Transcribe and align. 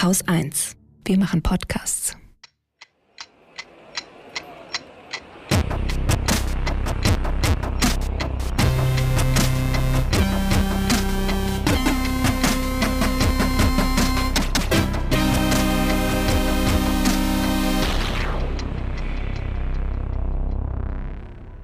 Haus 0.00 0.22
1. 0.28 0.76
Wir 1.04 1.18
machen 1.18 1.42
Podcasts. 1.42 2.16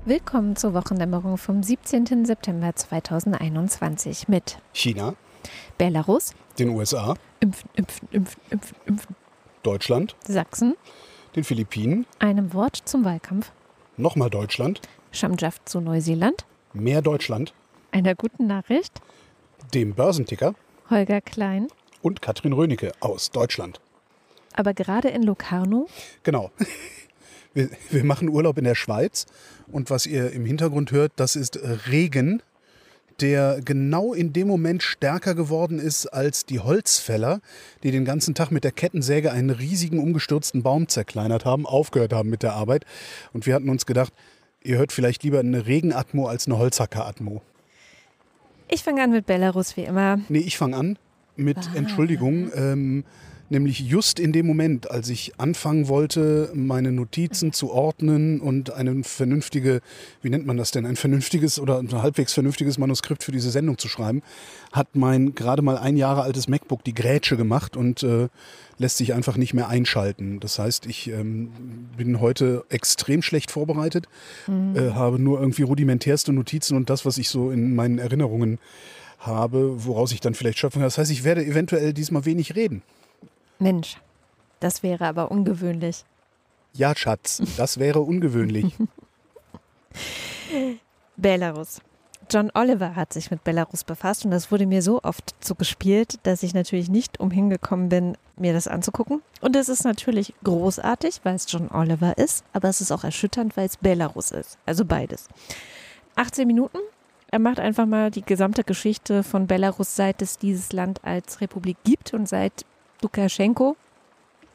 Willkommen 0.04 0.56
zur 0.56 0.74
Wochendämmerung 0.74 1.38
vom 1.38 1.62
17. 1.62 2.24
September 2.24 2.74
2021 2.74 4.26
mit 4.26 4.58
China, 4.72 5.14
Belarus, 5.78 6.34
den 6.58 6.70
USA, 6.70 7.14
Impfen, 7.44 7.68
Impfen, 7.74 8.08
Impfen, 8.10 8.40
Impfen, 8.48 8.76
Impfen, 8.86 9.16
Deutschland, 9.62 10.16
Sachsen, 10.26 10.76
den 11.36 11.44
Philippinen, 11.44 12.06
einem 12.18 12.54
Wort 12.54 12.76
zum 12.86 13.04
Wahlkampf, 13.04 13.52
nochmal 13.98 14.30
Deutschland, 14.30 14.80
Schamjaft 15.12 15.68
zu 15.68 15.80
Neuseeland, 15.82 16.46
mehr 16.72 17.02
Deutschland, 17.02 17.52
einer 17.92 18.14
guten 18.14 18.46
Nachricht, 18.46 19.02
dem 19.74 19.92
Börsenticker? 19.94 20.54
Holger 20.88 21.20
Klein, 21.20 21.68
und 22.00 22.22
Katrin 22.22 22.54
Rönecke 22.54 22.92
aus 23.00 23.30
Deutschland. 23.30 23.78
aber 24.54 24.72
gerade 24.72 25.08
in 25.08 25.22
Locarno, 25.22 25.86
Genau. 26.22 26.50
Wir, 27.56 27.70
wir 27.90 28.02
machen 28.02 28.28
Urlaub 28.30 28.58
in 28.58 28.64
der 28.64 28.74
Schweiz. 28.74 29.26
Und 29.68 29.88
was 29.88 30.06
ihr 30.06 30.32
im 30.32 30.44
Hintergrund 30.44 30.90
hört, 30.90 31.12
das 31.14 31.36
ist 31.36 31.56
Regen, 31.88 32.42
der 33.20 33.60
genau 33.64 34.12
in 34.12 34.32
dem 34.32 34.48
Moment 34.48 34.82
stärker 34.82 35.34
geworden 35.34 35.78
ist 35.78 36.06
als 36.06 36.44
die 36.46 36.60
Holzfäller, 36.60 37.40
die 37.82 37.90
den 37.90 38.04
ganzen 38.04 38.34
Tag 38.34 38.50
mit 38.50 38.64
der 38.64 38.72
Kettensäge 38.72 39.32
einen 39.32 39.50
riesigen 39.50 39.98
umgestürzten 39.98 40.62
Baum 40.62 40.88
zerkleinert 40.88 41.44
haben, 41.44 41.66
aufgehört 41.66 42.12
haben 42.12 42.30
mit 42.30 42.42
der 42.42 42.54
Arbeit. 42.54 42.84
Und 43.32 43.46
wir 43.46 43.54
hatten 43.54 43.68
uns 43.68 43.86
gedacht, 43.86 44.12
ihr 44.62 44.78
hört 44.78 44.92
vielleicht 44.92 45.22
lieber 45.22 45.40
eine 45.40 45.66
Regenatmo 45.66 46.26
als 46.26 46.46
eine 46.46 46.58
Holzhacker-Atmo. 46.58 47.42
ich 48.68 48.82
fange 48.82 49.02
an 49.02 49.10
mit 49.10 49.26
Belarus 49.26 49.76
wie 49.76 49.84
immer. 49.84 50.18
Nee, 50.28 50.38
ich 50.38 50.56
fange 50.56 50.76
an 50.76 50.98
mit 51.36 51.58
Entschuldigung. 51.74 52.50
Ähm, 52.54 53.04
nämlich 53.50 53.80
just 53.80 54.18
in 54.18 54.32
dem 54.32 54.46
Moment, 54.46 54.90
als 54.90 55.08
ich 55.08 55.32
anfangen 55.38 55.88
wollte, 55.88 56.50
meine 56.54 56.92
Notizen 56.92 57.52
zu 57.52 57.70
ordnen 57.70 58.40
und 58.40 58.72
eine 58.72 59.04
vernünftige, 59.04 59.80
wie 60.22 60.30
nennt 60.30 60.46
man 60.46 60.56
das 60.56 60.70
denn, 60.70 60.86
ein 60.86 60.96
vernünftiges 60.96 61.58
oder 61.58 61.78
ein 61.78 61.90
halbwegs 61.92 62.32
vernünftiges 62.32 62.78
Manuskript 62.78 63.22
für 63.22 63.32
diese 63.32 63.50
Sendung 63.50 63.78
zu 63.78 63.88
schreiben, 63.88 64.22
hat 64.72 64.94
mein 64.94 65.34
gerade 65.34 65.62
mal 65.62 65.76
ein 65.78 65.96
Jahre 65.96 66.22
altes 66.22 66.48
MacBook 66.48 66.84
die 66.84 66.94
Grätsche 66.94 67.36
gemacht 67.36 67.76
und 67.76 68.02
äh, 68.02 68.28
lässt 68.78 68.96
sich 68.96 69.14
einfach 69.14 69.36
nicht 69.36 69.54
mehr 69.54 69.68
einschalten. 69.68 70.40
Das 70.40 70.58
heißt, 70.58 70.86
ich 70.86 71.10
ähm, 71.10 71.50
bin 71.96 72.20
heute 72.20 72.64
extrem 72.70 73.22
schlecht 73.22 73.50
vorbereitet, 73.50 74.06
äh, 74.48 74.90
habe 74.90 75.18
nur 75.18 75.40
irgendwie 75.40 75.62
rudimentärste 75.62 76.32
Notizen 76.32 76.76
und 76.76 76.90
das, 76.90 77.04
was 77.04 77.18
ich 77.18 77.28
so 77.28 77.50
in 77.50 77.74
meinen 77.74 77.98
Erinnerungen 77.98 78.58
habe, 79.18 79.84
woraus 79.84 80.12
ich 80.12 80.20
dann 80.20 80.34
vielleicht 80.34 80.58
schöpfen 80.58 80.80
kann. 80.80 80.86
Das 80.86 80.98
heißt, 80.98 81.10
ich 81.10 81.24
werde 81.24 81.44
eventuell 81.44 81.92
diesmal 81.92 82.24
wenig 82.24 82.54
reden. 82.54 82.82
Mensch, 83.58 83.98
das 84.60 84.82
wäre 84.82 85.06
aber 85.06 85.30
ungewöhnlich. 85.30 86.04
Ja, 86.72 86.96
Schatz, 86.96 87.42
das 87.56 87.78
wäre 87.78 88.00
ungewöhnlich. 88.00 88.74
Belarus. 91.16 91.80
John 92.30 92.50
Oliver 92.54 92.96
hat 92.96 93.12
sich 93.12 93.30
mit 93.30 93.44
Belarus 93.44 93.84
befasst 93.84 94.24
und 94.24 94.30
das 94.30 94.50
wurde 94.50 94.66
mir 94.66 94.82
so 94.82 95.00
oft 95.02 95.34
zugespielt, 95.40 96.18
dass 96.22 96.42
ich 96.42 96.54
natürlich 96.54 96.88
nicht 96.88 97.20
umhin 97.20 97.50
gekommen 97.50 97.88
bin, 97.88 98.16
mir 98.36 98.52
das 98.52 98.66
anzugucken. 98.66 99.22
Und 99.40 99.56
es 99.56 99.68
ist 99.68 99.84
natürlich 99.84 100.34
großartig, 100.42 101.20
weil 101.22 101.34
es 101.34 101.46
John 101.48 101.70
Oliver 101.70 102.16
ist, 102.16 102.44
aber 102.52 102.68
es 102.68 102.80
ist 102.80 102.90
auch 102.90 103.04
erschütternd, 103.04 103.56
weil 103.56 103.66
es 103.66 103.76
Belarus 103.76 104.30
ist. 104.30 104.58
Also 104.66 104.84
beides. 104.84 105.28
18 106.16 106.46
Minuten. 106.46 106.78
Er 107.30 107.40
macht 107.40 107.58
einfach 107.58 107.86
mal 107.86 108.10
die 108.10 108.22
gesamte 108.22 108.64
Geschichte 108.64 109.22
von 109.22 109.46
Belarus, 109.46 109.96
seit 109.96 110.22
es 110.22 110.38
dieses 110.38 110.72
Land 110.72 111.04
als 111.04 111.40
Republik 111.40 111.76
gibt 111.84 112.14
und 112.14 112.28
seit 112.28 112.64
Lukaschenko 113.04 113.76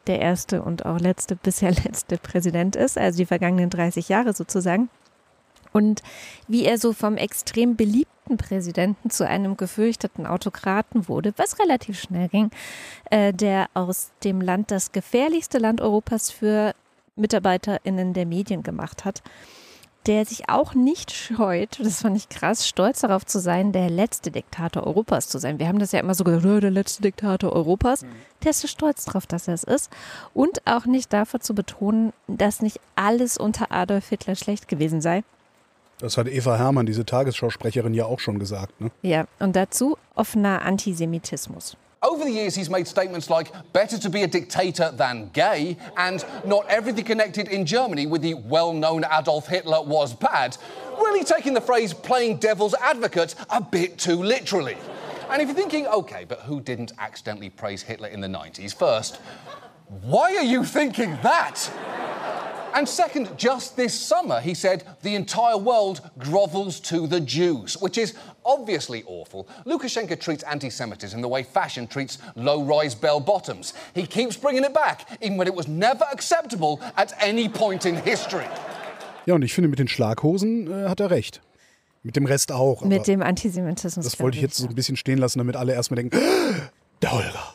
der 0.08 0.20
erste 0.20 0.62
und 0.62 0.86
auch 0.86 1.00
letzte, 1.00 1.36
bisher 1.42 1.72
letzte 1.72 2.18
Präsident 2.18 2.76
ist, 2.76 2.98
also 2.98 3.18
die 3.18 3.26
vergangenen 3.26 3.70
30 3.70 4.10
Jahre 4.10 4.34
sozusagen. 4.34 4.90
Und 5.72 6.02
wie 6.48 6.66
er 6.66 6.80
so 6.80 6.94
vom 6.94 7.16
extrem 7.16 7.76
beliebten 7.76 8.38
Präsidenten 8.38 9.12
zu 9.12 9.28
einem 9.28 9.56
gefürchteten 9.56 10.26
Autokraten 10.26 11.08
wurde, 11.08 11.32
was 11.38 11.60
relativ 11.60 12.00
schnell 12.00 12.28
ging, 12.28 12.50
äh, 13.12 13.34
der 13.34 13.68
aus 13.76 14.10
dem 14.24 14.42
Land 14.42 14.72
das 14.72 14.92
gefährlichste 14.92 15.60
Land 15.60 15.80
Europas 15.80 16.32
für 16.32 16.74
MitarbeiterInnen 17.16 18.14
der 18.14 18.26
Medien 18.26 18.64
gemacht 18.64 19.06
hat, 19.06 19.22
der 20.06 20.26
sich 20.26 20.50
auch 20.50 20.74
nicht 20.74 21.12
scheut, 21.12 21.80
das 21.80 22.02
fand 22.02 22.18
ich 22.18 22.30
krass, 22.30 22.68
stolz 22.68 23.02
darauf 23.02 23.26
zu 23.26 23.40
sein, 23.40 23.72
der 23.72 23.90
letzte 23.90 24.32
Diktator 24.32 24.88
Europas 24.88 25.28
zu 25.28 25.40
sein. 25.40 25.60
Wir 25.60 25.68
haben 25.68 25.80
das 25.80 25.92
ja 25.92 26.00
immer 26.00 26.16
so 26.16 26.24
gesagt, 26.24 26.46
"Oh, 26.46 26.60
der 26.60 26.72
letzte 26.72 27.02
Diktator 27.02 27.52
Europas. 27.54 28.06
Der 28.44 28.52
ist 28.52 28.62
so 28.62 28.68
stolz 28.68 29.06
darauf, 29.06 29.28
dass 29.28 29.48
er 29.48 29.54
es 29.54 29.64
ist. 29.64 29.92
Und 30.34 30.66
auch 30.66 30.86
nicht 30.86 31.12
dafür 31.12 31.42
zu 31.42 31.54
betonen, 31.54 32.14
dass 32.28 32.62
nicht 32.62 32.80
alles 32.96 33.38
unter 33.38 33.72
Adolf 33.72 34.10
Hitler 34.10 34.36
schlecht 34.36 34.68
gewesen 34.68 35.02
sei. 35.02 35.24
Das 36.00 36.18
hat 36.18 36.28
Eva 36.30 36.58
Hermann, 36.58 36.86
diese 36.86 37.06
Tagesschausprecherin, 37.06 37.94
ja 37.94 38.06
auch 38.06 38.22
schon 38.22 38.40
gesagt. 38.40 38.80
Ne? 38.80 38.90
Ja, 39.02 39.26
und 39.40 39.56
dazu 39.56 39.98
offener 40.16 40.62
Antisemitismus. 40.62 41.76
Over 42.02 42.24
the 42.24 42.32
years, 42.32 42.56
he's 42.56 42.70
made 42.70 42.88
statements 42.88 43.30
like, 43.30 43.52
better 43.74 43.98
to 43.98 44.10
be 44.10 44.24
a 44.24 44.28
dictator 44.28 44.90
than 44.92 45.30
gay, 45.34 45.76
and 45.98 46.24
not 46.46 46.66
everything 46.70 47.04
connected 47.04 47.50
in 47.50 47.66
Germany 47.66 48.08
with 48.08 48.22
the 48.22 48.36
well 48.36 48.72
known 48.72 49.04
Adolf 49.12 49.48
Hitler 49.48 49.82
was 49.82 50.14
bad, 50.14 50.56
really 50.98 51.26
taking 51.26 51.54
the 51.54 51.60
phrase 51.60 51.94
playing 51.94 52.38
devil's 52.38 52.74
advocate 52.76 53.36
a 53.50 53.60
bit 53.60 53.98
too 53.98 54.24
literally. 54.24 54.78
And 55.30 55.42
if 55.42 55.50
you're 55.50 55.58
thinking, 55.58 55.88
okay, 55.88 56.24
but 56.26 56.40
who 56.42 56.62
didn't 56.62 56.94
accidentally 57.00 57.50
praise 57.50 57.82
Hitler 57.82 58.08
in 58.08 58.22
the 58.22 58.28
90s? 58.28 58.74
First, 58.74 59.18
why 60.02 60.38
are 60.38 60.44
you 60.44 60.64
thinking 60.64 61.18
that? 61.22 61.70
And 62.74 62.88
second, 62.88 63.38
just 63.38 63.76
this 63.76 63.94
summer, 63.94 64.40
he 64.40 64.54
said 64.54 64.86
the 65.02 65.16
entire 65.16 65.58
world 65.58 66.10
grovels 66.18 66.80
to 66.82 67.08
the 67.08 67.20
Jews, 67.20 67.76
which 67.78 67.98
is 67.98 68.14
obviously 68.50 69.04
awful. 69.06 69.48
Lukashenko 69.66 70.20
treats 70.20 70.44
anti 70.44 70.70
Semitism 70.70 71.22
the 71.22 71.28
way 71.28 71.44
fashion 71.44 71.88
treats 71.88 72.18
low 72.36 72.62
rise 72.64 72.96
bell 72.96 73.20
bottoms. 73.20 73.74
He 73.94 74.08
keeps 74.08 74.36
bringing 74.38 74.64
it 74.64 74.74
back, 74.74 75.06
even 75.22 75.38
when 75.38 75.48
it 75.48 75.56
was 75.56 75.68
never 75.68 76.06
acceptable 76.12 76.80
at 76.96 77.14
any 77.22 77.48
point 77.48 77.86
in 77.86 77.96
history. 77.96 78.48
Ja, 79.26 79.36
und 79.36 79.44
ich 79.44 79.54
finde, 79.54 79.70
mit 79.70 79.80
den 79.80 79.88
Schlaghosen 79.88 80.68
äh, 80.68 80.90
hat 80.90 81.00
er 81.00 81.12
recht. 81.12 81.42
Mit 82.02 82.16
dem 82.16 82.26
Rest 82.26 82.52
auch. 82.52 82.82
Mit 82.84 83.08
dem 83.08 83.22
Antisemitismus. 83.22 84.06
das 84.06 84.20
wollte 84.20 84.38
ich 84.38 84.42
jetzt 84.42 84.58
so 84.58 84.68
ein 84.68 84.76
bisschen 84.76 84.96
stehen 84.96 85.20
lassen, 85.20 85.40
damit 85.40 85.56
alle 85.56 85.74
erstmal 85.74 85.98
denken, 85.98 86.18
der 87.02 87.12
Holger. 87.12 87.54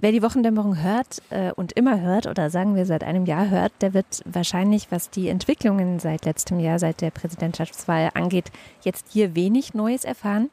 Wer 0.00 0.12
die 0.12 0.22
Wochendämmerung 0.22 0.80
hört 0.80 1.22
äh, 1.30 1.50
und 1.52 1.72
immer 1.72 2.00
hört 2.00 2.28
oder 2.28 2.50
sagen 2.50 2.76
wir 2.76 2.86
seit 2.86 3.02
einem 3.02 3.26
Jahr 3.26 3.50
hört, 3.50 3.72
der 3.80 3.94
wird 3.94 4.22
wahrscheinlich, 4.24 4.92
was 4.92 5.10
die 5.10 5.28
Entwicklungen 5.28 5.98
seit 5.98 6.24
letztem 6.24 6.60
Jahr, 6.60 6.78
seit 6.78 7.00
der 7.00 7.10
Präsidentschaftswahl 7.10 8.10
angeht, 8.14 8.52
jetzt 8.82 9.06
hier 9.10 9.34
wenig 9.34 9.74
Neues 9.74 10.04
erfahren. 10.04 10.50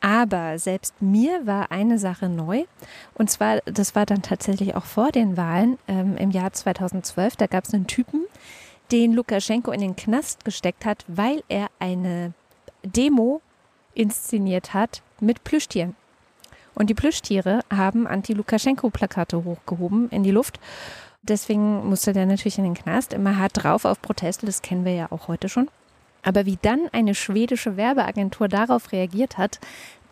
Aber 0.00 0.60
selbst 0.60 1.02
mir 1.02 1.44
war 1.44 1.72
eine 1.72 1.98
Sache 1.98 2.28
neu. 2.28 2.66
Und 3.14 3.30
zwar, 3.30 3.58
das 3.64 3.96
war 3.96 4.06
dann 4.06 4.22
tatsächlich 4.22 4.76
auch 4.76 4.84
vor 4.84 5.10
den 5.10 5.36
Wahlen 5.36 5.76
ähm, 5.88 6.16
im 6.16 6.30
Jahr 6.30 6.52
2012. 6.52 7.34
Da 7.34 7.48
gab 7.48 7.64
es 7.64 7.74
einen 7.74 7.88
Typen, 7.88 8.26
den 8.92 9.12
Lukaschenko 9.12 9.72
in 9.72 9.80
den 9.80 9.96
Knast 9.96 10.44
gesteckt 10.44 10.84
hat, 10.84 11.04
weil 11.08 11.42
er 11.48 11.66
eine 11.80 12.32
Demo 12.84 13.40
inszeniert 13.94 14.72
hat 14.72 15.02
mit 15.20 15.42
Plüschtieren. 15.42 15.96
Und 16.78 16.88
die 16.88 16.94
Plüschtiere 16.94 17.62
haben 17.74 18.06
Anti-Lukaschenko-Plakate 18.06 19.42
hochgehoben 19.42 20.08
in 20.10 20.22
die 20.22 20.30
Luft. 20.30 20.60
Deswegen 21.22 21.88
musste 21.88 22.12
der 22.12 22.24
natürlich 22.24 22.56
in 22.56 22.62
den 22.62 22.74
Knast 22.74 23.12
immer 23.12 23.36
hart 23.36 23.64
drauf 23.64 23.84
auf 23.84 24.00
Proteste, 24.00 24.46
das 24.46 24.62
kennen 24.62 24.84
wir 24.84 24.94
ja 24.94 25.10
auch 25.10 25.26
heute 25.26 25.48
schon. 25.48 25.68
Aber 26.22 26.46
wie 26.46 26.56
dann 26.62 26.88
eine 26.92 27.16
schwedische 27.16 27.76
Werbeagentur 27.76 28.46
darauf 28.46 28.92
reagiert 28.92 29.38
hat, 29.38 29.58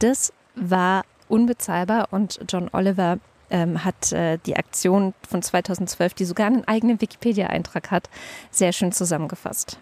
das 0.01 0.33
war 0.57 1.05
unbezahlbar 1.29 2.09
und 2.11 2.41
John 2.49 2.69
Oliver 2.73 3.19
ähm, 3.49 3.85
hat 3.85 4.11
äh, 4.11 4.39
die 4.45 4.57
Aktion 4.57 5.15
von 5.29 5.43
2012, 5.43 6.15
die 6.15 6.25
sogar 6.25 6.49
einen 6.49 6.67
eigenen 6.67 7.01
Wikipedia-Eintrag 7.01 7.93
hat, 7.93 8.11
sehr 8.51 8.73
schön 8.73 8.91
zusammengefasst. 8.91 9.79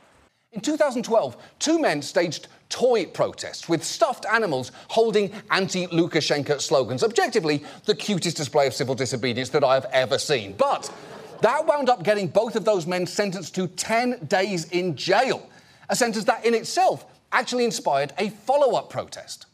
In 0.55 0.61
2012, 0.61 1.37
two 1.59 1.81
men 1.81 2.01
staged 2.01 2.47
toy 2.69 3.07
protests 3.07 3.69
with 3.69 3.83
stuffed 3.83 4.25
animals 4.33 4.71
holding 4.89 5.33
anti 5.51 5.89
Lukashenko 5.89 6.61
slogans. 6.61 7.03
Objectively, 7.03 7.65
the 7.87 7.95
cutest 7.95 8.37
display 8.37 8.69
of 8.69 8.73
civil 8.73 8.95
disobedience 8.95 9.49
that 9.49 9.65
I 9.65 9.75
have 9.75 9.87
ever 9.93 10.17
seen. 10.17 10.55
But 10.57 10.93
that 11.41 11.67
wound 11.67 11.89
up 11.89 12.05
getting 12.05 12.29
both 12.29 12.55
of 12.55 12.65
those 12.65 12.87
men 12.87 13.05
sentenced 13.05 13.57
to 13.57 13.67
10 13.67 14.27
days 14.27 14.67
in 14.71 14.95
jail, 14.95 15.45
a 15.89 15.97
sentence 15.97 16.25
that 16.27 16.47
in 16.47 16.55
itself 16.55 17.05
actually 17.33 17.65
inspired 17.65 18.13
a 18.19 18.31
follow 18.31 18.77
up 18.77 18.91
protest. 18.91 19.47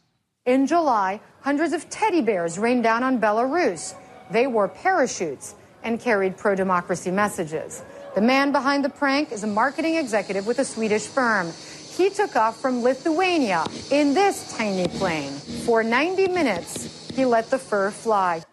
In 0.45 0.67
July, 0.67 1.19
hundreds 1.39 1.73
of 1.73 1.89
teddy 1.89 2.21
bears 2.21 2.59
rained 2.59 2.83
down 2.83 3.01
on 3.01 3.19
Belarus. 3.19 3.95
They 4.29 4.45
wore 4.45 4.67
parachutes 4.67 5.55
and 5.83 5.99
carried 5.99 6.37
pro 6.37 6.53
democracy 6.53 7.09
messages. 7.09 7.81
The 8.13 8.21
man 8.21 8.51
behind 8.51 8.83
the 8.83 8.89
prank 8.89 9.31
is 9.31 9.45
a 9.45 9.47
marketing 9.47 9.95
executive 9.95 10.45
with 10.45 10.59
a 10.59 10.65
Swedish 10.65 11.07
firm. 11.07 11.53
He 11.95 12.09
took 12.09 12.35
off 12.35 12.59
from 12.59 12.83
Lithuania 12.83 13.63
in 13.89 14.13
this 14.13 14.57
tiny 14.57 14.89
plane. 14.89 15.31
For 15.65 15.81
90 15.81 16.27
minutes, 16.27 17.09
he 17.15 17.23
let 17.23 17.49
the 17.49 17.57
fur 17.57 17.89
fly. 17.89 18.43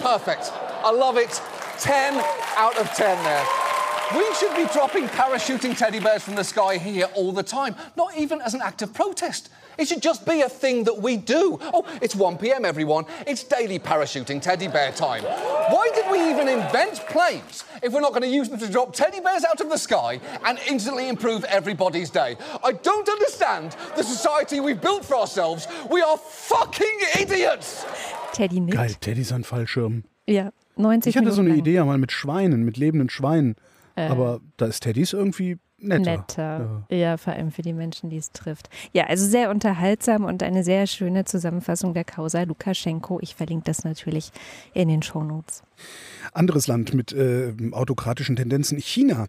Perfect. 0.00 0.52
I 0.52 0.90
love 0.90 1.16
it. 1.16 1.40
10 1.78 2.22
out 2.56 2.76
of 2.76 2.90
10 2.92 3.24
there. 3.24 3.46
We 4.14 4.34
should 4.34 4.54
be 4.54 4.70
dropping 4.72 5.08
parachuting 5.08 5.76
teddy 5.76 5.98
bears 5.98 6.22
from 6.22 6.34
the 6.34 6.44
sky 6.44 6.76
here 6.76 7.08
all 7.14 7.32
the 7.32 7.42
time, 7.42 7.74
not 7.96 8.16
even 8.18 8.42
as 8.42 8.52
an 8.52 8.60
act 8.60 8.82
of 8.82 8.92
protest. 8.92 9.48
It 9.78 9.88
should 9.88 10.02
just 10.02 10.24
be 10.26 10.40
a 10.42 10.48
thing 10.48 10.84
that 10.84 11.00
we 11.00 11.16
do. 11.16 11.58
Oh, 11.72 11.84
it's 12.00 12.14
1 12.14 12.38
p.m., 12.38 12.64
everyone. 12.64 13.04
It's 13.26 13.44
daily 13.44 13.78
parachuting 13.78 14.40
teddy 14.40 14.68
bear 14.68 14.92
time. 14.92 15.22
Why 15.22 15.90
did 15.94 16.10
we 16.10 16.30
even 16.30 16.48
invent 16.48 17.04
planes 17.08 17.64
if 17.82 17.92
we're 17.92 18.00
not 18.00 18.10
going 18.10 18.22
to 18.22 18.28
use 18.28 18.48
them 18.48 18.58
to 18.58 18.68
drop 18.70 18.94
teddy 18.94 19.20
bears 19.20 19.44
out 19.44 19.60
of 19.60 19.68
the 19.68 19.78
sky 19.78 20.20
and 20.44 20.58
instantly 20.68 21.08
improve 21.08 21.44
everybody's 21.44 22.10
day? 22.10 22.36
I 22.64 22.72
don't 22.72 23.08
understand 23.08 23.76
the 23.96 24.02
society 24.02 24.60
we've 24.60 24.80
built 24.80 25.04
for 25.04 25.16
ourselves. 25.16 25.66
We 25.90 26.02
are 26.02 26.16
fucking 26.16 26.98
idiots! 27.20 27.84
Teddy 28.32 28.60
nicht. 28.60 28.76
Geil, 28.76 28.94
Teddy 29.00 29.22
ist 29.22 29.32
ein 29.32 29.44
Fallschirm. 29.44 30.04
Ja, 30.26 30.50
90 30.76 31.10
Ich 31.10 31.16
hatte 31.16 31.30
so 31.32 31.40
eine 31.40 31.50
Minuten 31.50 31.64
lang. 31.64 31.66
Idee 31.66 31.80
einmal 31.80 31.98
mit 31.98 32.12
Schweinen, 32.12 32.64
mit 32.64 32.76
lebenden 32.76 33.10
Schweinen. 33.10 33.56
Äh. 33.96 34.08
Aber 34.08 34.40
da 34.56 34.66
ist 34.66 34.82
Teddys 34.82 35.12
irgendwie 35.12 35.58
netter. 35.78 36.10
Netter. 36.10 36.86
Ja. 36.90 37.16
vor 37.16 37.32
allem 37.32 37.50
für 37.50 37.62
die 37.62 37.72
Menschen, 37.72 38.10
die 38.10 38.16
es 38.16 38.32
trifft. 38.32 38.68
Ja, 38.92 39.06
also 39.06 39.26
sehr 39.26 39.50
unterhaltsam 39.50 40.24
und 40.24 40.42
eine 40.42 40.64
sehr 40.64 40.86
schöne 40.86 41.24
Zusammenfassung 41.24 41.94
der 41.94 42.04
Causa 42.04 42.42
Lukaschenko. 42.42 43.18
Ich 43.20 43.34
verlinke 43.34 43.64
das 43.64 43.84
natürlich 43.84 44.30
in 44.74 44.88
den 44.88 45.02
Shownotes. 45.02 45.62
Anderes 46.32 46.66
Land 46.66 46.94
mit 46.94 47.12
äh, 47.12 47.52
autokratischen 47.72 48.36
Tendenzen, 48.36 48.78
China. 48.78 49.26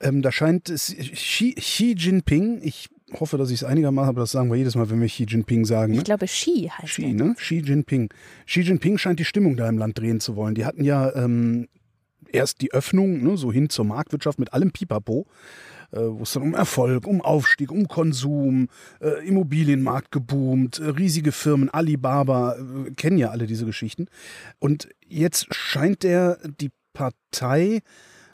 Ähm, 0.00 0.22
da 0.22 0.32
scheint 0.32 0.68
es 0.70 0.94
Xi, 0.94 1.54
Xi 1.54 1.94
Jinping, 1.96 2.60
ich 2.62 2.88
hoffe, 3.20 3.38
dass 3.38 3.50
ich 3.50 3.62
es 3.62 3.64
einigermaßen, 3.64 4.08
aber 4.08 4.22
das 4.22 4.32
sagen 4.32 4.50
wir 4.50 4.56
jedes 4.56 4.74
Mal, 4.74 4.90
wenn 4.90 5.00
wir 5.00 5.06
Xi 5.06 5.24
Jinping 5.24 5.64
sagen. 5.64 5.92
Ne? 5.92 5.98
Ich 5.98 6.04
glaube, 6.04 6.26
Ski 6.26 6.68
heißt 6.68 6.94
Xi, 6.94 7.12
ne? 7.12 7.34
Xi 7.36 7.60
Jinping. 7.60 8.08
Xi 8.46 8.60
Jinping 8.60 8.98
scheint 8.98 9.20
die 9.20 9.24
Stimmung 9.24 9.56
da 9.56 9.68
im 9.68 9.78
Land 9.78 9.98
drehen 9.98 10.20
zu 10.20 10.36
wollen. 10.36 10.54
Die 10.54 10.64
hatten 10.64 10.82
ja 10.82 11.14
ähm, 11.14 11.68
erst 12.34 12.60
die 12.60 12.72
Öffnung, 12.72 13.22
ne, 13.22 13.36
so 13.36 13.52
hin 13.52 13.70
zur 13.70 13.84
Marktwirtschaft 13.84 14.38
mit 14.38 14.52
allem 14.52 14.72
Pipapo, 14.72 15.26
wo 16.00 16.22
es 16.22 16.32
dann 16.32 16.42
um 16.42 16.54
Erfolg, 16.54 17.06
um 17.06 17.20
Aufstieg, 17.20 17.70
um 17.70 17.88
Konsum, 17.88 18.68
äh, 19.00 19.26
Immobilienmarkt 19.26 20.10
geboomt, 20.10 20.78
äh, 20.78 20.90
riesige 20.90 21.32
Firmen, 21.32 21.70
Alibaba, 21.70 22.56
äh, 22.56 22.90
kennen 22.92 23.18
ja 23.18 23.30
alle 23.30 23.46
diese 23.46 23.66
Geschichten. 23.66 24.06
Und 24.58 24.88
jetzt 25.06 25.46
scheint 25.54 26.02
der 26.02 26.38
die 26.60 26.70
Partei 26.92 27.80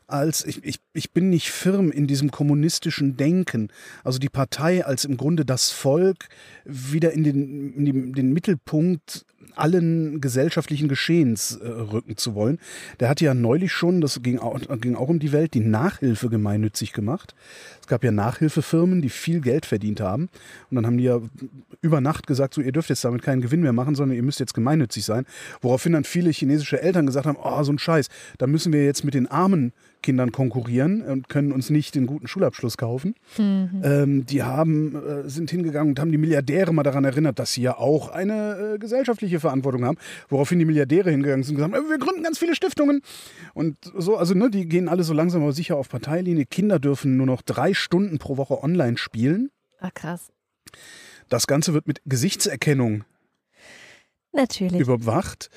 als, 0.06 0.44
ich, 0.44 0.64
ich, 0.64 0.80
ich 0.92 1.12
bin 1.12 1.30
nicht 1.30 1.50
firm 1.50 1.90
in 1.92 2.06
diesem 2.06 2.30
kommunistischen 2.30 3.16
Denken, 3.16 3.68
also 4.02 4.18
die 4.18 4.28
Partei 4.28 4.84
als 4.84 5.04
im 5.04 5.16
Grunde 5.16 5.44
das 5.44 5.70
Volk 5.70 6.28
wieder 6.64 7.12
in 7.12 7.24
den, 7.24 7.74
in 7.74 7.84
den, 7.84 8.12
den 8.12 8.32
Mittelpunkt 8.32 9.24
allen 9.56 10.20
gesellschaftlichen 10.20 10.88
Geschehens 10.88 11.56
äh, 11.56 11.68
rücken 11.68 12.16
zu 12.16 12.34
wollen. 12.34 12.58
Der 12.98 13.08
hatte 13.08 13.24
ja 13.24 13.34
neulich 13.34 13.72
schon, 13.72 14.00
das 14.00 14.22
ging 14.22 14.38
auch, 14.38 14.58
ging 14.80 14.94
auch 14.94 15.08
um 15.08 15.18
die 15.18 15.32
Welt, 15.32 15.54
die 15.54 15.60
Nachhilfe 15.60 16.28
gemeinnützig 16.28 16.92
gemacht. 16.92 17.34
Es 17.80 17.86
gab 17.86 18.04
ja 18.04 18.12
Nachhilfefirmen, 18.12 19.02
die 19.02 19.08
viel 19.08 19.40
Geld 19.40 19.66
verdient 19.66 20.00
haben. 20.00 20.28
Und 20.70 20.76
dann 20.76 20.86
haben 20.86 20.98
die 20.98 21.04
ja 21.04 21.20
über 21.82 22.00
Nacht 22.00 22.26
gesagt, 22.26 22.54
so 22.54 22.60
ihr 22.60 22.72
dürft 22.72 22.90
jetzt 22.90 23.04
damit 23.04 23.22
keinen 23.22 23.40
Gewinn 23.40 23.62
mehr 23.62 23.72
machen, 23.72 23.94
sondern 23.94 24.16
ihr 24.16 24.22
müsst 24.22 24.40
jetzt 24.40 24.54
gemeinnützig 24.54 25.04
sein. 25.04 25.26
Woraufhin 25.60 25.92
dann 25.92 26.04
viele 26.04 26.30
chinesische 26.30 26.80
Eltern 26.80 27.06
gesagt 27.06 27.26
haben, 27.26 27.38
oh, 27.42 27.62
so 27.62 27.72
ein 27.72 27.78
Scheiß, 27.78 28.08
da 28.38 28.46
müssen 28.46 28.72
wir 28.72 28.84
jetzt 28.84 29.04
mit 29.04 29.14
den 29.14 29.26
armen 29.26 29.72
Kindern 30.02 30.32
konkurrieren 30.32 30.89
und 31.02 31.28
können 31.28 31.52
uns 31.52 31.70
nicht 31.70 31.94
den 31.94 32.06
guten 32.06 32.26
Schulabschluss 32.26 32.76
kaufen. 32.76 33.14
Ähm, 33.38 34.26
die 34.26 34.42
haben, 34.42 34.94
äh, 34.94 35.28
sind 35.28 35.50
hingegangen 35.50 35.92
und 35.92 36.00
haben 36.00 36.12
die 36.12 36.18
Milliardäre 36.18 36.72
mal 36.72 36.82
daran 36.82 37.04
erinnert, 37.04 37.38
dass 37.38 37.52
sie 37.52 37.62
ja 37.62 37.78
auch 37.78 38.08
eine 38.08 38.74
äh, 38.74 38.78
gesellschaftliche 38.78 39.40
Verantwortung 39.40 39.84
haben. 39.84 39.98
Woraufhin 40.28 40.58
die 40.58 40.64
Milliardäre 40.64 41.10
hingegangen 41.10 41.42
sind 41.42 41.56
und 41.56 41.62
gesagt 41.62 41.74
haben, 41.74 41.86
äh, 41.86 41.90
wir 41.90 41.98
gründen 41.98 42.22
ganz 42.22 42.38
viele 42.38 42.54
Stiftungen. 42.54 43.02
Und 43.54 43.76
so, 43.96 44.16
also 44.16 44.34
ne, 44.34 44.50
die 44.50 44.66
gehen 44.66 44.88
alle 44.88 45.04
so 45.04 45.14
langsam 45.14 45.42
aber 45.42 45.52
sicher 45.52 45.76
auf 45.76 45.88
Parteilinie. 45.88 46.46
Kinder 46.46 46.78
dürfen 46.78 47.16
nur 47.16 47.26
noch 47.26 47.42
drei 47.42 47.74
Stunden 47.74 48.18
pro 48.18 48.36
Woche 48.36 48.62
online 48.62 48.98
spielen. 48.98 49.50
Ah, 49.78 49.90
krass. 49.92 50.30
Das 51.28 51.46
Ganze 51.46 51.74
wird 51.74 51.86
mit 51.86 52.02
Gesichtserkennung 52.06 53.04
Natürlich. 54.32 54.80
überwacht. 54.80 55.50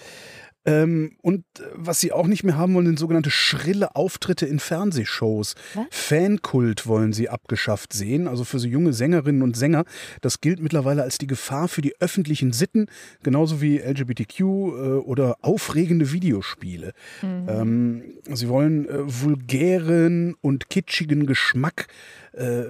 Ähm, 0.66 1.18
und 1.22 1.44
äh, 1.60 1.64
was 1.74 2.00
sie 2.00 2.12
auch 2.12 2.28
nicht 2.28 2.44
mehr 2.44 2.58
haben 2.58 2.74
wollen, 2.74 2.86
sind 2.86 3.00
sogenannte 3.00 3.32
schrille 3.32 3.96
Auftritte 3.96 4.46
in 4.46 4.60
Fernsehshows. 4.60 5.56
Was? 5.74 5.86
Fankult 5.90 6.88
wollen 6.88 7.14
sie 7.14 7.30
abgeschafft 7.30 7.94
sehen, 7.94 8.28
also 8.28 8.44
für 8.44 8.60
so 8.60 8.68
junge 8.68 8.94
Sängerinnen 8.94 9.42
und 9.42 9.58
Sänger. 9.58 9.84
Das 10.22 10.42
gilt 10.42 10.62
mittlerweile 10.62 11.04
als 11.04 11.18
die 11.18 11.28
Gefahr 11.28 11.68
für 11.68 11.82
die 11.82 12.00
öffentlichen 12.00 12.54
Sitten, 12.54 12.88
genauso 13.24 13.62
wie 13.62 13.80
LGBTQ 13.80 14.40
äh, 14.40 14.44
oder 14.44 15.38
aufregende 15.42 16.12
Videospiele. 16.12 16.94
Ähm, 17.22 18.04
sie 18.32 18.48
wollen 18.48 18.88
äh, 18.88 19.00
vulgären 19.06 20.36
und 20.42 20.70
kitschigen 20.70 21.26
Geschmack 21.26 21.88
äh, 22.34 22.64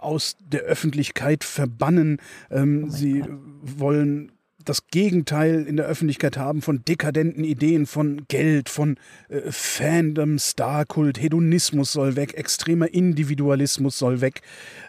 aus 0.00 0.36
der 0.40 0.62
Öffentlichkeit 0.62 1.44
verbannen. 1.44 2.18
Ähm, 2.50 2.90
sie 2.90 3.24
wollen 3.62 4.32
das 4.64 4.86
Gegenteil 4.88 5.64
in 5.66 5.76
der 5.76 5.86
Öffentlichkeit 5.86 6.36
haben 6.36 6.62
von 6.62 6.84
dekadenten 6.84 7.44
Ideen, 7.44 7.86
von 7.86 8.24
Geld, 8.28 8.68
von 8.68 8.96
äh, 9.28 9.40
Fandom, 9.50 10.38
Starkult, 10.38 11.20
Hedonismus 11.20 11.92
soll 11.92 12.16
weg, 12.16 12.34
extremer 12.34 12.92
Individualismus 12.92 13.98
soll 13.98 14.20
weg. 14.20 14.42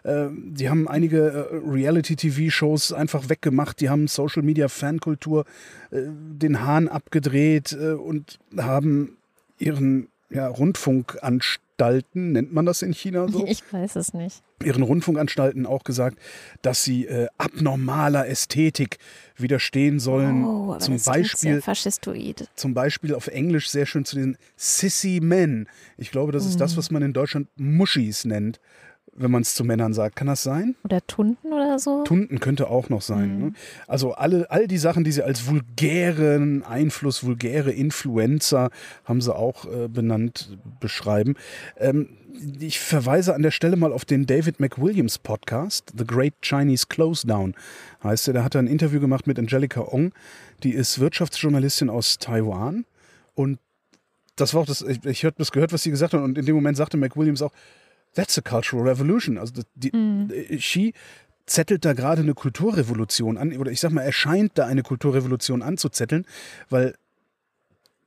Äh, 0.04 0.28
die 0.32 0.70
haben 0.70 0.88
einige 0.88 1.30
äh, 1.30 1.70
Reality-TV-Shows 1.70 2.94
einfach 2.94 3.30
weggemacht, 3.30 3.80
die 3.80 3.90
haben 3.90 4.08
Social-Media-Fankultur 4.08 5.46
äh, 5.92 6.02
den 6.02 6.62
Hahn 6.62 6.88
abgedreht 6.88 7.74
äh, 7.74 7.94
und 7.94 8.40
haben 8.58 9.18
ihren 9.60 10.08
ja, 10.30 10.48
Rundfunkanstalten, 10.48 12.32
nennt 12.32 12.54
man 12.54 12.66
das 12.66 12.82
in 12.82 12.94
China 12.94 13.28
so? 13.28 13.46
Ich 13.48 13.62
weiß 13.72 13.96
es 13.96 14.14
nicht. 14.14 14.42
Ihren 14.66 14.84
Rundfunkanstalten 14.84 15.66
auch 15.66 15.84
gesagt, 15.84 16.18
dass 16.62 16.84
sie 16.84 17.06
äh, 17.08 17.28
abnormaler 17.38 18.28
Ästhetik 18.28 18.98
widerstehen 19.38 20.00
sollen. 20.00 20.44
Oh, 20.46 20.72
aber 20.72 20.80
zum 20.80 20.98
Beispiel 21.02 21.62
faschistoid. 21.62 22.48
zum 22.56 22.74
Beispiel 22.74 23.16
auf 23.16 23.28
Englisch 23.28 23.70
sehr 23.70 23.86
schön 23.86 24.06
zu 24.06 24.16
den 24.16 24.38
Sissy 24.56 25.20
Men. 25.22 25.68
Ich 25.98 26.12
glaube, 26.12 26.32
das 26.32 26.46
ist 26.46 26.56
Mhm. 26.56 26.60
das, 26.60 26.78
was 26.78 26.92
man 26.92 27.02
in 27.04 27.14
Deutschland 27.14 27.48
Muschis 27.56 28.26
nennt, 28.26 28.60
wenn 29.16 29.32
man 29.32 29.42
es 29.42 29.56
zu 29.56 29.64
Männern 29.64 29.94
sagt. 29.94 30.16
Kann 30.16 30.28
das 30.28 30.44
sein? 30.44 30.76
Oder 30.84 31.06
Tunden 31.06 31.54
oder 31.54 31.80
so? 31.80 32.04
Tunden 32.04 32.40
könnte 32.40 32.70
auch 32.70 32.90
noch 32.90 33.02
sein. 33.02 33.36
Mhm. 33.36 33.46
Ne? 33.46 33.54
Also 33.88 34.14
alle, 34.14 34.50
all 34.50 34.68
die 34.68 34.78
Sachen, 34.78 35.04
die 35.04 35.12
sie 35.12 35.24
als 35.24 35.48
vulgären 35.48 36.64
Einfluss, 36.64 37.24
vulgäre 37.24 37.72
Influencer, 37.72 38.70
haben 39.06 39.22
sie 39.22 39.36
auch 39.36 39.66
äh, 39.66 39.88
benannt, 39.88 40.58
beschreiben. 40.80 41.36
Ähm, 41.78 42.10
ich 42.60 42.80
verweise 42.80 43.36
an 43.36 43.44
der 43.44 43.52
Stelle 43.52 43.76
mal 43.76 43.94
auf 43.94 44.06
den 44.06 44.26
David 44.26 44.60
McWilliams 44.60 45.20
Podcast, 45.20 45.94
The 45.96 46.06
Great 46.06 46.34
Chinese 46.42 46.88
Close 46.88 47.28
Down 47.28 47.54
heißt 48.04 48.28
er. 48.28 48.34
Der 48.34 48.44
hat 48.44 48.56
da 48.56 48.60
ein 48.60 48.68
Interview 48.68 49.00
gemacht 49.00 49.28
mit 49.28 49.38
Angelica 49.38 49.82
Ong, 49.82 50.14
die 50.64 50.74
ist 50.74 51.00
Wirtschaftsjournalistin 51.00 51.90
aus 51.90 52.18
Taiwan 52.18 52.86
und 53.36 53.60
das 54.36 54.56
war 54.56 54.62
auch 54.62 54.66
das, 54.66 54.82
ich, 54.82 55.06
ich 55.06 55.26
habe 55.26 55.36
das 55.38 55.52
gehört, 55.52 55.74
was 55.74 55.84
sie 55.84 55.92
gesagt 55.92 56.14
hat 56.14 56.22
und 56.22 56.38
in 56.38 56.46
dem 56.46 56.56
Moment 56.56 56.76
sagte 56.76 56.98
McWilliams 56.98 57.42
auch, 57.44 57.52
That's 58.14 58.38
a 58.38 58.42
cultural 58.42 58.88
revolution. 58.88 59.38
Also 59.38 59.62
die, 59.76 59.90
äh, 59.90 60.58
Xi 60.58 60.94
zettelt 61.46 61.86
da 61.86 61.94
gerade 61.94 62.22
eine 62.22 62.34
Kulturrevolution 62.34 63.38
an, 63.38 63.56
oder 63.58 63.72
ich 63.72 63.80
sag 63.80 63.92
mal, 63.92 64.02
er 64.02 64.14
scheint 64.14 64.54
da 64.56 64.66
eine 64.66 64.84
Kulturrevolution 64.84 65.62
anzuzetteln, 65.62 66.26
weil 66.70 66.96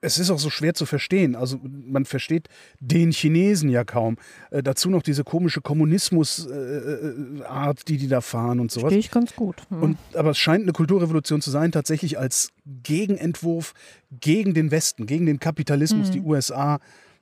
es 0.01 0.19
ist 0.19 0.31
auch 0.31 0.39
so 0.39 0.49
schwer 0.51 0.75
zu 0.75 0.87
verstehen. 0.87 1.35
Also 1.35 1.59
man 1.63 2.05
versteht 2.05 2.49
den 2.81 3.11
Chinesen 3.13 3.71
ja 3.71 3.85
kaum. 3.85 4.17
Äh, 4.51 4.63
dazu 4.63 4.91
noch 4.91 5.03
diese 5.03 5.25
komische 5.25 5.61
Kommunismus-Art, 5.61 7.89
die 7.89 7.97
die 7.97 8.07
da 8.09 8.21
fahren 8.21 8.61
und 8.61 8.71
sowas. 8.71 8.91
Stehe 8.91 9.01
ich 9.01 9.11
ganz 9.11 9.35
gut. 9.35 9.57
Hm. 9.69 9.83
Und, 9.83 9.99
aber 10.15 10.31
es 10.31 10.39
scheint 10.39 10.63
eine 10.63 10.73
Kulturrevolution 10.73 11.41
zu 11.41 11.51
sein, 11.51 11.73
tatsächlich 11.73 12.19
als 12.19 12.51
Gegenentwurf 12.83 13.75
gegen 14.21 14.55
den 14.55 14.71
Westen, 14.71 15.07
gegen 15.07 15.27
den 15.27 15.41
Kapitalismus, 15.41 16.11
die 16.11 16.21
USA. 16.21 16.79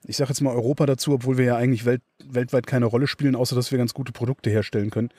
Ich 0.07 0.17
sage 0.17 0.31
jetzt 0.31 0.41
mal 0.41 0.55
Europa 0.55 0.87
dazu, 0.87 1.13
obwohl 1.13 1.39
wir 1.39 1.45
ja 1.45 1.57
eigentlich 1.57 1.85
welt, 1.85 2.03
weltweit 2.25 2.67
keine 2.67 2.87
Rolle 2.87 3.07
spielen, 3.07 3.37
außer 3.37 3.57
dass 3.57 3.71
wir 3.71 3.79
ganz 3.79 3.95
gute 3.95 4.13
Produkte 4.13 4.51
herstellen 4.51 4.91
können. 4.91 5.11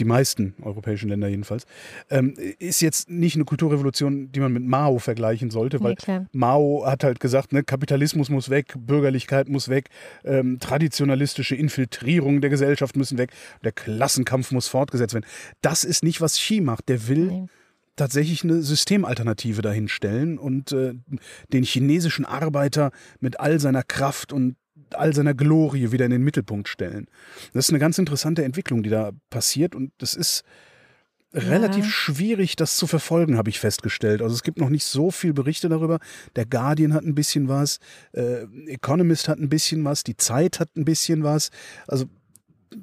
Die 0.00 0.04
meisten 0.04 0.54
europäischen 0.62 1.08
Länder 1.08 1.28
jedenfalls. 1.28 1.64
Ähm, 2.10 2.34
ist 2.58 2.82
jetzt 2.82 3.08
nicht 3.08 3.36
eine 3.36 3.44
Kulturrevolution, 3.44 4.32
die 4.32 4.40
man 4.40 4.52
mit 4.52 4.64
Mao 4.64 4.98
vergleichen 4.98 5.50
sollte, 5.50 5.80
weil 5.80 5.94
Nee. 6.08 6.26
Mao 6.32 6.84
hat 6.84 7.04
halt 7.04 7.20
gesagt, 7.20 7.52
ne, 7.52 7.62
Kapitalismus 7.62 8.28
muss 8.28 8.50
weg, 8.50 8.74
Bürgerlichkeit 8.76 9.48
muss 9.48 9.68
weg, 9.68 9.88
ähm, 10.24 10.58
traditionalistische 10.58 11.54
Infiltrierung 11.54 12.40
der 12.40 12.50
Gesellschaft 12.50 12.96
müssen 12.96 13.16
weg, 13.16 13.30
der 13.62 13.72
Klassenkampf 13.72 14.50
muss 14.50 14.66
fortgesetzt 14.66 15.14
werden. 15.14 15.26
Das 15.62 15.84
ist 15.84 16.02
nicht, 16.02 16.20
was 16.20 16.34
Xi 16.34 16.60
macht. 16.60 16.88
Der 16.88 17.06
will 17.06 17.26
Nee. 17.26 17.46
Tatsächlich 17.96 18.44
eine 18.44 18.62
Systemalternative 18.62 19.62
dahinstellen 19.62 20.38
und 20.38 20.72
äh, 20.72 20.94
den 21.52 21.64
chinesischen 21.64 22.24
Arbeiter 22.24 22.90
mit 23.20 23.40
all 23.40 23.58
seiner 23.58 23.82
Kraft 23.82 24.32
und 24.32 24.56
all 24.92 25.14
seiner 25.14 25.34
Glorie 25.34 25.90
wieder 25.90 26.04
in 26.04 26.12
den 26.12 26.22
Mittelpunkt 26.22 26.68
stellen. 26.68 27.06
Das 27.52 27.66
ist 27.66 27.70
eine 27.70 27.78
ganz 27.80 27.98
interessante 27.98 28.44
Entwicklung, 28.44 28.82
die 28.82 28.90
da 28.90 29.10
passiert 29.30 29.74
und 29.74 29.90
das 29.98 30.14
ist 30.14 30.44
relativ 31.34 31.84
Ja. 31.84 31.90
schwierig, 31.90 32.56
das 32.56 32.76
zu 32.76 32.86
verfolgen, 32.86 33.36
habe 33.36 33.50
ich 33.50 33.58
festgestellt. 33.58 34.22
Also 34.22 34.34
es 34.34 34.42
gibt 34.42 34.58
noch 34.58 34.70
nicht 34.70 34.84
so 34.84 35.10
viel 35.10 35.32
Berichte 35.34 35.68
darüber. 35.68 35.98
Der 36.36 36.46
Guardian 36.46 36.94
hat 36.94 37.04
ein 37.04 37.14
bisschen 37.14 37.48
was, 37.48 37.78
äh, 38.12 38.44
Economist 38.68 39.28
hat 39.28 39.38
ein 39.38 39.48
bisschen 39.48 39.84
was, 39.84 40.02
die 40.04 40.16
Zeit 40.16 40.60
hat 40.60 40.74
ein 40.76 40.84
bisschen 40.84 41.24
was. 41.24 41.50
Also 41.88 42.06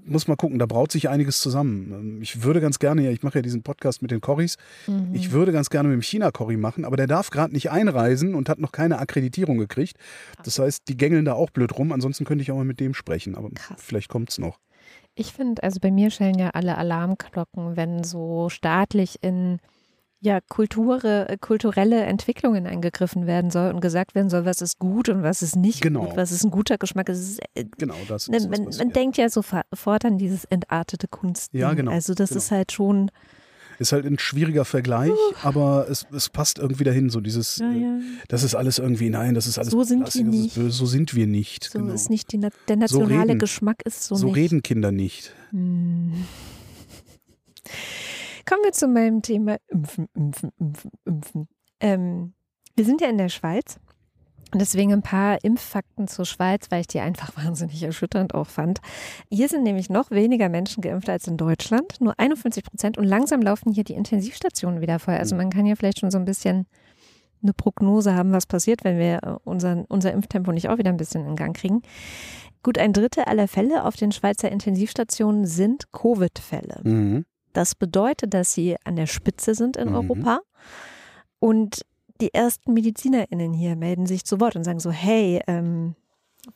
muss 0.06 0.28
mal 0.28 0.36
gucken, 0.36 0.60
da 0.60 0.66
braut 0.66 0.92
sich 0.92 1.10
einiges 1.10 1.40
zusammen. 1.42 1.92
Ähm, 1.92 2.22
Ich 2.22 2.44
würde 2.44 2.62
ganz 2.62 2.80
gerne, 2.80 3.04
ja, 3.04 3.12
ich 3.12 3.24
mache 3.24 3.40
ja 3.40 3.42
diesen 3.42 3.64
Podcast 3.64 4.02
mit 4.02 4.12
den 4.12 4.22
Corris, 4.22 4.58
ich 5.12 5.32
würde 5.32 5.52
ganz 5.52 5.70
gerne 5.70 5.90
mit 5.90 5.96
dem 5.96 6.02
China-Corri 6.02 6.58
machen, 6.58 6.86
aber 6.86 6.98
der 6.98 7.08
darf 7.08 7.30
gerade 7.30 7.54
nicht 7.54 7.72
einreisen 7.72 8.36
und 8.36 8.50
hat 8.50 8.60
noch 8.60 8.72
keine 8.72 9.00
Akkreditierung 9.00 9.58
gekriegt. 9.58 9.98
Das 10.44 10.60
heißt, 10.60 10.88
die 10.88 10.98
gängeln 10.98 11.26
da 11.26 11.34
auch 11.34 11.50
blöd 11.50 11.78
rum, 11.78 11.92
ansonsten 11.92 12.26
könnte 12.26 12.42
ich 12.42 12.52
auch 12.52 12.58
mal 12.58 12.66
mit 12.66 12.80
dem 12.80 12.94
sprechen, 12.94 13.36
aber 13.36 13.50
Krass. 13.52 13.82
vielleicht 13.82 14.10
kommt 14.10 14.30
es 14.30 14.38
noch. 14.38 14.60
Ich 15.16 15.32
finde, 15.34 15.62
also 15.62 15.80
bei 15.80 15.92
mir 15.92 16.10
schellen 16.10 16.40
ja 16.40 16.50
alle 16.52 16.78
Alarmglocken, 16.78 17.76
wenn 17.78 18.04
so 18.04 18.50
staatlich 18.50 19.20
in 19.22 19.60
ja, 20.26 20.40
Kulture, 20.40 21.28
äh, 21.28 21.38
kulturelle 21.38 22.02
Entwicklungen 22.04 22.66
eingegriffen 22.66 23.28
werden 23.28 23.52
soll 23.52 23.74
und 23.74 23.82
gesagt 23.82 24.16
werden 24.16 24.30
soll, 24.30 24.46
was 24.46 24.62
ist 24.62 24.80
gut 24.80 25.10
und 25.10 25.22
was 25.22 25.42
ist 25.42 25.58
nicht 25.58 25.82
Genau. 25.82 26.06
gut, 26.06 26.16
was 26.16 26.32
ist 26.32 26.46
ein 26.46 26.50
guter 26.52 26.78
Geschmack. 26.78 27.10
Es 27.10 27.20
ist, 27.20 27.40
äh, 27.56 27.66
Genau, 27.78 27.96
das 28.08 28.30
man 28.30 28.38
ist 28.38 28.46
das, 28.50 28.58
man, 28.58 28.68
was 28.68 28.78
man 28.78 28.90
denkt 28.94 29.18
ja 29.18 29.28
sofort 29.28 30.06
an 30.06 30.18
dieses 30.18 30.46
entartete 30.46 31.10
Kunst. 31.10 31.54
Ja, 31.54 31.74
genau, 31.74 31.92
Also 31.92 32.14
das 32.14 32.30
genau. 32.30 32.38
ist 32.38 32.52
halt 32.52 32.72
schon, 32.72 33.12
Ist 33.80 33.92
halt 33.92 34.06
ein 34.06 34.18
schwieriger 34.18 34.64
Vergleich, 34.64 35.12
aber 35.42 35.88
es, 35.90 36.06
es 36.16 36.30
passt 36.30 36.58
irgendwie 36.58 36.86
dahin, 36.86 37.10
so 37.10 37.20
dieses, 37.20 37.58
ja, 37.58 37.70
äh, 37.72 37.82
ja, 37.82 38.00
das 38.30 38.44
ist 38.44 38.56
alles 38.56 38.80
irgendwie, 38.80 39.10
nein, 39.10 39.34
das 39.34 39.46
ist 39.46 39.58
alles 39.58 39.72
So 39.72 39.84
sind 39.84 40.00
wir 40.00 40.04
Plastik, 40.06 40.26
das 40.28 40.34
nicht. 40.36 40.56
böse, 40.56 40.70
so 40.72 40.86
sind 40.86 41.16
wir 41.16 41.28
nicht. 41.28 41.66
so 41.66 41.80
genau. 41.80 41.94
ist 41.94 42.10
nicht 42.10 42.32
die, 42.32 42.40
der 42.70 42.78
nationale 42.78 43.30
reden- 43.32 43.40
Geschmack 43.40 43.82
ist 43.84 44.04
so, 44.06 44.16
so 44.16 44.28
nicht. 44.28 44.36
reden 44.38 44.64
Kinder 44.64 44.94
nicht. 44.94 45.34
Hm. 45.50 46.14
Kommen 48.46 48.64
wir 48.64 48.72
zu 48.72 48.88
meinem 48.88 49.22
Thema 49.22 49.58
Impfen, 49.68 50.08
Impfen, 50.14 50.52
Impfen, 50.60 50.92
Impfen. 51.06 51.48
Ähm, 51.80 52.34
wir 52.76 52.86
sind 52.86 53.02
ja 53.02 53.10
in 53.10 53.18
der 53.18 53.30
Schweiz 53.30 53.80
und 54.52 54.60
deswegen 54.60 54.94
ein 54.94 55.02
paar 55.02 55.44
Impffakten 55.44 56.08
zur 56.08 56.26
Schweiz, 56.26 56.68
weil 56.70 56.82
ich 56.82 56.88
die 56.88 57.00
einfach 57.00 57.36
wahnsinnig 57.44 57.82
erschütternd 57.82 58.34
auch 58.34 58.48
fand. 58.48 58.80
Hier 59.30 59.50
sind 59.50 59.64
nämlich 59.64 59.90
noch 59.90 60.12
weniger 60.12 60.50
Menschen 60.50 60.82
geimpft 60.82 61.10
als 61.10 61.28
in 61.28 61.38
Deutschland, 61.38 62.00
nur 62.00 62.20
51 62.20 62.64
Prozent 62.64 62.98
und 62.98 63.06
langsam 63.06 63.42
laufen 63.42 63.72
hier 63.72 63.84
die 63.84 63.94
Intensivstationen 63.94 64.82
wieder 64.82 65.00
voll. 65.00 65.16
Also 65.16 65.36
man 65.36 65.50
kann 65.50 65.66
ja 65.66 65.76
vielleicht 65.76 66.00
schon 66.00 66.12
so 66.12 66.18
ein 66.18 66.26
bisschen 66.26 66.68
eine 67.42 67.54
Prognose 67.54 68.16
haben, 68.16 68.32
was 68.32 68.46
passiert, 68.46 68.84
wenn 68.84 68.98
wir 68.98 69.20
äh, 69.24 69.36
unseren, 69.44 69.86
unser 69.86 70.14
Impftempo 70.14 70.52
nicht 70.52 70.70
auch 70.70 70.78
wieder 70.78 70.92
ein 70.92 70.98
bisschen 70.98 71.26
in 71.28 71.36
Gang 71.36 71.56
kriegen. 71.56 71.82
Gut, 72.62 72.78
ein 72.78 72.94
Drittel 72.94 73.24
aller 73.26 73.50
Fälle 73.50 73.84
auf 73.84 73.98
den 73.98 74.14
Schweizer 74.14 74.50
Intensivstationen 74.50 75.46
sind 75.46 75.92
Covid-Fälle. 75.92 76.80
Mhm. 76.84 77.26
Das 77.54 77.76
bedeutet, 77.76 78.34
dass 78.34 78.54
sie 78.54 78.76
an 78.84 78.96
der 78.96 79.08
Spitze 79.08 79.56
sind 79.56 79.78
in 79.78 79.90
Mhm. 79.90 79.96
Europa. 79.96 80.40
Und 81.40 81.86
die 82.22 82.34
ersten 82.34 82.74
MedizinerInnen 82.74 83.54
hier 83.54 83.76
melden 83.76 84.06
sich 84.06 84.24
zu 84.26 84.40
Wort 84.40 84.56
und 84.56 84.64
sagen 84.64 84.80
so, 84.80 84.92
hey, 84.92 85.42
ähm, 85.48 85.96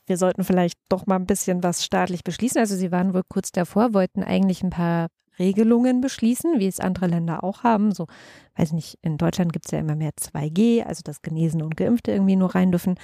wir 0.05 0.17
sollten 0.17 0.43
vielleicht 0.43 0.77
doch 0.89 1.05
mal 1.05 1.15
ein 1.15 1.25
bisschen 1.25 1.63
was 1.63 1.83
staatlich 1.83 2.23
beschließen. 2.23 2.59
Also 2.59 2.75
sie 2.75 2.91
waren 2.91 3.13
wohl 3.13 3.23
kurz 3.27 3.51
davor, 3.51 3.93
wollten 3.93 4.23
eigentlich 4.23 4.63
ein 4.63 4.69
paar 4.69 5.07
Regelungen 5.39 6.01
beschließen, 6.01 6.59
wie 6.59 6.67
es 6.67 6.79
andere 6.79 7.07
Länder 7.07 7.43
auch 7.43 7.63
haben. 7.63 7.91
So, 7.91 8.07
weiß 8.55 8.71
nicht, 8.73 8.97
in 9.01 9.17
Deutschland 9.17 9.53
gibt 9.53 9.65
es 9.65 9.71
ja 9.71 9.79
immer 9.79 9.95
mehr 9.95 10.11
2G, 10.19 10.83
also 10.83 11.01
dass 11.03 11.21
Genesene 11.21 11.63
und 11.63 11.77
Geimpfte 11.77 12.11
irgendwie 12.11 12.35
nur 12.35 12.55
rein 12.55 12.71
dürfen. 12.71 12.95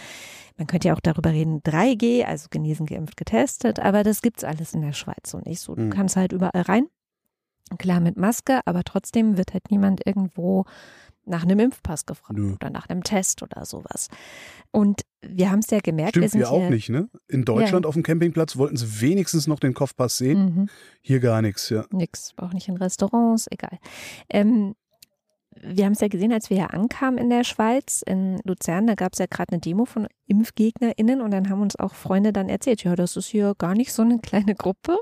Man 0.57 0.65
könnte 0.67 0.87
ja 0.87 0.95
auch 0.95 0.99
darüber 0.99 1.29
reden, 1.31 1.61
3G, 1.63 2.23
also 2.25 2.47
genesen, 2.49 2.85
geimpft, 2.87 3.17
getestet, 3.17 3.79
aber 3.79 4.03
das 4.03 4.21
gibt's 4.21 4.43
alles 4.43 4.73
in 4.73 4.81
der 4.81 4.93
Schweiz 4.93 5.29
so 5.29 5.39
nicht. 5.39 5.59
So, 5.61 5.75
du 5.75 5.83
Mhm. 5.83 5.89
kannst 5.91 6.15
halt 6.15 6.31
überall 6.33 6.61
rein. 6.63 6.87
Klar 7.77 7.99
mit 7.99 8.17
Maske, 8.17 8.61
aber 8.65 8.83
trotzdem 8.83 9.37
wird 9.37 9.53
halt 9.53 9.71
niemand 9.71 10.05
irgendwo 10.05 10.65
nach 11.25 11.43
einem 11.43 11.59
Impfpass 11.59 12.05
gefragt 12.05 12.37
Nö. 12.37 12.53
oder 12.53 12.69
nach 12.69 12.89
einem 12.89 13.03
Test 13.03 13.43
oder 13.43 13.65
sowas. 13.65 14.09
Und 14.71 15.01
wir 15.21 15.51
haben 15.51 15.59
es 15.59 15.69
ja 15.69 15.79
gemerkt, 15.79 16.15
wir 16.15 16.27
Stimmt, 16.27 16.31
sind 16.31 16.41
wir 16.41 16.51
auch 16.51 16.69
nicht, 16.69 16.89
ne? 16.89 17.09
In 17.29 17.45
Deutschland 17.45 17.85
auf 17.85 17.93
dem 17.93 18.03
Campingplatz 18.03 18.57
wollten 18.57 18.75
sie 18.75 19.01
wenigstens 19.01 19.47
noch 19.47 19.59
den 19.59 19.73
Kopfpass 19.73 20.17
sehen. 20.17 20.45
Mhm. 20.45 20.69
Hier 21.01 21.19
gar 21.19 21.41
nichts, 21.41 21.69
ja. 21.69 21.85
Nix, 21.91 22.33
auch 22.37 22.51
nicht 22.51 22.67
in 22.67 22.75
Restaurants, 22.75 23.47
egal. 23.49 23.79
Ähm, 24.29 24.75
wir 25.61 25.85
haben 25.85 25.93
es 25.93 26.01
ja 26.01 26.07
gesehen, 26.07 26.31
als 26.31 26.49
wir 26.49 26.57
hier 26.57 26.73
ankamen 26.73 27.17
in 27.17 27.29
der 27.29 27.43
Schweiz, 27.43 28.01
in 28.05 28.39
Luzern, 28.43 28.87
da 28.87 28.95
gab 28.95 29.13
es 29.13 29.19
ja 29.19 29.25
gerade 29.25 29.53
eine 29.53 29.61
Demo 29.61 29.85
von 29.85 30.07
ImpfgegnerInnen 30.27 31.21
und 31.21 31.31
dann 31.31 31.49
haben 31.49 31.61
uns 31.61 31.75
auch 31.75 31.93
Freunde 31.93 32.33
dann 32.33 32.49
erzählt, 32.49 32.83
ja, 32.83 32.95
das 32.95 33.17
ist 33.17 33.27
hier 33.27 33.53
gar 33.57 33.73
nicht 33.73 33.93
so 33.93 34.01
eine 34.01 34.19
kleine 34.19 34.55
Gruppe. 34.55 34.97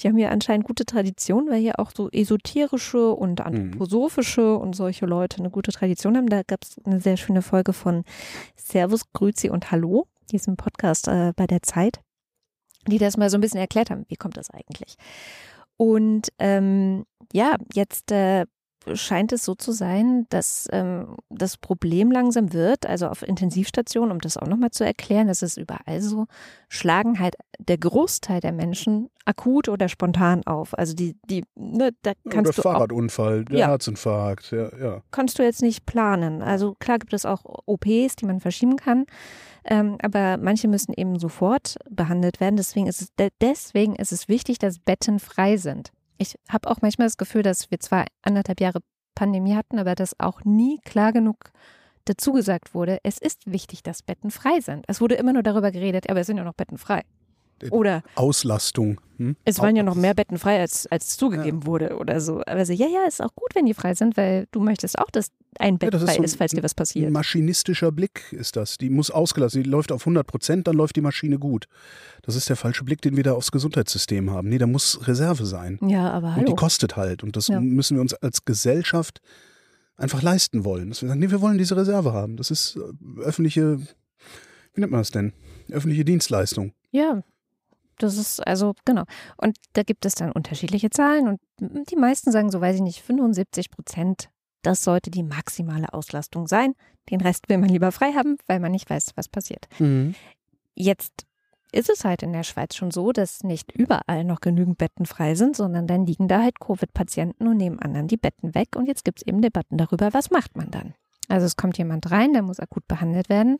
Die 0.00 0.08
haben 0.08 0.16
hier 0.16 0.30
anscheinend 0.30 0.66
gute 0.66 0.84
Tradition, 0.84 1.48
weil 1.48 1.60
hier 1.60 1.78
auch 1.78 1.92
so 1.94 2.10
esoterische 2.10 3.12
und 3.12 3.40
anthroposophische 3.40 4.56
und 4.56 4.74
solche 4.74 5.06
Leute 5.06 5.38
eine 5.38 5.50
gute 5.50 5.72
Tradition 5.72 6.16
haben. 6.16 6.28
Da 6.28 6.42
gab 6.42 6.62
es 6.62 6.80
eine 6.84 7.00
sehr 7.00 7.16
schöne 7.16 7.42
Folge 7.42 7.72
von 7.72 8.04
Servus, 8.56 9.12
Grüezi 9.12 9.50
und 9.50 9.70
Hallo, 9.70 10.06
diesem 10.30 10.56
Podcast 10.56 11.08
äh, 11.08 11.32
bei 11.36 11.46
der 11.46 11.62
Zeit, 11.62 12.00
die 12.86 12.98
das 12.98 13.16
mal 13.16 13.30
so 13.30 13.38
ein 13.38 13.40
bisschen 13.40 13.60
erklärt 13.60 13.90
haben, 13.90 14.04
wie 14.08 14.16
kommt 14.16 14.36
das 14.36 14.50
eigentlich. 14.50 14.96
Und 15.76 16.28
ähm, 16.38 17.04
ja, 17.32 17.56
jetzt 17.72 18.12
äh, 18.12 18.46
scheint 18.94 19.32
es 19.32 19.44
so 19.44 19.54
zu 19.54 19.72
sein, 19.72 20.26
dass 20.28 20.68
ähm, 20.72 21.16
das 21.30 21.56
Problem 21.56 22.10
langsam 22.10 22.52
wird, 22.52 22.86
also 22.86 23.08
auf 23.08 23.22
Intensivstationen, 23.26 24.10
um 24.12 24.20
das 24.20 24.36
auch 24.36 24.46
nochmal 24.46 24.70
zu 24.72 24.84
erklären, 24.84 25.26
das 25.28 25.42
ist 25.42 25.56
überall 25.56 26.00
so, 26.02 26.26
schlagen 26.68 27.18
halt 27.18 27.36
der 27.58 27.78
Großteil 27.78 28.40
der 28.40 28.52
Menschen 28.52 29.08
akut 29.24 29.68
oder 29.68 29.88
spontan 29.88 30.46
auf. 30.46 30.76
Also 30.76 30.94
die, 30.94 31.16
die, 31.30 31.44
ne, 31.54 31.90
da 32.02 32.12
kannst 32.28 32.50
Oder 32.50 32.62
du 32.62 32.68
auch 32.68 32.72
Fahrradunfall, 32.74 33.44
der 33.46 33.58
Ja. 33.58 33.66
Herzinfarkt, 33.68 34.50
ja, 34.50 34.68
ja. 34.78 35.02
kannst 35.10 35.38
du 35.38 35.42
jetzt 35.42 35.62
nicht 35.62 35.86
planen. 35.86 36.42
Also 36.42 36.74
klar 36.78 36.98
gibt 36.98 37.14
es 37.14 37.24
auch 37.24 37.42
OPs, 37.66 38.16
die 38.16 38.26
man 38.26 38.40
verschieben 38.40 38.76
kann, 38.76 39.06
ähm, 39.64 39.96
aber 40.02 40.36
manche 40.36 40.68
müssen 40.68 40.92
eben 40.94 41.18
sofort 41.18 41.76
behandelt 41.88 42.40
werden. 42.40 42.56
Deswegen 42.56 42.86
ist 42.86 43.00
es, 43.00 43.14
de- 43.18 43.30
deswegen 43.40 43.96
ist 43.96 44.12
es 44.12 44.28
wichtig, 44.28 44.58
dass 44.58 44.78
Betten 44.78 45.18
frei 45.20 45.56
sind. 45.56 45.90
Ich 46.18 46.34
habe 46.48 46.70
auch 46.70 46.82
manchmal 46.82 47.06
das 47.06 47.16
Gefühl, 47.16 47.42
dass 47.42 47.70
wir 47.70 47.80
zwar 47.80 48.06
anderthalb 48.22 48.60
Jahre 48.60 48.80
Pandemie 49.14 49.54
hatten, 49.54 49.78
aber 49.78 49.94
dass 49.94 50.18
auch 50.18 50.44
nie 50.44 50.80
klar 50.84 51.12
genug 51.12 51.52
dazu 52.04 52.32
gesagt 52.32 52.74
wurde, 52.74 52.98
es 53.02 53.18
ist 53.18 53.50
wichtig, 53.50 53.82
dass 53.82 54.02
Betten 54.02 54.30
frei 54.30 54.60
sind. 54.60 54.84
Es 54.88 55.00
wurde 55.00 55.14
immer 55.14 55.32
nur 55.32 55.42
darüber 55.42 55.70
geredet, 55.70 56.10
aber 56.10 56.20
es 56.20 56.26
sind 56.26 56.36
ja 56.36 56.44
noch 56.44 56.54
Betten 56.54 56.78
frei. 56.78 57.02
Oder 57.70 58.02
Auslastung. 58.14 59.00
Hm? 59.16 59.36
es 59.44 59.60
waren 59.60 59.76
ja 59.76 59.84
noch 59.84 59.94
mehr 59.94 60.12
Betten 60.12 60.38
frei, 60.38 60.58
als, 60.60 60.88
als 60.88 61.16
zugegeben 61.16 61.66
wurde 61.66 61.96
oder 61.98 62.20
so. 62.20 62.42
Aber 62.46 62.66
so, 62.66 62.72
ja, 62.72 62.88
ja, 62.88 63.06
ist 63.06 63.22
auch 63.22 63.32
gut, 63.36 63.54
wenn 63.54 63.64
die 63.64 63.72
frei 63.74 63.94
sind, 63.94 64.16
weil 64.16 64.46
du 64.50 64.58
möchtest 64.60 64.98
auch, 64.98 65.08
dass 65.12 65.28
ein 65.60 65.78
Bett 65.78 65.94
das 65.94 66.02
ist 66.02 66.08
frei 66.10 66.16
so 66.16 66.22
ist, 66.24 66.34
falls 66.36 66.50
dir 66.50 66.64
was 66.64 66.72
Ein 66.72 66.76
passiert. 66.76 67.10
maschinistischer 67.12 67.92
Blick 67.92 68.24
ist 68.32 68.56
das. 68.56 68.76
Die 68.76 68.90
muss 68.90 69.12
ausgelassen. 69.12 69.62
Die 69.62 69.68
läuft 69.70 69.92
auf 69.92 70.02
100 70.02 70.26
Prozent, 70.26 70.66
dann 70.66 70.74
läuft 70.74 70.96
die 70.96 71.00
Maschine 71.00 71.38
gut. 71.38 71.66
Das 72.22 72.34
ist 72.34 72.48
der 72.48 72.56
falsche 72.56 72.82
Blick, 72.82 73.02
den 73.02 73.16
wir 73.16 73.22
da 73.22 73.34
aufs 73.34 73.52
Gesundheitssystem 73.52 74.32
haben. 74.32 74.48
Nee, 74.48 74.58
da 74.58 74.66
muss 74.66 75.06
Reserve 75.06 75.46
sein. 75.46 75.78
Ja, 75.86 76.10
aber 76.10 76.30
Und 76.30 76.34
die 76.40 76.40
hallo. 76.46 76.54
kostet 76.56 76.96
halt. 76.96 77.22
Und 77.22 77.36
das 77.36 77.46
Ja. 77.46 77.60
müssen 77.60 77.96
wir 77.96 78.00
uns 78.00 78.14
als 78.14 78.44
Gesellschaft 78.44 79.20
einfach 79.96 80.22
leisten 80.22 80.64
wollen. 80.64 80.88
Dass 80.88 81.02
wir 81.02 81.08
sagen, 81.08 81.20
nee, 81.20 81.30
wir 81.30 81.40
wollen 81.40 81.56
diese 81.58 81.76
Reserve 81.76 82.12
haben. 82.12 82.36
Das 82.36 82.50
ist 82.50 82.76
äh, 82.76 83.20
öffentliche, 83.20 83.78
wie 83.78 84.80
nennt 84.80 84.90
man 84.90 85.02
das 85.02 85.12
denn? 85.12 85.32
Öffentliche 85.70 86.04
Dienstleistung. 86.04 86.72
Ja, 86.90 87.22
das 87.98 88.16
ist 88.16 88.46
also, 88.46 88.74
genau. 88.84 89.04
Und 89.36 89.56
da 89.74 89.82
gibt 89.82 90.04
es 90.06 90.14
dann 90.14 90.32
unterschiedliche 90.32 90.90
Zahlen 90.90 91.28
und 91.28 91.40
die 91.90 91.96
meisten 91.96 92.32
sagen, 92.32 92.50
so 92.50 92.60
weiß 92.60 92.76
ich 92.76 92.82
nicht, 92.82 93.02
75 93.02 93.70
Prozent, 93.70 94.28
das 94.62 94.82
sollte 94.82 95.10
die 95.10 95.22
maximale 95.22 95.92
Auslastung 95.92 96.46
sein. 96.46 96.74
Den 97.10 97.20
Rest 97.20 97.48
will 97.48 97.58
man 97.58 97.68
lieber 97.68 97.92
frei 97.92 98.12
haben, 98.12 98.36
weil 98.46 98.60
man 98.60 98.72
nicht 98.72 98.88
weiß, 98.88 99.12
was 99.14 99.28
passiert. 99.28 99.68
Jetzt 100.74 101.26
ist 101.70 101.90
es 101.90 102.04
halt 102.04 102.22
in 102.22 102.32
der 102.32 102.44
Schweiz 102.44 102.76
schon 102.76 102.90
so, 102.90 103.12
dass 103.12 103.42
nicht 103.42 103.72
überall 103.72 104.24
noch 104.24 104.40
genügend 104.40 104.78
Betten 104.78 105.06
frei 105.06 105.34
sind, 105.34 105.56
sondern 105.56 105.86
dann 105.86 106.06
liegen 106.06 106.28
da 106.28 106.42
halt 106.42 106.60
Covid-Patienten 106.60 107.46
und 107.46 107.56
nehmen 107.56 107.78
anderen 107.78 108.08
die 108.08 108.16
Betten 108.16 108.54
weg. 108.54 108.76
Und 108.76 108.86
jetzt 108.86 109.04
gibt 109.04 109.18
es 109.18 109.26
eben 109.26 109.42
Debatten 109.42 109.76
darüber, 109.76 110.14
was 110.14 110.30
macht 110.30 110.56
man 110.56 110.70
dann? 110.70 110.94
Also 111.28 111.46
es 111.46 111.56
kommt 111.56 111.78
jemand 111.78 112.10
rein, 112.10 112.32
der 112.32 112.42
muss 112.42 112.60
akut 112.60 112.86
behandelt 112.88 113.28
werden. 113.28 113.58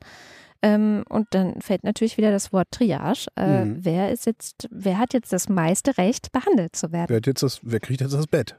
Ähm, 0.62 1.04
und 1.09 1.28
dann 1.30 1.61
fällt 1.61 1.85
natürlich 1.85 2.16
wieder 2.16 2.30
das 2.30 2.52
Wort 2.52 2.68
Triage. 2.71 3.26
Äh, 3.37 3.64
Mhm. 3.64 3.85
Wer 3.85 4.12
ist 4.12 4.26
jetzt, 4.26 4.68
wer 4.71 4.99
hat 4.99 5.12
jetzt 5.12 5.33
das 5.33 5.49
meiste 5.49 5.99
Recht, 5.99 6.33
behandelt 6.33 6.75
zu 6.75 6.90
werden? 6.92 7.11
Wer, 7.11 7.16
hat 7.18 7.26
jetzt 7.26 7.42
das, 7.42 7.61
wer 7.62 7.80
kriegt 7.80 8.00
jetzt 8.00 8.14
das 8.14 8.26
Bett? 8.26 8.56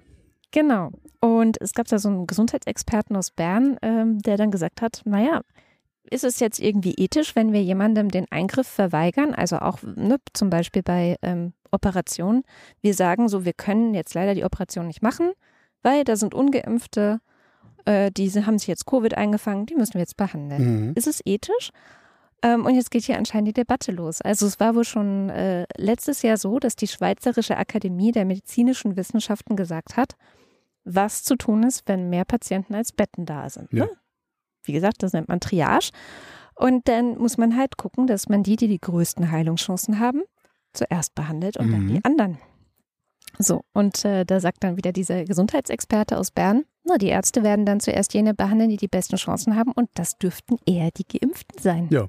Genau. 0.51 0.91
Und 1.19 1.59
es 1.61 1.73
gab 1.73 1.87
da 1.87 1.97
so 1.97 2.07
einen 2.09 2.27
Gesundheitsexperten 2.27 3.15
aus 3.15 3.31
Bern, 3.31 3.77
ähm, 3.81 4.19
der 4.19 4.37
dann 4.37 4.51
gesagt 4.51 4.81
hat, 4.81 5.01
naja, 5.05 5.41
ist 6.09 6.23
es 6.23 6.39
jetzt 6.39 6.59
irgendwie 6.59 6.93
ethisch, 6.93 7.35
wenn 7.35 7.51
wir 7.51 7.63
jemandem 7.63 8.09
den 8.09 8.25
Eingriff 8.29 8.67
verweigern, 8.67 9.33
also 9.33 9.57
auch 9.57 9.79
ne, 9.81 10.17
zum 10.33 10.51
Beispiel 10.51 10.83
bei 10.83 11.15
ähm, 11.23 11.53
Operationen, 11.71 12.43
wir 12.81 12.93
sagen 12.93 13.27
so, 13.27 13.43
wir 13.43 13.53
können 13.53 13.95
jetzt 13.95 14.13
leider 14.13 14.35
die 14.35 14.43
Operation 14.43 14.87
nicht 14.87 15.01
machen, 15.01 15.31
weil 15.81 16.03
da 16.03 16.15
sind 16.15 16.35
ungeimpfte 16.35 17.19
äh, 17.85 18.11
diese 18.11 18.45
haben 18.45 18.57
sich 18.57 18.67
jetzt 18.67 18.85
Covid 18.85 19.15
eingefangen, 19.15 19.65
die 19.65 19.75
müssen 19.75 19.93
wir 19.93 20.01
jetzt 20.01 20.17
behandeln. 20.17 20.87
Mhm. 20.87 20.93
Ist 20.95 21.07
es 21.07 21.21
ethisch? 21.25 21.69
Ähm, 22.41 22.65
und 22.65 22.75
jetzt 22.75 22.91
geht 22.91 23.03
hier 23.05 23.17
anscheinend 23.17 23.47
die 23.47 23.53
Debatte 23.53 23.91
los. 23.91 24.21
Also 24.21 24.45
es 24.45 24.59
war 24.59 24.75
wohl 24.75 24.83
schon 24.83 25.29
äh, 25.29 25.65
letztes 25.77 26.21
Jahr 26.21 26.37
so, 26.37 26.59
dass 26.59 26.75
die 26.75 26.87
Schweizerische 26.87 27.57
Akademie 27.57 28.11
der 28.11 28.25
medizinischen 28.25 28.97
Wissenschaften 28.97 29.55
gesagt 29.55 29.97
hat, 29.97 30.15
was 30.83 31.23
zu 31.23 31.35
tun 31.35 31.63
ist, 31.63 31.83
wenn 31.87 32.09
mehr 32.09 32.25
Patienten 32.25 32.75
als 32.75 32.91
Betten 32.91 33.25
da 33.25 33.49
sind. 33.49 33.71
Ja. 33.71 33.85
Ne? 33.85 33.91
Wie 34.63 34.73
gesagt, 34.73 35.01
das 35.01 35.13
nennt 35.13 35.29
man 35.29 35.39
Triage. 35.39 35.91
Und 36.55 36.87
dann 36.87 37.17
muss 37.17 37.37
man 37.37 37.57
halt 37.57 37.77
gucken, 37.77 38.07
dass 38.07 38.29
man 38.29 38.43
die, 38.43 38.55
die 38.55 38.67
die 38.67 38.79
größten 38.79 39.31
Heilungschancen 39.31 39.99
haben, 39.99 40.23
zuerst 40.73 41.15
behandelt 41.15 41.57
und 41.57 41.71
dann 41.71 41.85
Mhm. 41.85 41.93
die 41.93 42.05
anderen. 42.05 42.37
So, 43.39 43.63
und 43.73 44.05
äh, 44.05 44.25
da 44.25 44.39
sagt 44.39 44.63
dann 44.63 44.77
wieder 44.77 44.91
dieser 44.91 45.25
Gesundheitsexperte 45.25 46.17
aus 46.17 46.31
Bern, 46.31 46.63
na, 46.83 46.97
die 46.97 47.07
Ärzte 47.07 47.43
werden 47.43 47.65
dann 47.65 47.79
zuerst 47.79 48.13
jene 48.13 48.33
behandeln, 48.33 48.69
die 48.69 48.77
die 48.77 48.87
besten 48.87 49.15
Chancen 49.15 49.55
haben 49.55 49.71
und 49.71 49.89
das 49.95 50.17
dürften 50.17 50.57
eher 50.65 50.91
die 50.91 51.05
Geimpften 51.07 51.59
sein. 51.59 51.87
Ja. 51.91 52.07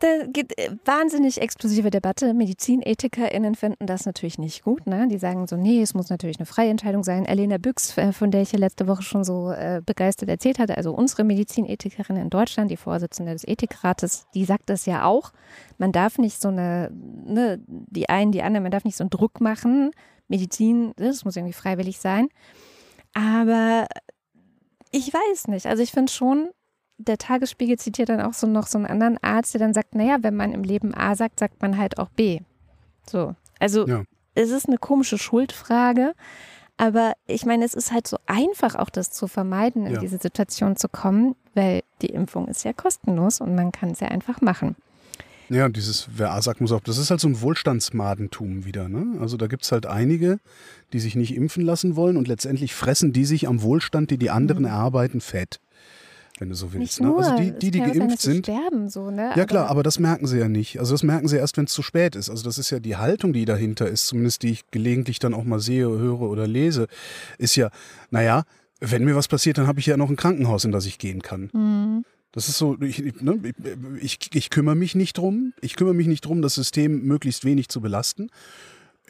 Da 0.00 0.24
gibt 0.26 0.58
äh, 0.58 0.70
wahnsinnig 0.86 1.42
explosive 1.42 1.90
Debatte. 1.90 2.32
MedizinethikerInnen 2.32 3.54
finden 3.54 3.86
das 3.86 4.06
natürlich 4.06 4.38
nicht 4.38 4.62
gut. 4.62 4.86
Ne? 4.86 5.06
Die 5.08 5.18
sagen 5.18 5.46
so, 5.46 5.56
nee, 5.56 5.82
es 5.82 5.92
muss 5.92 6.08
natürlich 6.08 6.38
eine 6.38 6.46
freie 6.46 6.70
Entscheidung 6.70 7.04
sein. 7.04 7.26
Elena 7.26 7.58
Büchs, 7.58 7.96
äh, 7.98 8.12
von 8.12 8.30
der 8.30 8.40
ich 8.40 8.52
ja 8.52 8.58
letzte 8.58 8.88
Woche 8.88 9.02
schon 9.02 9.24
so 9.24 9.50
äh, 9.50 9.82
begeistert 9.84 10.30
erzählt 10.30 10.58
hatte, 10.58 10.78
also 10.78 10.92
unsere 10.92 11.22
Medizinethikerin 11.24 12.16
in 12.16 12.30
Deutschland, 12.30 12.70
die 12.70 12.78
Vorsitzende 12.78 13.32
des 13.32 13.46
Ethikrates, 13.46 14.26
die 14.34 14.46
sagt 14.46 14.70
das 14.70 14.86
ja 14.86 15.04
auch. 15.04 15.32
Man 15.76 15.92
darf 15.92 16.16
nicht 16.16 16.40
so 16.40 16.48
eine, 16.48 16.90
ne, 16.92 17.62
die 17.66 18.08
einen, 18.08 18.32
die 18.32 18.42
anderen, 18.42 18.62
man 18.62 18.72
darf 18.72 18.84
nicht 18.84 18.96
so 18.96 19.04
einen 19.04 19.10
Druck 19.10 19.42
machen. 19.42 19.90
Medizin, 20.28 20.92
das 20.96 21.26
muss 21.26 21.36
irgendwie 21.36 21.52
freiwillig 21.52 21.98
sein. 21.98 22.28
Aber 23.12 23.86
ich 24.92 25.12
weiß 25.12 25.48
nicht. 25.48 25.66
Also 25.66 25.82
ich 25.82 25.92
finde 25.92 26.10
schon, 26.10 26.48
der 27.06 27.18
Tagesspiegel 27.18 27.78
zitiert 27.78 28.08
dann 28.08 28.20
auch 28.20 28.34
so 28.34 28.46
noch 28.46 28.66
so 28.66 28.78
einen 28.78 28.86
anderen 28.86 29.18
Arzt, 29.22 29.54
der 29.54 29.58
dann 29.60 29.74
sagt, 29.74 29.94
naja, 29.94 30.18
wenn 30.22 30.36
man 30.36 30.52
im 30.52 30.62
Leben 30.62 30.94
A 30.94 31.14
sagt, 31.16 31.38
sagt 31.40 31.60
man 31.62 31.76
halt 31.78 31.98
auch 31.98 32.08
B. 32.10 32.40
So. 33.08 33.34
Also 33.58 33.86
Ja. 33.86 34.02
es 34.34 34.50
ist 34.50 34.68
eine 34.68 34.78
komische 34.78 35.18
Schuldfrage. 35.18 36.12
Aber 36.76 37.12
ich 37.26 37.44
meine, 37.44 37.66
es 37.66 37.74
ist 37.74 37.92
halt 37.92 38.06
so 38.06 38.16
einfach, 38.24 38.74
auch 38.74 38.88
das 38.88 39.10
zu 39.10 39.26
vermeiden, 39.26 39.84
in 39.86 39.94
Ja. 39.94 40.00
diese 40.00 40.16
Situation 40.16 40.76
zu 40.76 40.88
kommen, 40.88 41.36
weil 41.54 41.82
die 42.00 42.06
Impfung 42.08 42.48
ist 42.48 42.64
ja 42.64 42.72
kostenlos 42.72 43.40
und 43.42 43.54
man 43.54 43.70
kann 43.70 43.90
es 43.90 44.00
ja 44.00 44.08
einfach 44.08 44.40
machen. 44.40 44.76
Ja, 45.50 45.68
dieses, 45.68 46.08
wer 46.14 46.30
A 46.32 46.40
sagt, 46.40 46.60
muss 46.62 46.72
auch, 46.72 46.80
das 46.80 46.96
ist 46.96 47.10
halt 47.10 47.20
so 47.20 47.28
ein 47.28 47.40
Wohlstandsmadentum 47.42 48.64
wieder. 48.64 48.88
Ne? 48.88 49.18
Also 49.20 49.36
da 49.36 49.46
gibt 49.46 49.64
es 49.64 49.72
halt 49.72 49.84
einige, 49.84 50.38
die 50.92 51.00
sich 51.00 51.16
nicht 51.16 51.34
impfen 51.34 51.64
lassen 51.64 51.96
wollen 51.96 52.16
und 52.16 52.28
letztendlich 52.28 52.72
fressen 52.74 53.12
die 53.12 53.24
sich 53.24 53.48
am 53.48 53.60
Wohlstand, 53.60 54.10
die 54.10 54.16
die 54.16 54.30
anderen 54.30 54.64
erarbeiten, 54.64 55.20
fett. 55.20 55.60
Wenn 56.40 56.48
du 56.48 56.54
so 56.54 56.72
willst. 56.72 56.98
Nicht 56.98 57.00
nur, 57.00 57.20
Ne? 57.20 57.26
Also 57.26 57.42
die, 57.42 57.52
die, 57.52 57.70
die 57.70 57.78
sein, 57.78 57.92
geimpft 57.92 58.22
sie 58.22 58.32
sind. 58.32 58.46
sterben, 58.46 58.88
so, 58.88 59.10
ne? 59.10 59.32
Ja 59.36 59.44
klar, 59.44 59.68
aber 59.68 59.82
das 59.82 59.98
merken 59.98 60.26
sie 60.26 60.38
ja 60.38 60.48
nicht. 60.48 60.80
Also 60.80 60.94
das 60.94 61.02
merken 61.02 61.28
sie 61.28 61.36
erst, 61.36 61.58
wenn 61.58 61.66
es 61.66 61.72
zu 61.72 61.82
spät 61.82 62.16
ist. 62.16 62.30
Also 62.30 62.42
das 62.42 62.56
ist 62.56 62.70
ja 62.70 62.80
die 62.80 62.96
Haltung, 62.96 63.32
die 63.34 63.44
dahinter 63.44 63.86
ist, 63.88 64.06
zumindest 64.06 64.42
die 64.42 64.50
ich 64.50 64.70
gelegentlich 64.70 65.18
dann 65.18 65.34
auch 65.34 65.44
mal 65.44 65.60
sehe, 65.60 65.86
höre 65.86 66.22
oder 66.22 66.46
lese, 66.48 66.88
ist 67.36 67.56
ja, 67.56 67.70
naja, 68.10 68.44
wenn 68.80 69.04
mir 69.04 69.14
was 69.14 69.28
passiert, 69.28 69.58
dann 69.58 69.66
habe 69.66 69.80
ich 69.80 69.86
ja 69.86 69.98
noch 69.98 70.08
ein 70.08 70.16
Krankenhaus, 70.16 70.64
in 70.64 70.72
das 70.72 70.86
ich 70.86 70.98
gehen 70.98 71.20
kann. 71.20 71.50
Mhm. 71.52 72.04
Das 72.32 72.48
ist 72.48 72.58
so, 72.58 72.80
ich, 72.80 73.20
ne, 73.20 73.38
ich, 74.00 74.18
ich 74.32 74.50
kümmere 74.50 74.76
mich 74.76 74.94
nicht 74.94 75.18
drum. 75.18 75.52
Ich 75.60 75.76
kümmere 75.76 75.94
mich 75.94 76.06
nicht 76.06 76.24
drum, 76.24 76.42
das 76.42 76.54
System 76.54 77.02
möglichst 77.02 77.44
wenig 77.44 77.68
zu 77.68 77.80
belasten. 77.80 78.30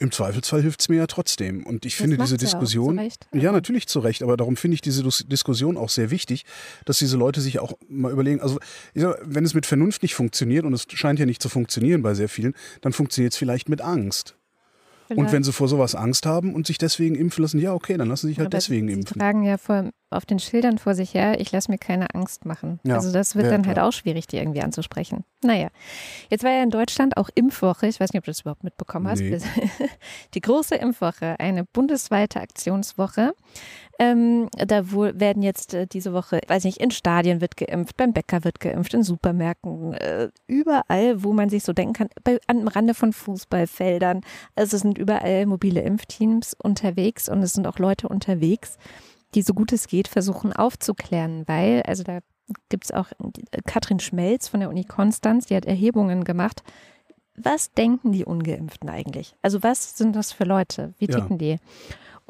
Im 0.01 0.11
Zweifelsfall 0.11 0.63
hilft 0.63 0.81
es 0.81 0.89
mir 0.89 0.95
ja 0.95 1.05
trotzdem. 1.05 1.63
Und 1.63 1.85
ich 1.85 1.93
Das 1.93 2.01
finde 2.01 2.17
diese 2.17 2.33
macht's 2.33 2.51
ja 2.51 2.59
Diskussion, 2.59 2.97
zu 2.97 3.37
ja 3.37 3.51
natürlich 3.51 3.87
zu 3.87 3.99
Recht, 3.99 4.23
aber 4.23 4.35
darum 4.35 4.57
finde 4.57 4.73
ich 4.73 4.81
diese 4.81 5.03
Dis- 5.03 5.25
Diskussion 5.27 5.77
auch 5.77 5.89
sehr 5.89 6.09
wichtig, 6.09 6.43
dass 6.85 6.97
diese 6.97 7.17
Leute 7.17 7.39
sich 7.39 7.59
auch 7.59 7.73
mal 7.87 8.11
überlegen, 8.11 8.41
also 8.41 8.57
wenn 8.95 9.45
es 9.45 9.53
mit 9.53 9.67
Vernunft 9.67 10.01
nicht 10.01 10.15
funktioniert 10.15 10.65
und 10.65 10.73
es 10.73 10.87
scheint 10.89 11.19
ja 11.19 11.27
nicht 11.27 11.39
zu 11.39 11.49
funktionieren 11.49 12.01
bei 12.01 12.15
sehr 12.15 12.29
vielen, 12.29 12.55
dann 12.81 12.93
funktioniert 12.93 13.33
es 13.33 13.37
vielleicht 13.37 13.69
mit 13.69 13.81
Angst. 13.81 14.35
Und 15.11 15.17
Vielleicht. 15.17 15.33
wenn 15.33 15.43
sie 15.43 15.51
vor 15.51 15.67
sowas 15.67 15.93
Angst 15.95 16.25
haben 16.25 16.55
und 16.55 16.67
sich 16.67 16.77
deswegen 16.77 17.15
impfen 17.15 17.41
lassen, 17.43 17.59
ja 17.59 17.73
okay, 17.73 17.97
dann 17.97 18.07
lassen 18.09 18.27
sie 18.27 18.31
sich 18.33 18.39
halt 18.39 18.47
Aber 18.47 18.57
deswegen 18.57 18.87
sie 18.87 18.93
impfen. 18.93 19.19
tragen 19.19 19.43
ja 19.43 19.57
vor, 19.57 19.89
auf 20.09 20.25
den 20.25 20.39
Schildern 20.39 20.77
vor 20.77 20.95
sich 20.95 21.13
her, 21.13 21.39
ich 21.39 21.51
lasse 21.51 21.69
mir 21.71 21.77
keine 21.77 22.13
Angst 22.15 22.45
machen. 22.45 22.79
Ja. 22.83 22.95
Also 22.95 23.11
das 23.11 23.35
wird 23.35 23.45
Ja, 23.45 23.51
dann 23.51 23.65
halt 23.67 23.79
auch 23.79 23.91
schwierig, 23.91 24.27
die 24.27 24.37
irgendwie 24.37 24.61
anzusprechen. 24.61 25.23
Naja, 25.43 25.69
jetzt 26.29 26.43
war 26.43 26.51
ja 26.51 26.63
in 26.63 26.69
Deutschland 26.69 27.17
auch 27.17 27.29
Impfwoche. 27.35 27.87
Ich 27.87 27.99
weiß 27.99 28.11
nicht, 28.13 28.19
ob 28.19 28.25
du 28.25 28.31
das 28.31 28.41
überhaupt 28.41 28.63
mitbekommen 28.63 29.07
hast. 29.07 29.19
Nee. 29.21 29.37
Die 30.33 30.41
große 30.41 30.75
Impfwoche, 30.75 31.39
eine 31.39 31.63
bundesweite 31.65 32.39
Aktionswoche. 32.41 33.33
Ähm, 34.03 34.49
da 34.57 34.91
wohl 34.91 35.19
werden 35.19 35.43
jetzt 35.43 35.75
äh, 35.75 35.85
diese 35.85 36.11
Woche, 36.11 36.41
weiß 36.47 36.63
nicht, 36.63 36.77
in 36.77 36.89
Stadien 36.89 37.39
wird 37.39 37.55
geimpft, 37.55 37.97
beim 37.97 38.13
Bäcker 38.13 38.43
wird 38.43 38.59
geimpft, 38.59 38.95
in 38.95 39.03
Supermärkten, 39.03 39.93
äh, 39.93 40.29
überall, 40.47 41.23
wo 41.23 41.33
man 41.33 41.49
sich 41.49 41.63
so 41.63 41.71
denken 41.71 41.93
kann, 41.93 42.09
bei, 42.23 42.39
am 42.47 42.67
Rande 42.67 42.95
von 42.95 43.13
Fußballfeldern. 43.13 44.21
Also 44.55 44.75
es 44.75 44.81
sind 44.81 44.97
überall 44.97 45.45
mobile 45.45 45.81
Impfteams 45.81 46.55
unterwegs 46.55 47.29
und 47.29 47.43
es 47.43 47.53
sind 47.53 47.67
auch 47.67 47.77
Leute 47.77 48.09
unterwegs, 48.09 48.79
die 49.35 49.43
so 49.43 49.53
gut 49.53 49.71
es 49.71 49.87
geht 49.87 50.07
versuchen 50.07 50.51
aufzuklären, 50.51 51.43
weil, 51.45 51.83
also 51.83 52.01
da 52.01 52.21
gibt 52.69 52.85
es 52.85 52.91
auch 52.91 53.11
äh, 53.51 53.61
Katrin 53.67 53.99
Schmelz 53.99 54.47
von 54.47 54.61
der 54.61 54.69
Uni 54.69 54.83
Konstanz, 54.83 55.45
die 55.45 55.55
hat 55.55 55.65
Erhebungen 55.65 56.23
gemacht. 56.23 56.63
Was 57.35 57.71
denken 57.71 58.13
die 58.13 58.25
Ungeimpften 58.25 58.89
eigentlich? 58.89 59.35
Also 59.43 59.61
was 59.61 59.95
sind 59.95 60.15
das 60.15 60.31
für 60.33 60.43
Leute? 60.43 60.95
Wie 60.97 61.05
Ja. 61.05 61.19
ticken 61.19 61.37
die? 61.37 61.57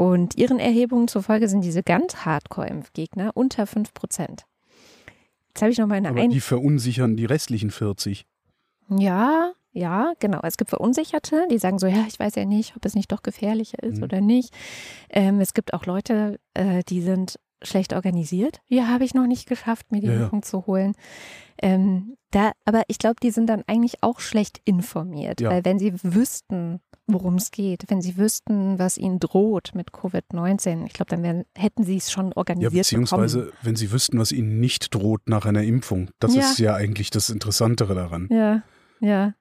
Und 0.02 0.36
ihren 0.36 0.58
Erhebungen 0.60 1.08
zufolge 1.08 1.48
sind 1.48 1.64
diese 1.64 1.84
ganz 1.84 2.26
Hardcore-Impfgegner 2.26 3.32
unter 3.36 3.68
5 3.68 3.94
Prozent. 3.94 4.46
Jetzt 5.50 5.62
habe 5.62 5.72
ich 5.72 5.78
noch 5.78 5.86
mal 5.86 5.96
eine 5.96 6.10
Aber 6.10 6.22
Ein 6.22 6.32
die 6.32 6.40
verunsichern 6.40 7.16
die 7.16 7.26
restlichen 7.26 7.70
40. 7.70 8.26
Ja, 8.90 9.52
ja, 9.74 10.14
genau. 10.20 10.40
Es 10.44 10.58
gibt 10.58 10.70
Verunsicherte, 10.72 11.48
die 11.52 11.60
sagen 11.60 11.78
so, 11.78 11.86
ja, 11.88 12.04
ich 12.08 12.20
weiß 12.20 12.34
ja 12.36 12.46
nicht, 12.46 12.76
ob 12.76 12.84
es 12.86 12.96
nicht 12.96 13.12
doch 13.12 13.22
gefährlicher 13.22 13.82
ist 13.84 13.98
Mhm. 13.98 14.04
oder 14.04 14.22
nicht. 14.22 14.54
Ähm, 15.10 15.40
es 15.40 15.54
gibt 15.54 15.74
auch 15.74 15.86
Leute, 15.86 16.40
äh, 16.56 16.84
die 16.90 17.02
sind 17.02 17.40
schlecht 17.62 17.94
organisiert. 17.94 18.60
Ja, 18.68 18.88
habe 18.88 19.04
ich 19.04 19.14
noch 19.14 19.28
nicht 19.28 19.48
geschafft, 19.48 19.92
mir 19.92 20.02
die 20.02 20.08
Ja, 20.08 20.14
ja. 20.14 20.24
Impfung 20.24 20.42
zu 20.42 20.66
holen. 20.66 20.94
Ähm, 21.62 22.18
da, 22.32 22.54
aber 22.66 22.82
ich 22.88 22.98
glaube, 22.98 23.18
die 23.22 23.30
sind 23.30 23.48
dann 23.48 23.64
eigentlich 23.68 24.02
auch 24.02 24.20
schlecht 24.20 24.62
informiert, 24.66 25.42
Ja. 25.42 25.52
weil 25.52 25.64
wenn 25.64 25.78
sie 25.78 25.94
wüssten, 26.02 26.82
worum 27.14 27.36
es 27.36 27.52
geht, 27.52 27.86
wenn 27.90 28.02
sie 28.02 28.18
wüssten, 28.18 28.80
was 28.80 28.98
ihnen 28.98 29.20
droht 29.20 29.72
mit 29.74 29.92
Covid-19, 29.92 30.86
ich 30.86 30.94
glaube, 30.94 31.10
dann 31.10 31.24
wären, 31.24 31.46
hätten 31.58 31.84
sie 31.84 31.98
es 31.98 32.12
schon 32.12 32.28
Ja, 32.28 32.38
organisiert 32.38 32.74
beziehungsweise, 32.74 33.40
bekommen. 33.40 33.58
wenn 33.64 33.76
sie 33.76 33.92
wüssten, 33.92 34.20
was 34.20 34.32
ihnen 34.32 34.60
nicht 34.60 34.94
droht 34.94 35.22
nach 35.28 35.46
einer 35.46 35.64
Impfung. 35.64 36.10
Das 36.20 36.36
Ja. 36.36 36.42
ist 36.42 36.60
ja 36.60 36.76
eigentlich 36.76 37.10
das 37.10 37.30
Interessantere 37.30 37.96
daran. 37.96 38.28
Ja, 38.32 38.62
ja, 39.00 39.34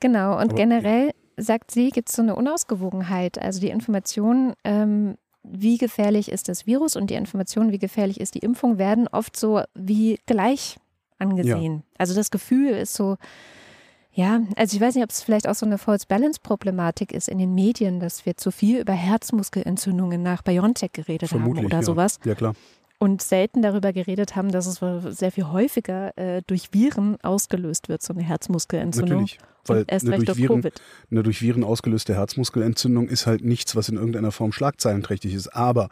genau. 0.00 0.32
Und 0.34 0.50
Aber- 0.50 0.54
generell, 0.54 1.10
sagt 1.36 1.70
sie, 1.72 1.90
gibt 1.90 2.10
es 2.10 2.16
so 2.16 2.22
eine 2.22 2.36
Unausgewogenheit. 2.36 3.38
Also 3.40 3.60
die 3.60 3.70
Information, 3.70 4.52
ähm, 4.64 5.16
wie 5.42 5.78
gefährlich 5.78 6.30
ist 6.30 6.48
das 6.48 6.66
Virus 6.66 6.96
und 6.96 7.10
die 7.10 7.14
Information, 7.14 7.72
wie 7.72 7.78
gefährlich 7.78 8.20
ist 8.20 8.34
die 8.34 8.38
Impfung, 8.38 8.78
werden 8.78 9.08
oft 9.08 9.36
so 9.36 9.62
wie 9.74 10.18
gleich 10.26 10.76
angesehen. 11.18 11.82
Also 11.98 12.14
das 12.14 12.30
Gefühl 12.30 12.70
ist 12.70 12.94
so, 12.94 13.16
ja, 14.14 14.40
also 14.56 14.76
ich 14.76 14.80
weiß 14.80 14.94
nicht, 14.94 15.04
ob 15.04 15.10
es 15.10 15.22
vielleicht 15.22 15.48
auch 15.48 15.54
so 15.54 15.66
eine 15.66 15.76
False 15.76 16.06
Balance 16.06 16.40
Problematik 16.40 17.12
ist 17.12 17.28
in 17.28 17.38
den 17.38 17.54
Medien, 17.54 17.98
dass 17.98 18.24
wir 18.24 18.36
zu 18.36 18.50
viel 18.50 18.80
über 18.80 18.92
Herzmuskelentzündungen 18.92 20.22
nach 20.22 20.42
BioNTech 20.42 20.92
geredet 20.92 21.32
haben 21.32 21.40
Vermutlich. 21.40 21.66
oder 21.66 21.78
ja. 21.78 21.82
sowas 21.82 22.20
Ja, 22.24 22.34
klar. 22.34 22.54
und 22.98 23.22
selten 23.22 23.60
darüber 23.60 23.92
geredet 23.92 24.36
haben, 24.36 24.52
dass 24.52 24.66
es 24.66 24.80
sehr 25.18 25.32
viel 25.32 25.48
häufiger 25.48 26.16
äh, 26.16 26.42
durch 26.46 26.72
Viren 26.72 27.16
ausgelöst 27.22 27.88
wird, 27.88 28.02
so 28.02 28.14
eine 28.14 28.22
Herzmuskelentzündung. 28.22 29.22
Natürlich. 29.22 29.38
Weil 29.66 29.84
erst 29.88 30.06
eine 30.08 30.18
durch, 30.24 30.38
Viren, 30.38 30.60
Covid. 30.62 30.82
eine 31.10 31.22
durch 31.22 31.40
Viren 31.42 31.64
ausgelöste 31.64 32.14
Herzmuskelentzündung 32.14 33.08
ist 33.08 33.26
halt 33.26 33.44
nichts, 33.44 33.74
was 33.76 33.88
in 33.88 33.96
irgendeiner 33.96 34.32
Form 34.32 34.52
schlagzeilenträchtig 34.52 35.34
ist. 35.34 35.48
Aber, 35.48 35.88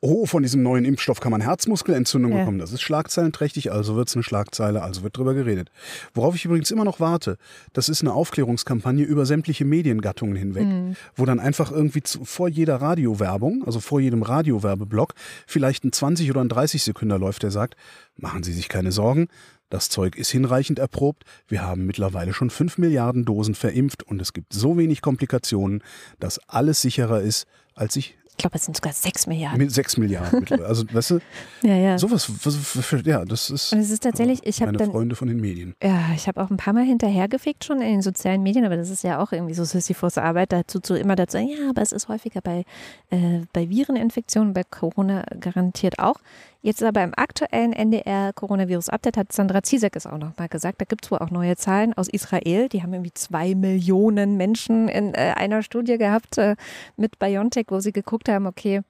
oh, 0.00 0.26
von 0.26 0.42
diesem 0.42 0.62
neuen 0.62 0.84
Impfstoff 0.84 1.20
kann 1.20 1.30
man 1.32 1.40
Herzmuskelentzündung 1.40 2.32
Ja. 2.32 2.38
bekommen. 2.40 2.58
Das 2.58 2.72
ist 2.72 2.82
schlagzeilenträchtig, 2.82 3.72
also 3.72 3.96
wird 3.96 4.08
es 4.08 4.14
eine 4.16 4.22
Schlagzeile, 4.22 4.82
also 4.82 5.02
wird 5.02 5.16
drüber 5.16 5.34
geredet. 5.34 5.70
Worauf 6.12 6.34
ich 6.34 6.44
übrigens 6.44 6.70
immer 6.70 6.84
noch 6.84 7.00
warte, 7.00 7.36
das 7.72 7.88
ist 7.88 8.02
eine 8.02 8.12
Aufklärungskampagne 8.12 9.04
über 9.04 9.26
sämtliche 9.26 9.64
Mediengattungen 9.64 10.36
hinweg, 10.36 10.64
Mhm. 10.66 10.96
wo 11.14 11.24
dann 11.24 11.40
einfach 11.40 11.70
irgendwie 11.70 12.02
zu, 12.02 12.24
vor 12.24 12.48
jeder 12.48 12.76
Radiowerbung, 12.76 13.62
also 13.64 13.80
vor 13.80 14.00
jedem 14.00 14.22
Radiowerbeblock, 14.22 15.14
vielleicht 15.46 15.84
ein 15.84 15.92
20 15.92 16.30
oder 16.30 16.40
ein 16.40 16.48
30 16.48 16.82
Sekünder 16.82 17.18
läuft, 17.18 17.42
der 17.42 17.50
sagt, 17.50 17.76
machen 18.16 18.42
Sie 18.42 18.52
sich 18.52 18.68
keine 18.68 18.92
Sorgen, 18.92 19.28
das 19.74 19.88
Zeug 19.88 20.14
ist 20.14 20.30
hinreichend 20.30 20.78
erprobt. 20.78 21.24
Wir 21.48 21.62
haben 21.62 21.84
mittlerweile 21.84 22.32
schon 22.32 22.48
5 22.48 22.78
Milliarden 22.78 23.24
Dosen 23.24 23.56
verimpft 23.56 24.04
und 24.04 24.22
es 24.22 24.32
gibt 24.32 24.52
so 24.52 24.78
wenig 24.78 25.02
Komplikationen, 25.02 25.82
dass 26.20 26.38
alles 26.48 26.80
sicherer 26.80 27.20
ist, 27.20 27.48
als 27.74 27.94
sich 27.94 28.16
Ich 28.30 28.36
glaube, 28.36 28.54
es 28.54 28.64
sind 28.66 28.76
sogar 28.76 28.92
sechs 28.92 29.26
Milliarden. 29.26 29.58
Mit 29.58 29.72
sechs 29.72 29.96
Milliarden 29.96 30.38
mittlerweile. 30.38 30.68
Also, 30.68 30.84
weißt 30.92 31.10
du, 31.10 31.18
Ja, 31.62 31.74
ja. 31.76 31.98
sowas, 31.98 32.30
was, 32.44 32.92
was, 32.92 33.04
ja, 33.04 33.24
das 33.24 33.50
ist 33.50 33.72
Und 33.72 33.80
es 33.80 33.90
ist 33.90 34.04
tatsächlich, 34.04 34.46
ich 34.46 34.60
habe 34.60 34.66
meine 34.72 34.78
dann, 34.78 34.92
Freunde 34.92 35.16
von 35.16 35.26
den 35.26 35.40
Medien. 35.40 35.74
ja, 35.82 36.12
ich 36.14 36.28
habe 36.28 36.40
auch 36.40 36.50
ein 36.50 36.56
paar 36.56 36.72
Mal 36.72 36.84
hinterhergefegt 36.84 37.64
schon 37.64 37.80
in 37.80 37.88
den 37.94 38.02
sozialen 38.02 38.44
Medien, 38.44 38.64
aber 38.64 38.76
das 38.76 38.90
ist 38.90 39.02
ja 39.02 39.20
auch 39.20 39.32
irgendwie 39.32 39.54
so 39.54 39.64
Sisyphus 39.64 40.18
Arbeit, 40.18 40.52
dazu 40.52 40.78
zu 40.78 40.94
immer 40.94 41.16
dazu, 41.16 41.38
ja, 41.38 41.68
aber 41.70 41.82
es 41.82 41.90
ist 41.90 42.06
häufiger 42.06 42.40
bei, 42.40 42.64
äh, 43.10 43.40
bei 43.52 43.68
Vireninfektionen, 43.68 44.52
bei 44.52 44.62
Corona 44.62 45.24
garantiert 45.40 45.98
auch. 45.98 46.20
Jetzt 46.64 46.82
aber 46.82 47.04
im 47.04 47.12
aktuellen 47.14 47.74
NDR 47.74 48.32
Coronavirus-Update 48.32 49.18
hat 49.18 49.32
Sandra 49.32 49.62
Zizek 49.62 49.96
es 49.96 50.06
auch 50.06 50.16
nochmal 50.16 50.48
gesagt, 50.48 50.80
da 50.80 50.86
gibt 50.86 51.04
es 51.04 51.10
wohl 51.10 51.18
auch 51.18 51.28
neue 51.28 51.56
Zahlen 51.56 51.92
aus 51.92 52.08
Israel, 52.08 52.70
die 52.70 52.82
haben 52.82 52.94
irgendwie 52.94 53.12
zwei 53.12 53.54
Millionen 53.54 54.38
Menschen 54.38 54.88
in 54.88 55.12
äh, 55.12 55.34
einer 55.36 55.62
Studie 55.62 55.98
gehabt 55.98 56.38
äh, 56.38 56.56
mit 56.96 57.18
BioNTech, 57.18 57.66
wo 57.68 57.80
sie 57.80 57.92
geguckt 57.92 58.30
haben, 58.30 58.46
okay, 58.46 58.80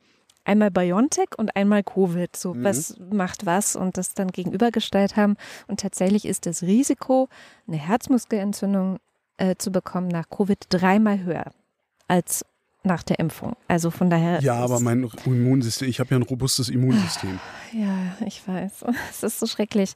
einmal 0.44 0.70
BioNTech 0.70 1.30
und 1.36 1.56
einmal 1.56 1.82
Covid. 1.82 2.36
So, 2.36 2.54
was 2.56 2.96
macht 3.10 3.44
was 3.44 3.74
und 3.74 3.98
das 3.98 4.14
dann 4.14 4.28
gegenübergestellt 4.28 5.16
haben. 5.16 5.34
Und 5.66 5.80
tatsächlich 5.80 6.26
ist 6.26 6.46
das 6.46 6.62
Risiko, 6.62 7.28
eine 7.66 7.78
Herzmuskelentzündung 7.78 8.98
äh, 9.36 9.56
zu 9.56 9.72
bekommen 9.72 10.06
nach 10.06 10.30
Covid 10.30 10.64
dreimal 10.68 11.24
höher 11.24 11.50
als 12.06 12.44
nach 12.84 13.02
der 13.02 13.18
Impfung. 13.18 13.56
Also 13.68 13.90
von 13.90 14.10
daher. 14.10 14.40
Ja, 14.40 14.54
aber 14.54 14.80
mein 14.80 15.08
Immunsystem, 15.24 15.88
ich 15.88 16.00
habe 16.00 16.10
ja 16.10 16.18
ein 16.18 16.22
robustes 16.22 16.68
Immunsystem. 16.68 17.38
ja, 17.72 18.26
ich 18.26 18.46
weiß. 18.46 18.84
Es 19.10 19.22
ist 19.22 19.40
so 19.40 19.46
schrecklich. 19.46 19.94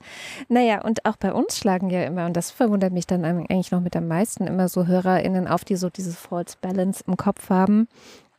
Naja, 0.48 0.82
und 0.84 1.04
auch 1.04 1.16
bei 1.16 1.32
uns 1.32 1.58
schlagen 1.58 1.90
ja 1.90 2.04
immer, 2.04 2.26
und 2.26 2.36
das 2.36 2.50
verwundert 2.50 2.92
mich 2.92 3.06
dann 3.06 3.24
eigentlich 3.24 3.70
noch 3.70 3.80
mit 3.80 3.96
am 3.96 4.06
meisten, 4.06 4.46
immer 4.46 4.68
so 4.68 4.86
HörerInnen 4.86 5.48
auf, 5.48 5.64
die 5.64 5.76
so 5.76 5.90
dieses 5.90 6.16
False 6.16 6.56
Balance 6.60 7.04
im 7.06 7.16
Kopf 7.16 7.50
haben. 7.50 7.88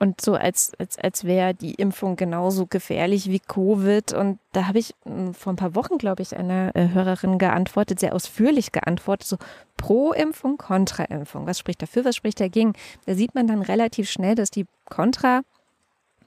Und 0.01 0.21
so 0.21 0.33
als, 0.35 0.71
als, 0.79 0.97
als 0.97 1.25
wäre 1.25 1.53
die 1.53 1.73
Impfung 1.75 2.15
genauso 2.15 2.65
gefährlich 2.65 3.29
wie 3.29 3.39
Covid. 3.41 4.13
Und 4.13 4.39
da 4.53 4.67
habe 4.67 4.79
ich 4.79 4.95
mh, 5.03 5.33
vor 5.33 5.51
ein 5.51 5.57
paar 5.57 5.75
Wochen, 5.75 5.97
glaube 5.97 6.21
ich, 6.21 6.38
einer 6.38 6.73
äh, 6.73 6.89
Hörerin 6.93 7.38
geantwortet, 7.38 7.99
sehr 7.99 8.15
ausführlich 8.15 8.71
geantwortet, 8.71 9.27
so 9.27 9.38
pro 9.75 10.13
Impfung, 10.13 10.57
kontra 10.57 11.03
Impfung. 11.03 11.45
Was 11.47 11.59
spricht 11.59 11.81
dafür, 11.81 12.05
was 12.05 12.15
spricht 12.15 12.39
dagegen? 12.39 12.73
Da 13.07 13.15
sieht 13.15 13.35
man 13.35 13.45
dann 13.47 13.62
relativ 13.62 14.09
schnell, 14.09 14.35
dass 14.35 14.51
die 14.51 14.65
Kontra 14.85 15.41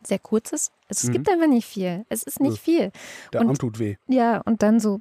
sehr 0.03 0.19
kurz 0.19 0.53
ist. 0.53 0.71
Also 0.91 1.07
es 1.09 1.13
gibt 1.13 1.31
einfach 1.31 1.47
nicht 1.47 1.67
viel. 1.67 2.05
Es 2.11 2.23
ist 2.25 2.41
nicht 2.41 2.59
viel. 2.59 2.93
Der 3.33 3.41
Und- 3.41 3.49
Arm 3.49 3.59
tut 3.59 3.79
weh. 3.79 3.97
Ja, 4.07 4.43
und 4.45 4.63
dann 4.63 4.81
so 4.81 5.01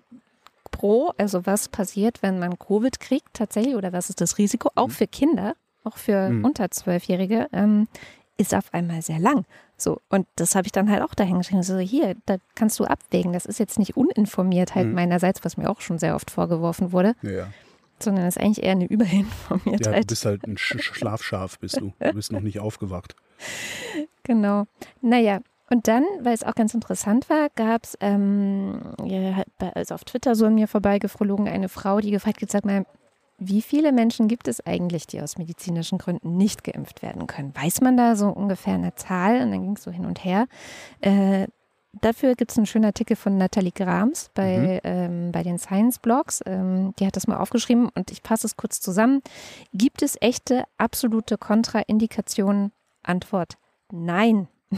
pro, 0.71 1.11
also 1.17 1.45
was 1.45 1.67
passiert, 1.67 2.23
wenn 2.23 2.39
man 2.39 2.57
Covid 2.57 3.01
kriegt 3.01 3.33
tatsächlich 3.33 3.75
oder 3.75 3.91
was 3.91 4.09
ist 4.09 4.21
das 4.21 4.37
Risiko, 4.37 4.69
auch 4.75 4.91
für 4.91 5.07
Kinder, 5.07 5.55
auch 5.83 5.97
für 5.97 6.29
Mhm. 6.29 6.45
unter 6.45 6.71
Zwölfjährige, 6.71 7.49
ähm, 7.51 7.87
ist 8.41 8.53
auf 8.55 8.73
einmal 8.73 9.01
sehr 9.01 9.19
lang. 9.19 9.45
So, 9.77 9.99
und 10.09 10.27
das 10.35 10.55
habe 10.55 10.67
ich 10.67 10.71
dann 10.71 10.89
halt 10.91 11.01
auch 11.01 11.13
dahin 11.15 11.37
geschrieben. 11.39 11.63
So, 11.63 11.77
hier, 11.79 12.15
da 12.25 12.37
kannst 12.55 12.79
du 12.79 12.85
abwägen. 12.85 13.33
Das 13.33 13.45
ist 13.45 13.59
jetzt 13.59 13.79
nicht 13.79 13.97
Uninformiertheit 13.97 14.87
Mhm. 14.87 14.93
meinerseits, 14.93 15.43
was 15.45 15.57
mir 15.57 15.69
auch 15.69 15.81
schon 15.81 15.97
sehr 15.99 16.15
oft 16.15 16.29
vorgeworfen 16.29 16.91
wurde, 16.91 17.15
Ja, 17.21 17.47
sondern 17.99 18.25
es 18.25 18.35
ist 18.37 18.43
eigentlich 18.43 18.63
eher 18.63 18.71
eine 18.73 18.83
ja, 18.83 18.87
du 18.89 18.93
Überinformiertheit. 18.95 20.07
bist 20.07 20.25
halt 20.25 20.45
ein 20.47 20.57
Sch 20.57 20.77
Schlafschaf, 20.81 21.59
bist 21.59 21.79
du. 21.79 21.93
Du 21.99 22.13
bist 22.13 22.31
noch 22.31 22.41
nicht 22.41 22.59
aufgewacht. 22.59 23.15
Genau. 24.23 24.65
Naja, 25.01 25.39
und 25.71 25.87
dann, 25.87 26.03
weil 26.21 26.33
es 26.33 26.43
auch 26.43 26.53
ganz 26.53 26.73
interessant 26.75 27.27
war, 27.29 27.49
gab 27.55 27.83
es 27.85 27.97
ähm, 28.01 28.79
halt 28.99 29.47
also 29.75 29.95
auf 29.95 30.03
Twitter 30.03 30.35
so 30.35 30.45
an 30.45 30.55
mir 30.55 30.67
vorbeigeflogen 30.67 31.47
eine 31.47 31.69
Frau, 31.69 31.99
die 32.01 32.11
gefragt 32.11 32.41
hat, 32.41 32.51
sag 32.51 32.65
mal, 32.65 32.85
wie 33.43 33.63
viele 33.63 33.91
Menschen 33.91 34.27
gibt 34.27 34.47
es 34.47 34.63
eigentlich, 34.67 35.07
die 35.07 35.19
aus 35.19 35.39
medizinischen 35.39 35.97
Gründen 35.97 36.37
nicht 36.37 36.63
geimpft 36.63 37.01
werden 37.01 37.25
können? 37.25 37.55
Weiß 37.55 37.81
man 37.81 37.97
da 37.97 38.15
so 38.15 38.27
ungefähr 38.27 38.75
eine 38.75 38.93
Zahl? 38.93 39.41
Und 39.41 39.51
dann 39.51 39.63
ging 39.63 39.75
es 39.75 39.83
so 39.83 39.89
hin 39.89 40.05
und 40.05 40.23
her. 40.23 40.47
Äh, 40.99 41.47
dafür 42.01 42.35
gibt 42.35 42.51
es 42.51 42.57
einen 42.57 42.67
schönen 42.67 42.85
Artikel 42.85 43.15
von 43.15 43.37
Nathalie 43.37 43.71
Grams 43.71 44.29
bei, 44.35 44.79
ähm, 44.83 45.31
bei 45.31 45.41
den 45.41 45.57
Science-Blogs. 45.57 46.41
Ähm, 46.45 46.93
die 46.99 47.07
hat 47.07 47.15
das 47.15 47.25
mal 47.25 47.39
aufgeschrieben 47.39 47.89
und 47.95 48.11
ich 48.11 48.21
passe 48.21 48.45
es 48.45 48.57
kurz 48.57 48.79
zusammen. 48.79 49.23
Gibt 49.73 50.03
es 50.03 50.17
echte, 50.21 50.65
absolute 50.77 51.39
Kontraindikationen? 51.39 52.71
Antwort: 53.01 53.57
Nein. 53.91 54.47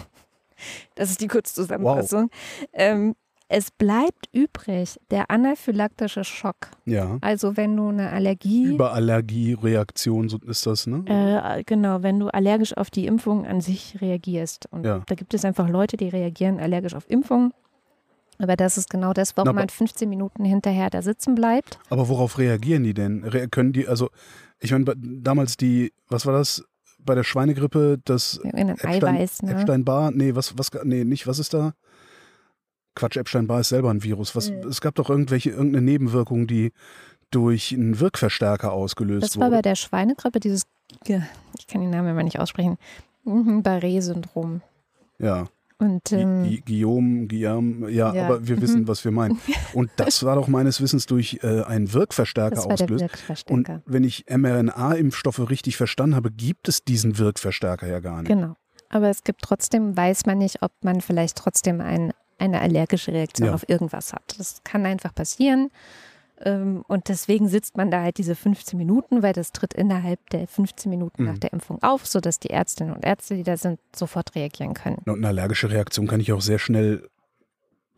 Das 0.95 1.09
ist 1.09 1.19
die 1.19 1.27
Kurzzusammenfassung. 1.27 2.29
Ähm, 2.71 3.15
es 3.53 3.69
bleibt 3.69 4.29
übrig 4.31 4.99
der 5.11 5.29
anaphylaktische 5.29 6.23
Schock. 6.23 6.71
Ja. 6.85 7.19
Also 7.21 7.55
wenn 7.55 7.77
du 7.77 7.89
eine 7.89 8.09
Allergie, 8.09 8.63
Überallergiereaktion, 8.73 10.27
ist 10.47 10.65
das, 10.65 10.87
ne? 10.87 11.03
äh, 11.05 11.63
genau, 11.63 12.01
wenn 12.01 12.19
du 12.19 12.29
allergisch 12.29 12.75
auf 12.75 12.89
die 12.89 13.05
Impfung 13.05 13.45
an 13.45 13.61
sich 13.61 14.01
reagierst. 14.01 14.65
Und 14.71 14.85
Ja. 14.85 15.03
da 15.05 15.13
gibt 15.13 15.35
es 15.35 15.45
einfach 15.45 15.69
Leute, 15.69 15.97
die 15.97 16.09
reagieren 16.09 16.59
allergisch 16.59 16.95
auf 16.95 17.07
Impfungen. 17.09 17.53
Aber 18.39 18.55
das 18.55 18.79
ist 18.79 18.89
genau 18.89 19.13
das, 19.13 19.37
warum 19.37 19.53
Na, 19.53 19.61
man 19.61 19.69
15 19.69 20.09
Minuten 20.09 20.43
hinterher 20.43 20.89
da 20.89 21.03
sitzen 21.03 21.35
bleibt. 21.35 21.77
Aber 21.91 22.09
worauf 22.09 22.39
reagieren 22.39 22.83
die 22.83 22.95
denn? 22.95 23.23
Re 23.23 23.47
können 23.49 23.71
die, 23.71 23.87
also, 23.87 24.09
ich 24.59 24.71
meine, 24.71 24.85
damals 24.97 25.57
die, 25.57 25.93
was 26.09 26.25
war 26.25 26.33
das? 26.33 26.63
Bei 27.05 27.13
der 27.13 27.23
Schweinegrippe, 27.23 27.99
das 28.03 28.37
In 28.37 28.51
ein 28.55 28.69
Epstein, 28.69 29.03
Eiweiß, 29.03 29.43
ne? 29.43 29.51
Epstein-Barr, 29.51 30.09
nee, 30.11 30.33
was, 30.33 30.57
was, 30.57 30.71
nee, 30.85 31.03
nicht, 31.03 31.27
was 31.27 31.37
ist 31.37 31.53
da? 31.53 31.73
Quatsch, 32.95 33.17
Epstein-Barr 33.17 33.61
ist 33.61 33.69
selber 33.69 33.89
ein 33.91 34.03
Virus. 34.03 34.35
Was, 34.35 34.49
Mhm. 34.51 34.67
Es 34.69 34.81
gab 34.81 34.95
doch 34.95 35.09
irgendwelche, 35.09 35.49
irgendeine 35.51 35.83
Nebenwirkung, 35.85 36.47
die 36.47 36.71
durch 37.31 37.73
einen 37.73 37.99
Wirkverstärker 37.99 38.71
ausgelöst 38.71 39.23
Das 39.23 39.37
war 39.39 39.47
wurde. 39.47 39.57
bei 39.57 39.61
der 39.63 39.75
Schweinegrippe 39.75 40.39
dieses, 40.39 40.63
ich 41.07 41.67
kann 41.67 41.81
den 41.81 41.89
Namen 41.89 42.09
immer 42.09 42.23
nicht 42.23 42.39
aussprechen, 42.39 42.77
mhm, 43.23 43.61
Barré-Syndrom. 43.63 44.61
ja. 45.19 45.45
Und 45.79 46.13
ähm, 46.13 46.43
Gu- 46.45 46.61
Guillaume, 46.65 47.27
Guillaume, 47.27 47.89
ja, 47.89 48.13
Ja. 48.13 48.25
aber 48.27 48.47
wir 48.47 48.61
wissen, 48.61 48.87
was 48.87 49.03
wir 49.03 49.11
meinen. 49.11 49.37
Und 49.73 49.89
das 49.97 50.23
war 50.23 50.35
doch 50.35 50.47
meines 50.47 50.79
Wissens 50.79 51.07
durch 51.07 51.39
äh, 51.43 51.63
einen 51.63 51.91
Wirkverstärker 51.91 52.55
das 52.55 52.69
war 52.69 52.75
der 52.77 52.85
ausgelöst. 52.85 53.01
Und 53.03 53.11
Wirkverstärker. 53.67 53.81
wenn 53.85 54.03
ich 54.05 54.23
mRNA-Impfstoffe 54.29 55.49
richtig 55.49 55.75
verstanden 55.75 56.15
habe, 56.15 56.31
gibt 56.31 56.69
es 56.69 56.85
diesen 56.85 57.17
Wirkverstärker 57.17 57.87
ja 57.87 57.99
gar 57.99 58.21
nicht. 58.21 58.27
Genau. 58.29 58.53
Aber 58.89 59.09
es 59.09 59.23
gibt 59.23 59.41
trotzdem, 59.41 59.97
weiß 59.97 60.25
man 60.25 60.37
nicht, 60.37 60.61
ob 60.61 60.71
man 60.83 61.01
vielleicht 61.01 61.37
trotzdem 61.37 61.81
ein, 61.81 62.13
eine 62.43 62.61
allergische 62.61 63.11
Reaktion 63.13 63.47
Ja. 63.49 63.53
auf 63.55 63.67
irgendwas 63.69 64.13
hat. 64.13 64.35
Das 64.37 64.61
kann 64.63 64.85
einfach 64.85 65.13
passieren. 65.15 65.69
Ähm, 66.45 66.83
Und 66.87 67.07
deswegen 67.09 67.47
sitzt 67.47 67.77
man 67.77 67.89
da 67.91 68.01
halt 68.01 68.17
diese 68.17 68.35
15 68.35 68.77
Minuten, 68.77 69.23
weil 69.23 69.33
das 69.33 69.51
tritt 69.51 69.73
innerhalb 69.73 70.19
der 70.31 70.47
15 70.47 70.89
Minuten 70.89 71.23
nach 71.25 71.33
Mhm. 71.35 71.39
der 71.39 71.53
Impfung 71.53 71.81
auf, 71.83 72.05
sodass 72.05 72.39
die 72.39 72.49
Ärztinnen 72.49 72.93
und 72.93 73.05
Ärzte, 73.05 73.35
die 73.35 73.43
da 73.43 73.55
sind, 73.55 73.79
sofort 73.95 74.35
reagieren 74.35 74.73
können. 74.73 74.97
Und 75.05 75.17
eine 75.19 75.27
allergische 75.29 75.69
Reaktion 75.69 76.07
kann 76.07 76.19
ich 76.19 76.33
auch 76.33 76.41
sehr 76.41 76.59
schnell 76.59 77.07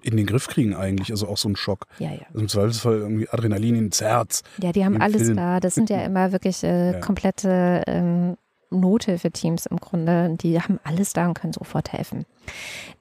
in 0.03 0.17
den 0.17 0.27
Griff 0.27 0.47
kriegen 0.47 0.75
eigentlich, 0.75 1.10
also 1.10 1.27
auch 1.27 1.38
so 1.38 1.49
ein 1.49 1.55
Schock. 1.55 1.88
Ja, 1.97 2.12
ja. 2.12 2.19
Also 2.27 2.39
im 2.39 2.47
Zweifelsfall 2.47 2.97
irgendwie 2.99 3.27
Adrenalin 3.29 3.75
ins 3.75 4.01
Herz. 4.01 4.43
Ja, 4.62 4.71
die 4.71 4.86
haben 4.86 5.01
alles 5.01 5.23
Film. 5.23 5.38
da. 5.38 5.60
Das 5.60 5.73
sind 5.73 5.89
ja 5.89 6.01
immer 6.05 6.31
wirklich 6.31 6.63
äh, 6.63 6.91
Ja. 6.91 6.99
komplette 6.99 7.84
ähm, 7.88 8.38
Nothilfeteams 8.75 9.65
im 9.65 9.77
Grunde. 9.77 10.35
Die 10.39 10.59
haben 10.59 10.79
alles 10.83 11.13
da 11.13 11.27
und 11.27 11.33
können 11.35 11.53
sofort 11.53 11.93
helfen. 11.93 12.25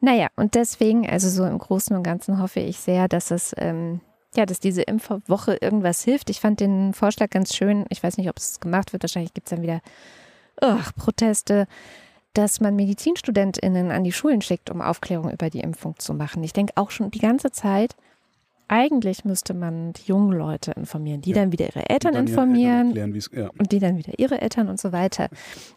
Naja, 0.01 0.29
und 0.37 0.55
deswegen, 0.55 1.09
also 1.09 1.29
so 1.29 1.45
im 1.45 1.59
Großen 1.59 1.97
und 1.97 2.03
Ganzen 2.03 2.41
hoffe 2.41 2.61
ich 2.61 2.79
sehr, 2.79 3.09
dass 3.09 3.31
es, 3.31 3.55
ähm, 3.59 4.01
ja, 4.37 4.47
dass 4.47 4.61
diese 4.61 4.83
Impfwoche 4.83 5.57
irgendwas 5.57 6.03
hilft. 6.03 6.31
Ich 6.31 6.41
fand 6.41 6.61
den 6.61 6.95
Vorschlag 6.95 7.31
ganz 7.31 7.55
schön. 7.55 7.85
Ich 7.89 8.03
weiß 8.03 8.17
nicht, 8.17 8.29
ob 8.29 8.39
es 8.39 8.61
gemacht 8.61 8.93
wird. 8.93 9.03
Wahrscheinlich 9.03 9.35
gibt 9.35 9.47
es 9.47 9.51
dann 9.51 9.63
wieder 9.63 9.81
ugh, 10.63 10.93
Proteste, 10.97 11.67
dass 12.33 12.61
man 12.61 12.75
MedizinstudentInnen 12.75 13.91
an 13.91 14.05
die 14.05 14.13
Schulen 14.13 14.43
schickt, 14.43 14.71
um 14.71 14.81
Aufklärung 14.81 15.31
über 15.31 15.51
die 15.51 15.61
Impfung 15.61 15.99
zu 15.99 16.15
machen. 16.15 16.43
Ich 16.43 16.53
denke 16.53 16.73
auch 16.77 16.91
schon 16.91 17.11
die 17.11 17.21
ganze 17.21 17.53
Zeit, 17.53 17.95
eigentlich 18.69 19.25
müsste 19.25 19.55
man 19.55 19.93
die 19.93 20.07
jungen 20.07 20.33
Leute 20.33 20.73
informieren, 20.73 21.21
die 21.21 21.31
Ja. 21.31 21.37
dann 21.37 21.53
wieder 21.53 21.67
ihre 21.67 21.89
Eltern 21.89 22.15
informieren 22.15 22.89
Erklären, 22.89 23.15
wie's- 23.15 23.31
ja. 23.33 23.51
und 23.59 23.73
die 23.73 23.79
dann 23.79 23.97
wieder 23.99 24.13
ihre 24.19 24.41
Eltern 24.41 24.69
und 24.69 24.81
so 24.81 24.93
weiter. 24.93 25.29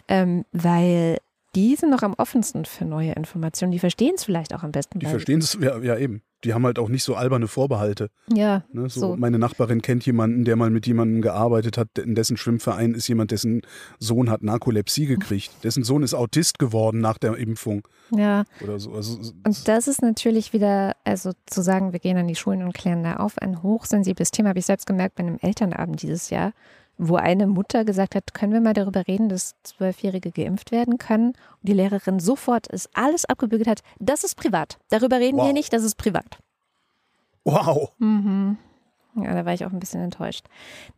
Ähm, 0.08 0.46
weil 0.52 1.18
die 1.56 1.76
sind 1.76 1.90
noch 1.90 2.04
am 2.04 2.14
offensten 2.18 2.66
für 2.66 2.86
neue 2.86 3.14
Informationen. 3.14 3.72
Die 3.72 3.80
verstehen 3.80 4.14
es 4.16 4.24
vielleicht 4.24 4.54
auch 4.54 4.64
am 4.64 4.72
besten. 4.72 5.00
Die 5.00 5.06
verstehen 5.06 5.40
es, 5.40 5.58
ja, 5.60 5.78
ja 5.80 5.98
eben. 5.98 6.22
Die 6.44 6.54
haben 6.54 6.66
halt 6.66 6.78
auch 6.78 6.90
nicht 6.90 7.04
so 7.04 7.16
alberne 7.16 7.48
Vorbehalte. 7.48 8.10
Ja, 8.32 8.64
Ne? 8.72 8.90
So, 8.90 9.00
So. 9.00 9.16
Meine 9.16 9.40
Nachbarin 9.40 9.82
kennt 9.82 10.06
jemanden, 10.06 10.46
der 10.46 10.56
mal 10.56 10.70
mit 10.70 10.86
jemandem 10.86 11.22
gearbeitet 11.24 11.78
hat, 11.78 11.98
in 11.98 12.14
dessen 12.14 12.38
Schwimmverein 12.38 12.94
ist 12.94 13.08
jemand, 13.08 13.32
dessen 13.32 13.62
Sohn 13.98 14.30
hat 14.30 14.44
Narkolepsie 14.44 15.08
gekriegt. 15.08 15.52
Dessen 15.64 15.84
Sohn 15.84 16.04
ist 16.04 16.14
Autist 16.14 16.60
geworden 16.60 17.00
nach 17.00 17.18
der 17.18 17.36
Impfung 17.38 17.88
ja. 18.12 18.44
oder 18.64 18.80
so. 18.80 18.92
Also, 18.92 19.18
Und 19.44 19.68
das 19.68 19.88
ist 19.88 20.04
natürlich 20.04 20.54
wieder, 20.54 20.96
also 21.06 21.32
zu 21.48 21.62
sagen, 21.62 21.92
wir 21.92 22.00
gehen 22.00 22.18
an 22.18 22.28
die 22.28 22.36
Schulen 22.36 22.62
und 22.62 22.74
klären 22.74 23.04
da 23.04 23.16
auf, 23.16 23.40
ein 23.40 23.64
hochsensibles 23.64 24.30
Thema. 24.30 24.50
Habe 24.50 24.60
ich 24.60 24.66
selbst 24.68 24.86
gemerkt 24.86 25.16
bei 25.16 25.24
einem 25.24 25.40
Elternabend 25.42 26.04
dieses 26.04 26.30
Jahr, 26.30 26.54
wo 26.98 27.16
eine 27.16 27.48
Mutter 27.48 27.86
gesagt 27.86 28.16
hat, 28.16 28.34
können 28.34 28.54
wir 28.54 28.62
mal 28.62 28.74
darüber 28.74 29.08
reden, 29.08 29.30
dass 29.30 29.56
Zwölfjährige 29.64 30.32
geimpft 30.32 30.72
werden 30.72 30.98
können? 30.98 31.28
Und 31.30 31.36
die 31.64 31.74
Lehrerin 31.74 32.20
sofort 32.20 32.68
ist 32.68 32.90
alles 32.94 33.26
abgebügelt 33.26 33.68
hat, 33.68 33.82
das 34.00 34.24
ist 34.24 34.36
privat. 34.36 34.78
Darüber 34.90 35.18
reden 35.20 35.38
Wow. 35.38 35.48
wir 35.48 35.54
nicht, 35.54 35.72
das 35.74 35.84
ist 35.84 35.96
privat. 35.96 36.40
wow. 37.44 37.92
Mhm. 38.00 38.58
Ja, 39.24 39.34
da 39.34 39.46
war 39.46 39.54
ich 39.54 39.66
auch 39.66 39.72
ein 39.72 39.80
bisschen 39.80 40.02
enttäuscht. 40.02 40.46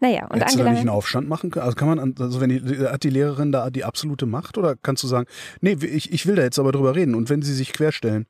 Naja, 0.01 0.27
und 0.27 0.41
Hättest 0.41 0.59
du 0.59 0.63
da 0.63 0.71
nicht 0.71 0.79
einen 0.81 0.89
Aufstand 0.89 1.29
machen 1.29 1.51
können? 1.51 1.63
Also 1.65 1.75
kann 1.77 1.87
man, 1.87 1.99
an- 1.99 2.15
also 2.19 2.41
wenn 2.41 2.49
die, 2.49 2.59
hat 2.87 3.03
die 3.03 3.09
Lehrerin 3.09 3.53
da 3.53 3.69
die 3.69 3.85
absolute 3.85 4.25
Macht 4.25 4.57
oder 4.57 4.75
kannst 4.75 5.03
du 5.03 5.07
sagen, 5.07 5.25
nee, 5.61 5.77
ich, 5.81 6.11
ich 6.11 6.25
will 6.27 6.35
da 6.35 6.41
jetzt 6.41 6.59
aber 6.59 6.73
drüber 6.73 6.95
reden 6.95 7.15
und 7.15 7.29
wenn 7.29 7.41
sie 7.41 7.53
sich 7.53 7.71
querstellen, 7.71 8.25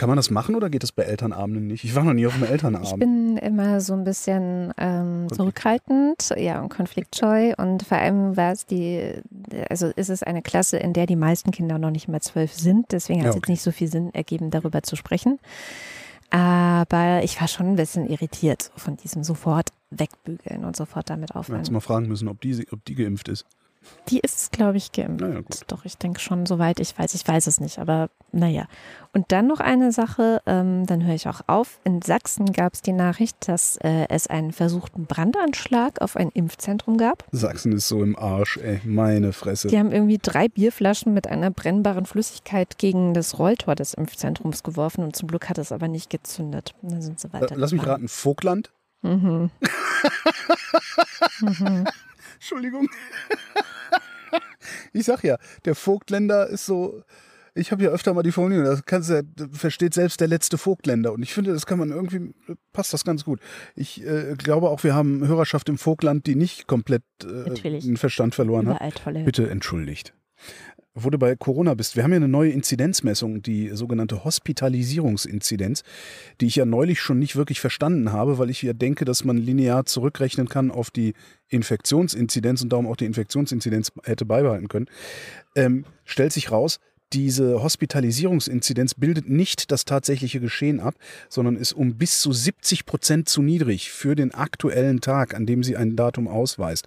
kann 0.00 0.08
man 0.08 0.16
das 0.16 0.30
machen 0.30 0.54
oder 0.54 0.70
geht 0.70 0.82
das 0.82 0.92
bei 0.92 1.02
Elternabenden 1.02 1.66
nicht? 1.66 1.84
Ich 1.84 1.94
war 1.94 2.02
noch 2.04 2.14
nie 2.14 2.26
auf 2.26 2.32
einem 2.34 2.44
Ich 2.44 2.50
Elternabend. 2.50 2.98
bin 3.00 3.36
immer 3.36 3.82
so 3.82 3.92
ein 3.92 4.02
bisschen 4.02 4.72
ähm, 4.78 5.26
zurückhaltend, 5.30 6.30
ja, 6.38 6.62
und 6.62 6.70
konfliktscheu. 6.70 7.52
Und 7.58 7.82
vor 7.82 7.98
allem 7.98 8.34
war 8.34 8.50
es 8.52 8.64
die, 8.64 9.12
also 9.68 9.88
ist 9.88 10.08
es 10.08 10.22
eine 10.22 10.40
Klasse, 10.40 10.78
in 10.78 10.94
der 10.94 11.04
die 11.04 11.16
meisten 11.16 11.50
Kinder 11.50 11.76
noch 11.78 11.90
nicht 11.90 12.08
mal 12.08 12.22
zwölf 12.22 12.54
sind. 12.54 12.92
Deswegen 12.92 13.20
hat 13.20 13.26
es 13.26 13.34
Ja, 13.34 13.36
jetzt 13.36 13.44
okay. 13.44 13.52
nicht 13.52 13.60
so 13.62 13.72
viel 13.72 13.88
Sinn 13.88 14.08
ergeben, 14.14 14.50
darüber 14.50 14.82
zu 14.82 14.96
sprechen. 14.96 15.38
Aber 16.30 17.22
ich 17.22 17.38
war 17.40 17.46
schon 17.48 17.66
ein 17.66 17.76
bisschen 17.76 18.08
irritiert 18.08 18.70
von 18.76 18.96
diesem 18.96 19.22
sofort 19.22 19.68
wegbügeln 19.90 20.64
und 20.64 20.76
sofort 20.76 21.10
damit 21.10 21.34
aufhören. 21.36 21.58
hätte 21.60 21.72
mal 21.74 21.80
fragen 21.80 22.08
müssen, 22.08 22.28
ob 22.28 22.40
die, 22.40 22.66
ob 22.72 22.82
die 22.86 22.94
geimpft 22.94 23.28
ist. 23.28 23.44
Die 24.08 24.20
ist, 24.20 24.52
glaube 24.52 24.76
ich, 24.76 24.92
geimpft. 24.92 25.20
Naja. 25.20 25.40
Doch, 25.68 25.84
ich 25.84 25.96
denke 25.96 26.20
schon, 26.20 26.46
soweit 26.46 26.80
ich 26.80 26.98
weiß. 26.98 27.14
Ich 27.14 27.26
weiß 27.26 27.46
es 27.46 27.60
nicht, 27.60 27.78
aber 27.78 28.10
naja. 28.32 28.66
Und 29.12 29.32
dann 29.32 29.46
noch 29.46 29.60
eine 29.60 29.90
Sache, 29.92 30.40
ähm, 30.46 30.86
dann 30.86 31.04
höre 31.04 31.14
ich 31.14 31.28
auch 31.28 31.40
auf. 31.46 31.80
In 31.84 32.02
Sachsen 32.02 32.52
gab 32.52 32.74
es 32.74 32.82
die 32.82 32.92
Nachricht, 32.92 33.48
dass 33.48 33.76
äh, 33.78 34.06
es 34.08 34.26
einen 34.26 34.52
versuchten 34.52 35.06
Brandanschlag 35.06 36.00
auf 36.00 36.16
ein 36.16 36.30
Impfzentrum 36.30 36.96
gab. 36.98 37.24
Sachsen 37.32 37.72
ist 37.72 37.88
so 37.88 38.02
im 38.02 38.16
Arsch, 38.16 38.58
ey, 38.58 38.80
meine 38.84 39.32
Fresse. 39.32 39.68
Die 39.68 39.78
haben 39.78 39.92
irgendwie 39.92 40.18
drei 40.18 40.48
Bierflaschen 40.48 41.12
mit 41.14 41.26
einer 41.26 41.50
brennbaren 41.50 42.06
Flüssigkeit 42.06 42.78
gegen 42.78 43.14
das 43.14 43.38
Rolltor 43.38 43.74
des 43.74 43.94
Impfzentrums 43.94 44.62
geworfen 44.62 45.02
und 45.04 45.16
zum 45.16 45.28
Glück 45.28 45.48
hat 45.48 45.58
es 45.58 45.72
aber 45.72 45.88
nicht 45.88 46.10
gezündet. 46.10 46.74
Und 46.82 46.92
dann 46.92 47.02
sind 47.02 47.18
sie 47.18 47.28
Äh, 47.28 47.32
weiter. 47.32 47.56
Lass 47.56 47.72
mich 47.72 47.86
raten, 47.86 48.08
Vogtland? 48.08 48.70
Mhm. 49.02 49.50
mhm. 51.40 51.84
Entschuldigung. 52.40 52.88
ich 54.94 55.04
sag 55.04 55.22
ja, 55.24 55.36
der 55.66 55.74
Vogtländer 55.74 56.46
ist 56.48 56.64
so. 56.66 57.02
Ich 57.52 57.72
habe 57.72 57.82
ja 57.82 57.90
öfter 57.90 58.14
mal 58.14 58.22
die 58.22 58.30
Formulierung, 58.32 58.64
das 58.64 58.84
kannst 58.84 59.10
du, 59.10 59.14
ja- 59.14 59.22
versteht 59.52 59.92
selbst 59.92 60.20
der 60.20 60.28
letzte 60.28 60.56
Vogtländer. 60.56 61.12
Und 61.12 61.22
ich 61.22 61.34
finde, 61.34 61.52
das 61.52 61.66
kann 61.66 61.80
man 61.80 61.90
irgendwie, 61.90 62.32
passt 62.72 62.92
das 62.94 63.04
ganz 63.04 63.24
gut. 63.24 63.40
Ich 63.74 64.06
äh, 64.06 64.34
glaube 64.38 64.70
auch, 64.70 64.84
wir 64.84 64.94
haben 64.94 65.26
Hörerschaft 65.26 65.68
im 65.68 65.76
Vogtland, 65.76 66.26
die 66.26 66.36
nicht 66.36 66.68
komplett 66.68 67.02
äh, 67.24 67.50
den 67.80 67.96
Verstand 67.96 68.36
verloren 68.36 68.68
hat. 68.68 68.76
Überall 68.76 68.92
tolle. 68.92 69.24
Bitte 69.24 69.50
entschuldigt. 69.50 70.14
Wo 71.02 71.10
du 71.10 71.18
bei 71.18 71.34
Corona 71.36 71.74
bist, 71.74 71.96
wir 71.96 72.02
haben 72.02 72.10
ja 72.10 72.16
eine 72.16 72.28
neue 72.28 72.50
Inzidenzmessung, 72.50 73.42
die 73.42 73.70
sogenannte 73.74 74.24
Hospitalisierungsinzidenz, 74.24 75.82
die 76.40 76.46
ich 76.46 76.56
ja 76.56 76.64
neulich 76.64 77.00
schon 77.00 77.18
nicht 77.18 77.36
wirklich 77.36 77.60
verstanden 77.60 78.12
habe, 78.12 78.38
weil 78.38 78.50
ich 78.50 78.60
ja 78.62 78.72
denke, 78.72 79.04
dass 79.04 79.24
man 79.24 79.36
linear 79.36 79.86
zurückrechnen 79.86 80.48
kann 80.48 80.70
auf 80.70 80.90
die 80.90 81.14
Infektionsinzidenz 81.48 82.62
und 82.62 82.70
darum 82.70 82.86
auch 82.86 82.96
die 82.96 83.06
Infektionsinzidenz 83.06 83.92
hätte 84.04 84.26
beibehalten 84.26 84.68
können. 84.68 84.86
Ähm, 85.56 85.84
stellt 86.04 86.32
sich 86.32 86.50
raus, 86.50 86.80
diese 87.12 87.62
Hospitalisierungsinzidenz 87.62 88.94
bildet 88.94 89.28
nicht 89.28 89.72
das 89.72 89.84
tatsächliche 89.84 90.38
Geschehen 90.38 90.80
ab, 90.80 90.94
sondern 91.28 91.56
ist 91.56 91.72
um 91.72 91.96
bis 91.96 92.20
zu 92.20 92.32
70 92.32 92.86
Prozent 92.86 93.28
zu 93.28 93.42
niedrig 93.42 93.90
für 93.90 94.14
den 94.14 94.32
aktuellen 94.32 95.00
Tag, 95.00 95.34
an 95.34 95.46
dem 95.46 95.64
sie 95.64 95.76
ein 95.76 95.96
Datum 95.96 96.28
ausweist. 96.28 96.86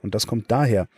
Und 0.00 0.14
das 0.14 0.26
kommt 0.26 0.50
daher. 0.50 0.88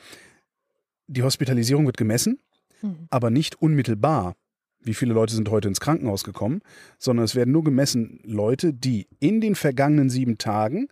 Die 1.06 1.22
Hospitalisierung 1.22 1.86
wird 1.86 1.98
gemessen, 1.98 2.40
Mhm. 2.84 3.08
aber 3.10 3.30
nicht 3.30 3.60
unmittelbar. 3.60 4.36
Wie 4.80 4.94
viele 4.94 5.14
Leute 5.14 5.34
sind 5.34 5.50
heute 5.50 5.68
ins 5.68 5.80
Krankenhaus 5.80 6.24
gekommen, 6.24 6.60
sondern 6.98 7.24
es 7.24 7.34
werden 7.34 7.52
nur 7.52 7.64
gemessen 7.64 8.20
Leute, 8.22 8.74
die 8.74 9.08
in 9.18 9.40
den 9.40 9.54
vergangenen 9.54 10.10
sieben 10.10 10.36
Tagen 10.36 10.88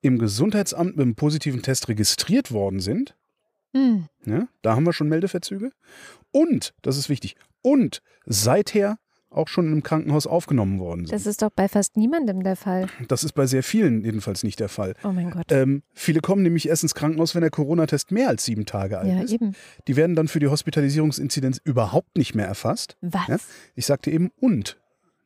im 0.00 0.18
Gesundheitsamt 0.18 0.96
mit 0.96 1.02
einem 1.02 1.16
positiven 1.16 1.62
Test 1.62 1.88
registriert 1.88 2.52
worden 2.52 2.78
sind. 2.78 3.16
Mhm. 3.72 4.06
Ja, 4.24 4.46
da 4.62 4.76
haben 4.76 4.86
wir 4.86 4.92
schon 4.92 5.08
Meldeverzüge. 5.08 5.72
Und, 6.30 6.72
das 6.82 6.96
ist 6.96 7.08
wichtig, 7.08 7.34
und 7.62 8.00
seither 8.24 8.98
auch 9.30 9.48
schon 9.48 9.72
im 9.72 9.82
Krankenhaus 9.82 10.26
aufgenommen 10.26 10.78
worden 10.80 11.06
sind. 11.06 11.12
Das 11.12 11.26
ist 11.26 11.42
doch 11.42 11.50
bei 11.50 11.68
fast 11.68 11.96
niemandem 11.96 12.42
der 12.42 12.56
Fall. 12.56 12.88
Das 13.08 13.24
ist 13.24 13.32
bei 13.32 13.46
sehr 13.46 13.62
vielen 13.62 14.04
jedenfalls 14.04 14.42
nicht 14.42 14.60
der 14.60 14.68
Fall. 14.68 14.94
Oh 15.04 15.12
mein 15.12 15.30
Gott. 15.30 15.46
Ähm, 15.50 15.82
viele 15.94 16.20
kommen 16.20 16.42
nämlich 16.42 16.68
erst 16.68 16.82
ins 16.82 16.94
Krankenhaus, 16.94 17.34
wenn 17.34 17.42
der 17.42 17.50
Corona-Test 17.50 18.10
mehr 18.10 18.28
als 18.28 18.44
sieben 18.44 18.66
Tage 18.66 18.98
alt 18.98 19.08
ja, 19.08 19.20
ist. 19.22 19.32
eben. 19.32 19.54
Die 19.86 19.96
werden 19.96 20.16
dann 20.16 20.28
für 20.28 20.40
die 20.40 20.48
Hospitalisierungsinzidenz 20.48 21.60
überhaupt 21.64 22.18
nicht 22.18 22.34
mehr 22.34 22.46
erfasst. 22.46 22.96
Was? 23.00 23.28
Ja? 23.28 23.36
Ich 23.76 23.86
sagte 23.86 24.10
eben 24.10 24.30
und, 24.40 24.80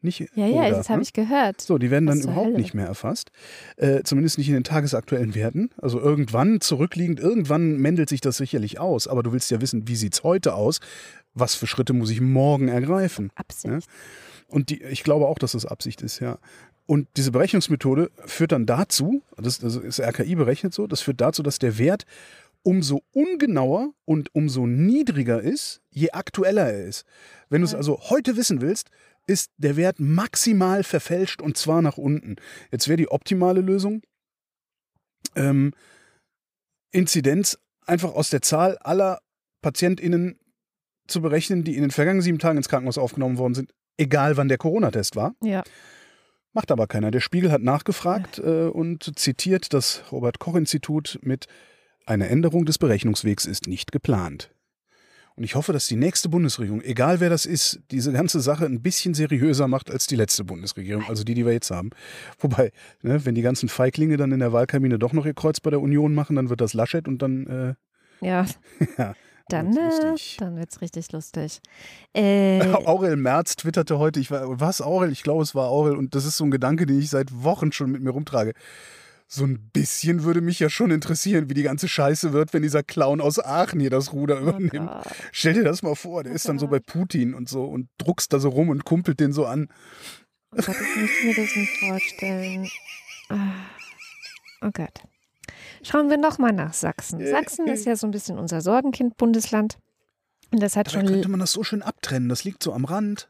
nicht 0.05 0.21
Ja, 0.35 0.47
ja, 0.47 0.61
oder, 0.67 0.71
das 0.71 0.91
habe 0.91 0.99
ne? 0.99 1.03
ich 1.05 1.13
gehört. 1.13 1.61
So, 1.61 1.79
die 1.79 1.91
werden 1.91 2.07
dann 2.07 2.19
Was 2.19 2.25
überhaupt 2.25 2.49
Hölle? 2.49 2.59
nicht 2.59 2.75
mehr 2.75 2.87
erfasst. 2.87 3.31
Äh, 3.77 4.03
zumindest 4.03 4.39
nicht 4.39 4.49
in 4.49 4.55
den 4.55 4.65
tagesaktuellen 4.65 5.35
Werten. 5.35 5.71
Also 5.81 5.99
irgendwann 5.99 6.61
zurückliegend, 6.61 7.19
irgendwann 7.21 7.79
mändelt 7.79 8.11
sich 8.11 8.21
das 8.21 8.37
sicherlich 8.37 8.79
aus. 8.79 9.09
Aber 9.09 9.23
du 9.23 9.33
willst 9.33 9.51
ja 9.51 9.61
wissen, 9.61 9.89
wie 9.89 9.97
sieht 9.97 10.13
es 10.15 10.23
heute 10.23 10.55
aus? 10.55 10.81
Was 11.35 11.55
für 11.55 11.67
Schritte 11.67 11.93
muss 11.93 12.11
ich 12.11 12.21
morgen 12.21 12.69
ergreifen? 12.69 13.31
Absicht. 13.35 13.89
Und 14.49 14.71
die, 14.71 14.83
ich 14.83 15.03
glaube 15.03 15.27
auch, 15.27 15.39
dass 15.39 15.53
das 15.53 15.67
Absicht 15.67 16.03
ist, 16.03 16.21
ja. 16.21 16.39
Und 16.87 17.09
diese 17.17 17.33
Berechnungsmethode 17.33 18.11
führt 18.27 18.53
dann 18.53 18.67
dazu, 18.67 19.23
das, 19.37 19.59
das 19.59 19.77
ist 19.77 20.01
RKI 20.01 20.35
berechnet 20.35 20.75
so, 20.75 20.87
das 20.87 21.01
führt 21.01 21.21
dazu, 21.21 21.43
dass 21.43 21.59
der 21.59 21.79
Wert 21.79 22.05
umso 22.63 23.03
ungenauer 23.13 23.93
und 24.05 24.35
umso 24.35 24.67
niedriger 24.67 25.41
ist, 25.41 25.81
je 25.91 26.11
aktueller 26.11 26.71
er 26.71 26.85
ist. 26.85 27.05
Wenn 27.49 27.63
du 27.63 27.67
es 27.67 27.75
also 27.75 28.01
heute 28.11 28.37
wissen 28.37 28.61
willst, 28.61 28.91
ist 29.27 29.51
der 29.57 29.77
Wert 29.77 30.01
maximal 30.01 30.83
verfälscht 30.83 31.41
und 31.41 31.57
zwar 31.57 31.83
nach 31.83 31.97
unten. 31.97 32.37
Jetzt 32.71 32.89
wäre 32.89 32.97
die 32.97 33.11
optimale 33.11 33.61
Lösung, 33.61 34.03
ähm, 35.35 35.73
Inzidenz 36.91 37.59
einfach 37.87 38.15
aus 38.15 38.31
der 38.31 38.43
Zahl 38.43 38.79
aller 38.79 39.21
PatientInnen 39.63 40.39
zu 41.07 41.21
berechnen, 41.21 41.65
die 41.65 41.77
in 41.77 41.83
den 41.83 41.91
vergangenen 41.91 42.23
sieben 42.23 42.39
Tagen 42.39 42.57
ins 42.57 42.69
Krankenhaus 42.69 42.99
aufgenommen 42.99 43.39
worden 43.39 43.55
sind, 43.55 43.75
egal 43.97 44.37
wann 44.37 44.49
der 44.49 44.59
Corona-Test 44.59 45.17
war. 45.17 45.35
Ja. 45.43 45.63
Macht 46.53 46.71
aber 46.71 46.87
keiner. 46.87 47.11
Der 47.11 47.21
Spiegel 47.21 47.51
hat 47.51 47.63
nachgefragt 47.63 48.39
äh, 48.39 48.69
und 48.69 49.19
zitiert 49.19 49.73
das 49.73 50.05
Robert-Koch-Institut 50.13 51.19
mit 51.23 51.47
Eine 52.07 52.29
Änderung 52.29 52.65
des 52.65 52.79
Berechnungswegs 52.79 53.45
ist 53.45 53.67
nicht 53.67 53.91
geplant. 53.93 54.51
Und 55.37 55.43
ich 55.43 55.57
hoffe, 55.57 55.73
dass 55.73 55.89
die 55.89 55.97
nächste 55.97 56.29
Bundesregierung, 56.29 56.81
egal 56.83 57.19
wer 57.19 57.29
das 57.29 57.45
ist, 57.45 57.81
diese 57.91 58.13
ganze 58.13 58.39
Sache 58.39 58.67
ein 58.67 58.83
bisschen 58.83 59.15
seriöser 59.15 59.67
macht 59.67 59.91
als 59.91 60.07
die 60.07 60.15
letzte 60.15 60.45
Bundesregierung, 60.45 61.05
also 61.09 61.25
die, 61.25 61.35
die 61.35 61.45
wir 61.45 61.53
jetzt 61.53 61.73
haben. 61.73 61.91
Wobei, 62.39 62.71
ne, 63.03 63.25
wenn 63.25 63.35
die 63.35 63.43
ganzen 63.43 63.69
Feiglinge 63.69 64.17
dann 64.17 64.31
in 64.31 64.39
der 64.39 64.53
Wahlkabine 64.53 64.97
doch 64.99 65.13
noch 65.13 65.27
ihr 65.27 65.35
Kreuz 65.35 65.59
bei 65.59 65.71
der 65.71 65.81
Union 65.81 66.15
machen, 66.15 66.37
dann 66.37 66.51
wird 66.51 66.61
das 66.61 66.73
Laschet 66.73 67.09
und 67.09 67.21
dann 67.21 67.47
äh, 67.49 67.75
Ja. 68.25 68.47
Ja, 68.97 69.15
Dann, 69.49 69.75
wird's 69.75 69.99
äh, 69.99 70.11
lustig. 70.11 70.37
dann 70.39 70.57
wird's 70.57 70.81
richtig 70.81 71.13
lustig. 71.13 71.61
Äh, 72.15 72.61
Aurel 72.87 73.17
Merz 73.17 73.57
twitterte 73.57 73.99
heute, 73.99 74.21
ich 74.21 74.31
war, 74.31 74.61
was 74.61 74.81
Aurel? 74.81 75.13
Ich 75.13 75.23
glaube, 75.23 75.43
es 75.43 75.55
war 75.55 75.69
Aurel 75.69 75.97
und 75.97 76.15
das 76.15 76.25
ist 76.25 76.37
so 76.37 76.45
ein 76.45 76.51
Gedanke, 76.51 76.87
den 76.87 76.99
ich 76.99 77.11
seit 77.11 77.43
Wochen 77.43 77.73
schon 77.73 77.91
mit 77.91 78.03
mir 78.03 78.11
rumtrage. 78.11 78.55
So 79.27 79.45
ein 79.45 79.71
bisschen 79.73 80.23
würde 80.23 80.41
mich 80.41 80.61
ja 80.61 80.69
schon 80.69 80.91
interessieren, 80.91 81.49
wie 81.49 81.55
die 81.55 81.63
ganze 81.63 81.89
Scheiße 81.89 82.33
wird, 82.33 82.53
wenn 82.53 82.63
dieser 82.63 82.83
Clown 82.83 83.21
aus 83.21 83.39
Aachen 83.39 83.81
hier 83.81 83.91
das 83.91 84.13
Ruder 84.13 84.39
übernimmt. 84.39 84.91
Oh. 84.91 85.11
Stell 85.33 85.55
dir 85.55 85.65
das 85.65 85.83
mal 85.83 85.95
vor, 85.95 86.23
der 86.25 86.33
ist 86.33 86.49
dann 86.49 86.59
so 86.59 86.69
bei 86.69 86.79
Putin 86.79 87.35
und 87.35 87.49
so 87.49 87.65
und 87.65 87.89
druckst 87.99 88.33
da 88.33 88.39
so 88.39 88.51
rum 88.51 88.69
und 88.69 88.85
kumpelt 88.85 89.21
den 89.21 89.33
so 89.33 89.47
an. 89.47 89.69
Oh 90.53 90.57
Gott, 90.57 90.77
ich 90.81 91.01
möchte 91.01 91.27
mir 91.27 91.35
das 91.35 91.57
nicht 91.57 91.79
vorstellen. 91.81 92.69
Ah. 93.29 93.53
Oh 94.63 94.71
Gott. 94.73 95.03
Schauen 95.85 96.11
wir 96.11 96.17
nochmal 96.17 96.53
nach 96.53 96.73
Sachsen. 96.73 97.25
Sachsen 97.27 97.67
ist 97.67 97.85
ja 97.85 97.97
so 97.97 98.07
ein 98.07 98.11
bisschen 98.11 98.39
unser 98.39 98.61
Sorgenkind-Bundesland. 98.61 99.79
Und 100.53 100.63
das 100.63 100.77
hat 100.77 100.87
Da 100.89 100.93
schon. 100.93 101.07
könnte 101.07 101.29
man 101.29 101.41
das 101.41 101.53
so 101.53 101.63
schön 101.63 101.83
abtrennen, 101.83 102.29
das 102.29 102.45
liegt 102.45 102.63
so 102.63 102.73
am 102.73 102.85
Rand. 102.85 103.29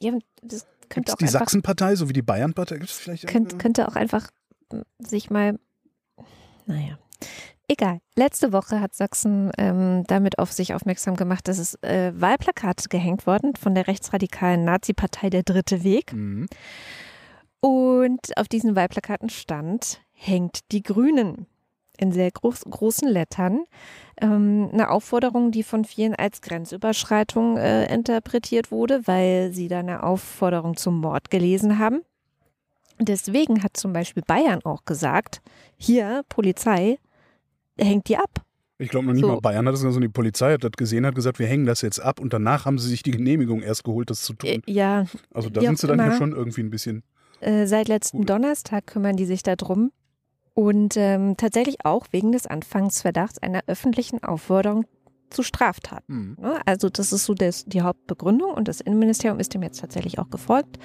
Ja, 0.00 0.12
das 0.42 0.66
könnte 0.88 1.10
es 1.10 1.14
auch 1.14 1.18
die 1.18 1.28
Sachsenpartei, 1.28 1.94
so 1.96 2.08
wie 2.08 2.12
die 2.12 2.22
Bayernpartei? 2.22 2.76
Gibt 2.76 2.90
es 2.90 2.98
vielleicht 2.98 3.26
Könnt, 3.26 3.58
könnte 3.58 3.88
auch 3.88 3.96
einfach 3.96 4.28
mm, 4.72 4.80
sich 4.98 5.30
mal, 5.30 5.58
naja, 6.66 6.98
egal. 7.68 8.00
Letzte 8.16 8.52
Woche 8.52 8.80
hat 8.80 8.94
Sachsen 8.94 9.52
ähm, 9.56 10.04
damit 10.08 10.38
auf 10.38 10.52
sich 10.52 10.74
aufmerksam 10.74 11.16
gemacht, 11.16 11.46
dass 11.48 11.58
es 11.58 11.74
äh, 11.82 12.12
Wahlplakate 12.14 12.88
gehängt 12.88 13.26
worden 13.26 13.54
von 13.56 13.74
der 13.74 13.86
rechtsradikalen 13.86 14.64
Nazi-Partei 14.64 15.30
Der 15.30 15.44
Dritte 15.44 15.84
Weg. 15.84 16.12
Mhm. 16.12 16.46
Und 17.60 18.36
auf 18.36 18.48
diesen 18.48 18.74
Wahlplakaten 18.74 19.30
stand, 19.30 20.00
hängt 20.12 20.72
die 20.72 20.82
Grünen 20.82 21.46
in 22.02 22.12
sehr 22.12 22.30
groß, 22.30 22.62
großen 22.68 23.08
Lettern. 23.08 23.64
Ähm, 24.20 24.68
eine 24.72 24.90
Aufforderung, 24.90 25.50
die 25.52 25.62
von 25.62 25.84
vielen 25.84 26.14
als 26.14 26.42
Grenzüberschreitung 26.42 27.56
äh, 27.56 27.92
interpretiert 27.92 28.70
wurde, 28.70 29.06
weil 29.06 29.52
sie 29.52 29.68
da 29.68 29.78
eine 29.78 30.02
Aufforderung 30.02 30.76
zum 30.76 31.00
Mord 31.00 31.30
gelesen 31.30 31.78
haben. 31.78 32.02
Deswegen 33.00 33.62
hat 33.62 33.76
zum 33.76 33.92
Beispiel 33.92 34.22
Bayern 34.26 34.60
auch 34.64 34.84
gesagt, 34.84 35.40
hier, 35.76 36.22
Polizei, 36.28 36.98
hängt 37.78 38.08
die 38.08 38.16
ab. 38.16 38.42
Ich 38.78 38.88
glaube 38.90 39.06
noch 39.06 39.12
nicht 39.12 39.22
So. 39.22 39.28
mal 39.28 39.40
Bayern 39.40 39.66
hat 39.66 39.74
es, 39.74 39.80
sondern 39.80 40.02
die 40.02 40.08
Polizei 40.08 40.52
hat 40.54 40.64
das 40.64 40.72
gesehen, 40.72 41.06
hat 41.06 41.14
gesagt, 41.14 41.38
wir 41.38 41.46
hängen 41.46 41.66
das 41.66 41.82
jetzt 41.82 42.00
ab 42.00 42.20
und 42.20 42.32
danach 42.32 42.64
haben 42.66 42.78
sie 42.78 42.88
sich 42.88 43.02
die 43.02 43.12
Genehmigung 43.12 43.62
erst 43.62 43.84
geholt, 43.84 44.10
das 44.10 44.22
zu 44.22 44.34
tun. 44.34 44.62
Ja, 44.66 45.06
Also 45.32 45.50
da 45.50 45.60
sind 45.60 45.78
sie 45.78 45.86
dann 45.86 45.98
ja 45.98 46.06
immer. 46.06 46.16
schon 46.16 46.32
irgendwie 46.32 46.62
ein 46.62 46.70
bisschen. 46.70 47.02
Äh, 47.40 47.66
seit 47.66 47.88
letzten 47.88 48.24
Donnerstag 48.26 48.86
kümmern 48.86 49.16
die 49.16 49.24
sich 49.24 49.42
darum. 49.42 49.90
Und 50.54 50.96
ähm, 50.96 51.36
tatsächlich 51.36 51.84
auch 51.84 52.06
wegen 52.10 52.32
des 52.32 52.46
Anfangsverdachts 52.46 53.38
einer 53.38 53.62
öffentlichen 53.66 54.22
Aufforderung 54.22 54.84
zu 55.30 55.42
Straftaten. 55.42 56.36
Ne? 56.38 56.60
Also 56.66 56.88
das 56.88 57.12
ist 57.12 57.24
so 57.24 57.34
das, 57.34 57.64
die 57.64 57.82
Hauptbegründung 57.82 58.52
und 58.52 58.68
das 58.68 58.80
Innenministerium 58.80 59.40
ist 59.40 59.54
dem 59.54 59.62
jetzt 59.62 59.80
tatsächlich 59.80 60.18
auch 60.18 60.30
gefolgt 60.30 60.78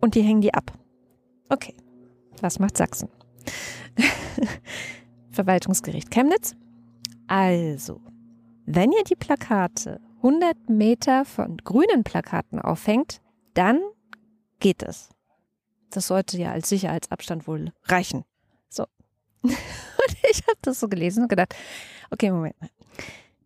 und 0.00 0.14
die 0.14 0.22
hängen 0.22 0.42
die 0.42 0.52
ab. 0.52 0.72
Okay, 1.48 1.74
was 2.40 2.58
macht 2.58 2.76
Sachsen? 2.76 3.08
Verwaltungsgericht 5.30 6.10
Chemnitz. 6.10 6.54
Also, 7.26 8.00
wenn 8.66 8.92
ihr 8.92 9.04
die 9.04 9.16
Plakate 9.16 10.00
100 10.16 10.68
Meter 10.68 11.24
von 11.24 11.56
grünen 11.58 12.04
Plakaten 12.04 12.58
aufhängt, 12.58 13.20
dann 13.54 13.80
geht 14.60 14.82
es. 14.82 15.10
Das 15.90 16.06
sollte 16.08 16.38
ja 16.38 16.52
als 16.52 16.68
Sicherheitsabstand 16.68 17.46
wohl 17.46 17.72
reichen. 17.84 18.24
Und 20.04 20.16
ich 20.30 20.42
habe 20.42 20.58
das 20.62 20.80
so 20.80 20.88
gelesen 20.88 21.22
und 21.24 21.28
gedacht, 21.28 21.54
okay, 22.10 22.30
Moment 22.30 22.60
mal. 22.60 22.70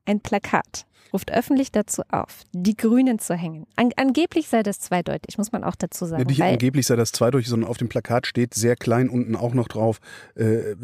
Ein 0.07 0.21
Plakat 0.21 0.87
ruft 1.13 1.31
öffentlich 1.33 1.73
dazu 1.73 2.03
auf, 2.11 2.43
die 2.53 2.77
Grünen 2.77 3.19
zu 3.19 3.35
hängen. 3.35 3.67
An 3.77 3.91
angeblich 3.97 4.49
sei 4.49 4.63
das 4.63 4.79
zweideutig, 4.81 5.39
muss 5.39 5.53
man 5.53 5.65
auch 5.65 5.75
dazu 5.75 6.07
sagen. 6.07 6.23
Ja, 6.23 6.27
nicht 6.29 6.43
angeblich 6.43 6.87
sei 6.87 6.97
das 6.97 7.13
zweideutig, 7.13 7.49
sondern 7.49 7.69
auf 7.71 7.79
dem 7.79 7.89
Plakat 7.89 8.27
steht 8.27 8.55
sehr 8.55 8.77
klein 8.77 9.09
unten 9.09 9.37
auch 9.37 9.55
noch 9.55 9.69
drauf, 9.69 10.01
äh, 10.35 10.75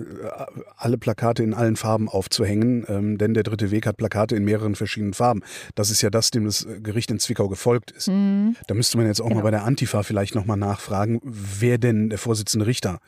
alle 0.77 0.99
Plakate 0.99 1.43
in 1.43 1.55
allen 1.55 1.77
Farben 1.77 2.09
aufzuhängen, 2.09 2.85
ähm, 2.89 3.19
denn 3.19 3.35
der 3.35 3.43
dritte 3.43 3.71
Weg 3.71 3.87
hat 3.87 3.97
Plakate 3.97 4.37
in 4.37 4.45
mehreren 4.45 4.75
verschiedenen 4.75 5.15
Farben. 5.15 5.43
Das 5.75 5.91
ist 5.91 6.01
ja 6.03 6.11
das, 6.11 6.31
dem 6.31 6.47
das 6.47 6.67
Gericht 6.83 7.11
in 7.11 7.19
Zwickau 7.19 7.49
gefolgt 7.49 7.91
ist. 7.91 8.09
Da 8.09 8.75
müsste 8.75 8.97
man 8.97 9.07
jetzt 9.07 9.21
auch 9.21 9.27
Genau. 9.29 9.37
mal 9.41 9.43
bei 9.45 9.51
der 9.51 9.65
Antifa 9.65 10.03
vielleicht 10.03 10.35
nochmal 10.35 10.57
nachfragen, 10.57 11.21
wer 11.23 11.79
denn 11.79 12.09
der 12.09 12.19
Vorsitzende 12.19 12.67
Richter 12.67 13.01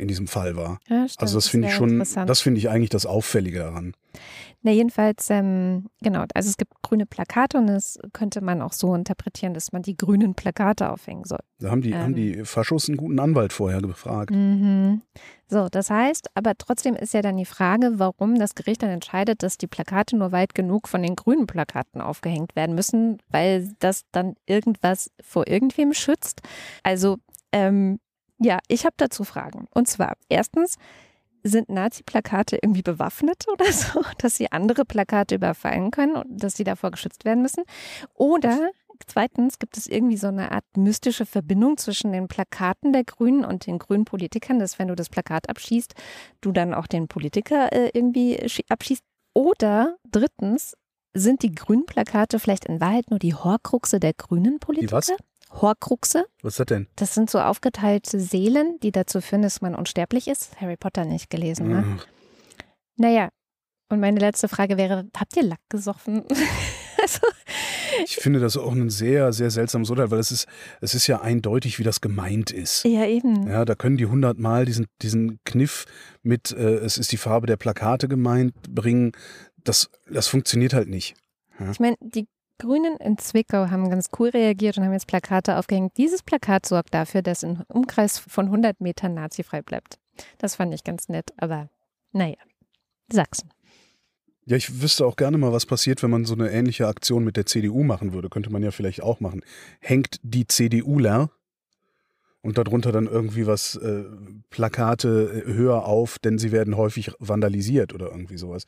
in 0.00 0.08
diesem 0.08 0.26
Fall 0.26 0.56
war. 0.56 0.80
Ja, 0.88 1.06
stimmt, 1.08 1.22
also 1.22 1.36
das 1.36 1.48
finde 1.48 1.68
ich 1.68 1.74
schon, 1.74 1.98
das 1.98 2.40
finde 2.40 2.58
ich 2.58 2.68
eigentlich 2.70 2.90
das 2.90 3.06
Auffällige 3.06 3.60
daran. 3.60 3.94
Na, 4.62 4.72
jedenfalls, 4.72 5.30
ähm, 5.30 5.86
genau, 6.02 6.24
also 6.34 6.50
es 6.50 6.58
gibt 6.58 6.82
grüne 6.82 7.06
Plakate 7.06 7.56
und 7.56 7.66
das 7.68 7.98
könnte 8.12 8.42
man 8.42 8.60
auch 8.60 8.74
so 8.74 8.94
interpretieren, 8.94 9.54
dass 9.54 9.72
man 9.72 9.80
die 9.80 9.96
grünen 9.96 10.34
Plakate 10.34 10.90
aufhängen 10.90 11.24
soll. 11.24 11.38
Da 11.60 11.70
haben 11.70 11.80
die, 11.80 11.94
haben 11.94 12.14
Ähm. 12.14 12.16
die 12.16 12.44
Faschos 12.44 12.88
einen 12.88 12.98
guten 12.98 13.18
Anwalt 13.20 13.54
vorher 13.54 13.80
gefragt. 13.80 14.32
Mhm. 14.32 15.00
So, 15.48 15.68
das 15.70 15.88
heißt, 15.88 16.28
aber 16.34 16.52
trotzdem 16.58 16.94
ist 16.94 17.14
ja 17.14 17.22
dann 17.22 17.38
die 17.38 17.46
Frage, 17.46 17.92
warum 17.94 18.38
das 18.38 18.54
Gericht 18.54 18.82
dann 18.82 18.90
entscheidet, 18.90 19.42
dass 19.42 19.56
die 19.56 19.66
Plakate 19.66 20.16
nur 20.16 20.30
weit 20.30 20.54
genug 20.54 20.88
von 20.88 21.02
den 21.02 21.16
grünen 21.16 21.46
Plakaten 21.46 22.02
aufgehängt 22.02 22.54
werden 22.54 22.74
müssen, 22.74 23.18
weil 23.30 23.72
das 23.78 24.04
dann 24.12 24.34
irgendwas 24.44 25.10
vor 25.22 25.48
irgendwem 25.48 25.94
schützt. 25.94 26.42
Also, 26.82 27.16
ähm, 27.52 27.98
ja, 28.40 28.58
ich 28.68 28.84
habe 28.84 28.94
dazu 28.96 29.24
Fragen. 29.24 29.66
Und 29.72 29.88
zwar, 29.88 30.14
erstens, 30.28 30.76
sind 31.42 31.68
Nazi-Plakate 31.68 32.58
irgendwie 32.62 32.82
bewaffnet 32.82 33.46
oder 33.48 33.64
so, 33.72 34.02
dass 34.18 34.36
sie 34.36 34.52
andere 34.52 34.84
Plakate 34.84 35.36
überfallen 35.36 35.90
können 35.90 36.16
und 36.16 36.42
dass 36.42 36.54
sie 36.56 36.64
davor 36.64 36.90
geschützt 36.90 37.24
werden 37.24 37.42
müssen? 37.42 37.64
Oder 38.14 38.70
zweitens, 39.06 39.58
gibt 39.58 39.76
es 39.76 39.86
irgendwie 39.86 40.16
so 40.18 40.26
eine 40.26 40.52
Art 40.52 40.64
mystische 40.76 41.24
Verbindung 41.24 41.78
zwischen 41.78 42.12
den 42.12 42.28
Plakaten 42.28 42.92
der 42.92 43.04
Grünen 43.04 43.44
und 43.44 43.66
den 43.66 43.78
grünen 43.78 44.04
Politikern, 44.04 44.58
dass 44.58 44.78
wenn 44.78 44.88
du 44.88 44.94
das 44.94 45.08
Plakat 45.08 45.48
abschießt, 45.48 45.94
du 46.40 46.52
dann 46.52 46.74
auch 46.74 46.86
den 46.86 47.08
Politiker 47.08 47.72
äh, 47.72 47.90
irgendwie 47.94 48.36
schie- 48.46 48.68
abschießt? 48.68 49.02
Oder 49.32 49.96
drittens, 50.10 50.74
sind 51.14 51.42
die 51.42 51.52
grünen 51.54 51.86
Plakate 51.86 52.38
vielleicht 52.38 52.66
in 52.66 52.80
Wahrheit 52.80 53.10
nur 53.10 53.18
die 53.18 53.34
Horcruxe 53.34 53.98
der 54.00 54.12
grünen 54.12 54.58
Politiker? 54.60 54.92
was? 54.96 55.12
Horcruxe? 55.50 56.24
Was 56.42 56.54
ist 56.54 56.60
das 56.60 56.66
denn? 56.66 56.86
Das 56.96 57.14
sind 57.14 57.30
so 57.30 57.40
aufgeteilte 57.40 58.20
Seelen, 58.20 58.78
die 58.82 58.92
dazu 58.92 59.20
führen, 59.20 59.42
dass 59.42 59.60
man 59.60 59.74
unsterblich 59.74 60.28
ist. 60.28 60.60
Harry 60.60 60.76
Potter 60.76 61.04
nicht 61.04 61.30
gelesen, 61.30 61.68
ne? 61.68 61.98
Ach, 61.98 62.06
Naja, 62.96 63.28
und 63.88 64.00
meine 64.00 64.20
letzte 64.20 64.48
Frage 64.48 64.76
wäre, 64.76 65.08
habt 65.16 65.36
ihr 65.36 65.42
Lack 65.42 65.60
gesoffen? 65.68 66.22
also, 67.02 67.20
Ich 68.04 68.16
finde 68.16 68.38
das 68.38 68.56
auch 68.56 68.72
ein 68.72 68.88
sehr, 68.88 69.32
sehr 69.32 69.50
seltsames 69.50 69.90
Urteil, 69.90 70.12
weil 70.12 70.20
es 70.20 70.30
ist, 70.30 70.46
es 70.80 70.94
ist 70.94 71.08
ja 71.08 71.20
eindeutig, 71.20 71.78
wie 71.80 71.82
das 71.82 72.00
gemeint 72.00 72.52
ist. 72.52 72.84
ja, 72.84 73.04
eben. 73.04 73.48
Ja, 73.48 73.64
da 73.64 73.74
können 73.74 73.96
die 73.96 74.06
hundertmal 74.06 74.64
diesen, 74.64 74.86
diesen 75.02 75.40
Kniff 75.44 75.86
mit, 76.22 76.52
äh, 76.52 76.76
es 76.76 76.98
ist 76.98 77.10
die 77.10 77.16
Farbe 77.16 77.48
der 77.48 77.56
Plakate 77.56 78.06
gemeint, 78.06 78.54
bringen. 78.68 79.12
Das, 79.64 79.90
das 80.08 80.28
funktioniert 80.28 80.72
halt 80.72 80.88
nicht. 80.88 81.14
Ich 81.72 81.80
meine, 81.80 81.96
die 82.00 82.26
Grünen 82.60 82.96
in 82.98 83.18
Zwickau 83.18 83.70
haben 83.70 83.90
ganz 83.90 84.10
cool 84.18 84.28
reagiert 84.28 84.78
und 84.78 84.84
haben 84.84 84.92
jetzt 84.92 85.08
Plakate 85.08 85.56
aufgehängt. 85.58 85.96
Dieses 85.96 86.22
Plakat 86.22 86.66
sorgt 86.66 86.94
dafür, 86.94 87.22
dass 87.22 87.42
ein 87.42 87.62
Umkreis 87.68 88.18
von 88.18 88.46
100 88.46 88.80
Metern 88.80 89.14
nazifrei 89.14 89.62
bleibt. 89.62 89.98
Das 90.38 90.56
fand 90.56 90.72
ich 90.74 90.84
ganz 90.84 91.08
nett, 91.08 91.32
aber 91.38 91.68
naja. 92.12 92.36
Sachsen. 93.10 93.50
Ja, 94.44 94.56
ich 94.56 94.82
wüsste 94.82 95.06
auch 95.06 95.16
gerne 95.16 95.38
mal, 95.38 95.52
was 95.52 95.66
passiert, 95.66 96.02
wenn 96.02 96.10
man 96.10 96.24
so 96.24 96.34
eine 96.34 96.50
ähnliche 96.50 96.86
Aktion 96.86 97.24
mit 97.24 97.36
der 97.36 97.46
CDU 97.46 97.82
machen 97.82 98.12
würde. 98.12 98.28
Könnte 98.28 98.50
man 98.50 98.62
ja 98.62 98.70
vielleicht 98.70 99.02
auch 99.02 99.20
machen. 99.20 99.42
Hängt 99.80 100.20
die 100.22 100.46
CDUler 100.46 101.30
und 102.42 102.56
darunter 102.58 102.92
dann 102.92 103.06
irgendwie 103.06 103.46
was 103.46 103.76
äh, 103.76 104.04
Plakate 104.48 105.44
äh, 105.46 105.52
höher 105.52 105.84
auf, 105.84 106.18
denn 106.18 106.38
sie 106.38 106.52
werden 106.52 106.76
häufig 106.76 107.12
vandalisiert 107.18 107.94
oder 107.94 108.10
irgendwie 108.10 108.38
sowas. 108.38 108.64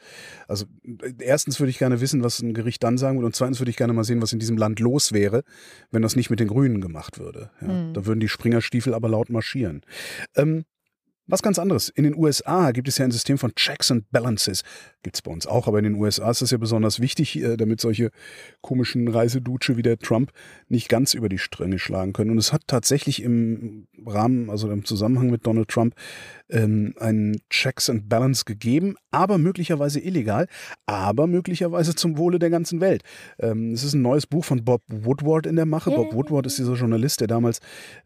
Also 0.46 0.66
äh, 0.84 1.12
erstens 1.18 1.58
würde 1.58 1.70
ich 1.70 1.78
gerne 1.78 2.00
wissen, 2.00 2.22
was 2.22 2.40
ein 2.40 2.54
Gericht 2.54 2.82
dann 2.82 2.98
sagen 2.98 3.16
würde 3.18 3.26
und 3.26 3.36
zweitens 3.36 3.60
würde 3.60 3.70
ich 3.70 3.76
gerne 3.76 3.92
mal 3.92 4.04
sehen, 4.04 4.20
was 4.20 4.32
in 4.32 4.38
diesem 4.38 4.56
Land 4.56 4.80
los 4.80 5.12
wäre, 5.12 5.42
wenn 5.90 6.02
das 6.02 6.16
nicht 6.16 6.30
mit 6.30 6.40
den 6.40 6.48
Grünen 6.48 6.80
gemacht 6.80 7.18
würde. 7.18 7.50
Ja, 7.60 7.68
Hm. 7.68 7.94
Da 7.94 8.06
würden 8.06 8.20
die 8.20 8.28
Springerstiefel 8.28 8.94
aber 8.94 9.08
laut 9.08 9.30
marschieren. 9.30 9.82
Ähm, 10.36 10.64
was 11.26 11.42
ganz 11.42 11.58
anderes. 11.58 11.88
In 11.88 12.04
den 12.04 12.16
USA 12.16 12.72
gibt 12.72 12.88
es 12.88 12.98
ja 12.98 13.04
ein 13.04 13.10
System 13.10 13.38
von 13.38 13.54
Checks 13.54 13.90
and 13.90 14.10
Balances. 14.10 14.62
Gibt 15.02 15.16
es 15.16 15.22
bei 15.22 15.30
uns 15.30 15.46
auch, 15.46 15.68
aber 15.68 15.78
in 15.78 15.84
den 15.84 15.94
USA 15.94 16.30
ist 16.30 16.42
das 16.42 16.50
ja 16.50 16.58
besonders 16.58 17.00
wichtig, 17.00 17.36
äh, 17.36 17.56
damit 17.56 17.80
solche 17.80 18.10
komischen 18.60 19.08
Reisedutsche 19.08 19.76
wie 19.76 19.82
der 19.82 19.98
Trump 19.98 20.32
nicht 20.68 20.88
ganz 20.88 21.14
über 21.14 21.28
die 21.28 21.38
Stränge 21.38 21.78
schlagen 21.78 22.12
können. 22.12 22.30
Und 22.30 22.38
es 22.38 22.52
hat 22.52 22.62
tatsächlich 22.66 23.22
im 23.22 23.86
Rahmen, 24.04 24.50
also 24.50 24.70
im 24.70 24.84
Zusammenhang 24.84 25.30
mit 25.30 25.46
Donald 25.46 25.68
Trump, 25.68 25.94
ähm, 26.50 26.94
einen 26.98 27.40
Checks 27.50 27.88
and 27.88 28.08
Balance 28.08 28.44
gegeben, 28.44 28.96
aber 29.10 29.38
möglicherweise 29.38 30.00
illegal, 30.00 30.46
aber 30.86 31.26
möglicherweise 31.26 31.94
zum 31.94 32.18
Wohle 32.18 32.38
der 32.38 32.50
ganzen 32.50 32.80
Welt. 32.80 33.02
Ähm, 33.38 33.72
es 33.72 33.84
ist 33.84 33.94
ein 33.94 34.02
neues 34.02 34.26
Buch 34.26 34.44
von 34.44 34.64
Bob 34.64 34.82
Woodward 34.88 35.46
in 35.46 35.56
der 35.56 35.66
Mache. 35.66 35.90
Bob 35.90 36.14
Woodward 36.14 36.46
ist 36.46 36.58
dieser 36.58 36.74
Journalist, 36.74 37.20
der 37.20 37.28
damals 37.28 37.60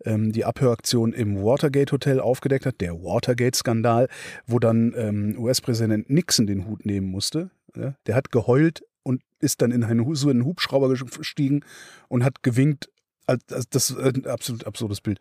ähm, 0.04 0.32
die 0.32 0.44
Abhöraktion 0.44 1.12
im 1.12 1.42
Watergate 1.42 1.92
Hotel 1.92 2.20
aufgedeckt 2.20 2.66
hat, 2.66 2.80
der 2.80 3.02
Watergate-Skandal, 3.06 4.08
wo 4.46 4.58
dann 4.58 4.94
ähm, 4.96 5.36
US-Präsident 5.38 6.10
Nixon 6.10 6.46
den 6.46 6.66
Hut 6.66 6.84
nehmen 6.84 7.10
musste. 7.10 7.50
Ja? 7.74 7.94
Der 8.06 8.14
hat 8.14 8.30
geheult 8.30 8.82
und 9.02 9.22
ist 9.40 9.62
dann 9.62 9.70
in 9.70 9.84
einen, 9.84 10.14
so 10.14 10.28
in 10.30 10.38
einen 10.38 10.46
Hubschrauber 10.46 10.92
gestiegen 10.92 11.60
und 12.08 12.24
hat 12.24 12.42
gewinkt. 12.42 12.90
Das 13.26 13.90
ist 13.90 13.98
ein 13.98 14.26
absolut 14.26 14.66
absurdes 14.66 15.00
Bild. 15.00 15.20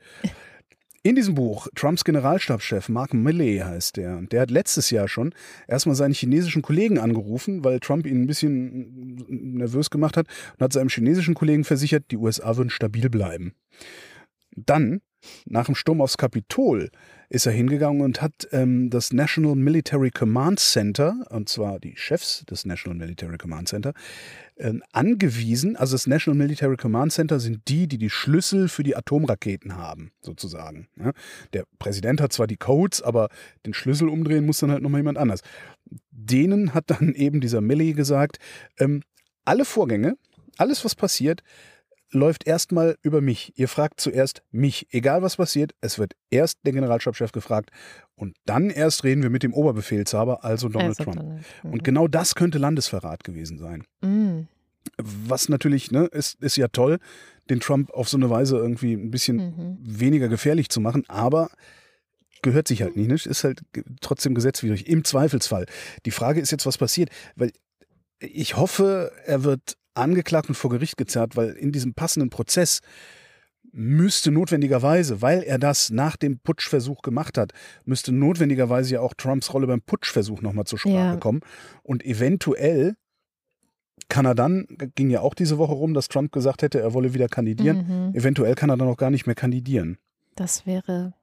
In 1.06 1.14
diesem 1.14 1.36
Buch, 1.36 1.68
Trumps 1.76 2.04
Generalstabschef 2.04 2.90
Mark 2.90 3.14
Milley 3.14 3.60
heißt 3.60 3.98
der, 3.98 4.22
der 4.24 4.42
hat 4.42 4.50
letztes 4.50 4.90
Jahr 4.90 5.08
schon 5.08 5.36
erstmal 5.68 5.96
seinen 5.96 6.16
chinesischen 6.16 6.64
Kollegen 6.64 6.98
angerufen, 6.98 7.64
weil 7.64 7.80
Trump 7.80 8.08
ihn 8.08 8.24
ein 8.24 8.26
bisschen 8.26 9.16
nervös 9.30 9.92
gemacht 9.92 10.18
hat 10.18 10.26
und 10.54 10.64
hat 10.64 10.74
seinem 10.74 10.90
chinesischen 10.90 11.36
Kollegen 11.36 11.64
versichert, 11.64 12.06
die 12.10 12.18
USA 12.18 12.58
würden 12.58 12.72
stabil 12.72 13.12
bleiben. 13.12 13.54
Dann, 14.56 15.02
nach 15.46 15.66
dem 15.66 15.76
Sturm 15.76 16.02
aufs 16.02 16.18
Kapitol, 16.18 16.90
ist 17.30 17.46
er 17.46 17.52
hingegangen 17.52 18.02
und 18.02 18.22
hat 18.22 18.48
ähm, 18.52 18.90
das 18.90 19.12
National 19.12 19.56
Military 19.56 20.12
Command 20.12 20.60
Center, 20.60 21.26
und 21.30 21.50
zwar 21.50 21.80
die 21.80 21.96
Chefs 21.98 22.46
des 22.46 22.66
National 22.66 22.98
Military 22.98 23.38
Command 23.38 23.68
Center, 23.68 23.94
ähm, 24.58 24.84
angewiesen, 24.92 25.76
also 25.76 25.96
das 25.96 26.08
National 26.08 26.38
Military 26.38 26.78
Command 26.78 27.12
Center 27.12 27.40
sind 27.40 27.68
die, 27.68 27.88
die 27.88 27.98
die 27.98 28.10
Schlüssel 28.10 28.70
für 28.70 28.84
die 28.84 28.96
Atomraketen 28.96 29.76
haben, 29.76 30.12
sozusagen. 30.22 30.88
Ja? 30.98 31.12
Der 31.54 31.66
Präsident 31.80 32.22
hat 32.22 32.32
zwar 32.32 32.48
die 32.48 32.58
Codes, 32.58 33.02
aber 33.02 33.30
den 33.66 33.74
Schlüssel 33.74 34.08
umdrehen 34.08 34.46
muss 34.46 34.60
dann 34.60 34.72
halt 34.72 34.84
nochmal 34.84 35.00
jemand 35.00 35.18
anders. 35.18 35.42
Denen 36.12 36.74
hat 36.74 36.86
dann 36.88 37.14
eben 37.16 37.42
dieser 37.42 37.62
Milley 37.62 37.94
gesagt, 37.94 38.38
ähm, 38.80 39.02
alle 39.44 39.66
Vorgänge, 39.66 40.18
alles 40.58 40.86
was 40.86 40.96
passiert, 40.96 41.44
läuft 42.12 42.48
erstmal 42.48 42.98
über 43.02 43.22
mich. 43.22 43.54
Ihr 43.58 43.68
fragt 43.68 44.00
zuerst 44.00 44.44
mich, 44.52 44.88
egal 44.92 45.22
was 45.22 45.38
passiert, 45.38 45.74
es 45.82 46.00
wird 46.00 46.14
erst 46.30 46.60
der 46.66 46.74
Generalstabschef 46.74 47.32
gefragt 47.32 47.72
und 48.16 48.38
dann 48.46 48.70
erst 48.70 49.04
reden 49.04 49.24
wir 49.24 49.30
mit 49.30 49.44
dem 49.44 49.54
Oberbefehlshaber, 49.54 50.44
also 50.44 50.70
Donald 50.70 51.00
Also 51.00 51.04
Trump. 51.04 51.18
Donald. 51.18 51.46
Und 51.64 51.84
genau 51.84 52.08
das 52.08 52.36
könnte 52.36 52.58
Landesverrat 52.58 53.24
gewesen 53.24 53.58
sein. 53.58 53.84
Mhm. 54.02 54.48
Was 54.98 55.50
natürlich, 55.50 55.92
ne, 55.92 56.06
ist, 56.06 56.42
ist 56.42 56.58
ja 56.58 56.68
toll, 56.68 57.00
den 57.50 57.60
Trump 57.60 57.92
auf 57.92 58.08
so 58.08 58.18
eine 58.18 58.30
Weise 58.30 58.58
irgendwie 58.58 58.94
ein 58.94 59.12
bisschen 59.12 59.38
Mhm. 59.38 59.78
weniger 59.82 60.28
gefährlich 60.28 60.70
zu 60.70 60.80
machen, 60.80 61.04
aber 61.08 61.50
gehört 62.44 62.68
sich 62.68 62.84
halt 62.84 62.96
nicht, 62.96 63.08
ne? 63.08 63.16
ist 63.16 63.44
halt 63.44 63.62
trotzdem 64.02 64.36
gesetzwidrig, 64.36 64.88
im 64.88 65.04
Zweifelsfall. 65.04 65.66
Die 66.06 66.12
Frage 66.12 66.40
ist 66.40 66.52
jetzt, 66.52 66.68
was 66.68 66.78
passiert, 66.78 67.10
weil 67.36 67.52
ich 68.20 68.56
hoffe, 68.58 69.12
er 69.26 69.44
wird 69.44 69.76
angeklagt 69.96 70.50
und 70.50 70.56
vor 70.56 70.70
Gericht 70.70 70.98
gezerrt, 70.98 71.36
weil 71.36 71.50
in 71.52 71.72
diesem 71.72 71.94
passenden 71.94 72.30
Prozess 72.30 72.82
müsste 73.72 74.32
notwendigerweise, 74.32 75.22
weil 75.22 75.42
er 75.44 75.58
das 75.58 75.90
nach 75.90 76.16
dem 76.16 76.40
Putschversuch 76.40 77.02
gemacht 77.02 77.38
hat, 77.38 77.52
müsste 77.84 78.12
notwendigerweise 78.14 78.94
ja 78.96 79.02
auch 79.02 79.14
Trumps 79.14 79.54
Rolle 79.54 79.68
beim 79.68 79.82
Putschversuch 79.82 80.42
nochmal 80.42 80.66
zur 80.66 80.80
Sprache 80.80 80.96
Ja. 80.96 81.18
kommen. 81.18 81.42
Und 81.84 82.06
eventuell 82.06 82.96
kann 84.08 84.26
er 84.26 84.36
dann, 84.36 84.68
ging 84.96 85.10
ja 85.10 85.22
auch 85.22 85.34
diese 85.34 85.58
Woche 85.58 85.74
rum, 85.74 85.94
dass 85.94 86.08
Trump 86.10 86.32
gesagt 86.32 86.62
hätte, 86.62 86.80
er 86.80 86.94
wolle 86.94 87.14
wieder 87.14 87.28
kandidieren. 87.28 88.10
Mhm. 88.12 88.16
Eventuell 88.16 88.56
kann 88.56 88.70
er 88.70 88.78
dann 88.78 88.88
auch 88.88 88.98
gar 88.98 89.10
nicht 89.10 89.26
mehr 89.26 89.36
kandidieren. 89.36 89.98
Das 90.36 90.66
wäre, 90.66 91.14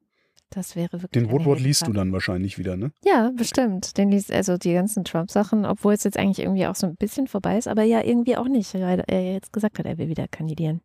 das 0.54 0.76
wäre 0.76 0.92
wirklich. 0.92 1.10
Den 1.10 1.30
Woodward 1.30 1.60
liest 1.60 1.86
du 1.86 1.92
dann 1.92 2.12
wahrscheinlich 2.12 2.58
wieder, 2.58 2.76
ne? 2.76 2.92
Ja, 3.04 3.30
bestimmt. 3.34 3.96
Den 3.96 4.10
liest 4.10 4.30
also 4.30 4.56
die 4.56 4.74
ganzen 4.74 5.04
Trump-Sachen, 5.04 5.64
obwohl 5.64 5.94
es 5.94 6.04
jetzt 6.04 6.18
eigentlich 6.18 6.40
irgendwie 6.40 6.66
auch 6.66 6.74
so 6.74 6.86
ein 6.86 6.96
bisschen 6.96 7.26
vorbei 7.26 7.58
ist, 7.58 7.68
aber 7.68 7.82
ja, 7.82 8.02
irgendwie 8.02 8.36
auch 8.36 8.48
nicht, 8.48 8.74
weil 8.74 9.02
er 9.06 9.32
jetzt 9.32 9.52
gesagt 9.52 9.78
hat, 9.78 9.86
er 9.86 9.98
will 9.98 10.08
wieder 10.08 10.28
kandidieren. 10.28 10.80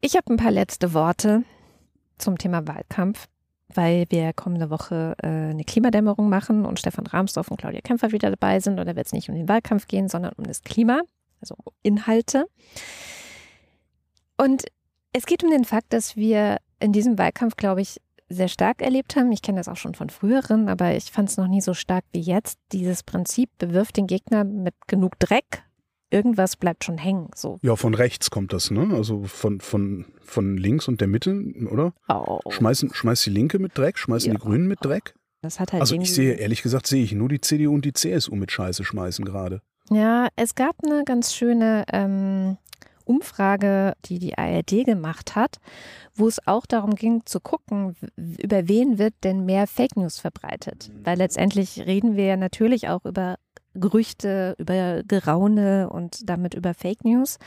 Ich 0.00 0.16
habe 0.16 0.32
ein 0.32 0.36
paar 0.36 0.50
letzte 0.50 0.94
Worte 0.94 1.44
zum 2.18 2.38
Thema 2.38 2.66
Wahlkampf, 2.66 3.28
weil 3.68 4.06
wir 4.08 4.32
kommende 4.32 4.70
Woche 4.70 5.14
äh, 5.22 5.26
eine 5.26 5.64
Klimadämmerung 5.64 6.28
machen 6.28 6.64
und 6.64 6.78
Stefan 6.78 7.06
Rahmsdorf 7.06 7.50
und 7.50 7.58
Claudia 7.58 7.80
Kämpfer 7.80 8.12
wieder 8.12 8.30
dabei 8.30 8.60
sind. 8.60 8.80
Und 8.80 8.86
da 8.86 8.96
wird 8.96 9.06
es 9.06 9.12
nicht 9.12 9.28
um 9.28 9.34
den 9.34 9.48
Wahlkampf 9.48 9.86
gehen, 9.86 10.08
sondern 10.08 10.32
um 10.36 10.44
das 10.44 10.62
Klima, 10.62 11.02
also 11.40 11.54
um 11.62 11.72
Inhalte. 11.82 12.46
Und 14.36 14.64
es 15.12 15.26
geht 15.26 15.44
um 15.44 15.50
den 15.50 15.64
Fakt, 15.64 15.92
dass 15.92 16.16
wir 16.16 16.56
in 16.80 16.92
diesem 16.92 17.18
Wahlkampf, 17.18 17.56
glaube 17.56 17.82
ich, 17.82 18.00
sehr 18.32 18.48
stark 18.48 18.82
erlebt 18.82 19.16
haben. 19.16 19.30
Ich 19.32 19.42
kenne 19.42 19.58
das 19.58 19.68
auch 19.68 19.76
schon 19.76 19.94
von 19.94 20.10
früheren, 20.10 20.68
aber 20.68 20.94
ich 20.94 21.04
fand 21.10 21.28
es 21.28 21.36
noch 21.36 21.48
nie 21.48 21.60
so 21.60 21.74
stark 21.74 22.04
wie 22.12 22.20
jetzt. 22.20 22.58
Dieses 22.72 23.02
Prinzip 23.02 23.50
bewirft 23.58 23.96
den 23.96 24.06
Gegner 24.06 24.44
mit 24.44 24.74
genug 24.86 25.18
Dreck. 25.18 25.64
Irgendwas 26.10 26.56
bleibt 26.56 26.84
schon 26.84 26.98
hängen. 26.98 27.28
So. 27.34 27.58
Ja, 27.62 27.74
von 27.76 27.94
rechts 27.94 28.30
kommt 28.30 28.52
das, 28.52 28.70
ne? 28.70 28.90
Also 28.94 29.22
von, 29.24 29.60
von, 29.60 30.04
von 30.20 30.56
links 30.58 30.86
und 30.88 31.00
der 31.00 31.08
Mitte, 31.08 31.34
oder? 31.70 31.94
Oh. 32.08 32.40
Schmeißen, 32.50 32.92
schmeißt 32.92 33.24
die 33.26 33.30
Linke 33.30 33.58
mit 33.58 33.78
Dreck, 33.78 33.98
schmeißen 33.98 34.30
Ja. 34.30 34.34
die 34.38 34.42
Grünen 34.42 34.68
mit 34.68 34.84
Dreck? 34.84 35.14
Das 35.40 35.58
hat 35.58 35.72
halt 35.72 35.80
Also 35.80 35.96
ich 35.96 36.12
sehe, 36.14 36.34
ehrlich 36.34 36.62
gesagt, 36.62 36.86
sehe 36.86 37.02
ich 37.02 37.12
nur 37.12 37.28
die 37.28 37.40
CDU 37.40 37.72
und 37.74 37.84
die 37.84 37.92
CSU 37.94 38.34
mit 38.36 38.52
Scheiße 38.52 38.84
schmeißen 38.84 39.24
gerade. 39.24 39.62
Ja, 39.90 40.28
es 40.36 40.54
gab 40.54 40.76
eine 40.84 41.02
ganz 41.04 41.34
schöne 41.34 41.84
ähm, 41.92 42.58
Umfrage, 43.04 43.94
die 44.04 44.18
die 44.18 44.36
ARD 44.38 44.84
gemacht 44.84 45.36
hat, 45.36 45.58
wo 46.14 46.28
es 46.28 46.46
auch 46.46 46.66
darum 46.66 46.94
ging 46.94 47.22
zu 47.24 47.40
gucken, 47.40 47.96
über 48.16 48.68
wen 48.68 48.98
wird 48.98 49.14
denn 49.24 49.44
mehr 49.44 49.66
Fake 49.66 49.96
News 49.96 50.18
verbreitet. 50.18 50.90
Weil 51.04 51.18
letztendlich 51.18 51.80
reden 51.86 52.16
wir 52.16 52.24
ja 52.24 52.36
natürlich 52.36 52.88
auch 52.88 53.04
über 53.04 53.36
Gerüchte, 53.74 54.54
über 54.58 55.02
Geraune 55.06 55.88
und 55.90 56.28
damit 56.28 56.54
über 56.54 56.74
Fake 56.74 57.04
News, 57.04 57.38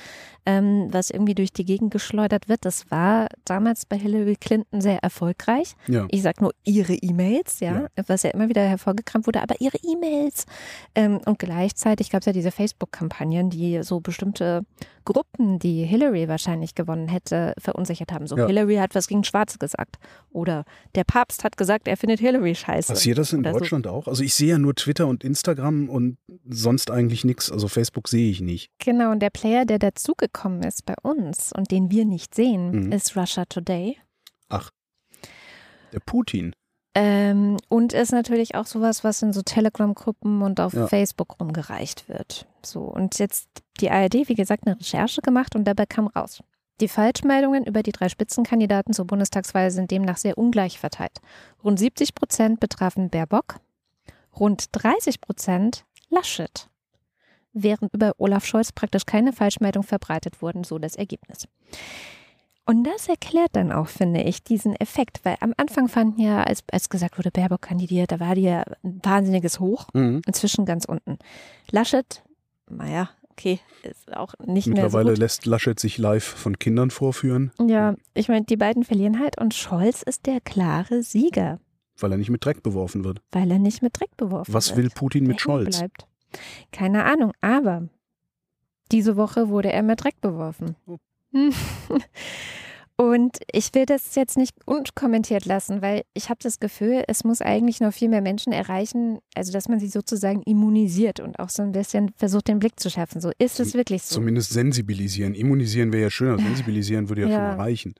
ähm, 0.45 0.87
was 0.91 1.09
irgendwie 1.09 1.35
durch 1.35 1.51
die 1.53 1.65
Gegend 1.65 1.91
geschleudert 1.91 2.49
wird. 2.49 2.65
Das 2.65 2.89
war 2.91 3.27
damals 3.45 3.85
bei 3.85 3.97
Hillary 3.97 4.35
Clinton 4.35 4.81
sehr 4.81 4.99
erfolgreich. 4.99 5.75
Ja. 5.87 6.07
Ich 6.11 6.21
sage 6.21 6.41
nur 6.43 6.53
ihre 6.63 6.93
E-Mails, 6.93 7.59
ja, 7.59 7.87
was 8.07 8.23
ja 8.23 8.31
immer 8.31 8.49
wieder 8.49 8.61
hervorgekramt 8.63 9.27
wurde, 9.27 9.41
aber 9.41 9.55
ihre 9.59 9.77
E-Mails. 9.83 10.45
Ähm, 10.95 11.19
und 11.25 11.39
gleichzeitig 11.39 12.09
gab 12.09 12.21
es 12.21 12.25
ja 12.25 12.33
diese 12.33 12.51
Facebook-Kampagnen, 12.51 13.49
die 13.49 13.81
so 13.83 13.99
bestimmte 13.99 14.61
Gruppen, 15.05 15.59
die 15.59 15.83
Hillary 15.83 16.27
wahrscheinlich 16.27 16.73
gewonnen 16.73 17.07
hätte, 17.07 17.53
verunsichert 17.59 18.11
haben. 18.11 18.25
So, 18.27 18.37
Ja. 18.37 18.47
Hillary 18.47 18.77
hat 18.77 18.95
was 18.95 19.07
gegen 19.07 19.23
Schwarze 19.23 19.59
gesagt. 19.59 19.97
Oder 20.31 20.65
der 20.95 21.03
Papst 21.03 21.43
hat 21.43 21.57
gesagt, 21.57 21.87
er 21.87 21.95
findet 21.95 22.19
Hillary 22.19 22.55
scheiße. 22.55 22.93
Passiert 22.93 23.17
das 23.19 23.31
in 23.31 23.41
Oder 23.41 23.53
so. 23.53 23.59
Deutschland 23.59 23.87
auch? 23.87 24.07
Also 24.07 24.23
ich 24.23 24.33
sehe 24.33 24.49
ja 24.49 24.57
nur 24.57 24.73
Twitter 24.75 25.05
und 25.07 25.23
Instagram 25.23 25.89
und 25.89 26.14
sonst 26.47 26.91
eigentlich 26.91 27.23
nichts. 27.25 27.51
Also 27.51 27.67
Facebook 27.67 28.07
sehe 28.07 28.29
ich 28.31 28.41
nicht. 28.41 28.71
Genau, 28.79 29.11
und 29.11 29.19
der 29.19 29.29
Player, 29.29 29.65
der 29.65 29.79
dazugekommen 29.79 30.63
ist 30.63 30.85
bei 30.85 30.95
uns 31.01 31.51
und 31.53 31.71
den 31.71 31.91
wir 31.91 32.05
nicht 32.05 32.35
sehen, 32.35 32.85
Mhm. 32.87 32.91
ist 32.91 33.15
Russia 33.17 33.45
Today. 33.45 33.97
Der 35.91 35.99
Putin. 36.05 36.53
Ähm, 36.93 37.57
und 37.67 37.93
ist 37.93 38.11
natürlich 38.11 38.55
auch 38.55 38.65
sowas, 38.65 39.03
was 39.03 39.21
in 39.21 39.33
so 39.33 39.41
Telegram-Gruppen 39.41 40.41
und 40.41 40.59
auf 40.61 40.73
Ja. 40.73 40.87
Facebook 40.87 41.39
rumgereicht 41.39 42.07
wird. 42.07 42.47
So, 42.63 42.81
und 42.81 43.19
jetzt 43.19 43.47
die 43.81 43.89
ARD, 43.91 44.27
wie 44.29 44.35
gesagt, 44.35 44.65
eine 44.65 44.79
Recherche 44.79 45.21
gemacht 45.21 45.55
und 45.55 45.65
dabei 45.65 45.85
kam 45.85 46.07
raus. 46.07 46.41
Die 46.81 46.87
Falschmeldungen 46.87 47.65
über 47.65 47.83
die 47.83 47.91
drei 47.91 48.09
Spitzenkandidaten 48.09 48.93
zur 48.93 49.05
Bundestagswahl 49.05 49.71
sind 49.71 49.91
demnach 49.91 50.17
sehr 50.17 50.37
ungleich 50.37 50.79
verteilt. 50.79 51.19
Rund 51.63 51.79
70 51.79 52.15
Prozent 52.15 52.59
betrafen 52.59 53.09
Baerbock, 53.09 53.55
rund 54.37 54.65
30 54.73 55.21
Prozent 55.21 55.85
Laschet, 56.09 56.69
während 57.53 57.93
über 57.93 58.13
Olaf 58.17 58.45
Scholz 58.45 58.71
praktisch 58.71 59.05
keine 59.05 59.33
Falschmeldung 59.33 59.83
verbreitet 59.83 60.41
wurden, 60.41 60.63
so 60.63 60.77
das 60.79 60.95
Ergebnis. 60.95 61.47
Und 62.67 62.83
das 62.83 63.07
erklärt 63.07 63.49
dann 63.53 63.71
auch, 63.71 63.87
finde 63.87 64.23
ich, 64.23 64.43
diesen 64.43 64.75
Effekt, 64.75 65.19
weil 65.23 65.35
am 65.39 65.53
Anfang 65.57 65.87
fanden 65.87 66.19
ja, 66.19 66.43
als, 66.43 66.63
als 66.71 66.89
gesagt 66.89 67.17
wurde, 67.19 67.29
Baerbock 67.29 67.61
kandidiert, 67.61 68.11
da 68.11 68.19
war 68.19 68.33
die 68.33 68.41
ja 68.41 68.63
ein 68.83 68.99
wahnsinniges 69.03 69.59
Hoch, 69.59 69.87
Mhm. 69.93 70.21
inzwischen 70.25 70.65
ganz 70.65 70.85
unten. 70.85 71.19
Laschet, 71.69 72.23
naja, 72.67 73.09
okay, 73.29 73.59
ist 73.83 74.11
auch 74.17 74.33
nicht 74.39 74.65
mehr 74.65 74.77
so 74.77 74.81
Mittlerweile 74.81 75.13
lässt 75.13 75.45
Laschet 75.45 75.79
sich 75.79 75.99
live 75.99 76.23
von 76.23 76.57
Kindern 76.57 76.89
vorführen, 76.89 77.51
Ja, 77.61 77.93
ich 78.15 78.29
meine, 78.29 78.45
die 78.45 78.57
beiden 78.57 78.83
verlieren 78.83 79.19
halt 79.19 79.39
und 79.39 79.53
Scholz 79.53 80.01
ist 80.01 80.25
der 80.25 80.41
klare 80.41 81.03
Sieger, 81.03 81.59
weil 81.99 82.11
er 82.11 82.17
nicht 82.17 82.29
mit 82.29 82.43
Dreck 82.45 82.63
beworfen 82.63 83.03
wird. 83.03 83.21
weil 83.31 83.49
er 83.51 83.59
nicht 83.59 83.81
mit 83.81 83.99
Dreck 83.99 84.15
beworfen 84.17 84.53
Was 84.53 84.69
wird. 84.69 84.77
will 84.77 84.89
Putin 84.89 85.27
mit 85.27 85.41
Scholz? 85.41 85.77
Bleibt. 85.79 86.05
Keine 86.71 87.05
Ahnung, 87.05 87.31
aber 87.41 87.87
diese 88.91 89.15
Woche 89.17 89.49
wurde 89.49 89.71
er 89.71 89.83
mit 89.83 90.03
Dreck 90.03 90.19
beworfen. 90.21 90.75
Oh. 90.85 90.97
Und 92.97 93.39
ich 93.51 93.73
will 93.73 93.85
das 93.85 94.15
jetzt 94.15 94.37
nicht 94.37 94.55
unkommentiert 94.65 95.43
lassen, 95.43 95.81
weil 95.81 96.03
ich 96.13 96.29
habe 96.29 96.39
das 96.41 96.61
Gefühl, 96.61 97.03
es 97.09 97.25
muss 97.25 97.41
eigentlich 97.41 97.81
noch 97.81 97.91
viel 97.93 98.07
mehr 98.07 98.21
Menschen 98.21 98.53
erreichen, 98.53 99.19
also 99.35 99.51
dass 99.51 99.67
man 99.67 99.81
sie 99.81 99.89
sozusagen 99.89 100.41
immunisiert 100.43 101.19
und 101.19 101.37
auch 101.37 101.49
so 101.49 101.61
ein 101.61 101.73
bisschen 101.73 102.13
versucht, 102.15 102.47
den 102.47 102.59
Blick 102.59 102.79
zu 102.79 102.89
schärfen. 102.89 103.19
So 103.19 103.31
ist 103.37 103.59
es 103.59 103.73
wirklich 103.73 104.03
so. 104.03 104.15
Zumindest 104.15 104.51
sensibilisieren. 104.53 105.33
Immunisieren 105.33 105.91
wäre 105.91 106.03
ja 106.03 106.09
schöner. 106.09 106.37
Sensibilisieren 106.37 107.09
würde 107.09 107.23
ja, 107.23 107.27
Ja. 107.31 107.51
schon 107.51 107.59
reichen. 107.59 107.95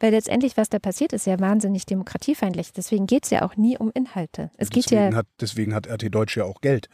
Weil 0.00 0.12
letztendlich, 0.12 0.56
was 0.56 0.68
da 0.68 0.78
passiert, 0.78 1.12
ist 1.12 1.26
ja 1.26 1.40
wahnsinnig 1.40 1.86
demokratiefeindlich. 1.86 2.72
Deswegen 2.72 3.06
geht 3.06 3.24
es 3.24 3.30
ja 3.30 3.42
auch 3.42 3.56
nie 3.56 3.78
um 3.78 3.90
Inhalte. 3.94 4.50
Es 4.56 4.68
geht 4.70 4.84
deswegen, 4.86 5.12
ja. 5.12 5.16
hat, 5.18 5.26
deswegen 5.40 5.74
hat 5.74 5.86
RT 5.88 6.14
Deutsch 6.14 6.36
ja 6.36 6.44
auch 6.44 6.60
Geld. 6.60 6.88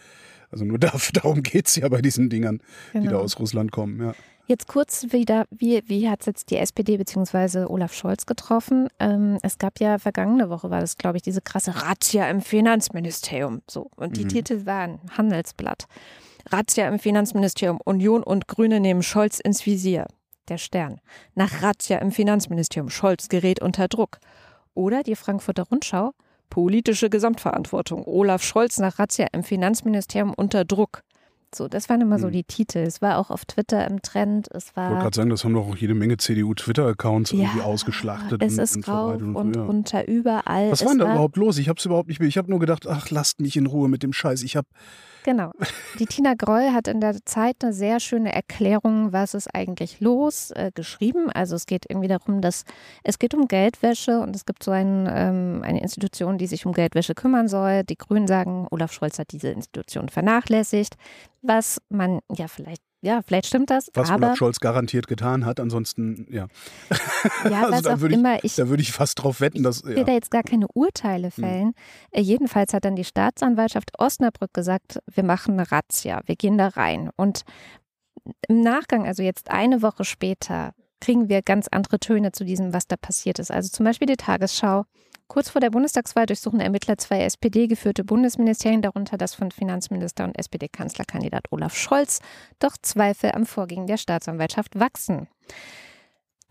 Also 0.51 0.65
nur 0.65 0.79
da, 0.81 0.93
darum 1.15 1.43
geht 1.43 1.67
es 1.67 1.77
ja 1.77 1.89
bei 1.89 2.01
diesen 2.03 2.31
Dingern, 2.31 2.61
die 2.93 2.99
da 2.99 3.01
Genau. 3.05 3.19
aus 3.21 3.39
Russland 3.39 3.73
kommen. 3.73 4.01
Ja. 4.01 4.15
Jetzt 4.47 4.67
kurz 4.67 5.07
wieder, 5.13 5.47
wie, 5.51 5.83
wie 5.87 6.09
hat 6.11 6.21
es 6.21 6.27
jetzt 6.27 6.51
die 6.51 6.57
SPD 6.59 6.97
bzw. 6.97 7.65
Olaf 7.65 7.95
Scholz 7.95 8.27
getroffen? 8.27 8.89
Ähm, 8.99 9.39
es 9.43 9.57
gab 9.59 9.79
ja 9.81 9.99
vergangene 9.99 10.51
Woche, 10.51 10.69
war 10.69 10.81
das, 10.81 10.97
glaube 10.97 11.17
ich, 11.17 11.23
diese 11.23 11.41
krasse 11.41 11.75
Razzia 11.83 12.29
im 12.29 12.41
Finanzministerium. 12.41 13.63
So. 13.71 13.89
Und 13.97 14.17
die 14.17 14.25
Mhm. 14.25 14.29
Titel 14.29 14.67
waren 14.67 15.01
Handelsblatt. 15.17 15.87
Razzia 16.51 16.89
im 16.89 16.99
Finanzministerium. 16.99 17.79
Union 17.85 18.23
und 18.23 18.49
Grüne 18.49 18.81
nehmen 18.81 19.03
Scholz 19.03 19.39
ins 19.39 19.65
Visier. 19.65 20.07
Der 20.49 20.59
Stern. 20.59 21.01
Nach 21.35 21.63
Razzia 21.63 21.99
im 21.99 22.11
Finanzministerium. 22.11 22.91
Scholz 22.91 23.29
gerät 23.29 23.63
unter 23.63 23.89
Druck. 23.89 24.19
Oder 24.75 25.03
die 25.03 25.15
Frankfurter 25.17 25.65
Rundschau. 25.65 26.13
Politische 26.51 27.09
Gesamtverantwortung. 27.11 28.05
Olaf 28.07 28.43
Scholz 28.43 28.79
nach 28.79 28.99
Razzia 28.99 29.29
im 29.33 29.43
Finanzministerium 29.45 30.35
unter 30.35 30.65
Druck. 30.65 31.03
So, 31.55 31.69
das 31.69 31.89
waren 31.91 32.01
immer 32.01 32.19
so 32.19 32.29
Mhm. 32.29 32.33
die 32.33 32.45
Titel. 32.45 32.79
Es 32.79 33.03
war 33.03 33.19
auch 33.19 33.31
auf 33.31 33.45
Twitter 33.45 33.87
im 33.87 34.01
Trend. 34.03 34.49
Es 34.53 34.71
Ich 34.71 34.77
wollte 34.77 34.91
war. 34.95 35.03
gerade 35.03 35.17
sagen, 35.17 35.31
das 35.31 35.45
haben 35.45 35.53
doch 35.53 35.69
auch 35.69 35.77
jede 35.77 35.95
Menge 35.95 36.17
CDU-Twitter-Accounts 36.17 37.33
irgendwie 37.33 37.59
Ja, 37.59 37.65
ausgeschlachtet. 37.65 38.43
Es 38.43 38.55
und, 38.55 38.59
ist 38.61 38.77
und 38.77 38.89
rauf 38.89 39.11
verbreitet 39.19 39.37
und 39.37 39.57
ja. 39.57 39.63
runter 39.65 40.09
überall. 40.09 40.71
Was 40.71 40.83
war 40.83 40.93
denn 40.93 40.99
da 41.01 41.05
war, 41.07 41.13
überhaupt 41.13 41.37
los? 41.37 41.59
Ich 41.59 41.69
habe 41.69 41.79
es 41.79 41.85
überhaupt 41.85 42.09
nicht 42.09 42.21
mehr. 42.21 42.29
Ich 42.29 42.39
habe 42.39 42.51
nur 42.51 42.59
gedacht, 42.59 42.87
ach, 42.87 43.11
lasst 43.11 43.41
mich 43.41 43.57
in 43.57 43.67
Ruhe 43.67 43.89
mit 43.91 44.03
dem 44.03 44.13
Scheiß. 44.15 44.43
Ich 44.43 44.57
habe 44.57 44.67
Genau. 45.25 45.53
Die 45.99 46.07
Tina 46.07 46.35
Groll 46.35 46.73
hat 46.73 46.89
in 46.89 47.01
der 47.01 47.25
Zeit 47.25 47.57
eine 47.63 47.73
sehr 47.73 48.01
schöne 48.01 48.33
Erklärung, 48.33 49.13
was 49.13 49.35
ist 49.35 49.55
eigentlich 49.55 50.01
los, 50.01 50.51
äh, 50.51 50.71
geschrieben. 50.75 51.31
Also 51.31 51.55
es 51.55 51.67
geht 51.67 51.87
irgendwie 51.89 52.09
darum, 52.09 52.41
dass 52.41 52.65
es 53.05 53.19
geht 53.19 53.35
um 53.35 53.47
Geldwäsche 53.47 54.21
und 54.21 54.35
es 54.35 54.45
gibt 54.45 54.63
so 54.63 54.73
ein, 54.73 55.09
ähm, 55.11 55.63
eine 55.65 55.81
Institution, 55.81 56.39
die 56.39 56.47
sich 56.47 56.67
um 56.67 56.73
Geldwäsche 56.73 57.15
kümmern 57.15 57.49
soll. 57.49 57.85
Die 57.85 57.97
Grünen 57.97 58.27
sagen, 58.27 58.67
Olaf 58.71 58.93
Scholz 58.93 59.19
hat 59.19 59.33
diese 59.33 59.51
Institution 59.51 60.09
vernachlässigt, 60.09 60.97
was 61.41 61.81
man 61.89 62.21
ja 62.35 62.49
vielleicht, 62.49 62.83
ja, 63.03 63.21
vielleicht 63.23 63.47
stimmt 63.47 63.69
das, 63.71 63.91
was 63.95 64.11
aber 64.11 64.27
Olaf 64.29 64.39
Scholz 64.39 64.61
garantiert 64.61 65.09
getan 65.09 65.45
hat. 65.45 65.59
Ansonsten, 65.61 66.27
ja, 66.31 66.47
ja, 67.45 67.61
also 67.63 67.73
was 67.73 67.83
da 67.83 67.95
auch 67.95 68.01
würde 68.01 68.15
ich- 68.15 68.21
immer 68.21 68.45
ich 68.45 68.55
da 68.55 68.69
würde 68.69 68.83
ich 68.83 68.93
fast 68.93 69.23
drauf 69.23 69.41
wetten, 69.41 69.63
dass. 69.63 69.79
Ich 69.81 69.85
will 69.87 69.99
Ja. 69.99 70.05
da 70.05 70.13
jetzt 70.13 70.31
gar 70.31 70.43
keine 70.45 70.67
Urteile 70.73 71.31
fällen. 71.31 71.75
Äh, 72.13 72.21
jedenfalls 72.21 72.73
hat 72.73 72.85
dann 72.85 72.97
die 72.97 73.05
Staatsanwaltschaft 73.05 73.91
Osnabrück 73.99 74.55
gesagt, 74.55 75.01
wir 75.13 75.25
machen 75.25 75.55
eine 75.59 75.71
Razzia, 75.71 76.21
wir 76.27 76.37
gehen 76.37 76.57
da 76.59 76.69
rein. 76.69 77.11
Und 77.17 77.43
im 78.49 78.61
Nachgang, 78.61 79.07
also 79.07 79.23
jetzt 79.23 79.51
eine 79.51 79.83
Woche 79.83 80.05
später, 80.05 80.73
kriegen 81.03 81.29
wir 81.29 81.43
ganz 81.43 81.67
andere 81.69 81.99
Töne 81.99 82.31
zu 82.31 82.45
diesem, 82.45 82.73
was 82.73 82.87
da 82.87 82.97
passiert 82.97 83.41
ist. 83.41 83.51
Also 83.51 83.69
zum 83.69 83.85
Beispiel 83.85 84.07
die 84.07 84.17
Tagesschau. 84.17 84.85
Kurz 85.27 85.51
vor 85.51 85.61
der 85.61 85.71
Bundestagswahl 85.71 86.27
durchsuchen 86.27 86.61
Ermittler 86.61 86.97
zwei 86.97 87.23
SPD-geführte 87.23 88.05
Bundesministerien, 88.05 88.83
darunter 88.83 89.19
das 89.19 89.35
von 89.35 89.51
Finanzminister 89.51 90.25
und 90.25 90.39
SPD-Kanzlerkandidat 90.39 91.51
Olaf 91.51 91.75
Scholz. 91.75 92.21
Doch 92.61 92.77
Zweifel 92.81 93.33
am 93.33 93.47
Vorgehen 93.47 93.87
der 93.87 93.97
Staatsanwaltschaft 93.97 94.79
wachsen. 94.79 95.27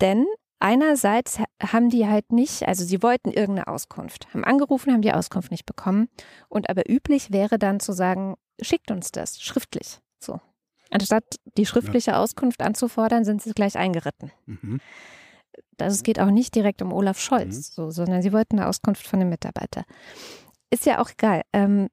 Denn 0.02 0.26
einerseits 0.60 1.40
haben 1.64 1.90
die 1.90 2.08
halt 2.08 2.34
nicht, 2.34 2.68
also 2.68 2.84
sie 2.84 3.02
wollten 3.02 3.30
irgendeine 3.30 3.68
Auskunft, 3.68 4.34
haben 4.34 4.44
angerufen, 4.44 4.92
haben 4.92 5.02
die 5.02 5.14
Auskunft 5.14 5.52
nicht 5.52 5.66
bekommen. 5.66 6.10
Und 6.50 6.70
aber 6.70 6.90
üblich 6.90 7.32
wäre 7.32 7.58
dann 7.58 7.80
zu 7.80 7.94
sagen, 7.94 8.36
schickt 8.60 8.92
uns 8.92 9.12
das 9.12 9.42
schriftlich. 9.42 10.00
So. 10.20 10.42
Anstatt 10.92 11.24
die 11.58 11.66
schriftliche 11.66 12.18
Auskunft 12.18 12.62
anzufordern, 12.62 13.24
sind 13.26 13.42
sie 13.42 13.52
gleich 13.54 13.78
eingeritten. 13.78 14.32
Mhm. 14.46 14.80
Also 15.80 15.96
es 15.96 16.04
geht 16.04 16.20
auch 16.20 16.30
nicht 16.30 16.54
direkt 16.54 16.82
um 16.82 16.94
Olaf 16.94 17.20
Scholz, 17.20 17.56
Mhm. 17.56 17.62
so, 17.62 17.90
sondern 17.90 18.22
sie 18.22 18.34
wollten 18.34 18.60
eine 18.60 18.68
Auskunft 18.68 19.08
von 19.08 19.20
dem 19.20 19.30
Mitarbeiter. 19.30 19.84
Ist 20.70 20.86
ja 20.86 21.00
auch 21.02 21.10
egal. 21.10 21.42
Ähm, 21.54 21.88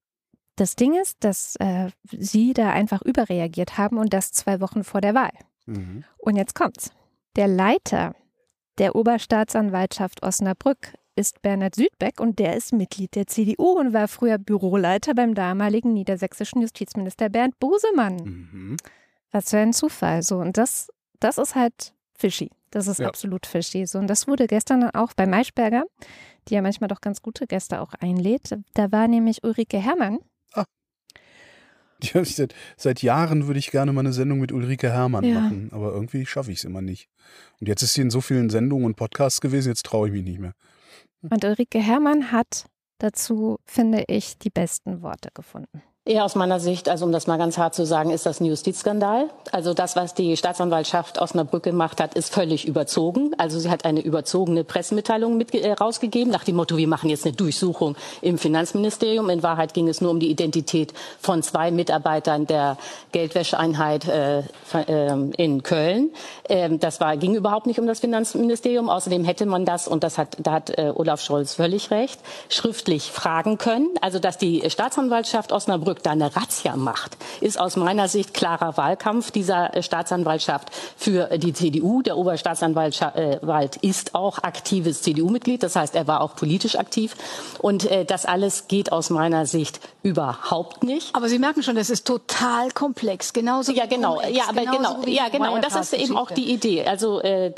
das 0.57 0.75
Ding 0.77 0.95
ist, 1.01 1.17
dass 1.21 1.57
äh, 1.57 1.91
sie 2.11 2.53
da 2.53 2.71
einfach 2.71 3.01
überreagiert 3.03 3.79
haben 3.79 3.97
und 3.99 4.13
das 4.13 4.33
zwei 4.33 4.61
Wochen 4.61 4.85
vor 4.85 5.01
der 5.01 5.15
Wahl. 5.15 5.33
Mhm. 5.67 6.05
Und 6.19 6.37
jetzt 6.37 6.55
kommt's. 6.55 6.91
Der 7.37 7.47
Leiter 7.49 8.15
der 8.79 8.95
Oberstaatsanwaltschaft 8.97 10.23
Osnabrück 10.23 10.95
ist 11.19 11.43
Bernhard 11.43 11.75
Südbeck 11.75 12.21
und 12.21 12.39
der 12.39 12.57
ist 12.57 12.73
Mitglied 12.73 13.15
der 13.15 13.27
CDU 13.27 13.79
und 13.79 13.93
war 13.93 14.09
früher 14.09 14.39
Büroleiter 14.39 15.15
beim 15.15 15.35
damaligen 15.35 15.93
niedersächsischen 15.93 16.63
Justizminister 16.63 17.29
Bernd 17.29 17.59
Bosemann. 17.59 18.17
Mhm. 18.17 18.77
Was 19.33 19.51
für 19.51 19.59
ein 19.59 19.73
Zufall. 19.73 20.23
So, 20.23 20.39
und 20.39 20.57
das, 20.57 20.89
das 21.21 21.37
ist 21.39 21.55
halt 21.55 21.93
fishy. 22.17 22.51
Das 22.71 22.87
ist 22.87 22.99
Ja. 23.01 23.09
absolut 23.09 23.47
fishy. 23.47 23.87
So, 23.87 23.99
und 23.99 24.07
das 24.09 24.27
wurde 24.29 24.47
gestern 24.47 24.89
auch 24.91 25.13
bei 25.15 25.27
Maischberger, 25.27 25.85
die 26.49 26.55
ja 26.55 26.63
manchmal 26.63 26.89
doch 26.89 27.01
ganz 27.01 27.21
gute 27.21 27.47
Gäste 27.47 27.81
auch 27.81 27.95
einlädt. 27.95 28.57
Da 28.75 28.93
war 28.93 29.09
nämlich 29.09 29.43
Ulrike 29.45 29.79
Herrmann. 29.79 30.19
Hab 32.15 32.23
ich 32.23 32.37
seit, 32.37 32.55
seit 32.77 33.03
Jahren 33.03 33.49
würde 33.49 33.59
ich 33.59 33.73
gerne 33.73 33.93
mal 33.93 34.01
eine 34.03 34.13
Sendung 34.13 34.39
mit 34.39 34.53
Ulrike 34.53 34.89
Herrmann 34.93 35.25
Ja. 35.25 35.41
machen, 35.41 35.71
aber 35.73 35.93
irgendwie 35.93 36.25
schaffe 36.27 36.53
ich 36.53 36.59
es 36.59 36.65
immer 36.65 36.81
nicht. 36.81 37.09
Und 37.61 37.67
jetzt 37.67 37.83
ist 37.83 37.95
sie 37.95 38.03
in 38.03 38.11
so 38.11 38.21
vielen 38.21 38.51
Sendungen 38.51 38.87
und 38.87 38.95
Podcasts 38.95 39.41
gewesen, 39.41 39.71
jetzt 39.71 39.85
traue 39.85 40.07
ich 40.07 40.13
mich 40.15 40.23
nicht 40.23 40.39
mehr. 40.39 40.53
Und 41.23 41.45
Ulrike 41.45 41.79
Herrmann 41.79 42.33
hat 42.33 42.67
dazu, 42.99 43.59
finde 43.65 44.05
ich, 44.09 44.39
die 44.39 44.51
besten 44.51 45.03
Worte 45.03 45.31
gefunden. 45.35 45.83
Ja, 46.11 46.25
aus 46.25 46.37
meiner 46.37 46.59
Sicht, 46.59 46.89
also 46.89 47.05
um 47.05 47.13
das 47.13 47.27
mal 47.27 47.37
ganz 47.37 47.59
hart 47.59 47.75
zu 47.75 47.85
sagen, 47.85 48.09
ist 48.09 48.25
das 48.25 48.41
ein 48.41 48.47
Justizskandal. 48.47 49.29
Also 49.53 49.75
das, 49.75 49.95
was 49.95 50.15
die 50.15 50.39
Staatsanwaltschaft 50.39 51.21
Osnabrück 51.21 51.65
gemacht 51.65 52.01
hat, 52.01 52.15
ist 52.15 52.33
völlig 52.33 52.67
überzogen. 52.67 53.33
Also 53.37 53.59
sie 53.59 53.69
hat 53.69 53.85
eine 53.85 54.01
überzogene 54.01 54.65
Pressemitteilung 54.65 55.37
mit, 55.37 55.55
äh, 55.55 55.71
rausgegeben, 55.71 56.33
nach 56.33 56.45
dem 56.45 56.57
Motto, 56.57 56.79
wir 56.79 56.89
machen 56.89 57.11
jetzt 57.11 57.27
eine 57.27 57.37
Durchsuchung 57.37 57.95
im 58.23 58.39
Finanzministerium. 58.39 59.29
In 59.29 59.43
Wahrheit 59.43 59.75
ging 59.75 59.87
es 59.87 60.01
nur 60.01 60.11
um 60.11 60.19
die 60.19 60.31
Identität 60.31 60.95
von 61.21 61.43
zwei 61.43 61.71
Mitarbeitern 61.71 62.47
der 62.47 62.79
Geldwäscheeinheit 63.13 64.09
äh, 64.09 64.45
ähm, 64.87 65.33
in 65.37 65.63
Köln. 65.63 66.09
Ähm, 66.49 66.81
das 66.81 67.01
war, 67.01 67.19
ging 67.19 67.35
überhaupt 67.35 67.67
nicht 67.67 67.81
um 67.81 67.87
das 67.87 68.01
Finanzministerium. 68.01 68.89
Außerdem 68.89 69.25
hätte 69.25 69.45
man 69.45 69.67
das, 69.67 69.87
und 69.87 70.03
das 70.05 70.17
hat, 70.17 70.39
da 70.39 70.53
hat 70.53 70.71
äh, 70.71 70.91
Olaf 70.95 71.21
Scholz 71.21 71.53
völlig 71.53 71.91
recht, 71.91 72.19
schriftlich 72.49 73.13
fragen 73.13 73.59
können. 73.59 73.91
Also 74.01 74.19
dass 74.19 74.39
die 74.39 74.63
Staatsanwaltschaft 74.71 75.53
Osnabrück 75.53 75.98
da 76.03 76.13
eine 76.13 76.35
Razzia 76.35 76.77
macht, 76.77 77.17
ist 77.41 77.59
aus 77.59 77.77
meiner 77.77 78.09
Sicht 78.09 78.35
klarer 78.35 78.77
Wahlkampf 78.77 79.31
dieser 79.31 79.75
äh, 79.75 79.83
Staatsanwaltschaft 79.83 80.69
für 80.97 81.39
die 81.39 81.53
CDU. 81.53 82.03
Der 82.03 82.17
Oberstaatsanwalt 82.17 83.01
äh, 83.15 83.39
ist 83.83 84.15
auch 84.15 84.39
aktives 84.43 85.03
CDU-Mitglied, 85.03 85.63
das 85.63 85.77
heißt, 85.77 85.95
er 85.95 86.07
war 86.07 86.21
auch 86.21 86.37
politisch 86.37 86.77
aktiv. 86.77 87.17
Und 87.61 87.91
äh, 87.91 88.05
das 88.05 88.27
alles 88.27 88.69
geht 88.69 88.93
aus 88.93 89.11
meiner 89.11 89.47
Sicht 89.47 89.81
überhaupt 90.03 90.85
nicht. 90.85 91.15
Aber 91.15 91.29
Sie 91.29 91.39
merken 91.39 91.63
schon, 91.63 91.77
das 91.77 91.91
ist 91.91 92.07
total 92.07 92.71
komplex. 92.71 93.33
Genauso 93.33 93.73
Ja, 93.73 93.87
genau, 93.87 94.15
Cum-Ex, 94.17 94.37
ja, 94.37 94.45
aber 94.49 94.61
genauso 94.61 94.95
genau, 94.95 95.07
wie 95.07 95.17
ja, 95.17 95.29
genau. 95.29 95.55
Und 95.55 95.65
das 95.65 95.75
ist 95.77 95.93
eben 95.93 96.17
auch 96.17 96.31
die 96.31 96.53
Idee. 96.53 96.85
Also 96.85 97.21
äh, 97.21 97.53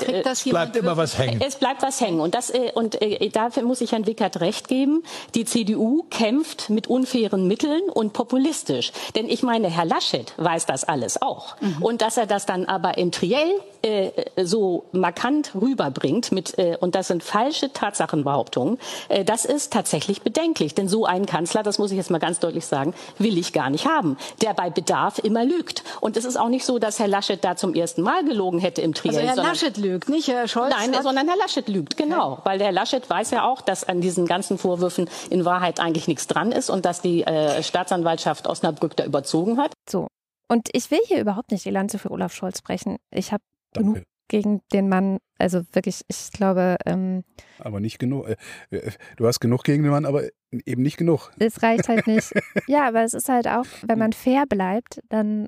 Bleibt 0.45 0.75
immer 0.75 0.97
was 0.97 1.17
hängen. 1.17 1.41
es 1.41 1.55
bleibt 1.55 1.81
was 1.81 2.01
hängen. 2.01 2.19
Und, 2.19 2.35
das, 2.35 2.49
äh, 2.49 2.71
und 2.73 3.01
äh, 3.01 3.29
dafür 3.29 3.63
muss 3.63 3.81
ich 3.81 3.91
Herrn 3.91 4.05
Wickert 4.05 4.41
recht 4.41 4.67
geben. 4.67 5.03
Die 5.35 5.45
CDU 5.45 6.03
kämpft 6.09 6.69
mit 6.69 6.87
unfairen 6.87 7.47
Mitteln 7.47 7.81
und 7.89 8.13
populistisch. 8.31 8.93
Denn 9.15 9.27
ich 9.27 9.43
meine, 9.43 9.69
Herr 9.69 9.83
Laschet 9.83 10.33
weiß 10.37 10.65
das 10.65 10.85
alles 10.85 11.21
auch. 11.21 11.57
Und 11.81 12.01
dass 12.01 12.15
er 12.15 12.25
das 12.25 12.45
dann 12.45 12.65
aber 12.65 12.97
in 12.97 13.11
Triell 13.11 13.59
äh, 13.81 14.11
so 14.41 14.85
markant 14.93 15.51
rüberbringt, 15.53 16.31
mit, 16.31 16.57
äh, 16.57 16.77
und 16.79 16.95
das 16.95 17.07
sind 17.07 17.23
falsche 17.23 17.73
Tatsachenbehauptungen, 17.73 18.77
äh, 19.09 19.25
das 19.25 19.43
ist 19.43 19.73
tatsächlich 19.73 20.21
bedenklich. 20.21 20.75
Denn 20.75 20.87
so 20.87 21.05
einen 21.05 21.25
Kanzler, 21.25 21.61
das 21.61 21.77
muss 21.77 21.91
ich 21.91 21.97
jetzt 21.97 22.09
mal 22.09 22.19
ganz 22.19 22.39
deutlich 22.39 22.65
sagen, 22.65 22.93
will 23.17 23.37
ich 23.37 23.51
gar 23.51 23.69
nicht 23.69 23.85
haben, 23.85 24.17
der 24.41 24.53
bei 24.53 24.69
Bedarf 24.69 25.19
immer 25.19 25.43
lügt. 25.43 25.83
Und 25.99 26.15
es 26.15 26.23
ist 26.23 26.37
auch 26.37 26.49
nicht 26.49 26.65
so, 26.65 26.79
dass 26.79 26.99
Herr 26.99 27.07
Laschet 27.07 27.43
da 27.43 27.55
zum 27.57 27.73
ersten 27.73 28.01
Mal 28.01 28.23
gelogen 28.23 28.59
hätte 28.59 28.81
im 28.81 28.93
Triell. 28.93 29.27
Also 29.27 29.41
Herr 29.41 29.49
Laschet 29.49 29.77
lügt, 29.77 30.07
nicht 30.07 30.29
Herr 30.29 30.47
Scholz. 30.47 30.73
Nein, 30.73 30.95
sondern 31.01 31.27
Herr 31.27 31.37
Laschet 31.37 31.67
lügt, 31.67 31.97
genau. 31.97 32.39
Weil 32.43 32.59
der 32.59 32.67
Herr 32.67 32.73
Laschet 32.73 33.09
weiß 33.09 33.31
ja 33.31 33.45
auch, 33.45 33.61
dass 33.61 33.83
an 33.83 33.99
diesen 33.99 34.25
ganzen 34.25 34.57
Vorwürfen 34.57 35.09
in 35.29 35.43
Wahrheit 35.43 35.79
eigentlich 35.79 36.07
nichts 36.07 36.27
dran 36.27 36.51
ist 36.51 36.69
und 36.69 36.85
dass 36.85 37.01
die 37.01 37.23
äh, 37.23 37.63
Staatsanwaltschaft 37.63 38.10
Osnabrück 38.47 38.95
da 38.95 39.05
überzogen 39.05 39.57
hat. 39.57 39.73
So. 39.89 40.07
Und 40.47 40.69
ich 40.73 40.91
will 40.91 40.99
hier 41.05 41.21
überhaupt 41.21 41.51
nicht 41.51 41.65
die 41.65 41.69
Lanze 41.69 41.97
für 41.97 42.11
Olaf 42.11 42.33
Scholz 42.33 42.61
brechen. 42.61 42.97
Ich 43.09 43.31
habe 43.31 43.43
genug 43.73 44.03
gegen 44.27 44.61
den 44.71 44.87
Mann, 44.87 45.19
also 45.37 45.61
wirklich, 45.73 46.01
ich 46.07 46.31
glaube, 46.31 46.77
ähm, 46.85 47.23
Aber 47.59 47.81
nicht 47.81 47.99
genug. 47.99 48.27
Äh, 48.27 48.37
äh, 48.69 48.91
Du 49.17 49.27
hast 49.27 49.41
genug 49.41 49.63
gegen 49.63 49.83
den 49.83 49.91
Mann, 49.91 50.05
aber 50.05 50.23
eben 50.65 50.81
nicht 50.81 50.97
genug. 50.97 51.31
es 51.37 51.61
reicht 51.61 51.89
halt 51.89 52.07
nicht. 52.07 52.31
ja, 52.67 52.87
aber 52.87 53.03
es 53.03 53.13
ist 53.13 53.27
halt 53.27 53.47
auch, 53.47 53.65
wenn 53.85 53.99
man 53.99 54.13
fair 54.13 54.45
bleibt, 54.47 55.01
dann, 55.09 55.47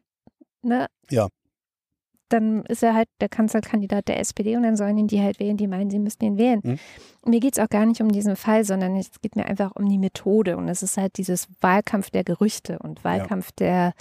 ne? 0.62 0.88
Ja. 1.10 1.30
Dann 2.30 2.66
ist 2.66 2.82
er 2.82 2.96
halt 2.96 3.10
der 3.22 3.30
Kanzlerkandidat 3.30 4.08
der 4.08 4.20
SPD 4.20 4.56
und 4.56 4.64
dann 4.64 4.76
sollen 4.76 4.98
ihn 4.98 5.08
die 5.08 5.22
halt 5.22 5.40
wählen, 5.40 5.58
die 5.58 5.68
meinen, 5.68 5.90
sie 5.90 6.00
müssten 6.00 6.26
ihn 6.26 6.38
wählen. 6.38 6.62
Mhm. 6.64 6.80
Mir 7.26 7.40
geht 7.40 7.58
es 7.58 7.64
auch 7.64 7.70
gar 7.70 7.86
nicht 7.86 8.02
um 8.02 8.12
diesen 8.12 8.36
Fall, 8.36 8.64
sondern 8.64 8.96
es 8.96 9.10
geht 9.22 9.36
mir 9.36 9.46
einfach 9.46 9.72
um 9.76 9.88
die 9.88 9.98
Methode. 10.00 10.58
Und 10.58 10.68
es 10.70 10.82
ist 10.82 10.98
halt 10.98 11.18
dieses 11.18 11.48
Wahlkampf 11.62 12.10
der 12.10 12.24
Gerüchte 12.24 12.80
und 12.80 13.04
Wahlkampf 13.04 13.52
der 13.52 13.94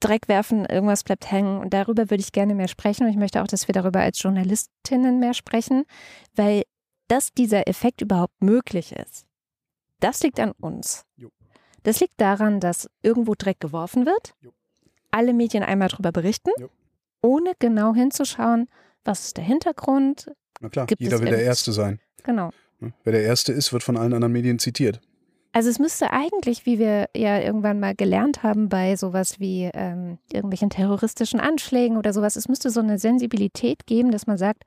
Dreck 0.00 0.28
werfen, 0.28 0.66
irgendwas 0.66 1.04
bleibt 1.04 1.30
hängen. 1.30 1.58
Und 1.58 1.72
darüber 1.72 2.10
würde 2.10 2.20
ich 2.20 2.32
gerne 2.32 2.54
mehr 2.54 2.68
sprechen. 2.68 3.04
Und 3.04 3.10
ich 3.10 3.16
möchte 3.16 3.42
auch, 3.42 3.46
dass 3.46 3.66
wir 3.68 3.72
darüber 3.72 4.00
als 4.00 4.22
Journalistinnen 4.22 5.18
mehr 5.18 5.34
sprechen, 5.34 5.84
weil 6.34 6.62
dass 7.08 7.32
dieser 7.32 7.68
Effekt 7.68 8.00
überhaupt 8.00 8.42
möglich 8.42 8.92
ist, 8.92 9.26
das 10.00 10.22
liegt 10.22 10.40
an 10.40 10.52
uns. 10.52 11.04
Jo. 11.16 11.30
Das 11.84 12.00
liegt 12.00 12.20
daran, 12.20 12.60
dass 12.60 12.90
irgendwo 13.02 13.34
Dreck 13.36 13.60
geworfen 13.60 14.06
wird, 14.06 14.34
Jo. 14.40 14.50
alle 15.12 15.32
Medien 15.32 15.62
einmal 15.62 15.88
darüber 15.88 16.12
berichten, 16.12 16.50
Jo. 16.58 16.68
Ohne 17.22 17.52
genau 17.58 17.94
hinzuschauen, 17.94 18.68
was 19.04 19.26
ist 19.26 19.36
der 19.36 19.44
Hintergrund. 19.44 20.30
Na 20.60 20.68
klar, 20.68 20.86
Gibt 20.86 21.00
jeder 21.02 21.20
will 21.20 21.30
der 21.30 21.42
Erste 21.42 21.72
sein. 21.72 22.00
Genau. 22.24 22.50
Ne? 22.80 22.92
Wer 23.04 23.12
der 23.12 23.22
Erste 23.22 23.52
ist, 23.52 23.72
wird 23.72 23.82
von 23.82 23.96
allen 23.96 24.12
anderen 24.12 24.32
Medien 24.32 24.58
zitiert. 24.58 25.00
Also 25.52 25.70
es 25.70 25.78
müsste 25.78 26.10
eigentlich, 26.10 26.66
wie 26.66 26.78
wir 26.78 27.08
ja 27.16 27.40
irgendwann 27.40 27.80
mal 27.80 27.94
gelernt 27.94 28.42
haben 28.42 28.68
bei 28.68 28.94
sowas 28.96 29.40
wie 29.40 29.70
ähm, 29.72 30.18
irgendwelchen 30.30 30.68
terroristischen 30.68 31.40
Anschlägen 31.40 31.96
oder 31.96 32.12
sowas, 32.12 32.36
es 32.36 32.48
müsste 32.48 32.68
so 32.68 32.80
eine 32.80 32.98
Sensibilität 32.98 33.86
geben, 33.86 34.10
dass 34.10 34.26
man 34.26 34.36
sagt, 34.36 34.64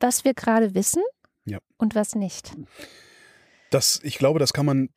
was 0.00 0.24
wir 0.24 0.34
gerade 0.34 0.74
wissen 0.74 1.02
Ja. 1.44 1.58
und 1.76 1.94
was 1.94 2.16
nicht. 2.16 2.52
Das, 3.70 4.00
ich 4.02 4.18
glaube, 4.18 4.40
das 4.40 4.52
kann 4.52 4.66
man. 4.66 4.88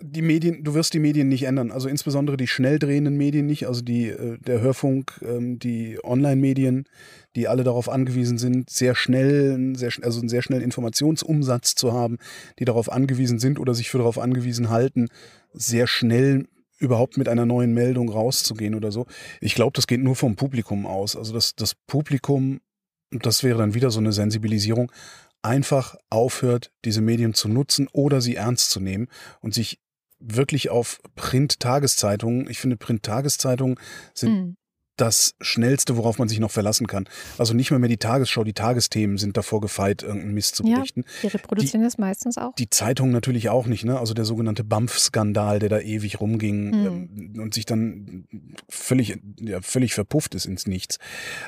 Die 0.00 0.22
Medien, 0.22 0.62
du 0.62 0.74
wirst 0.74 0.94
die 0.94 1.00
Medien 1.00 1.28
nicht 1.28 1.42
ändern. 1.42 1.72
Also 1.72 1.88
insbesondere 1.88 2.36
die 2.36 2.46
schnell 2.46 2.78
drehenden 2.78 3.16
Medien 3.16 3.46
nicht, 3.46 3.66
also 3.66 3.82
die, 3.82 4.08
äh, 4.08 4.38
der 4.38 4.60
Hörfunk, 4.60 5.20
ähm, 5.22 5.58
die 5.58 5.98
Online-Medien, 6.04 6.84
die 7.34 7.48
alle 7.48 7.64
darauf 7.64 7.88
angewiesen 7.88 8.38
sind, 8.38 8.70
sehr 8.70 8.94
schnell, 8.94 9.74
sehr, 9.76 9.90
also 10.02 10.20
einen 10.20 10.28
sehr 10.28 10.42
schnellen 10.42 10.62
Informationsumsatz 10.62 11.74
zu 11.74 11.92
haben, 11.92 12.18
die 12.60 12.64
darauf 12.64 12.92
angewiesen 12.92 13.40
sind 13.40 13.58
oder 13.58 13.74
sich 13.74 13.90
für 13.90 13.98
darauf 13.98 14.18
angewiesen 14.18 14.70
halten, 14.70 15.08
sehr 15.52 15.88
schnell 15.88 16.46
überhaupt 16.78 17.16
mit 17.16 17.28
einer 17.28 17.44
neuen 17.44 17.74
Meldung 17.74 18.08
rauszugehen 18.08 18.74
oder 18.74 18.92
so. 18.92 19.06
Ich 19.40 19.54
glaube, 19.54 19.72
das 19.74 19.86
geht 19.86 20.00
nur 20.00 20.14
vom 20.16 20.36
Publikum 20.36 20.86
aus. 20.86 21.16
Also 21.16 21.32
das, 21.32 21.56
das 21.56 21.74
Publikum, 21.74 22.60
das 23.10 23.42
wäre 23.42 23.58
dann 23.58 23.74
wieder 23.74 23.90
so 23.90 23.98
eine 23.98 24.12
Sensibilisierung, 24.12 24.92
einfach 25.42 25.96
aufhört, 26.10 26.72
diese 26.84 27.00
Medien 27.00 27.34
zu 27.34 27.48
nutzen 27.48 27.88
oder 27.92 28.20
sie 28.20 28.36
ernst 28.36 28.70
zu 28.70 28.80
nehmen 28.80 29.08
und 29.40 29.54
sich 29.54 29.80
wirklich 30.20 30.70
auf 30.70 31.00
Print-Tageszeitungen, 31.16 32.48
ich 32.50 32.58
finde 32.58 32.76
Print-Tageszeitungen 32.76 33.76
sind 34.14 34.30
Hm. 34.30 34.54
das 34.96 35.34
Schnellste, 35.40 35.96
worauf 35.96 36.18
man 36.18 36.28
sich 36.28 36.40
noch 36.40 36.50
verlassen 36.50 36.88
kann. 36.88 37.08
Also 37.38 37.54
nicht 37.54 37.70
mehr 37.70 37.78
mehr 37.78 37.88
die 37.88 37.98
Tagesschau, 37.98 38.42
die 38.42 38.52
Tagesthemen 38.52 39.16
sind 39.16 39.36
davor 39.36 39.60
gefeit, 39.60 40.02
irgendeinen 40.02 40.34
Mist 40.34 40.56
zu 40.56 40.64
Ja. 40.64 40.76
berichten. 40.76 41.04
Die 41.22 41.28
reproduzieren 41.28 41.84
das 41.84 41.98
meistens 41.98 42.36
auch. 42.36 42.52
Die 42.56 42.68
Zeitung 42.68 43.12
natürlich 43.12 43.48
auch 43.48 43.66
nicht, 43.66 43.84
ne? 43.84 43.96
Also 44.00 44.12
der 44.12 44.24
sogenannte 44.24 44.64
BAMF-Skandal, 44.64 45.60
der 45.60 45.68
da 45.68 45.78
ewig 45.78 46.20
rumging 46.20 46.70
Mhm. 46.70 46.86
ähm, 47.36 47.40
und 47.40 47.54
sich 47.54 47.64
dann 47.64 48.26
völlig, 48.68 49.20
ja, 49.40 49.60
völlig 49.62 49.94
verpufft 49.94 50.34
ist 50.34 50.46
ins 50.46 50.66
Nichts. 50.66 50.98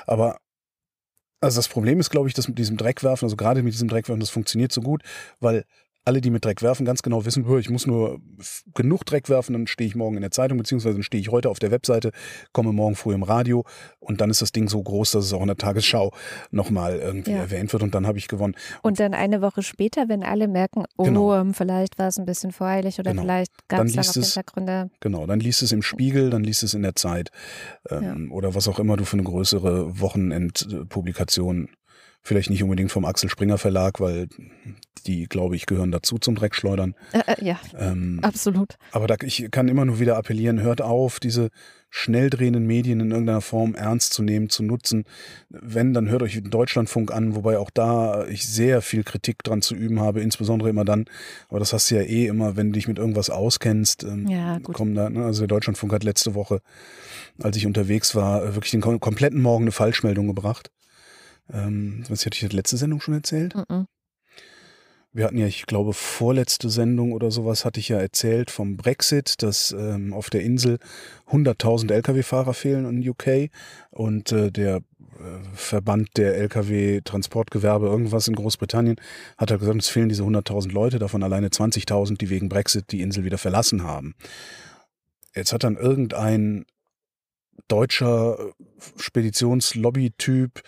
Aber 0.07 0.39
also 1.41 1.57
das 1.59 1.69
Problem 1.69 1.99
ist, 1.99 2.11
glaube 2.11 2.29
ich, 2.29 2.35
dass 2.35 2.47
mit 2.47 2.59
diesem 2.59 2.77
Dreckwerfen, 2.77 3.27
also 3.27 3.35
gerade 3.37 3.63
mit 3.65 3.73
diesem 3.73 3.89
Dreckwerfen, 3.89 4.21
das 4.21 4.31
funktioniert 4.31 4.71
so 4.73 4.81
gut, 4.83 5.03
weil 5.41 5.65
alle, 6.05 6.21
die 6.23 6.31
mit 6.31 6.45
Dreck 6.45 6.63
werfen, 6.63 6.87
ganz 6.87 7.03
genau 7.03 7.25
wissen, 7.27 7.47
"Hör, 7.47 7.59
ich 7.59 7.69
muss 7.69 7.87
nur 7.87 8.21
genug 8.75 9.05
Dreck 9.05 9.29
werfen, 9.29 9.53
dann 9.53 9.67
stehe 9.67 9.87
ich 9.87 9.95
morgen 9.95 10.17
in 10.17 10.23
der 10.23 10.31
Zeitung, 10.31 10.57
beziehungsweise 10.59 10.95
dann 10.95 11.03
stehe 11.03 11.21
ich 11.21 11.31
heute 11.31 11.51
auf 11.51 11.59
der 11.59 11.71
Webseite, 11.71 12.11
komme 12.53 12.73
morgen 12.73 12.95
früh 12.97 13.13
im 13.15 13.23
Radio 13.23 13.65
und 13.99 14.21
dann 14.23 14.31
ist 14.31 14.41
das 14.41 14.51
Ding 14.53 14.69
so 14.69 14.83
groß, 14.83 15.11
dass 15.13 15.27
es 15.27 15.33
auch 15.35 15.43
in 15.43 15.49
der 15.49 15.57
Tagesschau 15.59 16.13
nochmal 16.51 16.99
irgendwie 16.99 17.33
Ja. 17.33 17.37
erwähnt 17.39 17.73
wird 17.73 17.83
und 17.83 17.95
dann 17.95 18.07
habe 18.07 18.17
ich 18.19 18.29
gewonnen. 18.29 18.55
Und 18.83 18.99
dann 18.99 19.13
eine 19.13 19.43
Woche 19.43 19.63
später, 19.63 20.09
wenn 20.09 20.23
alle 20.23 20.49
merken, 20.49 20.85
oh, 20.97 21.05
Genau. 21.05 21.35
ähm, 21.37 21.53
vielleicht 21.55 21.99
war 21.99 22.09
es 22.09 22.19
ein 22.19 22.25
bisschen 22.25 22.51
voreilig 22.53 22.99
oder 22.99 23.11
Genau. 23.11 23.23
vielleicht 23.23 23.53
gab 23.69 23.85
es 23.85 23.93
da 23.93 23.99
noch 24.01 24.05
liest 24.07 24.17
es- 24.17 24.27
Hintergründe. 24.35 24.91
Genau, 25.01 25.27
dann 25.27 25.39
liest 25.41 25.63
es 25.63 25.71
im 25.73 25.83
Spiegel, 25.83 26.31
dann 26.31 26.43
liest 26.45 26.63
es 26.63 26.73
in 26.75 26.83
der 26.83 26.95
Zeit 26.95 27.31
ähm, 27.91 28.33
oder 28.33 28.55
was 28.55 28.69
auch 28.69 28.79
immer 28.79 28.97
du 28.97 29.05
für 29.05 29.15
eine 29.19 29.25
größere 29.25 30.01
Wochenendpublikation, 30.01 31.69
vielleicht 32.23 32.51
nicht 32.51 32.63
unbedingt 32.63 32.93
vom 32.93 33.05
Axel 33.05 33.29
Springer 33.31 33.59
Verlag, 33.59 34.01
weil 34.01 34.29
die, 35.03 35.27
glaube 35.27 35.57
ich, 35.57 35.67
gehören 35.67 35.91
dazu 35.91 36.19
zum 36.19 36.35
Dreckschleudern. 36.35 36.95
Äh, 37.13 37.23
äh, 37.27 37.45
ja, 37.45 37.61
Ähm, 37.79 38.21
absolut. 38.23 38.77
aber 38.93 39.07
da, 39.07 39.17
ich 39.23 39.49
kann 39.51 39.69
immer 39.69 39.85
nur 39.85 40.01
wieder 40.01 40.17
appellieren, 40.17 40.61
hört 40.61 40.81
auf, 40.83 41.21
diese 41.21 41.51
schnell 41.93 42.31
drehenden 42.31 42.67
Medien 42.69 43.01
in 43.01 43.11
irgendeiner 43.11 43.41
Form 43.41 43.75
ernst 43.75 44.13
zu 44.13 44.23
nehmen, 44.23 44.49
zu 44.49 44.63
nutzen. 44.63 45.05
Wenn, 45.49 45.93
dann 45.93 46.09
hört 46.09 46.23
euch 46.23 46.35
den 46.35 46.49
Deutschlandfunk 46.51 47.11
an, 47.11 47.35
wobei 47.35 47.59
auch 47.59 47.71
da 47.71 48.27
ich 48.29 48.47
sehr 48.47 48.81
viel 48.81 49.03
Kritik 49.03 49.43
dran 49.43 49.61
zu 49.61 49.75
üben 49.75 49.99
habe, 49.99 50.21
insbesondere 50.21 50.71
immer 50.71 50.85
dann, 50.85 51.07
aber 51.49 51.59
das 51.59 51.73
hast 51.73 51.91
du 51.91 51.97
ja 51.97 52.03
eh 52.03 52.27
immer, 52.29 52.57
wenn 52.57 52.69
du 52.69 52.75
dich 52.75 52.87
mit 52.87 52.99
irgendwas 52.99 53.29
auskennst, 53.29 54.05
ähm, 54.05 54.29
Ja, 54.29 54.59
gut. 54.59 54.77
kommen 54.77 54.95
da, 54.95 55.11
ne? 55.11 55.25
also 55.25 55.41
der 55.41 55.49
Deutschlandfunk 55.49 55.93
hat 55.93 56.05
letzte 56.05 56.35
Woche, 56.37 56.61
als 57.43 57.57
ich 57.57 57.67
unterwegs 57.67 58.15
war, 58.15 58.45
äh, 58.45 58.55
wirklich 58.55 58.71
den 58.71 58.83
kom 58.83 59.01
kompletten 59.01 59.41
Morgen 59.43 59.65
eine 59.65 59.73
Falschmeldung 59.73 60.29
gebracht. 60.29 60.71
Ähm, 61.53 62.05
was 62.09 62.25
hatte 62.25 62.37
ich 62.37 62.43
in 62.45 62.51
der 62.51 62.57
letzte 62.59 62.77
Sendung 62.77 63.01
schon 63.01 63.15
erzählt? 63.15 63.57
Mhm. 63.57 63.87
Wir 65.13 65.25
hatten 65.25 65.39
ja, 65.39 65.47
ich 65.47 65.67
glaube, 65.67 65.93
vorletzte 65.93 66.71
Sendung 66.71 67.13
oder 67.13 67.33
sowas 67.33 67.65
hatte 67.65 67.81
ich 67.81 67.89
ja 67.89 67.99
erzählt 67.99 68.51
vom 68.51 68.77
Brexit, 68.77 69.43
dass 69.43 69.73
ähm, 69.73 70.13
auf 70.13 70.31
der 70.31 70.43
Insel 70.43 70.79
100.000 71.29 71.93
Lkw-Fahrer 71.93 72.55
fehlen 72.55 72.85
in 72.87 73.09
UK 73.09 73.51
und 73.91 74.31
äh, 74.31 74.53
der 74.53 74.77
äh, 74.77 74.83
Verband 75.53 76.11
der 76.17 76.37
Lkw-Transportgewerbe, 76.37 77.87
irgendwas 77.87 78.29
in 78.29 78.37
Großbritannien, 78.37 79.01
hat 79.37 79.51
halt 79.51 79.59
gesagt, 79.59 79.83
es 79.83 79.89
fehlen 79.89 80.09
diese 80.09 80.23
100.000 80.23 80.71
Leute, 80.71 81.01
davon 81.01 81.25
alleine 81.25 81.49
20.000, 81.49 82.17
die 82.17 82.31
wegen 82.31 82.49
Brexit 82.49 82.93
die 82.93 83.01
Insel 83.01 83.25
wieder 83.25 83.39
verlassen 83.39 83.83
haben. 83.83 84.15
Jetzt 85.35 85.53
hat 85.53 85.65
dann 85.65 85.77
irgendein 85.77 86.67
deutscher 87.69 88.53
Speditionslobby-Typ 88.97 90.63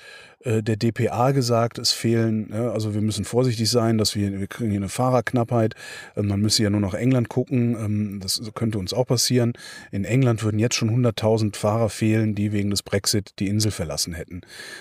äh, 0.45 0.62
der 0.62 0.76
DPA 0.76 1.32
gesagt, 1.32 1.78
es 1.78 1.93
fehlen, 1.93 2.51
ja, 2.53 2.70
also 2.70 2.95
wir 2.95 3.01
müssen 3.01 3.24
vorsichtig 3.24 3.70
sein, 3.70 3.99
dass 3.99 4.16
wir, 4.16 4.40
wir 4.40 4.47
kriegen 4.47 4.70
hier 4.70 4.80
eine 4.80 4.88
Fahrerknappheit, 4.88 5.74
ähm, 6.16 6.28
man 6.28 6.40
müsse 6.40 6.62
ja 6.62 6.70
nur 6.70 6.80
nach 6.80 6.95
England 6.95 7.28
gucken, 7.28 7.76
ähm, 7.78 8.20
das 8.20 8.40
könnte 8.55 8.78
uns 8.78 8.93
auch 8.93 9.07
passieren. 9.07 9.53
In 9.90 10.05
England 10.05 10.43
würden 10.43 10.59
jetzt 10.59 10.74
schon 10.74 10.90
100.000 10.90 11.57
Fahrer 11.57 11.88
fehlen, 11.88 12.34
die 12.34 12.53
wegen 12.53 12.70
des 12.70 12.82
Brexit 12.82 13.32
die 13.38 13.49
Insel 13.49 13.70
verlassen 13.70 14.14
hätten. 14.14 14.40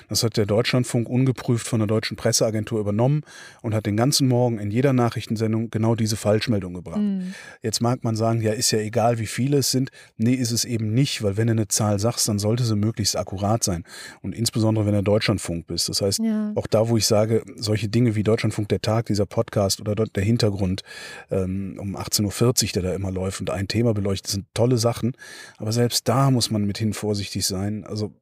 Das 0.10 0.24
hat 0.24 0.38
der 0.38 0.46
Deutschlandfunk 0.46 1.10
ungeprüft 1.10 1.68
von 1.68 1.80
der 1.80 1.88
deutschen 1.88 2.18
Presseagentur 2.18 2.80
übernommen 2.80 3.22
und 3.62 3.74
hat 3.74 3.86
den 3.86 3.98
ganzen 3.98 4.28
Morgen 4.28 4.60
in 4.60 4.72
jeder 4.72 4.94
Nachrichtensendung 4.94 5.70
genau 5.70 5.96
diese 5.96 6.16
Falschmeldung 6.16 6.74
gebracht. 6.74 7.02
Mhm. 7.02 7.34
Jetzt 7.62 7.82
mag 7.82 8.04
man 8.04 8.16
sagen, 8.16 8.42
ja, 8.42 8.54
ist 8.54 8.72
ja 8.72 8.80
egal, 8.80 9.20
wie 9.20 9.28
viele 9.28 9.58
es 9.58 9.72
sind. 9.72 9.92
Nee, 10.18 10.34
ist 10.34 10.52
es 10.52 10.66
eben 10.66 10.94
nicht, 10.94 11.22
weil 11.24 11.38
wenn 11.38 11.48
du 11.48 11.52
eine 11.52 11.68
Zahl 11.68 12.00
sagst, 12.00 12.28
dann 12.28 12.40
sollte 12.40 12.64
sie 12.64 12.76
möglichst 12.76 13.16
akkurat 13.18 13.64
sein. 13.64 13.84
Und 14.22 14.34
insbesondere, 14.34 14.86
wenn 14.86 14.94
du 14.94 15.04
Deutschlandfunk 15.04 15.51
bist. 15.60 15.90
Das 15.90 16.02
heißt, 16.02 16.20
Ja. 16.20 16.52
auch 16.56 16.68
da, 16.68 16.90
wo 16.90 16.98
ich 16.98 17.06
sage, 17.06 17.44
solche 17.56 17.90
Dinge 17.90 18.16
wie 18.16 18.24
Deutschlandfunk 18.24 18.70
der 18.70 18.82
Tag, 18.82 19.06
dieser 19.08 19.26
Podcast 19.26 19.82
oder 19.82 19.94
dort 19.96 20.16
der 20.16 20.24
Hintergrund 20.24 20.82
ähm, 21.30 21.78
um 21.80 21.96
18.40 21.96 22.64
Uhr, 22.68 22.70
der 22.74 22.84
da 22.84 22.94
immer 22.96 23.12
läuft 23.12 23.40
und 23.42 23.50
ein 23.50 23.68
Thema 23.68 23.94
beleuchtet, 23.94 24.28
sind 24.32 24.46
tolle 24.54 24.78
Sachen. 24.78 25.14
Aber 25.58 25.72
selbst 25.72 26.08
da 26.08 26.32
muss 26.32 26.50
man 26.52 26.66
mithin 26.66 26.94
vorsichtig 26.94 27.46
sein. 27.46 27.84
Also 27.86 28.14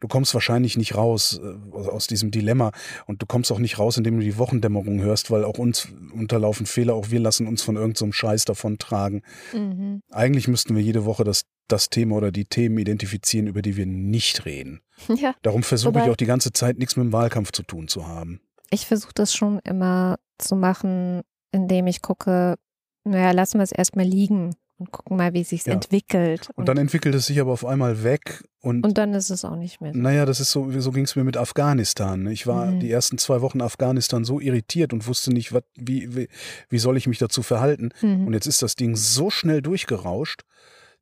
du 0.00 0.08
kommst 0.08 0.34
wahrscheinlich 0.34 0.76
nicht 0.76 0.94
raus 0.94 1.40
äh, 1.42 1.76
aus- 1.76 2.06
diesem 2.06 2.30
Dilemma 2.30 2.72
und 3.06 3.20
du 3.22 3.26
kommst 3.26 3.50
auch 3.52 3.58
nicht 3.58 3.78
raus, 3.78 3.96
indem 3.96 4.18
du 4.18 4.22
die 4.24 4.38
Wochendämmerung 4.38 5.00
hörst, 5.00 5.30
weil 5.30 5.44
auch 5.44 5.58
uns 5.58 5.88
unterlaufen 6.12 6.66
Fehler, 6.66 6.94
auch 6.94 7.10
wir 7.10 7.20
lassen 7.20 7.46
uns 7.46 7.62
von 7.62 7.76
irgendeinem 7.76 8.12
Scheiß 8.12 8.44
davon 8.44 8.78
tragen. 8.78 9.22
Mhm. 9.52 10.02
Eigentlich 10.10 10.48
müssten 10.48 10.74
wir 10.76 10.82
jede 10.82 11.04
Woche 11.04 11.24
das, 11.24 11.42
das 11.68 11.90
Thema 11.90 12.16
oder 12.16 12.30
die 12.30 12.44
Themen 12.44 12.78
identifizieren, 12.78 13.46
über 13.48 13.62
die 13.62 13.76
wir 13.76 13.86
nicht 13.86 14.44
reden. 14.44 14.80
Ja, 15.16 15.34
Darum 15.42 15.62
versuche 15.62 15.98
ich 16.00 16.10
auch 16.10 16.16
die 16.16 16.26
ganze 16.26 16.52
Zeit 16.52 16.78
nichts 16.78 16.96
mit 16.96 17.04
dem 17.06 17.12
Wahlkampf 17.12 17.52
zu 17.52 17.62
tun 17.62 17.88
zu 17.88 18.06
haben. 18.06 18.40
ich 18.70 18.86
versuche 18.86 19.12
das 19.14 19.34
schon 19.34 19.58
immer 19.64 20.16
zu 20.38 20.54
machen, 20.56 21.22
indem 21.52 21.86
ich 21.86 22.02
gucke, 22.02 22.56
naja, 23.04 23.30
lassen 23.32 23.58
wir 23.58 23.62
es 23.64 23.72
erstmal 23.72 24.04
liegen 24.06 24.54
und 24.78 24.92
gucken 24.92 25.16
mal, 25.16 25.32
wie 25.32 25.42
sich 25.44 25.64
Ja. 25.64 25.72
entwickelt. 25.72 26.48
Und 26.54 26.68
dann 26.68 26.76
entwickelt 26.76 27.14
es 27.14 27.26
sich 27.26 27.40
aber 27.40 27.52
auf 27.52 27.64
einmal 27.64 28.02
weg 28.04 28.44
und, 28.60 28.84
und 28.84 28.98
dann 28.98 29.14
ist 29.14 29.30
es 29.30 29.44
auch 29.44 29.56
nicht 29.56 29.80
mehr 29.80 29.92
so. 29.92 29.98
naja, 29.98 30.26
das 30.26 30.38
ist 30.40 30.50
so, 30.50 30.70
so 30.80 30.90
ging 30.92 31.04
es 31.04 31.16
mir 31.16 31.24
mit 31.24 31.36
Afghanistan. 31.36 32.24
ne? 32.24 32.32
Ich 32.32 32.46
war 32.46 32.66
Mhm. 32.66 32.80
die 32.80 32.90
ersten 32.90 33.16
zwei 33.18 33.40
Wochen 33.40 33.60
Afghanistan 33.62 34.24
so 34.24 34.40
irritiert 34.40 34.92
und 34.92 35.06
wusste 35.06 35.32
nicht, 35.32 35.52
wat, 35.52 35.64
wie, 35.76 36.14
wie, 36.14 36.28
wie 36.68 36.78
soll 36.78 36.96
ich 36.96 37.06
mich 37.06 37.18
dazu 37.18 37.42
verhalten. 37.42 37.90
Mhm. 38.02 38.26
Und 38.26 38.34
jetzt 38.34 38.46
ist 38.46 38.62
das 38.62 38.74
Ding 38.76 38.96
so 38.96 39.30
schnell 39.30 39.62
durchgerauscht, 39.62 40.42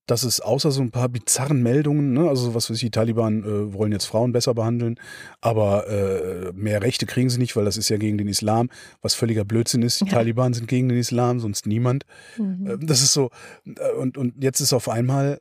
dass 0.06 0.22
es 0.22 0.40
außer 0.40 0.70
so 0.70 0.82
ein 0.82 0.90
paar 0.90 1.08
bizarren 1.08 1.62
Meldungen, 1.62 2.12
ne, 2.12 2.28
also 2.28 2.54
was 2.54 2.68
weiß 2.68 2.76
ich, 2.76 2.82
die 2.82 2.90
Taliban 2.90 3.42
äh, 3.42 3.72
wollen 3.72 3.92
jetzt 3.92 4.04
Frauen 4.04 4.32
besser 4.32 4.52
behandeln, 4.54 4.98
aber 5.40 5.88
äh, 5.88 6.52
mehr 6.52 6.82
Rechte 6.82 7.06
kriegen 7.06 7.30
sie 7.30 7.38
nicht, 7.38 7.56
weil 7.56 7.64
das 7.64 7.76
ist 7.78 7.88
ja 7.88 7.96
gegen 7.96 8.18
den 8.18 8.28
Islam, 8.28 8.68
was 9.00 9.14
völliger 9.14 9.44
Blödsinn 9.44 9.82
ist. 9.82 10.00
Die 10.00 10.06
Ja. 10.06 10.12
Taliban 10.12 10.52
sind 10.52 10.68
gegen 10.68 10.88
den 10.90 10.98
Islam, 10.98 11.40
sonst 11.40 11.66
niemand. 11.66 12.04
Mhm. 12.36 12.66
Ähm, 12.70 12.86
Das 12.86 13.00
ist 13.00 13.14
so, 13.14 13.30
äh, 13.64 13.92
und, 13.92 14.18
und 14.18 14.42
jetzt 14.42 14.60
ist 14.60 14.74
auf 14.74 14.88
einmal, 14.90 15.40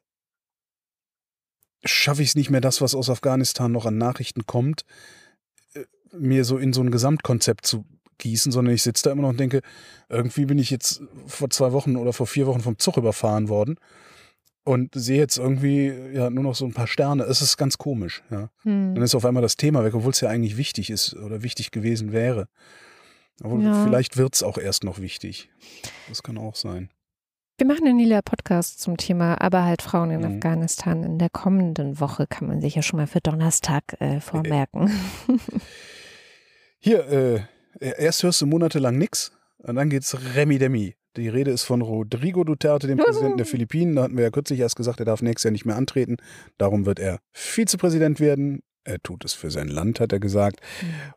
schaffe 1.84 2.22
ich 2.22 2.30
es 2.30 2.36
nicht 2.36 2.49
mehr, 2.49 2.61
das, 2.61 2.80
was 2.80 2.95
aus 2.95 3.09
Afghanistan 3.09 3.72
noch 3.72 3.86
an 3.86 3.97
Nachrichten 3.97 4.45
kommt, 4.45 4.86
äh, 5.74 5.82
mir 6.18 6.45
so 6.45 6.57
in 6.57 6.72
so 6.72 6.82
ein 6.82 6.91
Gesamtkonzept 6.91 7.66
zu 7.66 7.84
gießen, 8.18 8.53
sondern 8.53 8.74
ich 8.74 8.84
sitze 8.84 9.03
da 9.03 9.11
immer 9.11 9.24
noch 9.24 9.30
und 9.30 9.39
denke, 9.41 9.61
irgendwie 10.07 10.45
bin 10.45 10.57
ich 10.59 10.70
jetzt 10.70 11.01
vor 11.26 11.49
zwei 11.49 11.74
Wochen 11.74 11.97
oder 11.97 12.14
vor 12.14 12.28
vier 12.28 12.47
Wochen 12.47 12.61
vom 12.61 12.80
Zug 12.80 12.95
überfahren 12.95 13.49
worden 13.49 13.76
und 14.66 14.93
sehe 14.95 15.18
jetzt 15.18 15.38
irgendwie 15.38 15.88
ja 16.14 16.30
nur 16.30 16.43
noch 16.43 16.55
so 16.55 16.66
ein 16.66 16.74
paar 16.74 16.88
Sterne. 16.88 17.24
Es 17.24 17.41
ist 17.41 17.57
ganz 17.57 17.78
komisch, 17.78 18.24
ja. 18.32 18.49
Hm. 18.64 18.95
Dann 18.95 19.03
ist 19.03 19.16
auf 19.16 19.26
einmal 19.26 19.43
das 19.43 19.57
Thema 19.57 19.84
weg, 19.84 19.93
obwohl 19.93 20.11
es 20.11 20.22
ja 20.22 20.30
eigentlich 20.30 20.57
wichtig 20.57 20.89
ist 20.89 21.16
oder 21.16 21.43
wichtig 21.43 21.72
gewesen 21.72 22.11
wäre. 22.11 22.47
Aber 23.43 23.57
Ja. 23.59 23.84
vielleicht 23.84 24.16
wird 24.18 24.36
es 24.36 24.43
auch 24.43 24.57
erst 24.57 24.84
noch 24.84 24.99
wichtig. 24.99 25.49
Das 26.07 26.24
kann 26.24 26.38
auch 26.38 26.55
sein. 26.55 26.89
Wir 27.57 27.68
machen 27.68 27.88
einen 27.88 27.99
Lila 27.99 28.22
Podcast 28.22 28.80
zum 28.82 28.97
Thema, 28.97 29.39
aber 29.39 29.64
halt 29.64 29.82
Frauen 29.84 30.09
in 30.11 30.22
Mhm. 30.22 30.36
Afghanistan. 30.38 31.03
In 31.03 31.20
der 31.20 31.30
kommenden 31.30 31.99
Woche 31.99 32.26
kann 32.28 32.47
man 32.47 32.61
sich 32.61 32.76
ja 32.76 32.82
schon 32.82 32.97
mal 32.97 33.07
für 33.07 33.22
Donnerstag 33.22 33.95
äh, 33.99 34.20
vormerken. 34.20 34.89
Hier, 36.80 37.07
äh, 37.07 37.39
erst 37.80 38.24
hörst 38.24 38.41
du 38.41 38.45
monatelang 38.47 38.97
nix 38.97 39.32
und 39.59 39.76
dann 39.76 39.89
geht's 39.89 40.16
Remi 40.36 40.57
Demi. 40.57 40.95
Die 41.16 41.30
Rede 41.30 41.51
ist 41.51 41.64
von 41.64 41.82
Rodrigo 41.82 42.43
Duterte, 42.43 42.88
dem 42.88 42.97
Präsidenten 42.97 43.38
der 43.38 43.45
Philippinen. 43.47 43.95
Da 43.95 44.03
hatten 44.03 44.18
wir 44.18 44.24
ja 44.24 44.32
kürzlich 44.32 44.59
erst 44.59 44.76
gesagt, 44.76 44.99
er 44.99 45.05
darf 45.05 45.22
nächstes 45.22 45.43
Jahr 45.43 45.51
nicht 45.51 45.66
mehr 45.66 45.76
antreten. 45.76 46.18
Darum 46.57 46.86
wird 46.86 46.99
er 46.99 47.20
Vizepräsident 47.32 48.20
werden. 48.20 48.64
Er 48.86 49.01
tut 49.01 49.24
es 49.24 49.34
für 49.34 49.49
sein 49.49 49.70
Land, 49.70 50.01
hat 50.01 50.11
er 50.11 50.20
gesagt. 50.20 50.59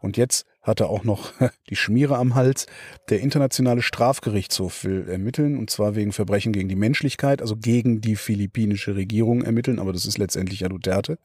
Und 0.01 0.17
jetzt 0.17 0.47
hat 0.63 0.81
er 0.81 0.89
auch 0.89 1.03
noch 1.03 1.33
die 1.71 1.77
Schmiere 1.77 2.17
am 2.17 2.35
Hals. 2.35 2.67
Der 3.09 3.21
Internationale 3.21 3.83
Strafgerichtshof 3.83 4.85
will 4.85 5.09
ermitteln, 5.09 5.57
und 5.57 5.71
zwar 5.71 5.97
wegen 5.97 6.13
Verbrechen 6.13 6.53
gegen 6.53 6.69
die 6.69 6.77
Menschlichkeit, 6.77 7.41
also 7.41 7.57
gegen 7.57 8.01
die 8.01 8.17
philippinische 8.17 8.95
Regierung 8.95 9.43
ermitteln, 9.43 9.79
aber 9.79 9.93
das 9.93 10.07
ist 10.07 10.19
letztendlich 10.19 10.61
ja 10.61 10.69
Duterte. 10.69 11.19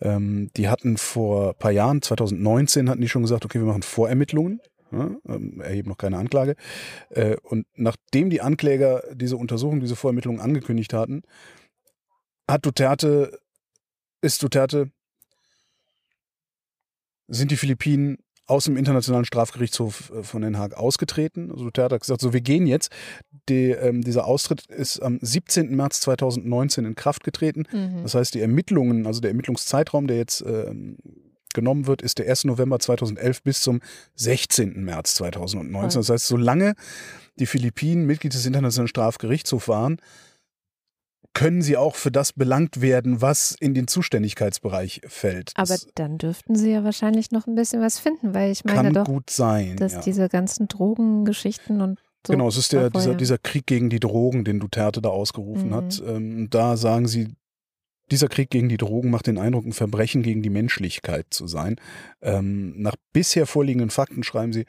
Ähm, 0.00 0.50
die 0.56 0.68
hatten 0.68 0.96
vor 0.96 1.50
ein 1.50 1.58
paar 1.58 1.72
Jahren, 1.72 2.02
2019, 2.02 2.88
hatten 2.88 3.02
die 3.02 3.08
schon 3.08 3.22
gesagt, 3.22 3.44
okay, 3.44 3.58
wir 3.58 3.66
machen 3.66 3.82
Vorermittlungen. 3.82 4.60
Ja, 4.92 5.10
ähm, 5.28 5.60
erheben 5.60 5.88
noch 5.88 5.98
keine 5.98 6.18
Anklage. 6.18 6.56
Äh, 7.10 7.36
und 7.42 7.66
nachdem 7.74 8.30
die 8.30 8.40
Ankläger 8.40 9.02
diese 9.12 9.36
Untersuchung, 9.36 9.80
diese 9.80 9.96
Vorermittlungen 9.96 10.40
angekündigt 10.40 10.92
hatten, 10.92 11.22
hat 12.48 12.66
Duterte, 12.66 13.38
ist 14.20 14.42
Duterte, 14.42 14.90
sind 17.28 17.52
die 17.52 17.56
Philippinen 17.56 18.18
aus 18.50 18.64
dem 18.64 18.76
Internationalen 18.76 19.24
Strafgerichtshof 19.24 20.10
äh, 20.10 20.22
von 20.24 20.42
Den 20.42 20.58
Haag 20.58 20.74
ausgetreten. 20.74 21.52
Also 21.52 21.64
Duterte 21.64 21.94
hat 21.94 22.02
gesagt, 22.02 22.20
so 22.20 22.32
wir 22.32 22.40
gehen 22.40 22.66
jetzt. 22.66 22.90
Die, 23.48 23.70
ähm, 23.70 24.02
dieser 24.02 24.26
Austritt 24.26 24.66
ist 24.66 25.00
am 25.00 25.18
17. 25.22 25.74
März 25.74 26.00
2019 26.00 26.84
in 26.84 26.94
Kraft 26.96 27.22
getreten. 27.22 27.64
Mhm. 27.72 28.02
Das 28.02 28.16
heißt, 28.16 28.34
die 28.34 28.40
Ermittlungen, 28.40 29.06
also 29.06 29.20
der 29.20 29.30
Ermittlungszeitraum, 29.30 30.08
der 30.08 30.16
jetzt 30.16 30.42
ähm, 30.44 30.98
genommen 31.54 31.86
wird, 31.86 32.02
ist 32.02 32.18
der 32.18 32.28
1. 32.28 32.44
November 32.44 32.78
2011 32.78 33.42
bis 33.42 33.60
zum 33.60 33.80
16. 34.16 34.84
März 34.84 35.14
2019. 35.16 36.00
Das 36.00 36.08
heißt, 36.10 36.26
solange 36.26 36.74
die 37.38 37.46
Philippinen 37.46 38.06
Mitglied 38.06 38.34
des 38.34 38.46
Internationalen 38.46 38.88
Strafgerichtshofs 38.88 39.68
waren, 39.68 39.98
können 41.32 41.62
sie 41.62 41.76
auch 41.76 41.94
für 41.94 42.10
das 42.10 42.32
belangt 42.32 42.80
werden, 42.80 43.22
was 43.22 43.52
in 43.60 43.72
den 43.72 43.86
Zuständigkeitsbereich 43.86 45.02
fällt. 45.06 45.52
Aber 45.54 45.68
das 45.68 45.86
dann 45.94 46.18
dürften 46.18 46.56
sie 46.56 46.72
ja 46.72 46.82
wahrscheinlich 46.82 47.30
noch 47.30 47.46
ein 47.46 47.54
bisschen 47.54 47.80
was 47.80 47.98
finden, 48.00 48.34
weil 48.34 48.50
ich 48.50 48.64
meine 48.64 48.82
kann 48.82 48.94
doch, 48.94 49.04
gut 49.04 49.30
sein. 49.30 49.76
dass 49.76 49.92
ja. 49.92 50.00
diese 50.00 50.28
ganzen 50.28 50.66
Drogengeschichten 50.66 51.80
und 51.80 52.00
so. 52.26 52.32
Genau, 52.32 52.48
es 52.48 52.56
ist 52.56 52.72
der, 52.72 52.90
dieser, 52.90 53.14
dieser 53.14 53.38
Krieg 53.38 53.66
gegen 53.66 53.88
die 53.90 54.00
Drogen, 54.00 54.44
den 54.44 54.60
Duterte 54.60 55.00
da 55.00 55.08
ausgerufen 55.08 55.68
Mhm. 55.68 55.74
hat. 55.74 56.02
Ähm, 56.06 56.50
da 56.50 56.76
sagen 56.76 57.06
sie, 57.06 57.28
dieser 58.10 58.28
Krieg 58.28 58.50
gegen 58.50 58.68
die 58.68 58.76
Drogen 58.76 59.10
macht 59.10 59.26
den 59.26 59.38
Eindruck, 59.38 59.66
ein 59.66 59.72
Verbrechen 59.72 60.22
gegen 60.22 60.42
die 60.42 60.50
Menschlichkeit 60.50 61.26
zu 61.30 61.46
sein. 61.46 61.76
Ähm, 62.22 62.80
nach 62.80 62.96
bisher 63.12 63.46
vorliegenden 63.46 63.90
Fakten 63.90 64.22
schreiben 64.22 64.52
sie, 64.52 64.64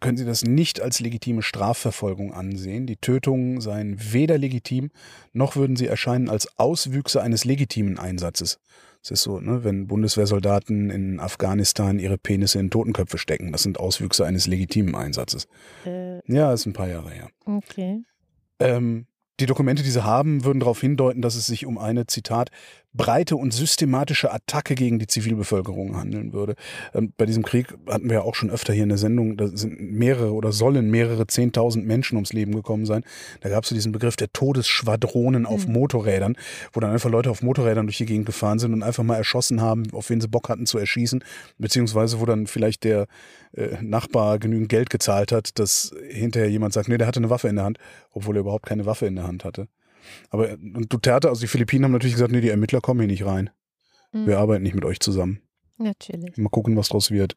können 0.00 0.18
sie 0.18 0.26
das 0.26 0.44
nicht 0.44 0.80
als 0.80 1.00
legitime 1.00 1.42
Strafverfolgung 1.42 2.34
ansehen. 2.34 2.86
Die 2.86 2.96
Tötungen 2.96 3.60
seien 3.60 3.96
weder 4.12 4.36
legitim, 4.36 4.90
noch 5.32 5.56
würden 5.56 5.76
sie 5.76 5.86
erscheinen 5.86 6.28
als 6.28 6.58
Auswüchse 6.58 7.22
eines 7.22 7.44
legitimen 7.44 7.98
Einsatzes. 7.98 8.58
Es 9.02 9.10
ist 9.10 9.22
so, 9.22 9.40
ne, 9.40 9.62
wenn 9.64 9.86
Bundeswehrsoldaten 9.86 10.90
in 10.90 11.20
Afghanistan 11.20 11.98
ihre 11.98 12.18
Penisse 12.18 12.58
in 12.58 12.70
Totenköpfe 12.70 13.18
stecken, 13.18 13.52
das 13.52 13.62
sind 13.62 13.78
Auswüchse 13.80 14.26
eines 14.26 14.46
legitimen 14.46 14.94
Einsatzes. 14.94 15.46
Äh, 15.86 16.20
Ja, 16.26 16.52
ist 16.52 16.66
ein 16.66 16.72
paar 16.72 16.88
Jahre 16.88 17.10
her. 17.10 17.30
okay. 17.46 18.02
Ähm, 18.58 19.06
die 19.40 19.46
Dokumente, 19.46 19.82
die 19.82 19.90
sie 19.90 20.04
haben, 20.04 20.44
würden 20.44 20.60
darauf 20.60 20.80
hindeuten, 20.80 21.22
dass 21.22 21.34
es 21.34 21.46
sich 21.46 21.66
um 21.66 21.78
eine, 21.78 22.06
Zitat, 22.06 22.50
breite 22.96 23.36
und 23.36 23.52
systematische 23.52 24.32
Attacke 24.32 24.74
gegen 24.74 24.98
die 24.98 25.06
Zivilbevölkerung 25.06 25.96
handeln 25.96 26.32
würde. 26.32 26.54
Ähm, 26.94 27.12
bei 27.16 27.26
diesem 27.26 27.42
Krieg 27.42 27.74
hatten 27.88 28.08
wir 28.08 28.14
ja 28.14 28.22
auch 28.22 28.34
schon 28.34 28.50
öfter 28.50 28.72
hier 28.72 28.84
in 28.84 28.88
der 28.88 28.98
Sendung, 28.98 29.36
da 29.36 29.48
sind 29.48 29.80
mehrere 29.80 30.32
oder 30.32 30.52
sollen 30.52 30.90
mehrere 30.90 31.26
Zehntausend 31.26 31.86
Menschen 31.86 32.16
ums 32.16 32.32
Leben 32.32 32.54
gekommen 32.54 32.86
sein. 32.86 33.04
Da 33.40 33.48
gab 33.48 33.64
es 33.64 33.70
so 33.70 33.74
diesen 33.74 33.92
Begriff 33.92 34.16
der 34.16 34.32
Todesschwadronen 34.32 35.46
auf 35.46 35.66
Motorrädern, 35.66 36.36
wo 36.72 36.80
dann 36.80 36.90
einfach 36.90 37.10
Leute 37.10 37.30
auf 37.30 37.42
Motorrädern 37.42 37.86
durch 37.86 37.98
die 37.98 38.06
Gegend 38.06 38.26
gefahren 38.26 38.58
sind 38.58 38.72
und 38.72 38.82
einfach 38.82 39.04
mal 39.04 39.16
erschossen 39.16 39.60
haben, 39.60 39.84
auf 39.92 40.10
wen 40.10 40.20
sie 40.20 40.28
Bock 40.28 40.48
hatten 40.48 40.66
zu 40.66 40.78
erschießen, 40.78 41.22
beziehungsweise 41.58 42.20
wo 42.20 42.26
dann 42.26 42.46
vielleicht 42.46 42.84
der 42.84 43.06
äh, 43.52 43.76
Nachbar 43.82 44.38
genügend 44.38 44.68
Geld 44.68 44.90
gezahlt 44.90 45.32
hat, 45.32 45.58
dass 45.58 45.94
hinterher 46.08 46.50
jemand 46.50 46.72
sagt, 46.74 46.88
nee, 46.88 46.98
der 46.98 47.06
hatte 47.06 47.20
eine 47.20 47.30
Waffe 47.30 47.48
in 47.48 47.56
der 47.56 47.64
Hand, 47.64 47.78
obwohl 48.12 48.36
er 48.36 48.40
überhaupt 48.40 48.66
keine 48.66 48.86
Waffe 48.86 49.06
in 49.06 49.16
der 49.16 49.26
Hand 49.26 49.44
hatte. 49.44 49.68
Aber 50.30 50.50
äh, 50.50 50.54
und 50.54 50.92
Duterte, 50.92 51.28
also 51.28 51.40
die 51.40 51.46
Philippinen 51.46 51.84
haben 51.84 51.92
natürlich 51.92 52.14
gesagt, 52.14 52.32
nee, 52.32 52.40
die 52.40 52.50
Ermittler 52.50 52.80
kommen 52.80 53.00
hier 53.00 53.08
nicht 53.08 53.24
rein. 53.24 53.50
Mhm. 54.12 54.26
Wir 54.26 54.38
arbeiten 54.38 54.62
nicht 54.62 54.74
mit 54.74 54.84
euch 54.84 55.00
zusammen. 55.00 55.40
Natürlich. 55.78 56.36
Mal 56.36 56.48
gucken, 56.48 56.76
was 56.76 56.88
draus 56.88 57.10
wird. 57.10 57.36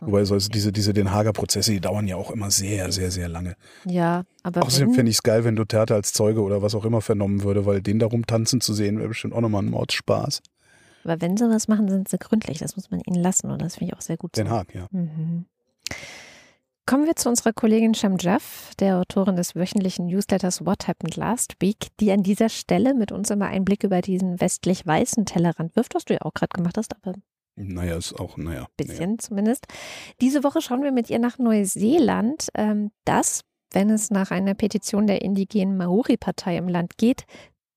Wobei 0.00 0.24
so, 0.24 0.34
also 0.34 0.48
diese, 0.50 0.72
diese 0.72 0.92
Den 0.92 1.10
Haager 1.10 1.32
Prozesse, 1.32 1.72
die 1.72 1.80
dauern 1.80 2.06
ja 2.06 2.16
auch 2.16 2.30
immer 2.30 2.50
sehr, 2.50 2.92
sehr, 2.92 3.10
sehr 3.10 3.28
lange. 3.28 3.56
Ja, 3.84 4.24
aber 4.42 4.62
Außerdem 4.62 4.94
fände 4.94 5.10
ich 5.10 5.16
es 5.16 5.22
geil, 5.22 5.44
wenn 5.44 5.56
Duterte 5.56 5.94
als 5.94 6.12
Zeuge 6.12 6.42
oder 6.42 6.62
was 6.62 6.74
auch 6.74 6.84
immer 6.84 7.00
vernommen 7.00 7.42
würde, 7.42 7.66
weil 7.66 7.82
den 7.82 7.98
darum 7.98 8.26
tanzen 8.26 8.60
zu 8.60 8.72
sehen, 8.72 8.98
wäre 8.98 9.08
bestimmt 9.08 9.34
auch 9.34 9.40
nochmal 9.40 9.62
ein 9.62 9.70
Mordspaß. 9.70 10.42
aber 11.04 11.20
wenn 11.20 11.36
sie 11.36 11.48
was 11.48 11.66
machen, 11.66 11.88
sind 11.88 12.08
sie 12.08 12.18
gründlich. 12.18 12.58
Das 12.58 12.76
muss 12.76 12.90
man 12.90 13.00
ihnen 13.00 13.20
lassen 13.20 13.50
und 13.50 13.60
das 13.62 13.76
finde 13.76 13.92
ich 13.92 13.96
auch 13.96 14.02
sehr 14.02 14.16
gut. 14.16 14.36
Den 14.36 14.46
so. 14.46 14.52
Haag, 14.52 14.74
ja. 14.74 14.86
Mhm. 14.92 15.46
Kommen 16.86 17.06
wir 17.06 17.16
zu 17.16 17.30
unserer 17.30 17.54
Kollegin 17.54 17.94
Shem 17.94 18.18
Jaff, 18.20 18.72
der 18.78 18.98
Autorin 18.98 19.36
des 19.36 19.54
wöchentlichen 19.54 20.04
Newsletters 20.06 20.66
What 20.66 20.86
Happened 20.86 21.16
Last 21.16 21.54
Week, 21.60 21.88
die 21.98 22.12
an 22.12 22.22
dieser 22.22 22.50
Stelle 22.50 22.92
mit 22.92 23.10
uns 23.10 23.30
immer 23.30 23.46
einen 23.46 23.64
Blick 23.64 23.84
über 23.84 24.02
diesen 24.02 24.38
westlich-weißen 24.38 25.24
Tellerrand 25.24 25.76
wirft, 25.76 25.94
was 25.94 26.04
du 26.04 26.12
ja 26.12 26.20
auch 26.20 26.34
gerade 26.34 26.52
gemacht 26.54 26.76
hast, 26.76 26.94
aber 26.94 27.16
Naja, 27.56 27.96
ist 27.96 28.12
auch, 28.12 28.36
naja. 28.36 28.66
bisschen 28.76 29.18
zumindest. 29.18 29.66
Diese 30.20 30.44
Woche 30.44 30.60
schauen 30.60 30.82
wir 30.82 30.92
mit 30.92 31.08
ihr 31.08 31.18
nach 31.18 31.38
Neuseeland, 31.38 32.48
ähm, 32.54 32.90
das, 33.06 33.40
wenn 33.72 33.88
es 33.88 34.10
nach 34.10 34.30
einer 34.30 34.52
Petition 34.52 35.06
der 35.06 35.22
indigenen 35.22 35.78
Maori-Partei 35.78 36.58
im 36.58 36.68
Land 36.68 36.98
geht, 36.98 37.24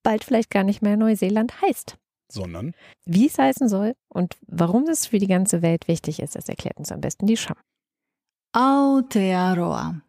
bald 0.03 0.25
vielleicht 0.25 0.49
gar 0.49 0.63
nicht 0.65 0.81
mehr 0.81 0.97
Neuseeland 0.97 1.61
heißt. 1.61 1.95
Sondern, 2.29 2.73
Wie 3.05 3.27
es 3.27 3.37
heißen 3.37 3.69
soll 3.69 3.93
und 4.09 4.35
warum 4.47 4.83
es 4.89 5.07
für 5.07 5.17
die 5.17 5.27
ganze 5.27 5.61
Welt 5.61 5.87
wichtig 5.87 6.21
ist, 6.21 6.35
das 6.35 6.49
erklärt 6.49 6.77
uns 6.77 6.91
am 6.91 6.99
besten 6.99 7.25
die 7.25 7.37
Scham. 7.37 7.55
Aotearoa. 8.53 10.01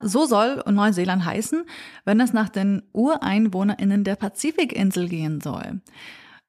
So 0.00 0.26
soll 0.26 0.62
Neuseeland 0.70 1.24
heißen, 1.24 1.64
wenn 2.04 2.20
es 2.20 2.32
nach 2.32 2.48
den 2.48 2.82
UreinwohnerInnen 2.92 4.04
der 4.04 4.16
Pazifikinsel 4.16 5.08
gehen 5.08 5.40
soll. 5.40 5.80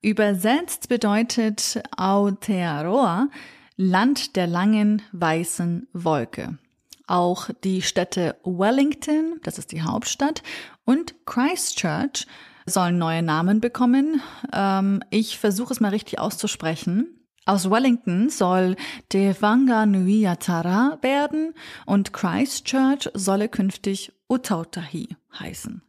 Übersetzt 0.02 0.90
bedeutet 0.90 1.82
Aotearoa 1.96 3.30
Land 3.78 4.36
der 4.36 4.48
langen 4.48 5.02
weißen 5.12 5.88
Wolke. 5.94 6.58
Auch 7.06 7.50
die 7.64 7.82
Städte 7.82 8.36
Wellington, 8.44 9.40
das 9.44 9.58
ist 9.58 9.72
die 9.72 9.82
Hauptstadt, 9.82 10.44
und 10.84 11.16
Christchurch 11.26 12.28
sollen 12.66 12.98
neue 12.98 13.22
Namen 13.24 13.62
bekommen. 13.62 14.22
Ähm, 14.52 15.02
ich 15.10 15.38
versuche 15.38 15.74
es 15.74 15.80
mal 15.80 15.90
richtig 15.90 16.20
auszusprechen. 16.20 17.18
Aus 17.48 17.72
Wellington 17.72 18.30
soll 18.30 18.76
Te 19.08 19.34
Whanganui-Atara 19.40 20.98
werden 21.02 21.54
und 21.86 22.12
Christchurch 22.12 23.10
solle 23.14 23.48
künftig 23.48 24.12
Utautahi 24.30 25.16
heißen. 25.40 25.82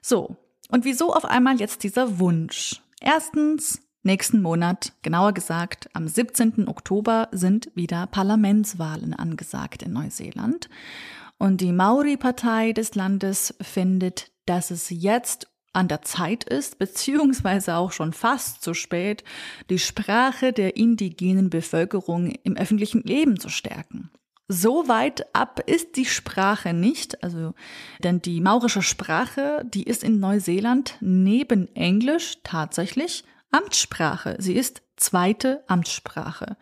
So, 0.00 0.36
und 0.70 0.86
wieso 0.86 1.12
auf 1.12 1.26
einmal 1.26 1.60
jetzt 1.60 1.82
dieser 1.82 2.18
Wunsch? 2.18 2.80
Erstens, 2.98 3.82
nächsten 4.04 4.40
Monat, 4.40 4.94
genauer 5.02 5.34
gesagt 5.34 5.90
am 5.92 6.08
17. 6.08 6.66
Oktober, 6.66 7.28
sind 7.30 7.70
wieder 7.74 8.06
Parlamentswahlen 8.06 9.12
angesagt 9.12 9.82
in 9.82 9.92
Neuseeland. 9.92 10.70
Und 11.36 11.60
die 11.60 11.72
Maori-Partei 11.72 12.72
des 12.72 12.94
Landes 12.94 13.54
findet, 13.60 14.30
dass 14.46 14.70
es 14.70 14.88
jetzt 14.88 15.46
an 15.76 15.88
der 15.88 16.02
Zeit 16.02 16.44
ist, 16.44 16.78
beziehungsweise 16.78 17.76
auch 17.76 17.92
schon 17.92 18.12
fast 18.12 18.62
zu 18.62 18.74
spät, 18.74 19.22
die 19.70 19.78
Sprache 19.78 20.52
der 20.52 20.76
indigenen 20.76 21.50
Bevölkerung 21.50 22.30
im 22.42 22.56
öffentlichen 22.56 23.02
Leben 23.02 23.38
zu 23.38 23.48
stärken. 23.48 24.10
So 24.48 24.88
weit 24.88 25.34
ab 25.34 25.60
ist 25.66 25.96
die 25.96 26.04
Sprache 26.04 26.72
nicht, 26.72 27.22
also, 27.22 27.54
denn 28.02 28.22
die 28.22 28.40
maurische 28.40 28.82
Sprache, 28.82 29.64
die 29.66 29.82
ist 29.82 30.04
in 30.04 30.20
Neuseeland 30.20 30.96
neben 31.00 31.74
Englisch 31.74 32.38
tatsächlich 32.44 33.24
Amtssprache. 33.50 34.36
Sie 34.38 34.54
ist 34.54 34.82
zweite 34.96 35.64
Amtssprache. 35.66 36.56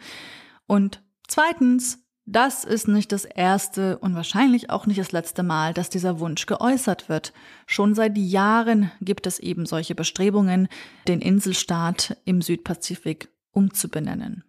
Und 0.66 1.02
zweitens, 1.28 2.03
das 2.26 2.64
ist 2.64 2.88
nicht 2.88 3.12
das 3.12 3.26
erste 3.26 3.98
und 3.98 4.14
wahrscheinlich 4.14 4.70
auch 4.70 4.86
nicht 4.86 4.98
das 4.98 5.12
letzte 5.12 5.42
Mal, 5.42 5.74
dass 5.74 5.90
dieser 5.90 6.20
Wunsch 6.20 6.46
geäußert 6.46 7.08
wird. 7.10 7.34
Schon 7.66 7.94
seit 7.94 8.16
Jahren 8.16 8.90
gibt 9.02 9.26
es 9.26 9.38
eben 9.38 9.66
solche 9.66 9.94
Bestrebungen, 9.94 10.68
den 11.06 11.20
Inselstaat 11.20 12.16
im 12.24 12.40
Südpazifik 12.40 13.28
umzubenennen. 13.52 14.42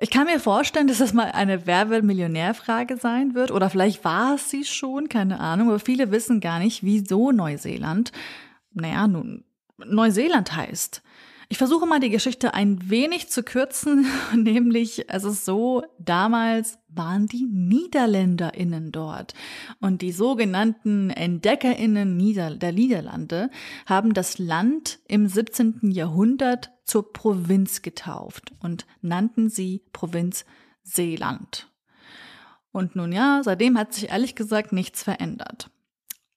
Ich 0.00 0.10
kann 0.10 0.26
mir 0.26 0.40
vorstellen, 0.40 0.88
dass 0.88 0.98
das 0.98 1.14
mal 1.14 1.30
eine 1.30 1.66
Werbe-Millionär-Frage 1.66 2.96
sein 2.96 3.34
wird 3.34 3.52
oder 3.52 3.70
vielleicht 3.70 4.04
war 4.04 4.34
es 4.34 4.50
sie 4.50 4.64
schon, 4.64 5.08
keine 5.08 5.38
Ahnung, 5.38 5.68
aber 5.68 5.78
viele 5.78 6.10
wissen 6.10 6.40
gar 6.40 6.58
nicht, 6.58 6.82
wieso 6.82 7.30
Neuseeland, 7.30 8.10
naja, 8.72 9.06
nun, 9.06 9.44
Neuseeland 9.78 10.56
heißt. 10.56 11.03
Ich 11.48 11.58
versuche 11.58 11.86
mal 11.86 12.00
die 12.00 12.10
Geschichte 12.10 12.54
ein 12.54 12.90
wenig 12.90 13.28
zu 13.28 13.42
kürzen, 13.42 14.06
nämlich 14.34 15.08
es 15.08 15.24
ist 15.24 15.44
so, 15.44 15.82
damals 15.98 16.78
waren 16.88 17.26
die 17.26 17.44
NiederländerInnen 17.44 18.92
dort 18.92 19.34
und 19.80 20.00
die 20.00 20.12
sogenannten 20.12 21.10
EntdeckerInnen 21.10 22.18
der 22.58 22.72
Niederlande 22.72 23.50
haben 23.86 24.14
das 24.14 24.38
Land 24.38 25.00
im 25.08 25.26
17. 25.26 25.90
Jahrhundert 25.90 26.70
zur 26.84 27.12
Provinz 27.12 27.82
getauft 27.82 28.52
und 28.60 28.86
nannten 29.00 29.50
sie 29.50 29.82
Provinz 29.92 30.44
Seeland. 30.82 31.68
Und 32.72 32.96
nun 32.96 33.12
ja, 33.12 33.40
seitdem 33.44 33.78
hat 33.78 33.94
sich 33.94 34.10
ehrlich 34.10 34.34
gesagt 34.34 34.72
nichts 34.72 35.02
verändert. 35.02 35.70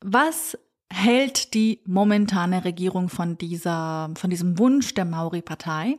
Was 0.01 0.57
hält 0.91 1.53
die 1.53 1.81
momentane 1.85 2.63
Regierung 2.63 3.09
von 3.09 3.37
dieser, 3.37 4.11
von 4.15 4.29
diesem 4.29 4.57
Wunsch 4.59 4.93
der 4.93 5.05
Maori-Partei? 5.05 5.97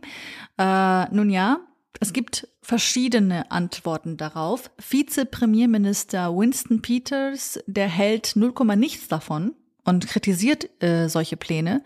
Äh, 0.59 1.15
nun 1.15 1.31
ja, 1.31 1.61
es 2.01 2.13
gibt 2.13 2.49
verschiedene 2.63 3.51
Antworten 3.51 4.17
darauf. 4.17 4.71
Vizepremierminister 4.79 6.35
Winston 6.37 6.83
Peters, 6.83 7.59
der 7.67 7.89
hält 7.89 8.37
0, 8.37 8.53
nichts 8.77 9.09
davon 9.09 9.55
und 9.85 10.07
kritisiert 10.07 10.69
äh, 10.83 11.09
solche 11.09 11.37
Pläne. 11.37 11.83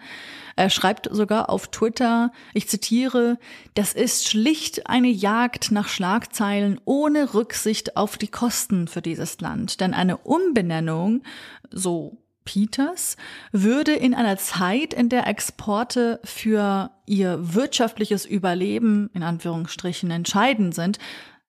Er 0.56 0.68
schreibt 0.68 1.08
sogar 1.10 1.48
auf 1.48 1.68
Twitter, 1.68 2.32
ich 2.52 2.68
zitiere, 2.68 3.38
das 3.74 3.94
ist 3.94 4.28
schlicht 4.28 4.86
eine 4.86 5.08
Jagd 5.08 5.70
nach 5.70 5.88
Schlagzeilen 5.88 6.80
ohne 6.84 7.32
Rücksicht 7.32 7.96
auf 7.96 8.18
die 8.18 8.28
Kosten 8.28 8.86
für 8.86 9.00
dieses 9.00 9.40
Land. 9.40 9.80
Denn 9.80 9.94
eine 9.94 10.18
Umbenennung, 10.18 11.22
so 11.70 12.21
Peters 12.44 13.16
würde 13.52 13.92
in 13.92 14.14
einer 14.14 14.36
Zeit, 14.36 14.94
in 14.94 15.08
der 15.08 15.26
Exporte 15.26 16.20
für 16.24 16.90
ihr 17.06 17.54
wirtschaftliches 17.54 18.24
Überleben 18.24 19.10
in 19.14 19.22
Anführungsstrichen 19.22 20.10
entscheidend 20.10 20.74
sind, 20.74 20.98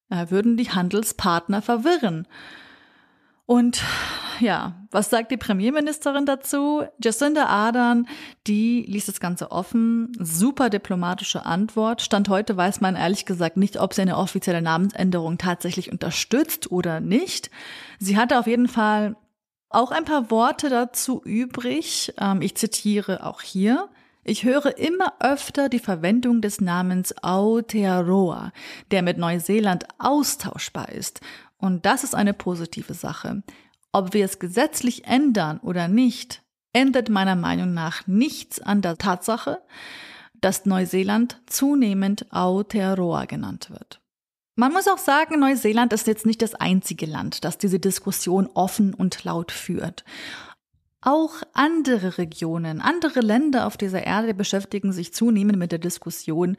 äh, 0.10 0.30
würden 0.30 0.58
die 0.58 0.70
Handelspartner 0.70 1.62
verwirren. 1.62 2.28
Und 3.46 3.84
ja, 4.39 4.74
was 4.89 5.10
sagt 5.10 5.32
die 5.32 5.38
Premierministerin 5.38 6.26
dazu? 6.26 6.84
Jacinda 7.04 7.48
Ardern, 7.48 8.08
die 8.48 8.84
ließ 8.88 9.06
das 9.06 9.20
Ganze 9.20 9.52
offen. 9.52 10.12
Super 10.18 10.70
diplomatische 10.70 11.46
Antwort. 11.46 12.02
Stand 12.02 12.30
heute 12.30 12.56
weiß 12.56 12.80
man 12.80 12.96
ehrlich 12.96 13.26
gesagt 13.26 13.58
nicht, 13.58 13.80
ob 13.80 13.94
sie 13.94 14.02
eine 14.02 14.18
offizielle 14.18 14.62
Namensänderung 14.62 15.38
tatsächlich 15.38 15.91
unterstützt 15.91 16.72
oder 16.72 17.00
nicht. 17.00 17.52
Sie 18.00 18.18
hatte 18.18 18.39
auf 18.39 18.48
jeden 18.48 18.70
Fall 18.70 19.16
auch 19.74 19.91
ein 19.91 20.05
paar 20.05 20.32
Worte 20.32 20.69
dazu 20.69 21.21
übrig. 21.24 22.13
Ähm, 22.19 22.41
ich 22.41 22.55
zitiere 22.55 23.26
auch 23.26 23.41
hier. 23.41 23.89
Ich 24.24 24.45
höre 24.45 24.78
immer 24.78 25.13
öfter 25.19 25.67
die 25.67 25.80
Verwendung 25.80 26.41
des 26.41 26.61
Namens 26.61 27.13
Aotearoa, 27.21 28.53
der 28.91 29.01
mit 29.01 29.17
Neuseeland 29.17 29.86
austauschbar 29.97 30.89
ist. 30.89 31.19
Und 31.57 31.86
das 31.86 32.03
ist 32.03 32.15
eine 32.15 32.34
positive 32.34 32.93
Sache. 32.93 33.43
Ob 33.91 34.13
wir 34.13 34.26
es 34.26 34.39
gesetzlich 34.39 35.05
ändern 35.05 35.59
oder 35.59 35.88
nicht, 35.88 36.41
ändert 36.71 37.09
meiner 37.09 37.36
Meinung 37.36 37.74
nach 37.74 38.07
nichts 38.07 38.61
an 38.61 38.82
der 38.82 38.97
Tatsache, 38.97 39.61
dass 40.34 40.65
Neuseeland 40.65 41.41
zunehmend 41.45 42.26
Aotearoa 42.32 43.26
genannt 43.26 43.69
wird. 43.69 44.03
Man 44.56 44.72
muss 44.72 44.88
auch 44.88 44.99
sagen, 44.99 45.39
Neuseeland 45.39 45.93
ist 45.93 46.06
jetzt 46.06 46.28
nicht 46.28 46.41
das 46.43 46.54
einzige 46.54 47.08
Land, 47.08 47.43
das 47.43 47.58
diese 47.58 47.80
Diskussion 47.80 48.47
offen 48.54 48.93
und 48.93 49.24
laut 49.24 49.51
führt. 49.51 50.04
Auch 51.06 51.41
andere 51.51 52.18
Regionen, 52.18 52.80
andere 52.80 53.20
Länder 53.20 53.68
auf 53.68 53.76
dieser 53.76 54.06
Erde 54.06 54.34
beschäftigen 54.34 54.93
sich 54.93 55.14
zunehmend 55.14 55.60
mit 55.60 55.74
der 55.74 55.80
Diskussion 55.80 56.56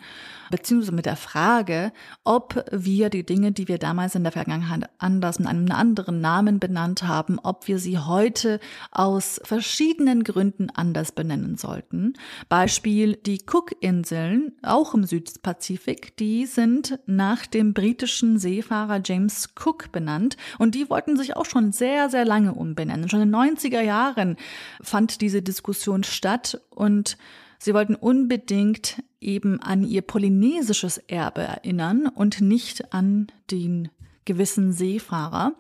bzw. 0.51 0.93
mit 0.93 1.07
der 1.07 1.17
Frage, 1.17 1.93
ob 2.25 2.63
wir 2.71 3.09
die 3.09 3.25
Dinge, 3.25 3.53
die 3.53 3.69
wir 3.69 3.79
damals 3.79 4.15
in 4.15 4.23
der 4.23 4.33
Vergangenheit 4.33 4.91
anders 4.99 5.39
mit 5.39 5.49
einem 5.49 5.71
anderen 5.73 6.21
Namen 6.21 6.61
benannt 6.61 7.05
haben, 7.05 7.39
ob 7.39 7.69
wir 7.69 7.79
sie 7.79 7.99
heute 7.99 8.61
aus 8.91 9.41
verschiedenen 9.45 10.25
Gründen 10.25 10.69
anders 10.69 11.13
benennen 11.13 11.57
sollten. 11.57 12.13
Beispiel 12.51 13.17
die 13.17 13.41
Cook-Inseln, 13.51 14.53
auch 14.63 14.93
im 14.93 15.05
Südpazifik, 15.05 16.19
die 16.19 16.45
sind 16.45 16.99
nach 17.07 17.47
dem 17.47 17.73
britischen 17.73 18.39
Seefahrer 18.39 19.01
James 19.03 19.55
Cook 19.57 19.91
benannt 19.91 20.37
und 20.59 20.75
die 20.75 20.91
wollten 20.91 21.17
sich 21.17 21.35
auch 21.35 21.47
schon 21.47 21.73
sehr, 21.73 22.11
sehr 22.11 22.27
lange 22.27 22.53
umbenennen. 22.53 23.09
Schon 23.09 23.23
in 23.23 23.33
den 23.33 23.57
90er 23.57 23.81
Jahren 23.81 24.34
fand 24.83 25.21
diese 25.21 25.43
Diskussion 25.43 26.05
statt 26.05 26.61
und 26.71 27.17
sie 27.59 27.75
wollten 27.75 27.95
unbedingt 27.95 29.03
eben 29.21 29.61
an 29.61 29.85
ihr 29.85 30.03
polynesisches 30.03 30.99
Erbe 30.99 31.43
erinnern 31.43 32.07
und 32.07 32.41
nicht 32.41 32.93
an 32.93 33.29
den 33.51 33.89
gewissen 34.25 34.73
Seefahrer. 34.73 35.53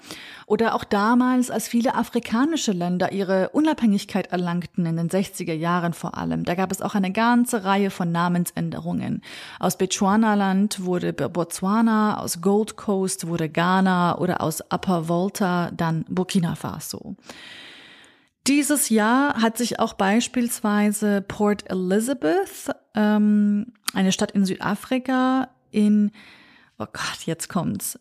Oder 0.46 0.74
auch 0.74 0.84
damals, 0.84 1.50
als 1.50 1.68
viele 1.68 1.94
afrikanische 1.94 2.72
Länder 2.72 3.12
ihre 3.12 3.50
Unabhängigkeit 3.50 4.28
erlangten, 4.32 4.86
in 4.86 4.96
den 4.96 5.10
60er 5.10 5.52
Jahren 5.52 5.92
vor 5.92 6.16
allem, 6.16 6.44
da 6.44 6.54
gab 6.54 6.72
es 6.72 6.80
auch 6.80 6.94
eine 6.94 7.12
ganze 7.12 7.64
Reihe 7.64 7.90
von 7.90 8.12
Namensänderungen. 8.12 9.22
Aus 9.60 9.78
Bechuanaland 9.78 10.84
wurde 10.84 11.12
Botswana, 11.12 12.18
aus 12.18 12.40
Gold 12.40 12.76
Coast 12.76 13.26
wurde 13.26 13.48
Ghana 13.48 14.18
oder 14.18 14.40
aus 14.40 14.60
Upper 14.72 15.08
Volta 15.08 15.70
dann 15.70 16.04
Burkina 16.08 16.54
Faso. 16.54 17.16
Dieses 18.46 18.90
Jahr 18.90 19.40
hat 19.40 19.56
sich 19.56 19.78
auch 19.78 19.94
beispielsweise 19.94 21.22
Port 21.22 21.70
Elizabeth, 21.70 22.70
ähm, 22.94 23.72
eine 23.94 24.12
Stadt 24.12 24.32
in 24.32 24.44
Südafrika, 24.44 25.48
in, 25.70 26.10
oh 26.78 26.86
Gott, 26.92 27.24
jetzt 27.24 27.48
kommt's, 27.48 27.98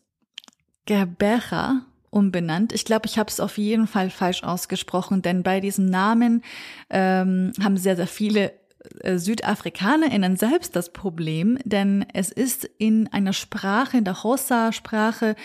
Gerbecha 0.84 1.86
umbenannt. 2.10 2.72
Ich 2.72 2.84
glaube, 2.84 3.06
ich 3.06 3.18
habe 3.18 3.30
es 3.30 3.40
auf 3.40 3.56
jeden 3.56 3.86
Fall 3.86 4.10
falsch 4.10 4.44
ausgesprochen, 4.44 5.22
denn 5.22 5.42
bei 5.42 5.60
diesem 5.60 5.86
Namen 5.86 6.42
ähm, 6.90 7.52
haben 7.62 7.78
sehr, 7.78 7.96
sehr 7.96 8.06
viele 8.06 8.52
äh, 9.00 9.16
SüdafrikanerInnen 9.16 10.36
selbst 10.36 10.76
das 10.76 10.92
Problem, 10.92 11.58
denn 11.64 12.04
es 12.12 12.30
ist 12.30 12.64
in 12.78 13.08
einer 13.12 13.32
Sprache, 13.32 13.96
in 13.96 14.04
der 14.04 14.22
Hossa-Sprache, 14.22 15.36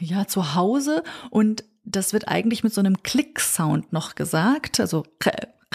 ja, 0.00 0.26
zu 0.26 0.54
Hause 0.54 1.04
und 1.30 1.64
das 1.90 2.12
wird 2.12 2.28
eigentlich 2.28 2.62
mit 2.62 2.72
so 2.72 2.80
einem 2.80 3.02
Klick-Sound 3.02 3.92
noch 3.92 4.14
gesagt, 4.14 4.80
also 4.80 5.04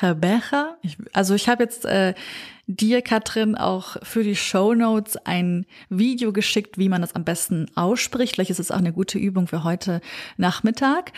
Rebecha. 0.01 0.76
Also 1.13 1.36
ich 1.36 1.47
habe 1.47 1.63
jetzt 1.63 1.86
äh, 1.86 2.13
dir, 2.68 3.01
Katrin, 3.01 3.55
auch 3.55 3.97
für 4.03 4.24
die 4.24 4.36
Show 4.36 4.74
Notes 4.74 5.18
ein 5.18 5.66
Video 5.89 6.34
geschickt, 6.34 6.78
wie 6.78 6.89
man 6.89 7.01
das 7.01 7.16
am 7.16 7.24
besten 7.24 7.68
ausspricht. 7.76 8.36
Vielleicht 8.36 8.51
ist 8.51 8.59
es 8.59 8.72
auch 8.72 8.78
eine 8.78 8.93
gute 8.93 9.18
Übung 9.18 9.47
für 9.47 9.63
heute 9.63 10.01
Nachmittag 10.38 11.13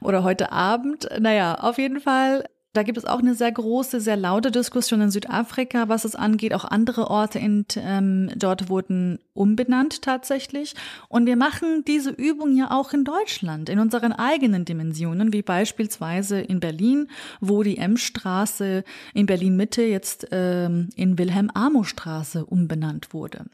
oder 0.00 0.22
heute 0.22 0.52
Abend. 0.52 1.08
Naja, 1.20 1.56
auf 1.56 1.78
jeden 1.78 2.00
Fall 2.00 2.44
da 2.72 2.82
gibt 2.82 2.96
es 2.96 3.04
auch 3.04 3.18
eine 3.18 3.34
sehr 3.34 3.52
große, 3.52 4.00
sehr 4.00 4.16
laute 4.16 4.50
Diskussion 4.50 5.02
in 5.02 5.10
Südafrika, 5.10 5.88
was 5.88 6.06
es 6.06 6.14
angeht. 6.14 6.54
Auch 6.54 6.64
andere 6.64 7.10
Orte 7.10 7.38
in, 7.38 7.66
ähm, 7.76 8.30
dort 8.34 8.70
wurden 8.70 9.18
umbenannt 9.34 10.00
tatsächlich. 10.00 10.74
Und 11.08 11.26
wir 11.26 11.36
machen 11.36 11.84
diese 11.86 12.10
Übung 12.10 12.56
ja 12.56 12.70
auch 12.70 12.94
in 12.94 13.04
Deutschland, 13.04 13.68
in 13.68 13.78
unseren 13.78 14.12
eigenen 14.12 14.64
Dimensionen, 14.64 15.34
wie 15.34 15.42
beispielsweise 15.42 16.40
in 16.40 16.60
Berlin, 16.60 17.08
wo 17.40 17.62
die 17.62 17.76
M-Straße 17.76 18.84
in 19.12 19.26
Berlin 19.26 19.56
Mitte 19.56 19.82
jetzt 19.82 20.28
ähm, 20.30 20.88
in 20.96 21.18
Wilhelm-Amo-Straße 21.18 22.46
umbenannt 22.46 23.12
wurde. 23.12 23.44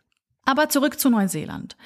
Aber 0.44 0.68
zurück 0.68 1.00
zu 1.00 1.10
Neuseeland. 1.10 1.76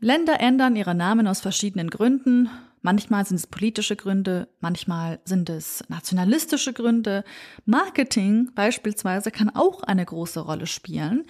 Länder 0.00 0.40
ändern 0.40 0.74
ihre 0.74 0.94
Namen 0.94 1.26
aus 1.26 1.40
verschiedenen 1.40 1.90
Gründen. 1.90 2.48
Manchmal 2.82 3.26
sind 3.26 3.36
es 3.36 3.46
politische 3.46 3.94
Gründe, 3.96 4.48
manchmal 4.60 5.20
sind 5.24 5.50
es 5.50 5.84
nationalistische 5.88 6.72
Gründe. 6.72 7.24
Marketing 7.66 8.50
beispielsweise 8.54 9.30
kann 9.30 9.50
auch 9.50 9.82
eine 9.82 10.04
große 10.04 10.40
Rolle 10.40 10.66
spielen. 10.66 11.26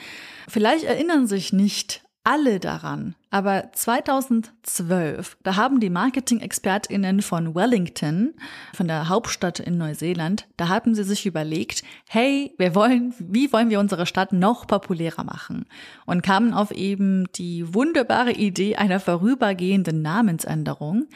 Vielleicht 0.48 0.84
erinnern 0.84 1.26
sich 1.26 1.52
nicht 1.52 2.04
alle 2.24 2.60
daran. 2.60 3.14
Aber 3.30 3.70
2012, 3.72 5.38
da 5.42 5.56
haben 5.56 5.80
die 5.80 5.90
Marketing-ExpertInnen 5.90 7.22
von 7.22 7.54
Wellington, 7.54 8.34
von 8.74 8.88
der 8.88 9.08
Hauptstadt 9.08 9.60
in 9.60 9.78
Neuseeland, 9.78 10.46
da 10.56 10.68
haben 10.68 10.94
sie 10.94 11.04
sich 11.04 11.24
überlegt, 11.26 11.82
hey, 12.08 12.54
wir 12.58 12.74
wollen, 12.74 13.14
wie 13.18 13.52
wollen 13.52 13.70
wir 13.70 13.80
unsere 13.80 14.04
Stadt 14.06 14.32
noch 14.32 14.66
populärer 14.66 15.24
machen? 15.24 15.66
Und 16.06 16.22
kamen 16.22 16.52
auf 16.52 16.72
eben 16.72 17.26
die 17.36 17.72
wunderbare 17.72 18.32
Idee 18.32 18.76
einer 18.76 19.00
vorübergehenden 19.00 20.02
Namensänderung. 20.02 21.06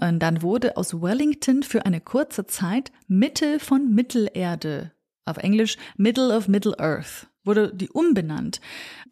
Und 0.00 0.20
dann 0.20 0.42
wurde 0.42 0.76
aus 0.76 1.02
Wellington 1.02 1.62
für 1.62 1.84
eine 1.84 2.00
kurze 2.00 2.46
Zeit 2.46 2.92
Mitte 3.08 3.58
von 3.58 3.94
Mittelerde, 3.94 4.92
auf 5.24 5.36
Englisch 5.38 5.76
Middle 5.96 6.34
of 6.34 6.48
Middle 6.48 6.78
Earth 6.78 7.26
wurde 7.46 7.72
die 7.74 7.88
umbenannt. 7.88 8.60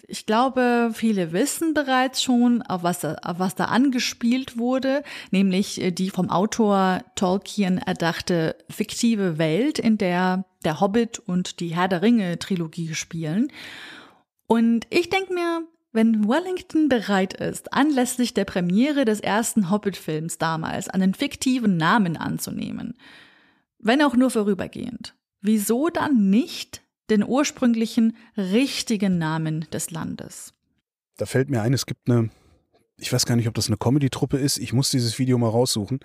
Ich 0.06 0.26
glaube, 0.26 0.90
viele 0.92 1.32
wissen 1.32 1.72
bereits 1.72 2.22
schon, 2.22 2.62
auf 2.62 2.82
was, 2.82 3.04
auf 3.04 3.38
was 3.38 3.54
da 3.54 3.66
angespielt 3.66 4.58
wurde, 4.58 5.02
nämlich 5.30 5.80
äh, 5.80 5.90
die 5.92 6.10
vom 6.10 6.30
Autor 6.30 7.02
Tolkien 7.14 7.78
erdachte 7.78 8.56
fiktive 8.68 9.38
Welt, 9.38 9.78
in 9.78 9.96
der 9.98 10.44
der 10.64 10.80
Hobbit 10.80 11.18
und 11.18 11.60
die 11.60 11.74
Herr 11.74 11.88
der 11.88 12.02
Ringe 12.02 12.38
Trilogie 12.38 12.94
spielen. 12.94 13.52
Und 14.46 14.86
ich 14.90 15.10
denke 15.10 15.32
mir, 15.34 15.66
wenn 15.92 16.28
Wellington 16.28 16.88
bereit 16.88 17.34
ist, 17.34 17.72
anlässlich 17.72 18.34
der 18.34 18.44
Premiere 18.44 19.04
des 19.04 19.20
ersten 19.20 19.70
Hobbit-Films 19.70 20.38
damals 20.38 20.88
einen 20.88 21.14
fiktiven 21.14 21.76
Namen 21.76 22.16
anzunehmen, 22.16 22.96
wenn 23.78 24.02
auch 24.02 24.16
nur 24.16 24.30
vorübergehend, 24.30 25.14
wieso 25.40 25.88
dann 25.88 26.30
nicht 26.30 26.82
den 27.10 27.24
ursprünglichen 27.24 28.16
richtigen 28.36 29.18
Namen 29.18 29.66
des 29.72 29.90
Landes. 29.90 30.54
Da 31.16 31.26
fällt 31.26 31.50
mir 31.50 31.62
ein, 31.62 31.72
es 31.72 31.86
gibt 31.86 32.08
eine, 32.08 32.30
ich 32.98 33.12
weiß 33.12 33.26
gar 33.26 33.36
nicht, 33.36 33.48
ob 33.48 33.54
das 33.54 33.68
eine 33.68 33.76
Comedy-Truppe 33.76 34.38
ist, 34.38 34.58
ich 34.58 34.72
muss 34.72 34.90
dieses 34.90 35.18
Video 35.18 35.38
mal 35.38 35.50
raussuchen. 35.50 36.00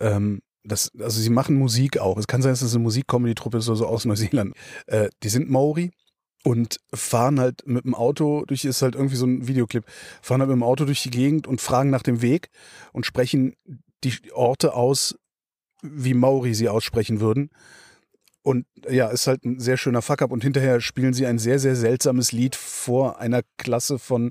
Ähm, 0.00 0.42
das, 0.64 0.90
also 0.98 1.20
sie 1.20 1.30
machen 1.30 1.56
Musik 1.56 1.98
auch. 1.98 2.18
Es 2.18 2.26
kann 2.26 2.42
sein, 2.42 2.52
dass 2.52 2.62
es 2.62 2.74
eine 2.74 2.82
Musik-Comedy-Truppe 2.82 3.58
ist 3.58 3.68
oder 3.68 3.76
so 3.76 3.86
aus 3.86 4.04
Neuseeland. 4.04 4.54
Äh, 4.86 5.08
die 5.22 5.28
sind 5.28 5.50
Maori 5.50 5.90
und 6.44 6.78
fahren 6.92 7.40
halt 7.40 7.66
mit 7.66 7.84
dem 7.84 7.94
Auto 7.94 8.44
durch, 8.46 8.64
ist 8.64 8.82
halt 8.82 8.94
irgendwie 8.94 9.16
so 9.16 9.26
ein 9.26 9.46
Videoclip, 9.46 9.84
fahren 10.22 10.40
halt 10.40 10.50
mit 10.50 10.56
dem 10.56 10.62
Auto 10.62 10.84
durch 10.84 11.02
die 11.02 11.10
Gegend 11.10 11.46
und 11.46 11.60
fragen 11.60 11.90
nach 11.90 12.02
dem 12.02 12.22
Weg 12.22 12.50
und 12.92 13.06
sprechen 13.06 13.54
die 14.04 14.14
Orte 14.32 14.74
aus, 14.74 15.18
wie 15.82 16.14
Maori 16.14 16.54
sie 16.54 16.68
aussprechen 16.68 17.20
würden. 17.20 17.50
Und 18.42 18.64
ja, 18.88 19.08
ist 19.08 19.26
halt 19.26 19.44
ein 19.44 19.60
sehr 19.60 19.76
schöner 19.76 20.00
Fuck-up. 20.00 20.32
Und 20.32 20.42
hinterher 20.42 20.80
spielen 20.80 21.12
sie 21.12 21.26
ein 21.26 21.38
sehr, 21.38 21.58
sehr 21.58 21.76
seltsames 21.76 22.32
Lied 22.32 22.56
vor 22.56 23.20
einer 23.20 23.42
Klasse 23.58 23.98
von, 23.98 24.30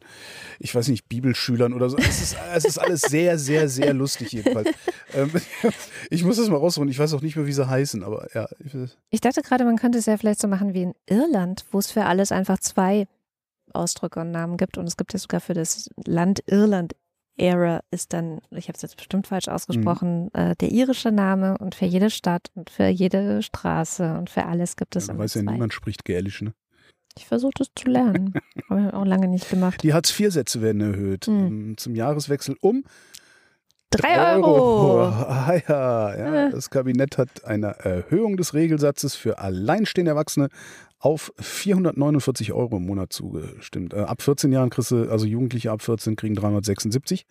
ich 0.57 0.74
weiß 0.74 0.88
nicht, 0.88 1.07
Bibelschülern 1.07 1.74
oder 1.74 1.89
so. 1.89 1.97
Es 1.97 2.22
ist, 2.22 2.38
es 2.55 2.66
ist 2.66 2.78
alles 2.80 3.01
sehr, 3.01 3.38
sehr, 3.38 3.70
sehr 3.70 3.93
lustig 3.93 4.32
jedenfalls. 4.32 4.70
Ähm, 5.12 5.32
ich 6.12 6.24
muss 6.24 6.38
das 6.38 6.49
mal 6.49 6.57
rausholen. 6.57 6.88
Ich 6.88 6.99
weiß 6.99 7.14
auch 7.16 7.24
nicht 7.24 7.36
mehr, 7.36 7.47
wie 7.47 7.51
sie 7.51 7.68
heißen, 7.68 8.03
aber 8.03 8.28
ja. 8.36 8.47
Ich 9.10 9.22
dachte 9.22 9.41
gerade, 9.41 9.66
man 9.66 9.78
könnte 9.78 9.97
es 9.97 10.05
ja 10.05 10.16
vielleicht 10.18 10.39
so 10.39 10.47
machen 10.47 10.76
wie 10.76 10.84
in 10.84 10.93
Irland, 11.07 11.66
wo 11.72 11.80
es 11.80 11.89
für 11.89 12.05
alles 12.05 12.32
einfach 12.32 12.60
zwei 12.60 13.07
Ausdrücke 13.74 14.20
und 14.20 14.30
Namen 14.30 14.57
gibt. 14.57 14.78
Und 14.78 14.86
es 14.86 14.97
gibt 14.97 15.14
ja 15.14 15.18
sogar 15.20 15.39
für 15.39 15.55
das 15.55 15.89
Land 16.05 16.43
Irland 16.45 16.93
Era 17.40 17.82
ist 17.92 18.14
dann, 18.14 18.40
ich 18.52 18.68
habe 18.68 18.76
es 18.76 18.82
jetzt 18.82 18.98
bestimmt 18.98 19.28
falsch 19.28 19.48
ausgesprochen, 19.48 20.34
äh, 20.34 20.56
der 20.56 20.72
irische 20.72 21.12
Name 21.12 21.58
und 21.58 21.76
für 21.76 21.86
jede 21.86 22.10
Stadt 22.10 22.52
und 22.56 22.70
für 22.70 22.88
jede 22.88 23.42
Straße 23.42 24.18
und 24.18 24.30
für 24.30 24.46
alles 24.46 24.76
gibt 24.76 24.96
es 24.96 25.08
Ja, 25.08 25.18
weiß 25.18 25.36
ja 25.36 25.44
niemand 25.44 25.74
spricht 25.74 26.06
Gälisch, 26.06 26.42
ne? 26.42 26.54
Ich 27.18 27.26
versuche 27.26 27.54
das 27.58 27.68
zu 27.76 27.90
lernen, 27.90 28.34
aber 28.70 28.94
auch 28.94 29.06
lange 29.06 29.28
nicht 29.28 29.50
gemacht. 29.50 29.82
Die 29.84 29.94
Hartz-IV-Sätze 29.94 30.62
werden 30.62 30.82
erhöht. 30.82 31.26
Hm. 31.26 31.48
ähm, 31.48 31.78
Zum 31.78 31.96
Jahreswechsel 31.96 32.56
um 32.62 32.84
Drei 33.90 34.36
Euro! 34.36 35.08
Ah, 35.30 35.54
ja, 35.68 36.16
ja. 36.16 36.48
Äh. 36.48 36.52
Das 36.52 36.70
Kabinett 36.70 37.18
hat 37.18 37.44
eine 37.44 37.80
Erhöhung 37.80 38.38
des 38.38 38.54
Regelsatzes 38.54 39.16
für 39.16 39.40
alleinstehende 39.40 40.12
Erwachsene 40.12 40.50
auf 41.00 41.34
449 41.39 42.52
Euro 42.52 42.78
im 42.78 42.86
Monat 42.86 43.14
zugestimmt. 43.14 43.93
Äh, 43.93 44.02
ab 44.02 44.22
14 44.22 44.52
Jahren 44.52 44.70
kriegst 44.70 44.91
du, 44.91 45.10
also 45.10 45.26
Jugendliche 45.26 45.72
ab 45.72 45.82
14 45.82 46.16
kriegen 46.16 46.36
376. 46.36 47.26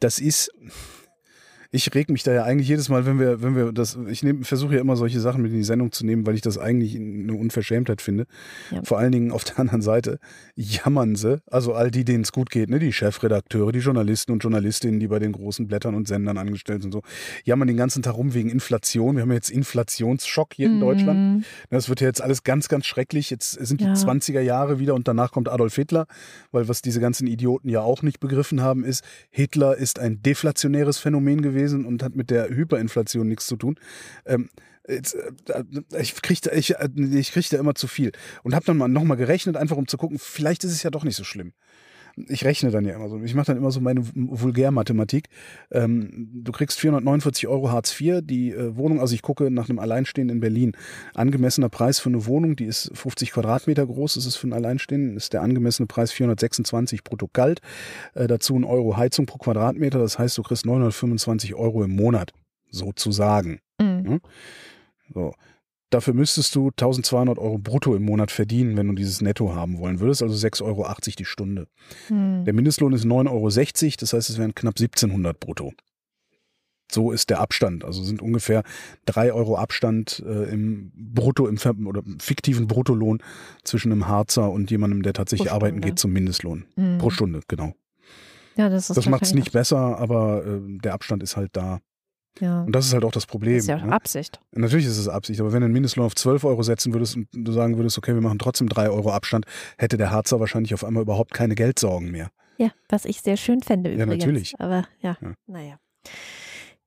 Das 0.00 0.18
ist, 0.18 0.52
ich 1.70 1.94
reg 1.94 2.08
mich 2.08 2.22
da 2.22 2.32
ja 2.32 2.44
eigentlich 2.44 2.68
jedes 2.68 2.88
Mal, 2.88 3.04
wenn 3.04 3.18
wir, 3.18 3.42
wenn 3.42 3.54
wir 3.54 3.72
das, 3.72 3.98
ich 4.08 4.24
versuche 4.42 4.76
ja 4.76 4.80
immer 4.80 4.96
solche 4.96 5.20
Sachen 5.20 5.42
mit 5.42 5.52
in 5.52 5.58
die 5.58 5.64
Sendung 5.64 5.92
zu 5.92 6.06
nehmen, 6.06 6.26
weil 6.26 6.34
ich 6.34 6.40
das 6.40 6.56
eigentlich 6.56 6.96
eine 6.96 7.34
Unverschämtheit 7.34 8.00
finde. 8.00 8.24
Ja. 8.70 8.82
Vor 8.84 8.98
allen 8.98 9.12
Dingen 9.12 9.32
auf 9.32 9.44
der 9.44 9.58
anderen 9.60 9.82
Seite 9.82 10.18
jammern 10.54 11.14
sie, 11.14 11.42
also 11.46 11.74
all 11.74 11.90
die, 11.90 12.06
denen 12.06 12.24
es 12.24 12.32
gut 12.32 12.48
geht, 12.48 12.70
ne, 12.70 12.78
die 12.78 12.92
Chefredakteure, 12.92 13.70
die 13.70 13.80
Journalisten 13.80 14.32
und 14.32 14.42
Journalistinnen, 14.42 14.98
die 14.98 15.08
bei 15.08 15.18
den 15.18 15.32
großen 15.32 15.66
Blättern 15.66 15.94
und 15.94 16.08
Sendern 16.08 16.38
angestellt 16.38 16.82
sind 16.82 16.94
und 16.94 17.02
so, 17.02 17.08
jammern 17.44 17.68
den 17.68 17.76
ganzen 17.76 18.02
Tag 18.02 18.14
rum 18.16 18.32
wegen 18.32 18.48
Inflation. 18.48 19.16
Wir 19.16 19.22
haben 19.22 19.32
jetzt 19.32 19.50
Inflationsschock 19.50 20.54
hier 20.54 20.68
in 20.68 20.80
Deutschland. 20.80 21.18
Mhm. 21.18 21.44
Das 21.68 21.90
wird 21.90 22.00
ja 22.00 22.06
jetzt 22.06 22.22
alles 22.22 22.44
ganz, 22.44 22.68
ganz 22.70 22.86
schrecklich. 22.86 23.28
Jetzt 23.28 23.50
sind 23.50 23.82
die 23.82 23.84
Ja. 23.84 23.92
20er 23.92 24.40
Jahre 24.40 24.78
wieder 24.78 24.94
und 24.94 25.06
danach 25.06 25.32
kommt 25.32 25.50
Adolf 25.50 25.74
Hitler, 25.74 26.06
weil 26.50 26.66
was 26.66 26.80
diese 26.80 27.00
ganzen 27.00 27.26
Idioten 27.26 27.68
ja 27.68 27.82
auch 27.82 28.00
nicht 28.00 28.20
begriffen 28.20 28.62
haben, 28.62 28.84
ist, 28.84 29.04
Hitler 29.28 29.76
ist 29.76 29.98
ein 29.98 30.22
deflationäres 30.22 30.96
Phänomen 30.96 31.42
gewesen 31.42 31.57
und 31.66 32.02
hat 32.02 32.16
mit 32.16 32.30
der 32.30 32.48
Hyperinflation 32.48 33.28
nichts 33.28 33.46
zu 33.46 33.56
tun. 33.56 33.78
Ähm, 34.26 34.48
äh, 34.84 35.00
ich 36.00 36.20
kriege 36.22 36.50
ich, 36.54 36.76
äh, 36.76 36.88
ich 36.96 37.32
krieg 37.32 37.48
da 37.50 37.58
immer 37.58 37.74
zu 37.74 37.86
viel 37.86 38.12
und 38.42 38.54
habe 38.54 38.64
dann 38.64 38.76
mal 38.76 38.88
nochmal 38.88 39.16
gerechnet, 39.16 39.56
einfach 39.56 39.76
um 39.76 39.86
zu 39.86 39.96
gucken, 39.96 40.18
vielleicht 40.18 40.64
ist 40.64 40.72
es 40.72 40.82
ja 40.82 40.90
doch 40.90 41.04
nicht 41.04 41.16
so 41.16 41.24
schlimm. 41.24 41.52
Ich 42.28 42.44
rechne 42.44 42.70
dann 42.70 42.84
ja 42.84 42.94
immer 42.94 43.08
so. 43.08 43.20
Ich 43.22 43.34
mache 43.34 43.46
dann 43.46 43.56
immer 43.56 43.70
so 43.70 43.80
meine 43.80 44.02
Vulgärmathematik. 44.14 45.28
Ähm, 45.70 46.28
du 46.32 46.52
kriegst 46.52 46.78
449 46.80 47.46
Euro 47.48 47.70
Hartz 47.70 47.98
IV. 47.98 48.20
Die 48.22 48.50
äh, 48.50 48.76
Wohnung, 48.76 49.00
also 49.00 49.14
ich 49.14 49.22
gucke 49.22 49.50
nach 49.50 49.68
einem 49.68 49.78
Alleinstehenden 49.78 50.36
in 50.36 50.40
Berlin. 50.40 50.72
Angemessener 51.14 51.68
Preis 51.68 52.00
für 52.00 52.08
eine 52.08 52.26
Wohnung, 52.26 52.56
die 52.56 52.64
ist 52.64 52.90
50 52.94 53.32
Quadratmeter 53.32 53.86
groß. 53.86 54.14
Das 54.14 54.26
ist 54.26 54.36
für 54.36 54.46
einen 54.46 54.54
Alleinstehenden. 54.54 55.16
Ist 55.16 55.32
der 55.32 55.42
angemessene 55.42 55.86
Preis 55.86 56.12
426 56.12 57.04
brutto 57.04 57.28
kalt. 57.28 57.60
Äh, 58.14 58.26
dazu 58.26 58.56
ein 58.56 58.64
Euro 58.64 58.96
Heizung 58.96 59.26
pro 59.26 59.38
Quadratmeter. 59.38 59.98
Das 59.98 60.18
heißt, 60.18 60.36
du 60.38 60.42
kriegst 60.42 60.66
925 60.66 61.54
Euro 61.54 61.84
im 61.84 61.94
Monat. 61.94 62.32
Sozusagen. 62.70 63.60
Mhm. 63.80 64.20
So. 65.14 65.32
Dafür 65.90 66.12
müsstest 66.12 66.54
du 66.54 66.68
1200 66.68 67.38
Euro 67.38 67.56
brutto 67.58 67.94
im 67.94 68.04
Monat 68.04 68.30
verdienen, 68.30 68.76
wenn 68.76 68.88
du 68.88 68.94
dieses 68.94 69.22
Netto 69.22 69.54
haben 69.54 69.78
wollen 69.78 70.00
würdest, 70.00 70.22
also 70.22 70.34
6,80 70.34 70.64
Euro 70.64 70.86
die 71.16 71.24
Stunde. 71.24 71.66
Hm. 72.08 72.44
Der 72.44 72.52
Mindestlohn 72.52 72.92
ist 72.92 73.06
9,60 73.06 73.84
Euro, 73.84 73.94
das 74.00 74.12
heißt, 74.12 74.30
es 74.30 74.38
wären 74.38 74.54
knapp 74.54 74.74
1700 74.78 75.40
brutto. 75.40 75.72
So 76.90 77.12
ist 77.12 77.30
der 77.30 77.40
Abstand. 77.40 77.84
Also 77.84 78.02
sind 78.02 78.22
ungefähr 78.22 78.62
3 79.06 79.32
Euro 79.32 79.56
Abstand 79.56 80.22
äh, 80.26 80.44
im 80.44 80.90
Brutto, 80.94 81.46
im 81.46 81.58
oder 81.86 82.02
im 82.04 82.18
fiktiven 82.18 82.66
Bruttolohn 82.66 83.22
zwischen 83.62 83.92
einem 83.92 84.08
Harzer 84.08 84.50
und 84.50 84.70
jemandem, 84.70 85.02
der 85.02 85.12
tatsächlich 85.12 85.52
arbeiten 85.52 85.80
geht 85.80 85.98
zum 85.98 86.12
Mindestlohn. 86.12 86.64
Mhm. 86.76 86.98
Pro 86.98 87.10
Stunde, 87.10 87.40
genau. 87.46 87.74
Ja, 88.56 88.68
das 88.68 88.90
ist 88.90 88.96
Das 88.96 89.08
macht 89.08 89.22
es 89.22 89.34
nicht 89.34 89.52
besser, 89.52 89.98
aber 89.98 90.44
äh, 90.44 90.60
der 90.82 90.94
Abstand 90.94 91.22
ist 91.22 91.36
halt 91.36 91.50
da. 91.52 91.80
Ja. 92.40 92.62
Und 92.62 92.72
das 92.72 92.86
ist 92.86 92.92
halt 92.94 93.04
auch 93.04 93.12
das 93.12 93.26
Problem. 93.26 93.54
Das 93.54 93.64
ist 93.64 93.68
ja 93.68 93.76
auch 93.78 93.82
ne? 93.84 93.92
Absicht. 93.92 94.40
Natürlich 94.52 94.86
ist 94.86 94.98
es 94.98 95.08
Absicht, 95.08 95.40
aber 95.40 95.52
wenn 95.52 95.60
du 95.60 95.64
einen 95.66 95.72
Mindestlohn 95.74 96.04
auf 96.06 96.14
12 96.14 96.44
Euro 96.44 96.62
setzen 96.62 96.92
würdest 96.92 97.16
und 97.16 97.28
du 97.32 97.52
sagen 97.52 97.76
würdest, 97.76 97.98
okay, 97.98 98.14
wir 98.14 98.20
machen 98.20 98.38
trotzdem 98.38 98.68
3 98.68 98.90
Euro 98.90 99.10
Abstand, 99.12 99.46
hätte 99.78 99.96
der 99.96 100.10
Harzer 100.10 100.40
wahrscheinlich 100.40 100.74
auf 100.74 100.84
einmal 100.84 101.02
überhaupt 101.02 101.32
keine 101.34 101.54
Geldsorgen 101.54 102.10
mehr. 102.10 102.30
Ja, 102.58 102.70
was 102.88 103.04
ich 103.04 103.20
sehr 103.20 103.36
schön 103.36 103.60
fände 103.62 103.90
Ja, 103.90 104.02
übrigens. 104.04 104.24
natürlich. 104.24 104.54
Aber 104.60 104.84
ja, 105.00 105.16
Ja. 105.20 105.34
naja. 105.46 105.76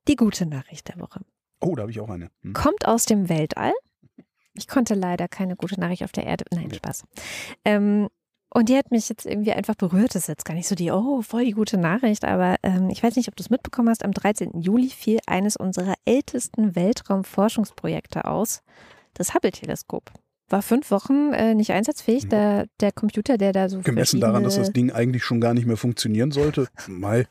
Die 0.08 0.16
gute 0.16 0.46
Nachricht 0.46 0.88
der 0.90 1.00
Woche. 1.00 1.22
Oh, 1.62 1.76
da 1.76 1.82
habe 1.84 1.92
ich 1.92 2.00
auch 2.00 2.10
eine. 2.10 2.30
Hm. 2.42 2.54
Kommt 2.54 2.88
aus 2.88 3.06
dem 3.06 3.30
Weltall. 3.30 3.74
Ich 4.54 4.68
konnte 4.68 4.96
leider 4.96 5.28
keine 5.28 5.56
gute 5.56 5.80
Nachricht 5.80 6.04
auf 6.04 6.12
der 6.12 6.26
Erde. 6.26 6.44
Nein. 6.54 6.74
Spaß. 6.74 7.04
Ähm, 7.64 8.10
und 8.54 8.68
die 8.68 8.76
hat 8.76 8.92
mich 8.92 9.08
jetzt 9.08 9.26
irgendwie 9.26 9.54
einfach 9.54 9.76
berührt. 9.76 10.10
Das 10.10 10.24
ist 10.24 10.28
jetzt 10.28 10.44
gar 10.46 10.54
nicht 10.54 10.68
so 10.68 10.76
die, 10.76 10.92
oh, 10.92 11.22
voll 11.22 11.46
die 11.46 11.52
gute 11.52 11.78
Nachricht. 11.78 12.26
Aber 12.26 12.58
ähm, 12.64 12.90
ich 12.90 13.02
weiß 13.02 13.16
nicht, 13.16 13.30
ob 13.30 13.36
du 13.38 13.44
es 13.44 13.50
mitbekommen 13.50 13.88
hast. 13.88 14.04
Am 14.04 14.12
13. 14.12 14.60
Juli 14.60 14.90
fiel 14.90 15.20
eines 15.26 15.56
unserer 15.56 15.94
ältesten 16.04 16.76
Weltraumforschungsprojekte 16.76 18.26
aus. 18.26 18.62
Das 19.14 19.34
Hubble-Teleskop. 19.34 20.12
War 20.50 20.62
fünf 20.62 20.92
Wochen 20.92 21.32
äh, 21.32 21.56
nicht 21.56 21.72
einsatzfähig. 21.72 22.26
Mhm. 22.26 22.30
Der, 22.30 22.66
der 22.82 22.92
Computer, 22.92 23.38
der 23.38 23.54
da 23.54 23.70
so 23.70 23.80
Gemessen 23.80 24.20
daran, 24.20 24.44
dass 24.44 24.56
das 24.56 24.74
Ding 24.74 24.92
eigentlich 24.92 25.24
schon 25.24 25.40
gar 25.40 25.54
nicht 25.54 25.66
mehr 25.66 25.78
funktionieren 25.78 26.32
sollte. 26.32 26.68
Mai. 26.88 27.28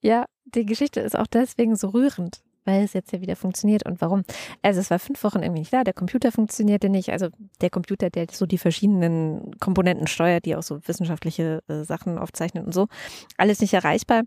Ja, 0.00 0.24
die 0.44 0.66
Geschichte 0.66 1.00
ist 1.00 1.16
auch 1.16 1.28
deswegen 1.28 1.76
so 1.76 1.90
rührend, 1.90 2.42
weil 2.64 2.84
es 2.84 2.92
jetzt 2.92 3.12
ja 3.12 3.20
wieder 3.20 3.36
funktioniert. 3.36 3.86
Und 3.86 4.00
warum? 4.00 4.22
Also 4.62 4.80
es 4.80 4.90
war 4.90 4.98
fünf 4.98 5.22
Wochen 5.24 5.42
irgendwie 5.42 5.60
nicht 5.60 5.72
da, 5.72 5.84
der 5.84 5.94
Computer 5.94 6.32
funktionierte 6.32 6.88
nicht. 6.88 7.10
Also 7.10 7.28
der 7.60 7.70
Computer, 7.70 8.10
der 8.10 8.26
so 8.30 8.46
die 8.46 8.58
verschiedenen 8.58 9.58
Komponenten 9.58 10.06
steuert, 10.06 10.44
die 10.44 10.56
auch 10.56 10.62
so 10.62 10.80
wissenschaftliche 10.86 11.62
äh, 11.68 11.84
Sachen 11.84 12.18
aufzeichnet 12.18 12.66
und 12.66 12.72
so, 12.72 12.88
alles 13.36 13.60
nicht 13.60 13.74
erreichbar. 13.74 14.22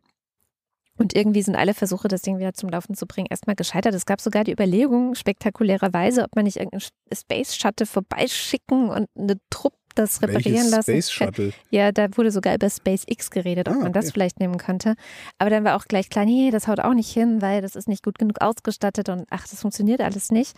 Und 0.98 1.14
irgendwie 1.14 1.42
sind 1.42 1.56
alle 1.56 1.74
Versuche, 1.74 2.08
das 2.08 2.22
Ding 2.22 2.40
wieder 2.40 2.54
zum 2.54 2.70
Laufen 2.70 2.96
zu 2.96 3.06
bringen, 3.06 3.28
erstmal 3.30 3.56
gescheitert. 3.56 3.94
Es 3.94 4.06
gab 4.06 4.22
sogar 4.22 4.46
die 4.46 4.54
Überlegung, 4.54 5.14
spektakulärerweise, 5.14 6.24
ob 6.24 6.36
man 6.36 6.46
nicht 6.46 6.56
irgendeinen 6.56 6.88
Space 7.14 7.56
Shuttle 7.56 7.86
vorbeischicken 7.86 8.90
und 8.90 9.10
eine 9.18 9.36
Truppe 9.50 9.78
das 9.96 10.22
reparieren 10.22 10.70
lassen. 10.70 10.92
Space 10.92 11.12
Shuttle? 11.12 11.54
Ja, 11.72 11.92
da 11.92 12.08
wurde 12.16 12.32
sogar 12.32 12.54
über 12.56 12.70
SpaceX 12.70 13.32
geredet, 13.32 13.68
ob 13.70 13.76
Ah, 13.76 13.80
man 13.80 13.94
das 13.94 14.06
okay. 14.06 14.14
vielleicht 14.14 14.40
nehmen 14.40 14.58
könnte. 14.58 14.96
Aber 15.40 15.50
dann 15.50 15.64
war 15.64 15.76
auch 15.76 15.86
gleich 15.86 16.10
klar, 16.10 16.26
nee, 16.26 16.52
das 16.52 16.68
haut 16.68 16.80
auch 16.80 16.94
nicht 16.94 17.12
hin, 17.12 17.42
weil 17.42 17.62
das 17.62 17.76
ist 17.76 17.88
nicht 17.88 18.04
gut 18.04 18.20
genug 18.20 18.42
ausgestattet 18.42 19.10
und 19.10 19.26
ach, 19.30 19.48
das 19.48 19.62
funktioniert 19.62 20.02
alles 20.02 20.32
nicht. 20.32 20.56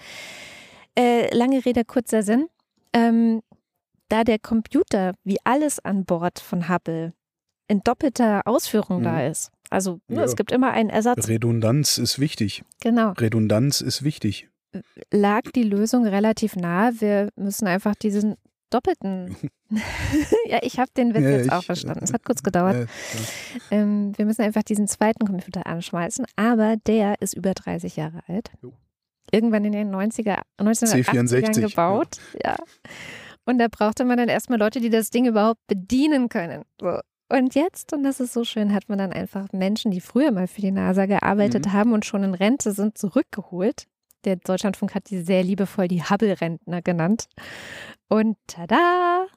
Äh, 0.97 1.33
lange 1.35 1.63
Rede, 1.65 1.85
kurzer 1.85 2.23
Sinn. 2.23 2.47
Ähm, 2.93 3.41
da 4.09 4.23
der 4.23 4.39
Computer, 4.39 5.13
wie 5.23 5.38
alles 5.43 5.79
an 5.83 6.05
Bord 6.05 6.39
von 6.39 6.69
Hubble, 6.69 7.13
in 7.67 7.81
doppelter 7.83 8.41
Ausführung 8.45 8.99
Mhm. 8.99 9.03
da 9.03 9.27
ist. 9.27 9.51
Also 9.69 9.99
ne, 10.07 10.17
Ja. 10.19 10.23
es 10.23 10.35
gibt 10.38 10.51
immer 10.53 10.71
einen 10.71 10.89
Ersatz. 10.89 11.27
Redundanz 11.27 11.97
ist 11.97 12.19
wichtig. 12.19 12.63
Genau. 12.81 13.11
Redundanz 13.11 13.81
ist 13.81 14.03
wichtig. 14.03 14.47
Lag 15.11 15.41
die 15.55 15.63
Lösung 15.63 16.05
relativ 16.05 16.55
nah. 16.55 16.91
Wir 16.99 17.29
müssen 17.35 17.67
einfach 17.67 17.95
diesen 17.95 18.35
doppelten. 18.70 19.36
ja, 20.47 20.59
ich 20.61 20.80
habe 20.80 20.89
den 20.95 21.13
Witz 21.13 21.24
Ja, 21.24 21.30
jetzt 21.32 21.45
ich- 21.47 21.51
auch 21.51 21.63
verstanden. 21.63 22.03
Es 22.03 22.13
hat 22.13 22.24
kurz 22.26 22.41
gedauert. 22.43 22.76
Äh, 22.76 22.88
Ähm, 23.72 24.13
wir 24.18 24.26
müssen 24.26 24.41
einfach 24.43 24.63
diesen 24.63 24.88
zweiten 24.88 25.26
Computer 25.26 25.65
anschmeißen, 25.68 26.26
aber 26.36 26.76
der 26.88 27.15
ist 27.22 27.34
über 27.36 27.53
30 27.53 27.95
Jahre 27.97 28.22
alt. 28.28 28.51
Irgendwann 29.32 29.65
in 29.65 29.74
den 29.74 29.93
90er, 29.93 30.39
1980ern 30.57 31.28
C64, 31.30 31.61
gebaut. 31.70 32.18
Ja. 32.43 32.55
Und 33.45 33.57
da 33.59 33.68
brauchte 33.70 34.05
man 34.05 34.18
dann 34.18 34.30
erstmal 34.30 34.57
Leute, 34.59 34.80
die 34.80 34.89
das 34.89 35.09
Ding 35.09 35.26
überhaupt 35.26 35.59
bedienen 35.68 36.30
können. 36.30 36.63
So. 36.80 36.99
Und 37.30 37.55
jetzt, 37.55 37.91
und 37.91 38.03
das 38.03 38.22
ist 38.22 38.32
so 38.32 38.45
schön, 38.45 38.74
hat 38.74 38.88
man 38.88 38.97
dann 38.99 39.11
einfach 39.11 39.51
Menschen, 39.51 39.91
die 39.91 39.99
früher 39.99 40.32
mal 40.32 40.47
für 40.47 40.61
die 40.61 40.72
NASA 40.72 41.07
gearbeitet 41.07 41.65
Mhm. 41.65 41.74
haben 41.74 41.91
und 41.93 42.05
schon 42.05 42.24
in 42.24 42.34
Rente 42.34 42.72
sind, 42.72 42.97
zurückgeholt. 42.97 43.88
Der 44.26 44.36
Deutschlandfunk 44.38 44.95
hat 44.95 45.09
die 45.09 45.22
sehr 45.22 45.43
liebevoll 45.43 45.88
die 45.88 46.03
Hubble-Rentner 46.03 46.82
genannt. 46.82 47.28
Und 48.09 48.38
tada! 48.47 49.28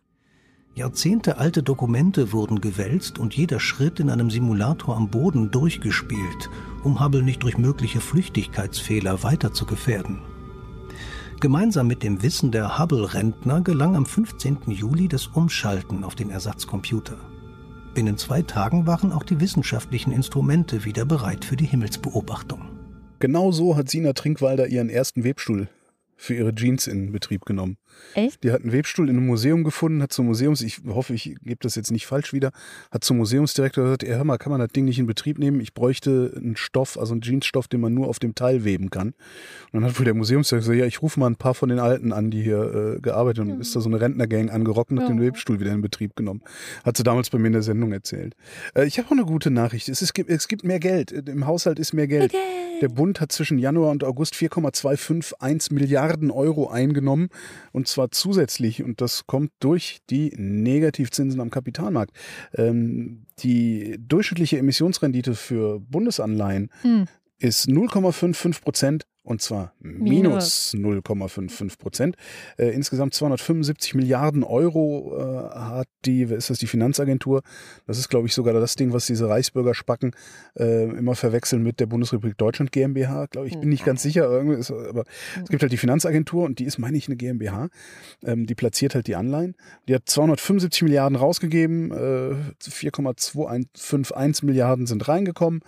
Jahrzehntealte 0.74 1.62
Dokumente 1.62 2.32
wurden 2.32 2.60
gewälzt 2.60 3.18
und 3.18 3.36
jeder 3.36 3.60
Schritt 3.60 4.00
in 4.00 4.08
einem 4.08 4.30
Simulator 4.30 4.96
am 4.96 5.10
Boden 5.10 5.50
durchgespielt, 5.50 6.48
um 6.84 7.04
Hubble 7.04 7.22
nicht 7.22 7.42
durch 7.42 7.58
mögliche 7.58 8.00
Flüchtigkeitsfehler 8.00 9.22
weiter 9.22 9.52
zu 9.52 9.66
gefährden. 9.66 10.22
Gemeinsam 11.40 11.86
mit 11.86 12.02
dem 12.02 12.22
Wissen 12.22 12.52
der 12.52 12.78
Hubble-Rentner 12.78 13.62
gelang 13.62 13.96
am 13.96 14.06
15. 14.06 14.58
Juli 14.68 15.08
das 15.08 15.26
Umschalten 15.26 16.04
auf 16.04 16.14
den 16.14 16.30
Ersatzcomputer. 16.30 17.16
Binnen 17.94 18.16
zwei 18.16 18.42
Tagen 18.42 18.86
waren 18.86 19.12
auch 19.12 19.24
die 19.24 19.40
wissenschaftlichen 19.40 20.12
Instrumente 20.12 20.84
wieder 20.84 21.04
bereit 21.04 21.44
für 21.44 21.56
die 21.56 21.66
Himmelsbeobachtung. 21.66 22.79
Genau 23.20 23.52
so 23.52 23.76
hat 23.76 23.90
Sina 23.90 24.14
Trinkwalder 24.14 24.66
ihren 24.68 24.88
ersten 24.88 25.24
Webstuhl 25.24 25.68
für 26.16 26.34
ihre 26.34 26.54
Jeans 26.54 26.86
in 26.86 27.12
Betrieb 27.12 27.44
genommen. 27.44 27.76
Echt? 28.14 28.42
Die 28.44 28.52
hat 28.52 28.62
einen 28.62 28.72
Webstuhl 28.72 29.08
in 29.08 29.16
einem 29.16 29.26
Museum 29.26 29.64
gefunden, 29.64 30.02
hat 30.02 30.12
zum 30.12 30.26
Museums, 30.26 30.60
ich 30.62 30.80
hoffe, 30.86 31.14
ich 31.14 31.36
gebe 31.42 31.58
das 31.60 31.74
jetzt 31.74 31.90
nicht 31.90 32.06
falsch 32.06 32.32
wieder, 32.32 32.52
hat 32.90 33.04
zum 33.04 33.18
Museumsdirektor 33.18 33.84
gesagt, 33.84 34.04
hör 34.06 34.24
mal, 34.24 34.38
kann 34.38 34.50
man 34.50 34.60
das 34.60 34.70
Ding 34.70 34.84
nicht 34.84 34.98
in 34.98 35.06
Betrieb 35.06 35.38
nehmen? 35.38 35.60
Ich 35.60 35.74
bräuchte 35.74 36.32
einen 36.36 36.56
Stoff, 36.56 36.98
also 36.98 37.12
einen 37.12 37.22
Jeansstoff, 37.22 37.68
den 37.68 37.80
man 37.80 37.94
nur 37.94 38.08
auf 38.08 38.18
dem 38.18 38.34
Teil 38.34 38.64
weben 38.64 38.90
kann. 38.90 39.08
Und 39.72 39.80
dann 39.80 39.84
hat 39.84 39.98
wohl 39.98 40.04
der 40.04 40.14
Museumsdirektor 40.14 40.72
gesagt, 40.72 40.80
ja, 40.80 40.86
ich 40.86 41.02
rufe 41.02 41.20
mal 41.20 41.26
ein 41.26 41.36
paar 41.36 41.54
von 41.54 41.68
den 41.68 41.78
Alten 41.78 42.12
an, 42.12 42.30
die 42.30 42.42
hier 42.42 42.96
äh, 42.96 43.00
gearbeitet 43.00 43.40
haben. 43.40 43.52
Und 43.52 43.60
ist 43.60 43.74
da 43.74 43.80
so 43.80 43.88
eine 43.88 44.00
Rentnergang 44.00 44.50
angerockt 44.50 44.90
und 44.90 45.00
hat 45.00 45.08
den 45.08 45.20
Webstuhl 45.20 45.60
wieder 45.60 45.72
in 45.72 45.82
Betrieb 45.82 46.16
genommen. 46.16 46.42
Hat 46.84 46.96
sie 46.96 47.02
damals 47.02 47.30
bei 47.30 47.38
mir 47.38 47.48
in 47.48 47.52
der 47.54 47.62
Sendung 47.62 47.92
erzählt. 47.92 48.34
Äh, 48.74 48.86
ich 48.86 48.98
habe 48.98 49.08
auch 49.08 49.12
eine 49.12 49.24
gute 49.24 49.50
Nachricht. 49.50 49.88
Es, 49.88 50.02
ist, 50.02 50.18
es 50.18 50.48
gibt 50.48 50.64
mehr 50.64 50.80
Geld. 50.80 51.12
Im 51.12 51.46
Haushalt 51.46 51.78
ist 51.78 51.92
mehr 51.92 52.08
Geld. 52.08 52.32
Der 52.80 52.88
Bund 52.88 53.20
hat 53.20 53.30
zwischen 53.30 53.58
Januar 53.58 53.90
und 53.90 54.04
August 54.04 54.34
4,251 54.36 55.70
Milliarden 55.70 56.30
Euro 56.30 56.70
eingenommen 56.70 57.28
und 57.72 57.88
zwar 57.90 58.10
zusätzlich 58.10 58.82
und 58.82 59.00
das 59.00 59.26
kommt 59.26 59.52
durch 59.60 59.98
die 60.10 60.32
Negativzinsen 60.36 61.40
am 61.40 61.50
Kapitalmarkt. 61.50 62.16
Ähm, 62.54 63.26
die 63.40 63.96
durchschnittliche 63.98 64.58
Emissionsrendite 64.58 65.34
für 65.34 65.80
Bundesanleihen 65.80 66.70
Hm. 66.82 67.06
ist 67.38 67.68
0,55 67.68 68.62
Prozent 68.62 69.06
und 69.22 69.42
zwar 69.42 69.74
minus 69.80 70.72
0,55 70.74 71.78
Prozent. 71.78 72.16
Äh, 72.56 72.70
insgesamt 72.70 73.12
275 73.14 73.94
Milliarden 73.94 74.42
Euro 74.42 75.16
äh, 75.18 75.58
hat 75.58 75.88
die, 76.06 76.30
wer 76.30 76.38
ist 76.38 76.48
das, 76.48 76.58
die 76.58 76.66
Finanzagentur. 76.66 77.42
Das 77.86 77.98
ist, 77.98 78.08
glaube 78.08 78.26
ich, 78.26 78.34
sogar 78.34 78.54
das 78.54 78.76
Ding, 78.76 78.92
was 78.92 79.06
diese 79.06 79.28
Reichsbürger-Spacken 79.28 80.12
äh, 80.58 80.84
immer 80.84 81.14
verwechseln 81.14 81.62
mit 81.62 81.80
der 81.80 81.86
Bundesrepublik 81.86 82.38
Deutschland 82.38 82.72
GmbH. 82.72 83.26
Glaube 83.26 83.48
ich, 83.48 83.58
bin 83.58 83.68
nicht 83.68 83.84
ganz 83.84 84.02
sicher, 84.02 84.24
irgendwie 84.24 84.56
ist, 84.56 84.70
aber 84.70 85.04
es 85.42 85.50
gibt 85.50 85.62
halt 85.62 85.72
die 85.72 85.76
Finanzagentur 85.76 86.44
und 86.44 86.58
die 86.58 86.64
ist, 86.64 86.78
meine 86.78 86.96
ich, 86.96 87.06
eine 87.06 87.16
GmbH. 87.16 87.68
Ähm, 88.24 88.46
die 88.46 88.54
platziert 88.54 88.94
halt 88.94 89.06
die 89.06 89.16
Anleihen. 89.16 89.54
Die 89.86 89.94
hat 89.94 90.08
275 90.08 90.82
Milliarden 90.82 91.16
rausgegeben, 91.16 91.92
äh, 91.92 92.36
4,251 92.58 94.44
Milliarden 94.44 94.86
sind 94.86 95.06
reingekommen 95.08 95.60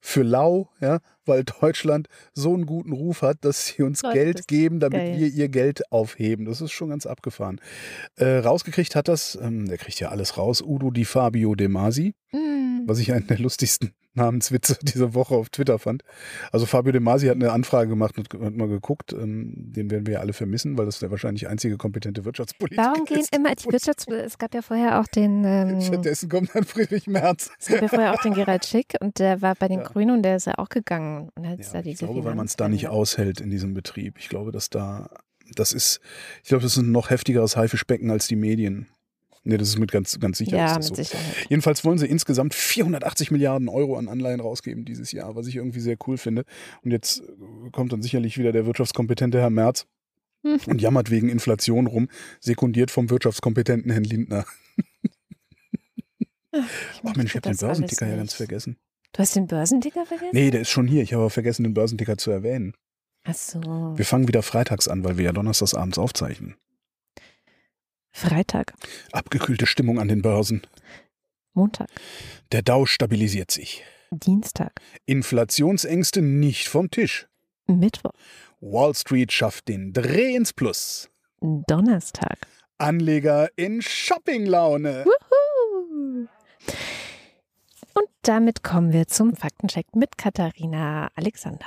für 0.00 0.22
lau, 0.22 0.70
ja, 0.80 0.98
weil 1.24 1.44
Deutschland 1.44 2.08
so 2.32 2.54
einen 2.54 2.66
guten 2.66 2.92
Ruf 2.92 3.22
hat, 3.22 3.38
dass 3.44 3.66
sie 3.66 3.82
uns 3.82 4.02
Gott, 4.02 4.14
Geld 4.14 4.48
geben, 4.48 4.80
damit 4.80 5.00
geil. 5.00 5.18
wir 5.18 5.28
ihr 5.28 5.48
Geld 5.48 5.90
aufheben. 5.92 6.46
Das 6.46 6.60
ist 6.60 6.72
schon 6.72 6.90
ganz 6.90 7.06
abgefahren. 7.06 7.60
Äh, 8.16 8.38
rausgekriegt 8.38 8.94
hat 8.94 9.08
das, 9.08 9.38
ähm, 9.40 9.66
der 9.66 9.78
kriegt 9.78 9.98
ja 10.00 10.10
alles 10.10 10.36
raus, 10.36 10.62
Udo 10.62 10.90
Di 10.90 11.04
Fabio 11.04 11.54
De 11.54 11.68
Masi, 11.68 12.14
Hm. 12.30 12.65
Was 12.86 12.98
ich 12.98 13.12
einen 13.12 13.26
der 13.26 13.38
lustigsten 13.38 13.92
Namenswitze 14.14 14.78
dieser 14.80 15.12
Woche 15.12 15.34
auf 15.34 15.50
Twitter 15.50 15.78
fand. 15.78 16.02
Also 16.50 16.64
Fabio 16.64 16.90
De 16.92 17.02
Masi 17.02 17.26
hat 17.26 17.34
eine 17.34 17.52
Anfrage 17.52 17.90
gemacht 17.90 18.16
und 18.16 18.32
hat 18.42 18.56
mal 18.56 18.66
geguckt, 18.66 19.12
ähm, 19.12 19.52
den 19.56 19.90
werden 19.90 20.06
wir 20.06 20.14
ja 20.14 20.20
alle 20.20 20.32
vermissen, 20.32 20.78
weil 20.78 20.86
das 20.86 21.00
der 21.00 21.10
wahrscheinlich 21.10 21.48
einzige 21.48 21.76
kompetente 21.76 22.24
Wirtschaftspolitiker 22.24 22.82
Warum 22.82 23.04
gehen 23.06 23.18
ist. 23.20 23.36
immer 23.36 23.54
die 23.54 23.70
Wirtschafts... 23.70 24.06
Es 24.08 24.38
gab 24.38 24.54
ja 24.54 24.62
vorher 24.62 25.00
auch 25.00 25.06
den... 25.06 25.44
Ähm, 25.44 25.80
Stattdessen 25.82 26.30
kommt 26.30 26.54
dann 26.54 26.64
Friedrich 26.64 27.06
Merz. 27.06 27.50
es 27.58 27.66
gab 27.68 27.82
ja 27.82 27.88
vorher 27.88 28.14
auch 28.14 28.22
den 28.22 28.32
Gerald 28.32 28.64
Schick 28.64 28.94
und 29.00 29.18
der 29.18 29.42
war 29.42 29.54
bei 29.54 29.68
den 29.68 29.80
Ja. 29.80 29.84
Grünen 29.84 30.16
und 30.16 30.22
der 30.22 30.36
ist 30.36 30.46
ja 30.46 30.54
auch 30.56 30.70
gegangen. 30.70 31.28
Und 31.34 31.46
hat 31.46 31.58
Ja, 31.58 31.72
da 31.72 31.78
ich 31.80 31.84
diese 31.84 32.06
glaube, 32.06 32.24
weil 32.24 32.34
man 32.34 32.46
es 32.46 32.56
da 32.56 32.70
nicht 32.70 32.88
aushält 32.88 33.42
in 33.42 33.50
diesem 33.50 33.74
Betrieb. 33.74 34.16
Ich 34.18 34.30
glaube, 34.30 34.50
dass 34.50 34.70
da, 34.70 35.10
das 35.54 35.72
ist, 35.74 36.00
ich 36.42 36.48
glaube, 36.48 36.62
das 36.62 36.72
ist 36.78 36.82
ein 36.82 36.90
noch 36.90 37.10
heftigeres 37.10 37.54
Haifischbecken 37.58 38.10
als 38.10 38.28
die 38.28 38.36
Medien. 38.36 38.86
Nee, 39.46 39.58
das 39.58 39.68
ist 39.68 39.78
mit 39.78 39.92
ganz, 39.92 40.18
ganz 40.18 40.38
sicher. 40.38 40.56
Ja, 40.56 40.74
mit 40.74 40.82
so. 40.84 40.94
Sicherheit. 40.94 41.46
Jedenfalls 41.48 41.84
wollen 41.84 41.98
sie 41.98 42.06
insgesamt 42.06 42.52
480 42.52 43.30
Milliarden 43.30 43.68
Euro 43.68 43.96
an 43.96 44.08
Anleihen 44.08 44.40
rausgeben 44.40 44.84
dieses 44.84 45.12
Jahr, 45.12 45.36
was 45.36 45.46
ich 45.46 45.56
irgendwie 45.56 45.80
sehr 45.80 45.96
cool 46.06 46.18
finde. 46.18 46.44
Und 46.82 46.90
jetzt 46.90 47.20
äh, 47.20 47.70
kommt 47.70 47.92
dann 47.92 48.02
sicherlich 48.02 48.38
wieder 48.38 48.52
der 48.52 48.66
wirtschaftskompetente 48.66 49.40
Herr 49.40 49.50
Merz 49.50 49.86
Hm. 50.42 50.60
und 50.66 50.80
jammert 50.80 51.10
wegen 51.10 51.28
Inflation 51.28 51.86
rum, 51.86 52.08
sekundiert 52.40 52.90
vom 52.90 53.10
wirtschaftskompetenten 53.10 53.90
Herrn 53.90 54.04
Lindner. 54.04 54.44
Ach 56.52 57.16
Mensch, 57.16 57.34
ich 57.34 57.36
habe 57.36 57.50
den 57.50 57.56
Börsenticker 57.56 58.06
ja 58.06 58.16
ganz 58.16 58.34
vergessen. 58.34 58.76
Du 59.12 59.18
hast 59.20 59.34
den 59.34 59.46
Börsenticker 59.46 60.06
vergessen? 60.06 60.30
Nee, 60.32 60.50
der 60.50 60.60
ist 60.60 60.70
schon 60.70 60.86
hier. 60.86 61.02
Ich 61.02 61.12
habe 61.12 61.22
aber 61.22 61.30
vergessen, 61.30 61.64
den 61.64 61.74
Börsenticker 61.74 62.16
zu 62.16 62.30
erwähnen. 62.30 62.74
Ach 63.24 63.34
so. 63.34 63.60
Wir 63.60 64.04
fangen 64.04 64.28
wieder 64.28 64.42
freitags 64.42 64.88
an, 64.88 65.04
weil 65.04 65.18
wir 65.18 65.24
ja 65.24 65.32
donnerstags 65.32 65.74
abends 65.74 65.98
aufzeichnen. 65.98 66.54
Freitag, 68.16 68.72
Abgekühlte 69.12 69.66
Stimmung 69.66 70.00
an 70.00 70.08
den 70.08 70.22
Börsen. 70.22 70.62
Montag, 71.52 71.88
Der 72.50 72.62
Dow 72.62 72.86
stabilisiert 72.86 73.50
sich. 73.50 73.84
Dienstag, 74.10 74.72
Inflationsängste 75.04 76.22
nicht 76.22 76.66
vom 76.66 76.90
Tisch. 76.90 77.26
Mittwoch, 77.66 78.12
Wall 78.62 78.94
Street 78.94 79.32
schafft 79.32 79.68
den 79.68 79.92
Dreh 79.92 80.34
ins 80.34 80.54
Plus. 80.54 81.10
Donnerstag. 81.42 82.38
Anleger 82.78 83.50
in 83.56 83.82
Shoppinglaune. 83.82 85.04
Wuhu. 85.04 86.26
Und 87.92 88.08
damit 88.22 88.62
kommen 88.62 88.94
wir 88.94 89.08
zum 89.08 89.36
Faktencheck 89.36 89.94
mit 89.94 90.16
Katharina 90.16 91.10
Alexander. 91.16 91.66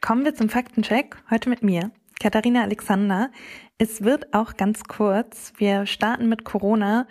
Kommen 0.00 0.24
wir 0.24 0.36
zum 0.36 0.48
Faktencheck. 0.48 1.16
Heute 1.28 1.48
mit 1.48 1.64
mir, 1.64 1.90
Katharina 2.20 2.62
Alexander. 2.62 3.30
Es 3.78 4.02
wird 4.02 4.32
auch 4.34 4.56
ganz 4.56 4.84
kurz. 4.84 5.52
Wir 5.56 5.86
starten 5.86 6.28
mit 6.28 6.44
Corona 6.44 7.06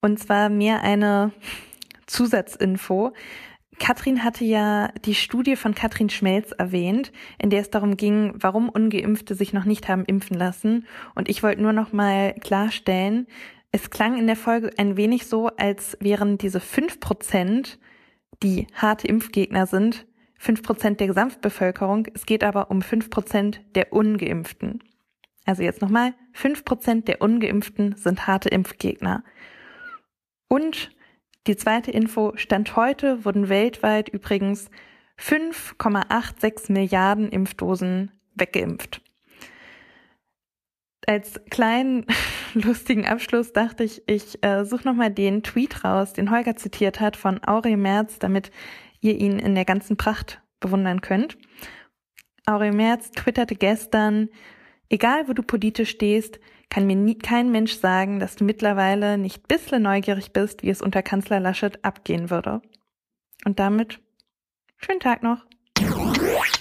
und 0.00 0.18
zwar 0.18 0.48
mehr 0.48 0.82
eine 0.82 1.32
Zusatzinfo. 2.06 3.12
Katrin 3.78 4.24
hatte 4.24 4.44
ja 4.44 4.88
die 5.04 5.14
Studie 5.14 5.54
von 5.54 5.74
Katrin 5.74 6.10
Schmelz 6.10 6.52
erwähnt, 6.52 7.12
in 7.38 7.50
der 7.50 7.60
es 7.60 7.70
darum 7.70 7.96
ging, 7.96 8.32
warum 8.34 8.68
Ungeimpfte 8.68 9.34
sich 9.34 9.52
noch 9.52 9.64
nicht 9.64 9.88
haben 9.88 10.04
impfen 10.04 10.36
lassen. 10.36 10.86
Und 11.14 11.28
ich 11.28 11.42
wollte 11.42 11.62
nur 11.62 11.72
noch 11.72 11.92
mal 11.92 12.34
klarstellen, 12.34 13.26
es 13.70 13.90
klang 13.90 14.18
in 14.18 14.26
der 14.26 14.36
Folge 14.36 14.70
ein 14.78 14.96
wenig 14.96 15.26
so, 15.26 15.48
als 15.48 15.96
wären 16.00 16.38
diese 16.38 16.60
fünf 16.60 17.00
Prozent, 17.00 17.78
die 18.42 18.66
harte 18.74 19.06
Impfgegner 19.06 19.66
sind, 19.66 20.06
fünf 20.38 20.62
Prozent 20.62 21.00
der 21.00 21.08
Gesamtbevölkerung. 21.08 22.06
Es 22.14 22.24
geht 22.24 22.44
aber 22.44 22.70
um 22.70 22.80
fünf 22.80 23.10
Prozent 23.10 23.60
der 23.74 23.92
Ungeimpften. 23.92 24.82
Also 25.44 25.62
jetzt 25.62 25.82
nochmal, 25.82 26.14
fünf 26.32 26.64
Prozent 26.64 27.08
der 27.08 27.20
Ungeimpften 27.20 27.96
sind 27.96 28.26
harte 28.26 28.48
Impfgegner. 28.48 29.24
Und 30.48 30.90
die 31.46 31.56
zweite 31.56 31.90
Info, 31.90 32.32
Stand 32.36 32.76
heute 32.76 33.24
wurden 33.24 33.48
weltweit 33.48 34.08
übrigens 34.08 34.70
5,86 35.18 36.70
Milliarden 36.72 37.28
Impfdosen 37.30 38.12
weggeimpft. 38.34 39.02
Als 41.06 41.40
kleinen 41.50 42.04
lustigen 42.54 43.06
Abschluss 43.06 43.52
dachte 43.54 43.84
ich, 43.84 44.02
ich 44.06 44.44
äh, 44.44 44.64
suche 44.64 44.86
nochmal 44.86 45.10
den 45.10 45.42
Tweet 45.42 45.84
raus, 45.84 46.12
den 46.12 46.30
Holger 46.30 46.56
zitiert 46.56 47.00
hat 47.00 47.16
von 47.16 47.42
Aurel 47.44 47.78
Merz, 47.78 48.18
damit 48.18 48.50
ihr 49.00 49.20
ihn 49.20 49.38
in 49.38 49.54
der 49.54 49.64
ganzen 49.64 49.96
Pracht 49.96 50.40
bewundern 50.60 51.00
könnt. 51.00 51.38
Aurel 52.46 52.72
Merz 52.72 53.10
twitterte 53.10 53.54
gestern, 53.54 54.28
egal 54.88 55.28
wo 55.28 55.32
du 55.32 55.42
politisch 55.42 55.90
stehst, 55.90 56.40
kann 56.70 56.86
mir 56.86 56.96
nie, 56.96 57.16
kein 57.16 57.50
Mensch 57.50 57.74
sagen, 57.74 58.20
dass 58.20 58.36
du 58.36 58.44
mittlerweile 58.44 59.16
nicht 59.16 59.48
bissle 59.48 59.80
neugierig 59.80 60.32
bist, 60.32 60.62
wie 60.62 60.70
es 60.70 60.82
unter 60.82 61.02
Kanzler 61.02 61.40
Laschet 61.40 61.82
abgehen 61.84 62.30
würde. 62.30 62.60
Und 63.44 63.58
damit 63.58 64.00
schönen 64.76 65.00
Tag 65.00 65.22
noch. 65.22 65.47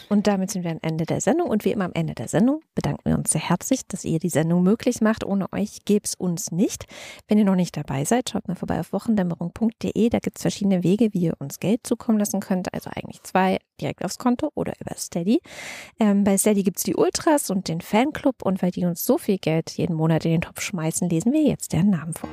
Und 0.09 0.27
damit 0.27 0.51
sind 0.51 0.63
wir 0.63 0.71
am 0.71 0.79
Ende 0.81 1.05
der 1.05 1.21
Sendung. 1.21 1.49
Und 1.49 1.65
wie 1.65 1.71
immer 1.71 1.85
am 1.85 1.93
Ende 1.93 2.13
der 2.13 2.27
Sendung 2.27 2.61
bedanken 2.75 3.01
wir 3.09 3.17
uns 3.17 3.31
sehr 3.31 3.41
herzlich, 3.41 3.85
dass 3.87 4.05
ihr 4.05 4.19
die 4.19 4.29
Sendung 4.29 4.63
möglich 4.63 5.01
macht. 5.01 5.25
Ohne 5.25 5.51
euch 5.51 5.85
gäbe 5.85 6.05
es 6.05 6.15
uns 6.15 6.51
nicht. 6.51 6.85
Wenn 7.27 7.37
ihr 7.37 7.45
noch 7.45 7.55
nicht 7.55 7.75
dabei 7.75 8.05
seid, 8.05 8.29
schaut 8.29 8.47
mal 8.47 8.55
vorbei 8.55 8.79
auf 8.79 8.93
wochendämmerung.de. 8.93 10.09
Da 10.09 10.19
gibt 10.19 10.37
es 10.37 10.41
verschiedene 10.41 10.83
Wege, 10.83 11.13
wie 11.13 11.19
ihr 11.19 11.33
uns 11.39 11.59
Geld 11.59 11.85
zukommen 11.85 12.19
lassen 12.19 12.39
könnt. 12.39 12.73
Also 12.73 12.89
eigentlich 12.93 13.21
zwei, 13.23 13.59
direkt 13.81 14.03
aufs 14.05 14.17
Konto 14.17 14.51
oder 14.55 14.73
über 14.79 14.95
Steady. 14.95 15.41
Ähm, 15.99 16.23
bei 16.23 16.37
Steady 16.37 16.63
gibt 16.63 16.77
es 16.77 16.83
die 16.83 16.95
Ultras 16.95 17.49
und 17.49 17.67
den 17.67 17.81
Fanclub. 17.81 18.43
Und 18.43 18.61
weil 18.61 18.71
die 18.71 18.85
uns 18.85 19.03
so 19.03 19.17
viel 19.17 19.37
Geld 19.37 19.71
jeden 19.71 19.95
Monat 19.95 20.25
in 20.25 20.31
den 20.31 20.41
Topf 20.41 20.61
schmeißen, 20.61 21.09
lesen 21.09 21.33
wir 21.33 21.43
jetzt 21.43 21.73
deren 21.73 21.89
Namen 21.89 22.13
vor. 22.13 22.29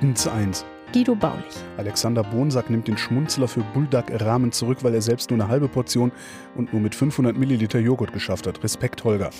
Ins 0.00 0.26
1. 0.26 0.64
Guido 0.92 1.14
Baulich. 1.14 1.44
Alexander 1.76 2.22
Bonsack 2.22 2.70
nimmt 2.70 2.88
den 2.88 2.96
Schmunzler 2.96 3.48
für 3.48 3.60
Bulldog-Rahmen 3.60 4.52
zurück, 4.52 4.78
weil 4.82 4.94
er 4.94 5.02
selbst 5.02 5.30
nur 5.30 5.40
eine 5.40 5.48
halbe 5.48 5.68
Portion 5.68 6.12
und 6.54 6.72
nur 6.72 6.82
mit 6.82 6.94
500 6.94 7.36
Milliliter 7.36 7.78
Joghurt 7.78 8.12
geschafft 8.12 8.46
hat. 8.46 8.62
Respekt, 8.62 9.04
Holger. 9.04 9.30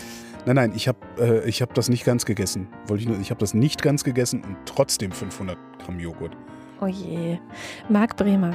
Nein, 0.44 0.56
nein, 0.56 0.72
ich 0.76 0.86
habe 0.86 0.98
äh, 1.18 1.48
ich 1.48 1.62
hab 1.62 1.74
das 1.74 1.88
nicht 1.88 2.04
ganz 2.04 2.24
gegessen. 2.24 2.68
Wollte 2.86 3.02
ich 3.02 3.08
nur, 3.08 3.18
ich 3.18 3.30
habe 3.30 3.40
das 3.40 3.54
nicht 3.54 3.82
ganz 3.82 4.04
gegessen 4.04 4.42
und 4.44 4.56
trotzdem 4.64 5.12
500 5.12 5.56
Gramm 5.84 5.98
Joghurt. 5.98 6.36
Oh 6.80 6.86
je. 6.86 7.38
Marc 7.88 8.16
Bremer. 8.16 8.52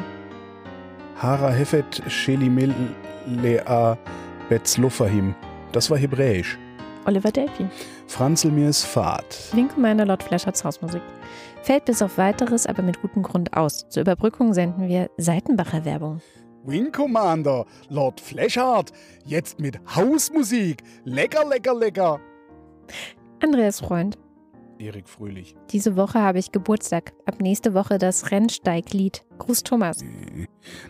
Hara 1.18 1.50
Hefet 1.50 2.02
Shelimel-Lea 2.08 3.96
Betzlofahim. 4.50 5.36
Das 5.72 5.90
war 5.90 5.98
hebräisch. 5.98 6.58
Oliver 7.06 7.32
Delphi. 7.32 7.66
Franzl 8.08 8.52
mir 8.52 8.70
ist 8.70 8.84
Fahrt. 8.84 9.50
Wing 9.54 9.70
Commander 9.70 10.06
Lord 10.06 10.24
Fleschards 10.24 10.64
Hausmusik. 10.64 11.02
Fällt 11.64 11.86
bis 11.86 12.02
auf 12.02 12.18
weiteres 12.18 12.66
aber 12.66 12.82
mit 12.82 13.02
gutem 13.02 13.22
Grund 13.22 13.56
aus. 13.56 13.88
Zur 13.90 14.02
Überbrückung 14.02 14.54
senden 14.54 14.88
wir 14.88 15.10
Seitenbacher 15.18 15.86
Werbung. 15.86 16.22
Wing 16.64 16.92
Commander, 16.92 17.66
Lord 17.90 18.20
Fleshard, 18.20 18.92
jetzt 19.26 19.60
mit 19.60 19.80
Hausmusik. 19.96 20.84
Lecker, 21.06 21.48
lecker, 21.48 21.76
lecker. 21.76 22.20
Andreas 23.42 23.80
Freund. 23.80 24.18
Erik 24.80 25.08
Fröhlich. 25.08 25.56
Diese 25.72 25.96
Woche 25.96 26.20
habe 26.20 26.40
ich 26.40 26.52
Geburtstag. 26.52 27.14
Ab 27.26 27.40
nächste 27.40 27.74
Woche 27.76 28.00
das 28.00 28.32
Rennsteiglied. 28.32 29.24
Gruß 29.38 29.64
Thomas. 29.64 30.04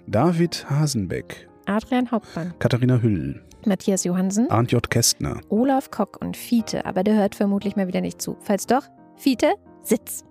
David 0.07 0.69
Hasenbeck. 0.69 1.49
Adrian 1.65 2.09
Hauptmann. 2.09 2.53
Katharina 2.59 2.97
Hüll. 3.01 3.43
Matthias 3.65 4.05
Johansen. 4.05 4.49
Arndt 4.49 4.71
J. 4.71 4.89
Kästner. 4.89 5.41
Olaf 5.49 5.91
Kock 5.91 6.19
und 6.21 6.37
Fiete. 6.37 6.85
Aber 6.85 7.03
der 7.03 7.15
hört 7.15 7.35
vermutlich 7.35 7.75
mal 7.75 7.87
wieder 7.87 8.01
nicht 8.01 8.21
zu. 8.21 8.37
Falls 8.39 8.65
doch, 8.65 8.83
Fiete, 9.17 9.53
Sitz. 9.83 10.23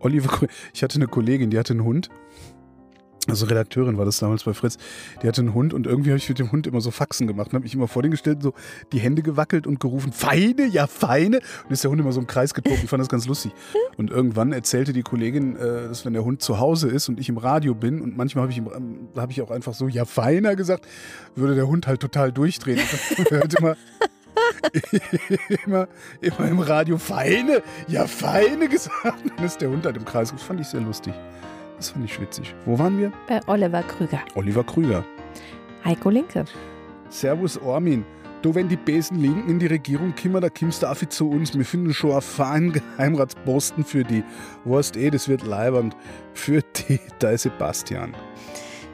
Oliver, 0.00 0.46
ich 0.72 0.82
hatte 0.82 0.96
eine 0.96 1.06
Kollegin, 1.06 1.50
die 1.50 1.58
hatte 1.58 1.72
einen 1.72 1.84
Hund. 1.84 2.10
Also 3.26 3.46
Redakteurin 3.46 3.96
war 3.96 4.04
das 4.04 4.18
damals 4.18 4.44
bei 4.44 4.52
Fritz. 4.52 4.76
Die 5.22 5.28
hatte 5.28 5.40
einen 5.40 5.54
Hund 5.54 5.72
und 5.72 5.86
irgendwie 5.86 6.10
habe 6.10 6.18
ich 6.18 6.28
mit 6.28 6.38
dem 6.38 6.52
Hund 6.52 6.66
immer 6.66 6.82
so 6.82 6.90
Faxen 6.90 7.26
gemacht 7.26 7.48
und 7.48 7.54
habe 7.54 7.62
mich 7.62 7.74
immer 7.74 7.88
vor 7.88 8.02
den 8.02 8.10
gestellt, 8.10 8.42
so 8.42 8.52
die 8.92 8.98
Hände 8.98 9.22
gewackelt 9.22 9.66
und 9.66 9.80
gerufen, 9.80 10.12
Feine, 10.12 10.66
ja 10.66 10.86
Feine. 10.86 11.40
Und 11.64 11.70
ist 11.72 11.82
der 11.82 11.90
Hund 11.90 12.00
immer 12.00 12.12
so 12.12 12.20
im 12.20 12.26
Kreis 12.26 12.52
getobt. 12.52 12.84
Ich 12.84 12.90
fand 12.90 13.00
das 13.00 13.08
ganz 13.08 13.26
lustig. 13.26 13.52
Und 13.96 14.10
irgendwann 14.10 14.52
erzählte 14.52 14.92
die 14.92 15.02
Kollegin, 15.02 15.56
äh, 15.56 15.88
dass 15.88 16.04
wenn 16.04 16.12
der 16.12 16.24
Hund 16.24 16.42
zu 16.42 16.60
Hause 16.60 16.88
ist 16.88 17.08
und 17.08 17.18
ich 17.18 17.30
im 17.30 17.38
Radio 17.38 17.74
bin 17.74 18.02
und 18.02 18.14
manchmal 18.14 18.42
habe 18.42 18.52
ich, 18.52 18.58
ähm, 18.58 19.08
habe 19.16 19.32
ich 19.32 19.40
auch 19.40 19.50
einfach 19.50 19.72
so, 19.72 19.88
ja 19.88 20.04
Feiner 20.04 20.54
gesagt, 20.54 20.86
würde 21.34 21.54
der 21.54 21.66
Hund 21.66 21.86
halt 21.86 22.00
total 22.00 22.30
durchdrehen. 22.30 22.80
Und 23.16 23.30
hört 23.30 23.54
immer, 23.54 23.76
immer, 25.66 25.88
immer 26.20 26.48
im 26.48 26.58
Radio 26.58 26.98
Feine, 26.98 27.62
ja 27.88 28.06
Feine 28.06 28.68
gesagt. 28.68 29.22
Dann 29.36 29.44
ist 29.44 29.60
der 29.60 29.70
Hund 29.70 29.84
halt 29.86 29.96
im 29.96 30.04
Kreis. 30.04 30.32
Das 30.32 30.42
fand 30.42 30.60
ich 30.60 30.66
sehr 30.66 30.80
lustig. 30.80 31.14
Das 31.76 31.90
fand 31.90 32.04
ich 32.04 32.20
witzig. 32.20 32.54
Wo 32.64 32.78
waren 32.78 32.98
wir? 32.98 33.12
Bei 33.28 33.40
Oliver 33.46 33.82
Krüger. 33.82 34.20
Oliver 34.34 34.64
Krüger. 34.64 35.04
Heiko 35.84 36.10
Linke. 36.10 36.44
Servus 37.08 37.58
Ormin. 37.58 38.04
Du, 38.42 38.54
wenn 38.54 38.68
die 38.68 38.76
besen 38.76 39.20
Linken 39.20 39.48
in 39.48 39.58
die 39.58 39.66
Regierung 39.66 40.14
kommen, 40.20 40.42
da 40.42 40.50
kommst 40.50 40.82
du 40.82 40.86
auch 40.86 40.96
zu 40.96 41.30
uns. 41.30 41.56
Wir 41.56 41.64
finden 41.64 41.94
schon 41.94 42.12
einen 42.12 42.20
feinen 42.20 42.72
Geheimratsposten 42.72 43.84
für 43.84 44.04
die. 44.04 44.22
Weißt 44.64 44.98
eh, 44.98 45.10
das 45.10 45.28
wird 45.28 45.46
leibernd. 45.46 45.96
Für 46.34 46.60
die, 46.60 47.00
da 47.20 47.30
ist 47.30 47.42
Sebastian. 47.42 48.14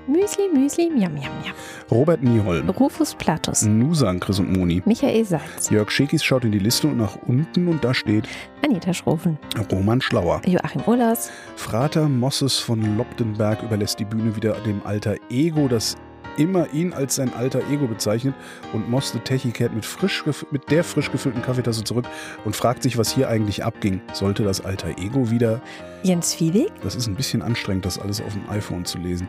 Müsli, 0.07 0.49
Müsli, 0.53 0.91
Miam, 0.91 1.15
Miam, 1.15 1.33
Miam. 1.43 1.55
Robert 1.91 2.23
Nieholm. 2.23 2.69
Rufus 2.71 3.15
Platus. 3.15 3.63
Nusan, 3.63 4.21
Chris 4.21 4.39
und 4.39 4.57
Moni. 4.57 4.83
Michael 4.85 5.25
Seitz. 5.25 5.71
Jörg 5.71 5.91
Schekis 5.91 6.25
schaut 6.25 6.45
in 6.45 6.53
die 6.53 6.59
Liste 6.59 6.89
und 6.89 6.97
nach 6.97 7.17
unten 7.27 7.69
und 7.69 7.85
da 7.85 7.93
steht 7.93 8.29
Anita 8.65 8.93
Schrofen. 8.95 9.39
Roman 9.71 10.01
Schlauer. 10.01 10.41
Joachim 10.47 10.83
Ullers. 10.87 11.31
Frater 11.57 12.09
Mosses 12.09 12.59
von 12.59 12.97
Lobdenberg 12.97 13.63
überlässt 13.63 13.99
die 13.99 14.05
Bühne 14.05 14.35
wieder 14.37 14.53
dem 14.67 14.81
alter 14.85 15.17
Ego, 15.29 15.69
das 15.69 15.97
immer 16.37 16.73
ihn 16.73 16.93
als 16.93 17.17
sein 17.17 17.33
alter 17.35 17.61
Ego 17.71 17.87
bezeichnet 17.87 18.35
und 18.73 18.89
Moss 18.91 19.13
the 19.13 19.19
Techie 19.19 19.51
kehrt 19.51 19.75
mit, 19.75 19.85
frisch 19.85 20.25
mit 20.51 20.71
der 20.71 20.85
frisch 20.85 21.11
gefüllten 21.11 21.43
Kaffeetasse 21.43 21.85
zurück 21.85 22.07
und 22.45 22.57
fragt 22.57 22.83
sich, 22.83 22.99
was 22.99 23.13
hier 23.13 23.29
eigentlich 23.29 23.65
abging. 23.65 24.01
Sollte 24.13 24.43
das 24.45 24.65
alter 24.65 24.99
Ego 24.99 25.31
wieder... 25.31 25.61
Jens 26.03 26.35
Fiedek. 26.35 26.73
Das 26.83 26.95
ist 26.95 27.07
ein 27.07 27.15
bisschen 27.15 27.43
anstrengend, 27.43 27.85
das 27.85 27.99
alles 27.99 28.21
auf 28.21 28.33
dem 28.33 28.49
iPhone 28.49 28.85
zu 28.85 28.99
lesen. 28.99 29.29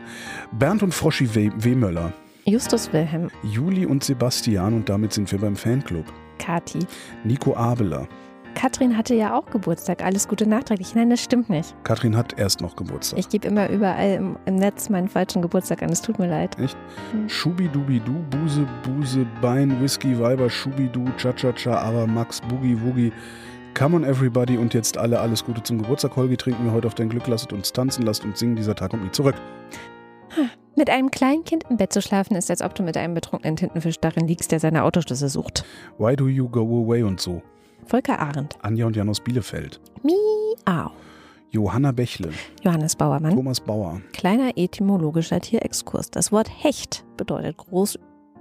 Bernd 0.52 0.82
und 0.82 0.94
Froschi 0.94 1.34
W. 1.34 1.50
Wehmöller. 1.56 2.12
Justus 2.44 2.92
Wilhelm. 2.92 3.30
Juli 3.42 3.86
und 3.86 4.02
Sebastian 4.02 4.74
und 4.74 4.88
damit 4.88 5.12
sind 5.12 5.30
wir 5.30 5.38
beim 5.38 5.54
Fanclub. 5.54 6.06
Kati. 6.38 6.80
Nico 7.24 7.54
Abeler. 7.54 8.08
Katrin 8.54 8.96
hatte 8.96 9.14
ja 9.14 9.36
auch 9.36 9.46
Geburtstag. 9.46 10.04
Alles 10.04 10.28
Gute 10.28 10.48
nachträglich. 10.48 10.94
Nein, 10.94 11.10
das 11.10 11.20
stimmt 11.20 11.50
nicht. 11.50 11.74
Katrin 11.84 12.16
hat 12.16 12.38
erst 12.38 12.60
noch 12.60 12.76
Geburtstag. 12.76 13.18
Ich 13.18 13.28
gebe 13.28 13.48
immer 13.48 13.68
überall 13.68 14.14
im, 14.14 14.36
im 14.46 14.56
Netz 14.56 14.88
meinen 14.88 15.08
falschen 15.08 15.42
Geburtstag 15.42 15.82
an. 15.82 15.90
Es 15.90 16.02
tut 16.02 16.18
mir 16.18 16.28
leid. 16.28 16.58
Echt? 16.58 16.76
Schubidubidu, 17.26 18.12
Buse, 18.30 18.66
Buse, 18.82 19.26
Bein, 19.40 19.80
Whisky, 19.80 20.18
Weiber, 20.18 20.48
Schubidu, 20.48 21.04
Cha-Cha-Cha, 21.16 21.76
aber 21.76 22.06
Max, 22.06 22.40
Boogie, 22.42 22.80
Woogie. 22.80 23.12
Come 23.74 23.96
on 23.96 24.04
everybody 24.04 24.58
und 24.58 24.74
jetzt 24.74 24.98
alle 24.98 25.18
alles 25.18 25.44
Gute 25.44 25.62
zum 25.62 25.78
Geburtstag. 25.78 26.14
Holgi, 26.16 26.36
trinken 26.36 26.64
wir 26.64 26.72
heute 26.72 26.86
auf 26.86 26.94
dein 26.94 27.08
Glück, 27.08 27.26
lasst 27.26 27.52
uns 27.52 27.72
tanzen, 27.72 28.02
lasst 28.02 28.24
uns 28.24 28.38
singen, 28.38 28.54
dieser 28.54 28.74
Tag 28.74 28.90
kommt 28.90 29.04
nie 29.04 29.10
zurück. 29.10 29.34
Mit 30.76 30.88
einem 30.88 31.10
kleinen 31.10 31.44
Kind 31.44 31.64
im 31.68 31.76
Bett 31.76 31.92
zu 31.92 32.00
schlafen, 32.00 32.34
ist, 32.34 32.50
als 32.50 32.62
ob 32.62 32.74
du 32.74 32.82
mit 32.82 32.96
einem 32.96 33.14
betrunkenen 33.14 33.56
Tintenfisch 33.56 33.98
darin 34.00 34.26
liegst, 34.26 34.52
der 34.52 34.60
seine 34.60 34.84
Autoschlüssel 34.84 35.28
sucht. 35.28 35.64
Why 35.98 36.16
do 36.16 36.28
you 36.28 36.48
go 36.48 36.60
away 36.60 37.02
und 37.02 37.20
so. 37.20 37.42
Volker 37.86 38.18
Arendt. 38.18 38.56
Anja 38.62 38.86
und 38.86 38.96
Jan 38.96 39.08
aus 39.08 39.20
Bielefeld. 39.20 39.80
Miau. 40.02 40.90
Johanna 41.50 41.92
Bächle. 41.92 42.30
Johannes 42.62 42.96
Bauermann. 42.96 43.34
Thomas 43.34 43.60
Bauer. 43.60 44.00
Kleiner 44.12 44.52
etymologischer 44.56 45.40
Tierexkurs. 45.40 46.10
Das 46.10 46.32
Wort 46.32 46.48
Hecht 46.62 47.04
bedeutet 47.18 47.58
groß, 47.58 47.98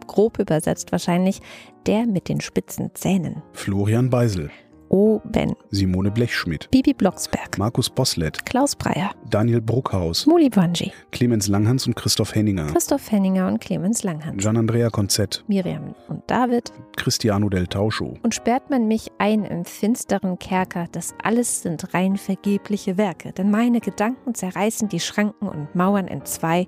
grob 0.08 0.40
übersetzt 0.40 0.92
wahrscheinlich 0.92 1.42
der 1.86 2.06
mit 2.06 2.30
den 2.30 2.40
spitzen 2.40 2.92
Zähnen. 2.94 3.42
Florian 3.54 4.10
Beisel. 4.10 4.50
Oben. 4.92 5.56
Simone 5.70 6.12
Blechschmidt. 6.12 6.70
Bibi 6.70 6.94
Blocksberg. 6.94 7.58
Markus 7.58 7.90
Boslett. 7.90 8.46
Klaus 8.46 8.76
Breyer. 8.76 9.12
Daniel 9.30 9.62
Bruckhaus. 9.62 10.26
Muli 10.26 10.50
Wanji. 10.54 10.92
Clemens 11.14 11.48
Langhans 11.48 11.88
und 11.88 11.96
Christoph 11.96 12.36
Henninger. 12.36 12.68
Christoph 12.68 13.10
Henninger 13.10 13.48
und 13.48 13.62
Clemens 13.62 14.04
Langhans. 14.04 14.44
Gian-Andrea 14.44 14.90
Konzett. 14.90 15.46
Miriam 15.48 15.96
und 16.10 16.24
David. 16.28 16.74
Cristiano 16.98 17.48
del 17.48 17.68
Tauscho. 17.68 18.18
Und 18.22 18.36
sperrt 18.36 18.70
man 18.70 18.90
mich 18.90 19.10
ein 19.18 19.46
im 19.46 19.64
finsteren 19.64 20.38
Kerker, 20.40 20.88
das 20.92 21.14
alles 21.24 21.62
sind 21.62 21.94
rein 21.94 22.18
vergebliche 22.18 22.98
Werke. 22.98 23.32
Denn 23.32 23.50
meine 23.50 23.80
Gedanken 23.80 24.36
zerreißen 24.36 24.90
die 24.90 25.00
Schranken 25.00 25.48
und 25.48 25.74
Mauern 25.74 26.10
entzwei. 26.10 26.68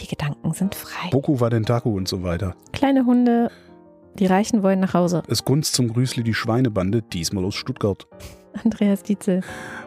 Die 0.00 0.08
Gedanken 0.08 0.52
sind 0.52 0.74
frei. 0.74 1.10
Boku 1.12 1.38
Wadentaku 1.38 1.96
und 1.96 2.08
so 2.08 2.24
weiter. 2.24 2.56
Kleine 2.72 3.06
Hunde, 3.06 3.52
die 4.18 4.26
Reichen 4.26 4.62
wollen 4.62 4.80
nach 4.80 4.94
Hause. 4.94 5.22
Es 5.28 5.44
gunst 5.44 5.74
zum 5.74 5.92
Grüßli 5.92 6.22
die 6.22 6.34
Schweinebande, 6.34 7.02
diesmal 7.02 7.44
aus 7.44 7.54
Stuttgart. 7.54 8.06
Andreas 8.64 9.02
Dietzel. 9.02 9.40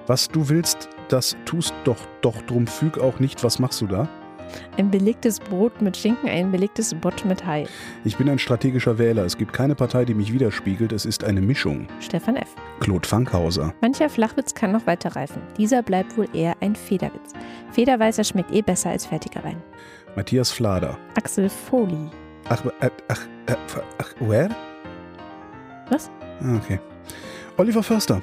Was 0.07 0.27
du 0.27 0.49
willst, 0.49 0.89
das 1.10 1.35
tust 1.45 1.73
doch, 1.84 1.99
doch 2.22 2.41
drum 2.43 2.68
füg 2.68 2.97
auch 2.97 3.19
nicht, 3.19 3.43
was 3.43 3.60
machst 3.60 3.81
du 3.81 3.88
da? 3.88 4.10
Ein 4.77 4.91
belegtes 4.91 5.39
Brot 5.39 5.81
mit 5.81 5.97
Schinken, 5.97 6.30
ein 6.30 6.52
belegtes 6.52 6.93
Bott 6.93 7.26
mit 7.26 7.45
Hai. 7.45 7.65
Ich 8.03 8.18
bin 8.18 8.30
ein 8.30 8.39
strategischer 8.39 8.97
Wähler. 8.97 9.26
Es 9.26 9.38
gibt 9.38 9.53
keine 9.53 9.76
Partei, 9.76 10.06
die 10.06 10.14
mich 10.14 10.31
widerspiegelt. 10.31 10.91
Es 10.91 11.06
ist 11.06 11.23
eine 11.23 11.41
Mischung. 11.41 11.88
Stefan 11.99 12.35
F. 12.35 12.56
Claude 12.80 13.07
Fankhauser. 13.07 13.73
Mancher 13.81 14.10
Flachwitz 14.10 14.53
kann 14.53 14.72
noch 14.72 14.85
weiter 14.88 15.15
reifen. 15.15 15.41
Dieser 15.57 15.81
bleibt 15.81 16.18
wohl 16.18 16.27
eher 16.34 16.56
ein 16.61 16.76
Federwitz. 16.76 17.34
Federweißer 17.72 18.23
schmeckt 18.23 18.53
eh 18.53 18.61
besser 18.61 18.91
als 18.91 19.06
fertiger 19.06 19.43
Wein. 19.43 19.61
Matthias 20.15 20.52
Flader. 20.52 20.97
Axel 21.15 21.49
Foley. 21.49 22.10
Ach, 22.50 22.64
äh, 22.82 22.90
ach, 23.08 23.22
äh, 23.48 23.56
ach, 23.98 24.14
where? 24.20 24.50
Was? 25.90 26.10
Ah, 26.42 26.56
Okay. 26.58 26.80
Oliver 27.58 27.84
Förster. 27.84 28.22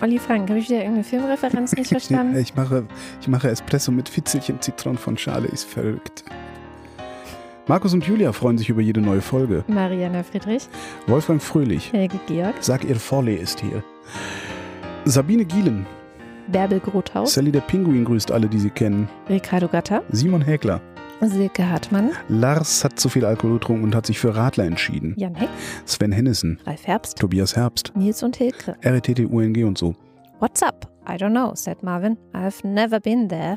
Olli 0.00 0.18
Frank, 0.20 0.48
habe 0.48 0.60
ich 0.60 0.68
wieder 0.68 0.78
irgendeine 0.78 1.02
Filmreferenz 1.04 1.74
nicht 1.74 1.88
verstanden? 1.90 2.36
Ich 2.38 2.54
mache, 2.54 2.84
ich 3.20 3.26
mache 3.26 3.50
Espresso 3.50 3.90
mit 3.90 4.08
Fitzelchen 4.08 4.60
Zitron 4.60 4.96
von 4.96 5.18
Schale, 5.18 5.48
ist 5.48 5.64
verrückt. 5.68 6.24
Markus 7.66 7.92
und 7.92 8.06
Julia 8.06 8.32
freuen 8.32 8.56
sich 8.56 8.68
über 8.70 8.80
jede 8.80 9.00
neue 9.00 9.20
Folge. 9.20 9.64
Mariana 9.66 10.22
Friedrich. 10.22 10.68
Wolfgang 11.08 11.42
Fröhlich. 11.42 11.92
Helge 11.92 12.18
Georg. 12.26 12.54
Sag 12.60 12.84
ihr 12.84 12.96
Volley 12.98 13.34
ist 13.34 13.60
hier. 13.60 13.82
Sabine 15.04 15.44
Gielen. 15.44 15.84
Bärbel 16.46 16.80
Grothaus. 16.80 17.34
Sally 17.34 17.52
der 17.52 17.60
Pinguin 17.60 18.04
grüßt 18.06 18.30
alle, 18.30 18.46
die 18.48 18.58
sie 18.58 18.70
kennen. 18.70 19.08
Ricardo 19.28 19.68
Gatter. 19.68 20.02
Simon 20.10 20.40
Häkler. 20.40 20.80
Silke 21.20 21.68
Hartmann. 21.68 22.12
Lars 22.28 22.84
hat 22.84 22.98
zu 23.00 23.08
viel 23.08 23.24
Alkohol 23.24 23.54
getrunken 23.54 23.84
und 23.84 23.94
hat 23.94 24.06
sich 24.06 24.18
für 24.18 24.36
Radler 24.36 24.64
entschieden. 24.64 25.14
Jan 25.16 25.34
Heck. 25.34 25.48
Sven 25.84 26.12
Hennissen. 26.12 26.60
Ralf 26.64 26.86
Herbst. 26.86 27.18
Tobias 27.18 27.56
Herbst. 27.56 27.92
Nils 27.96 28.22
und 28.22 28.36
Hilke. 28.36 28.76
RETT 28.84 29.20
UNG 29.20 29.64
und 29.64 29.76
so. 29.76 29.94
What's 30.38 30.62
up? 30.62 30.88
I 31.08 31.12
don't 31.14 31.30
know, 31.30 31.54
said 31.54 31.82
Marvin. 31.82 32.16
I've 32.32 32.64
never 32.66 33.00
been 33.00 33.28
there. 33.28 33.54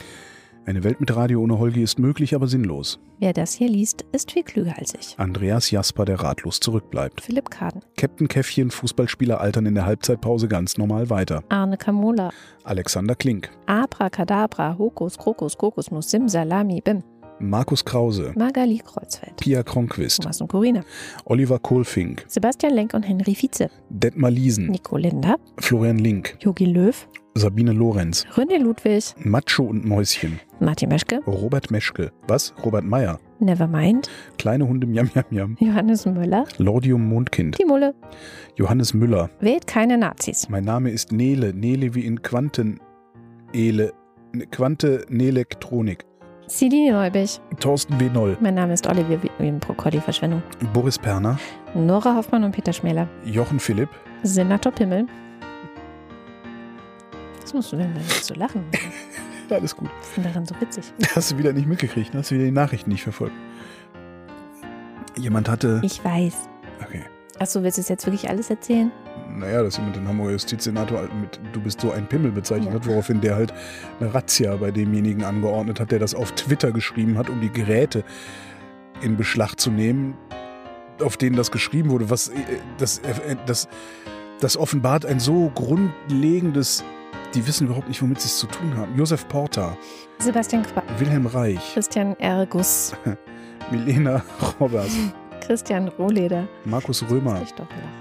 Eine 0.66 0.84
Welt 0.84 1.00
mit 1.00 1.16
Radio 1.16 1.42
ohne 1.42 1.58
Holgi 1.58 1.82
ist 1.82 1.98
möglich, 1.98 2.36
aber 2.36 2.48
sinnlos. 2.48 3.00
Wer 3.20 3.34
das 3.34 3.54
hier 3.54 3.68
liest, 3.68 4.06
ist 4.12 4.32
viel 4.32 4.44
klüger 4.44 4.76
als 4.78 4.94
ich. 4.94 5.16
Andreas 5.18 5.72
Jasper, 5.72 6.06
der 6.06 6.22
ratlos 6.22 6.60
zurückbleibt. 6.60 7.22
Philipp 7.22 7.50
Kaden. 7.50 7.82
Captain 7.98 8.28
Käffchen, 8.28 8.70
Fußballspieler 8.70 9.42
altern 9.42 9.66
in 9.66 9.74
der 9.76 9.86
Halbzeitpause 9.86 10.48
ganz 10.48 10.78
normal 10.78 11.10
weiter. 11.10 11.44
Arne 11.50 11.78
Kamola. 11.78 12.30
Alexander 12.64 13.16
Klink. 13.16 13.50
Abracadabra, 13.66 14.78
Hokus, 14.78 15.18
Krokus, 15.18 15.58
Kokosnuss, 15.58 16.12
Sim, 16.12 16.30
Salami, 16.30 16.82
Bim. 16.82 17.04
Markus 17.42 17.84
Krause. 17.84 18.34
Magali 18.36 18.80
Kreuzfeld. 18.80 19.38
Pia 19.38 19.64
Kronquist. 19.64 20.22
Thomas 20.22 20.42
und 20.42 20.48
Corina. 20.48 20.84
Oliver 21.26 21.60
Kohlfink. 21.60 22.24
Sebastian 22.28 22.74
Lenk 22.74 22.94
und 22.94 23.04
Henry 23.04 23.36
Vize. 23.36 23.70
Detmar 23.90 24.30
Liesen. 24.32 24.68
Nico 24.68 24.98
Linder. 24.98 25.38
Florian 25.58 25.98
Link. 25.98 26.38
Jogi 26.40 26.66
Löw. 26.66 27.08
Sabine 27.34 27.72
Lorenz. 27.72 28.26
René 28.36 28.58
Ludwig. 28.58 29.16
Macho 29.24 29.64
und 29.64 29.86
Mäuschen. 29.86 30.40
Martin 30.60 30.90
Meschke. 30.90 31.22
Robert 31.26 31.72
Meschke. 31.72 32.12
Was? 32.28 32.54
Robert 32.64 32.84
Meyer. 32.84 33.20
Nevermind. 33.40 34.10
Kleine 34.38 34.68
Hunde 34.68 34.86
Miam 34.86 35.10
Miam 35.16 35.26
Miam. 35.30 35.58
Johannes 35.60 36.06
Müller. 36.06 36.46
Lordium 36.58 37.08
Mondkind. 37.08 37.58
Die 37.58 37.66
Mulle. 37.66 37.96
Johannes 38.56 38.94
Müller. 38.94 39.30
Wählt 39.40 39.66
keine 39.66 39.98
Nazis. 39.98 40.48
Mein 40.50 40.66
Name 40.66 40.92
ist 40.92 41.12
Nele. 41.12 41.54
Nele 41.54 41.96
wie 41.96 42.06
in 42.06 42.22
Quanten. 42.22 42.80
Ele. 43.54 43.94
Quante 44.52 45.06
Nelektronik. 45.10 46.06
Celine 46.52 46.92
Neubich. 46.92 47.40
Thorsten 47.62 47.98
W. 47.98 48.10
Noll. 48.10 48.38
Mein 48.42 48.56
Name 48.56 48.74
ist 48.74 48.86
Oliver 48.86 49.18
Wien 49.40 49.58
Broccoli 49.60 50.02
Verschwendung. 50.02 50.44
Boris 50.74 51.00
Perner. 51.00 51.40
Nora 51.74 52.14
Hoffmann 52.14 52.44
und 52.44 52.52
Peter 52.52 52.74
Schmäler. 52.74 53.08
Jochen 53.24 53.58
Philipp. 53.58 53.88
Senator 54.24 54.74
Pimmel. 54.74 55.08
Was 57.42 57.54
musst 57.54 57.72
du 57.72 57.78
denn 57.78 57.94
da 57.94 58.02
jetzt 58.02 58.26
so 58.26 58.34
lachen? 58.34 58.66
Alles 59.50 59.76
gut. 59.76 59.90
Was 60.00 60.08
ist 60.10 60.18
denn 60.18 60.24
daran 60.26 60.46
so 60.46 60.54
witzig? 60.60 60.84
Hast 61.16 61.32
du 61.32 61.38
wieder 61.38 61.54
nicht 61.54 61.68
mitgekriegt, 61.68 62.14
ne? 62.14 62.20
hast 62.20 62.32
du 62.32 62.36
wieder 62.36 62.46
die 62.46 62.52
Nachrichten 62.52 62.90
nicht 62.90 63.04
verfolgt. 63.04 63.36
Jemand 65.18 65.50
hatte. 65.50 65.82
Ich 65.84 66.04
weiß. 66.04 66.50
Okay. 66.86 67.04
Achso, 67.40 67.64
willst 67.64 67.78
du 67.78 67.82
es 67.82 67.90
jetzt 67.90 68.06
wirklich 68.06 68.30
alles 68.30 68.50
erzählen? 68.50 68.92
Naja, 69.30 69.64
dass 69.64 69.78
jemand 69.78 69.96
den 69.96 70.08
Hamburger 70.08 70.34
Justizsenator 70.34 71.00
halt 71.00 71.14
mit 71.14 71.40
Du 71.54 71.62
bist 71.62 71.82
so 71.82 71.92
ein 71.92 72.08
Pimmel 72.08 72.32
bezeichnet 72.32 72.74
hat, 72.74 72.88
woraufhin 72.88 73.22
der 73.22 73.36
halt 73.36 73.54
eine 74.00 74.14
Razzia 74.14 74.56
bei 74.56 74.72
demjenigen 74.72 75.24
angeordnet 75.24 75.80
hat, 75.80 75.92
der 75.92 76.00
das 76.00 76.14
auf 76.14 76.32
Twitter 76.34 76.72
geschrieben 76.72 77.18
hat, 77.18 77.30
um 77.30 77.42
die 77.42 77.52
Geräte 77.52 78.04
in 79.02 79.18
Beschlag 79.18 79.60
zu 79.60 79.72
nehmen, 79.72 80.16
auf 81.02 81.18
denen 81.18 81.36
das 81.36 81.52
geschrieben 81.52 81.90
wurde. 81.90 82.10
Was 82.10 82.30
äh, 82.30 82.34
das, 82.78 83.00
äh, 83.00 83.36
das, 83.46 83.68
das 84.40 84.58
offenbart 84.58 85.06
ein 85.06 85.20
so 85.20 85.52
grundlegendes. 85.54 86.84
Die 87.34 87.48
wissen 87.48 87.68
überhaupt 87.68 87.88
nicht, 87.88 88.02
womit 88.02 88.20
sie 88.20 88.28
es 88.28 88.40
zu 88.40 88.48
tun 88.48 88.76
haben. 88.76 88.94
Josef 88.98 89.26
Porter, 89.30 89.78
Sebastian 90.20 90.64
Quack, 90.64 90.84
Wilhelm 91.00 91.26
Reich, 91.28 91.62
Christian 91.74 92.14
Ergus, 92.20 92.94
Milena 93.72 94.22
Roberts, 94.60 94.98
Christian 95.40 95.88
Rohleder. 95.88 96.48
Markus 96.66 97.04
Römer, 97.10 97.42
Ich 97.42 97.54
doch 97.54 97.70
lachen. 97.70 98.01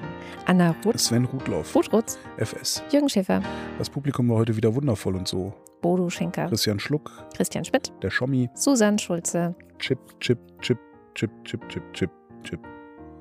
Anna 0.51 0.75
Ruth, 0.85 0.99
Sven 0.99 1.27
Rudloff, 1.27 1.77
Rutz, 1.77 2.19
FS. 2.37 2.83
Jürgen 2.91 3.09
Schäfer, 3.09 3.41
Das 3.79 3.89
Publikum 3.89 4.29
war 4.29 4.39
heute 4.39 4.57
wieder 4.57 4.75
wundervoll 4.75 5.15
und 5.15 5.29
so. 5.29 5.53
Bodo 5.81 6.11
Schenker, 6.11 6.49
Christian 6.49 6.81
Schluck, 6.81 7.13
Christian 7.37 7.65
Schmidt, 7.65 7.93
der 8.03 8.11
Schommi, 8.11 8.51
Susanne 8.57 8.99
Schulze. 8.99 9.55
Chip, 9.79 10.01
Chip, 10.19 10.41
Chip, 10.61 10.77
Chip, 11.15 11.31
Chip, 11.45 11.69
Chip, 11.69 11.83
Chip, 11.93 12.11
Chip. 12.43 12.61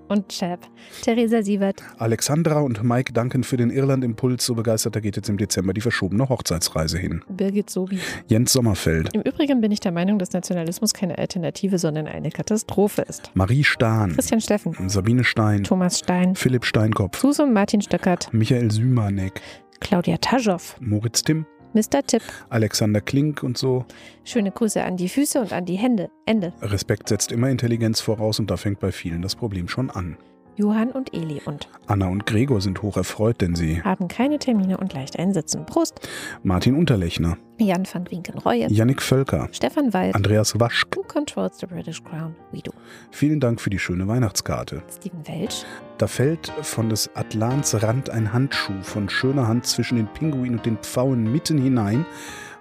Und 0.09 0.29
Chap, 0.29 0.59
Theresa 1.01 1.41
Sievert. 1.41 1.81
Alexandra 1.97 2.59
und 2.59 2.83
Mike 2.83 3.13
danken 3.13 3.43
für 3.43 3.57
den 3.57 3.69
Irland-Impuls. 3.69 4.45
So 4.45 4.55
begeisterter 4.55 5.01
geht 5.01 5.15
jetzt 5.15 5.29
im 5.29 5.37
Dezember 5.37 5.73
die 5.73 5.81
verschobene 5.81 6.27
Hochzeitsreise 6.27 6.97
hin. 6.97 7.21
Birgit 7.29 7.69
Sobi. 7.69 7.99
Jens 8.27 8.51
Sommerfeld, 8.53 9.13
Im 9.13 9.21
Übrigen 9.21 9.61
bin 9.61 9.71
ich 9.71 9.79
der 9.79 9.91
Meinung, 9.91 10.19
dass 10.19 10.33
Nationalismus 10.33 10.93
keine 10.93 11.17
Alternative, 11.17 11.77
sondern 11.77 12.07
eine 12.07 12.31
Katastrophe 12.31 13.03
ist. 13.03 13.31
Marie 13.35 13.63
Stahn, 13.63 14.13
Christian 14.13 14.41
Steffen, 14.41 14.89
Sabine 14.89 15.23
Stein, 15.23 15.63
Thomas 15.63 15.99
Stein, 15.99 16.35
Philipp 16.35 16.65
Steinkopf, 16.65 17.19
Susan 17.19 17.53
Martin 17.53 17.81
Stöckert, 17.81 18.33
Michael 18.33 18.71
Sümanek, 18.71 19.41
Claudia 19.79 20.17
Taschow, 20.17 20.75
Moritz 20.79 21.23
Timm, 21.23 21.45
Mr. 21.73 22.03
Tipp. 22.05 22.23
Alexander 22.49 23.01
Klink 23.01 23.43
und 23.43 23.57
so. 23.57 23.85
Schöne 24.23 24.51
Grüße 24.51 24.83
an 24.83 24.97
die 24.97 25.09
Füße 25.09 25.39
und 25.39 25.53
an 25.53 25.65
die 25.65 25.75
Hände. 25.75 26.09
Ende. 26.25 26.53
Respekt 26.61 27.09
setzt 27.09 27.31
immer 27.31 27.49
Intelligenz 27.49 28.01
voraus 28.01 28.39
und 28.39 28.49
da 28.49 28.57
fängt 28.57 28.79
bei 28.79 28.91
vielen 28.91 29.21
das 29.21 29.35
Problem 29.35 29.67
schon 29.67 29.89
an. 29.89 30.17
Johann 30.59 30.91
und 30.91 31.13
Eli 31.13 31.41
und 31.45 31.69
Anna 31.87 32.09
und 32.09 32.25
Gregor 32.25 32.59
sind 32.59 32.81
hoch 32.81 32.97
erfreut, 32.97 33.39
denn 33.39 33.55
sie 33.55 33.81
haben 33.81 34.09
keine 34.09 34.39
Termine 34.39 34.75
und 34.75 34.93
leicht 34.93 35.17
einsitzen. 35.17 35.65
Prost. 35.65 36.05
Martin 36.43 36.75
Unterlechner, 36.75 37.37
Jan 37.59 37.87
van 37.89 38.11
Winken-Reue, 38.11 38.67
Yannick 38.69 39.01
Völker, 39.01 39.47
Stefan 39.53 39.93
Wald. 39.93 40.15
Andreas 40.15 40.59
Waschk. 40.59 40.97
Who 40.97 41.03
controls 41.03 41.59
the 41.59 41.65
British 41.65 42.03
Crown? 42.03 42.35
We 42.51 42.59
do. 42.59 42.71
Vielen 43.09 43.39
Dank 43.39 43.61
für 43.61 43.69
die 43.69 43.79
schöne 43.79 44.09
Weihnachtskarte. 44.09 44.83
Steven 44.93 45.25
Welch, 45.25 45.65
Da 45.97 46.07
fällt 46.07 46.51
von 46.61 46.89
des 46.89 47.09
Atlants 47.15 47.81
Rand 47.81 48.09
ein 48.09 48.33
Handschuh 48.33 48.81
von 48.81 49.07
schöner 49.07 49.47
Hand 49.47 49.65
zwischen 49.65 49.95
den 49.95 50.07
Pinguin 50.07 50.57
und 50.57 50.65
den 50.65 50.77
Pfauen 50.79 51.31
mitten 51.31 51.57
hinein. 51.57 52.05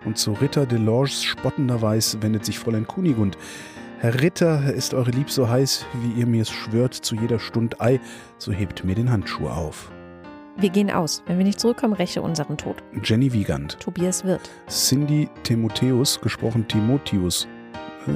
Und 0.04 0.18
zu 0.18 0.34
Ritter 0.34 0.66
Delorges 0.66 1.24
spottender 1.24 1.82
Weiß 1.82 2.18
wendet 2.20 2.44
sich 2.44 2.60
Fräulein 2.60 2.86
Kunigund. 2.86 3.36
Herr 4.00 4.20
Ritter, 4.20 4.72
ist 4.72 4.94
eure 4.94 5.10
Lieb 5.10 5.28
so 5.28 5.48
heiß, 5.48 5.84
wie 6.02 6.20
ihr 6.20 6.26
mir's 6.26 6.50
schwört 6.50 6.94
zu 6.94 7.16
jeder 7.16 7.38
Stund 7.40 7.80
Ei, 7.80 8.00
so 8.38 8.52
hebt 8.52 8.84
mir 8.84 8.94
den 8.94 9.10
Handschuh 9.10 9.48
auf. 9.48 9.90
wir 10.56 10.70
gehen 10.70 10.90
aus. 10.90 11.22
Wenn 11.26 11.38
wir 11.38 11.44
nicht 11.44 11.58
zurückkommen, 11.60 11.94
räche 11.94 12.22
unseren 12.22 12.56
Tod. 12.56 12.76
Jenny 13.02 13.32
Wiegand, 13.32 13.78
Tobias 13.80 14.24
Wirth, 14.24 14.50
Cindy 14.68 15.28
Timotheus, 15.42 16.20
gesprochen 16.20 16.66
Timotheus. 16.68 17.48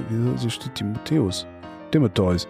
Wieso 0.09 0.37
so 0.37 0.49
steht 0.49 0.75
Timotheus? 0.77 1.47
Timotheus. 1.91 2.47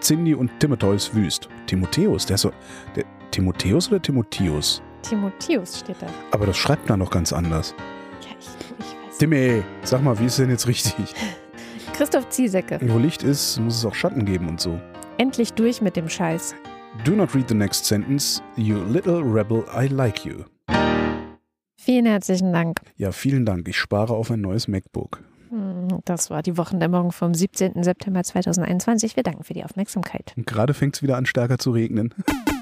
Cindy 0.00 0.34
und 0.34 0.50
Timotheus 0.58 1.12
Wüst. 1.14 1.48
Timotheus, 1.66 2.26
der 2.26 2.34
ist 2.34 2.42
so. 2.42 2.52
Der, 2.96 3.04
Timotheus 3.30 3.88
oder 3.88 4.00
Timotheus? 4.00 4.82
Timotheus 5.02 5.80
steht 5.80 5.96
da. 6.00 6.06
Aber 6.30 6.46
das 6.46 6.56
schreibt 6.56 6.88
man 6.88 7.00
doch 7.00 7.10
ganz 7.10 7.32
anders. 7.32 7.74
Ja, 8.22 8.30
ich, 8.38 8.46
ich 8.78 9.08
weiß. 9.08 9.18
Timmy, 9.18 9.62
sag 9.82 10.02
mal, 10.02 10.18
wie 10.18 10.26
ist 10.26 10.38
denn 10.38 10.50
jetzt 10.50 10.66
richtig? 10.66 10.94
Christoph 11.94 12.28
Ziesecke, 12.30 12.78
Wo 12.82 12.98
Licht 12.98 13.22
ist, 13.22 13.58
muss 13.60 13.76
es 13.78 13.84
auch 13.84 13.94
Schatten 13.94 14.24
geben 14.24 14.48
und 14.48 14.60
so. 14.60 14.78
endlich 15.18 15.52
durch 15.52 15.80
mit 15.80 15.96
dem 15.96 16.08
Scheiß. 16.08 16.54
Do 17.04 17.12
not 17.12 17.34
read 17.34 17.48
the 17.48 17.54
next 17.54 17.84
sentence. 17.86 18.42
You 18.56 18.82
little 18.84 19.22
rebel, 19.22 19.64
I 19.74 19.86
like 19.86 20.24
you. 20.24 20.44
Vielen 21.76 22.06
herzlichen 22.06 22.52
Dank. 22.52 22.80
Ja, 22.96 23.12
vielen 23.12 23.44
Dank. 23.44 23.66
Ich 23.68 23.76
spare 23.78 24.14
auf 24.14 24.30
ein 24.30 24.40
neues 24.40 24.68
MacBook. 24.68 25.20
Hm, 25.50 25.88
Das 26.04 26.30
war 26.30 26.42
die 26.42 26.56
Wochendämmerung 26.56 27.12
vom 27.12 27.34
17. 27.34 27.82
September 27.82 28.22
2021. 28.22 29.16
Wir 29.16 29.22
danken 29.22 29.42
für 29.44 29.54
die 29.54 29.64
Aufmerksamkeit. 29.64 30.32
Und 30.36 30.46
gerade 30.46 30.74
fängt 30.74 30.96
es 30.96 31.02
wieder 31.02 31.16
an, 31.16 31.26
stärker 31.26 31.58
zu 31.58 31.70
regnen. 31.72 32.14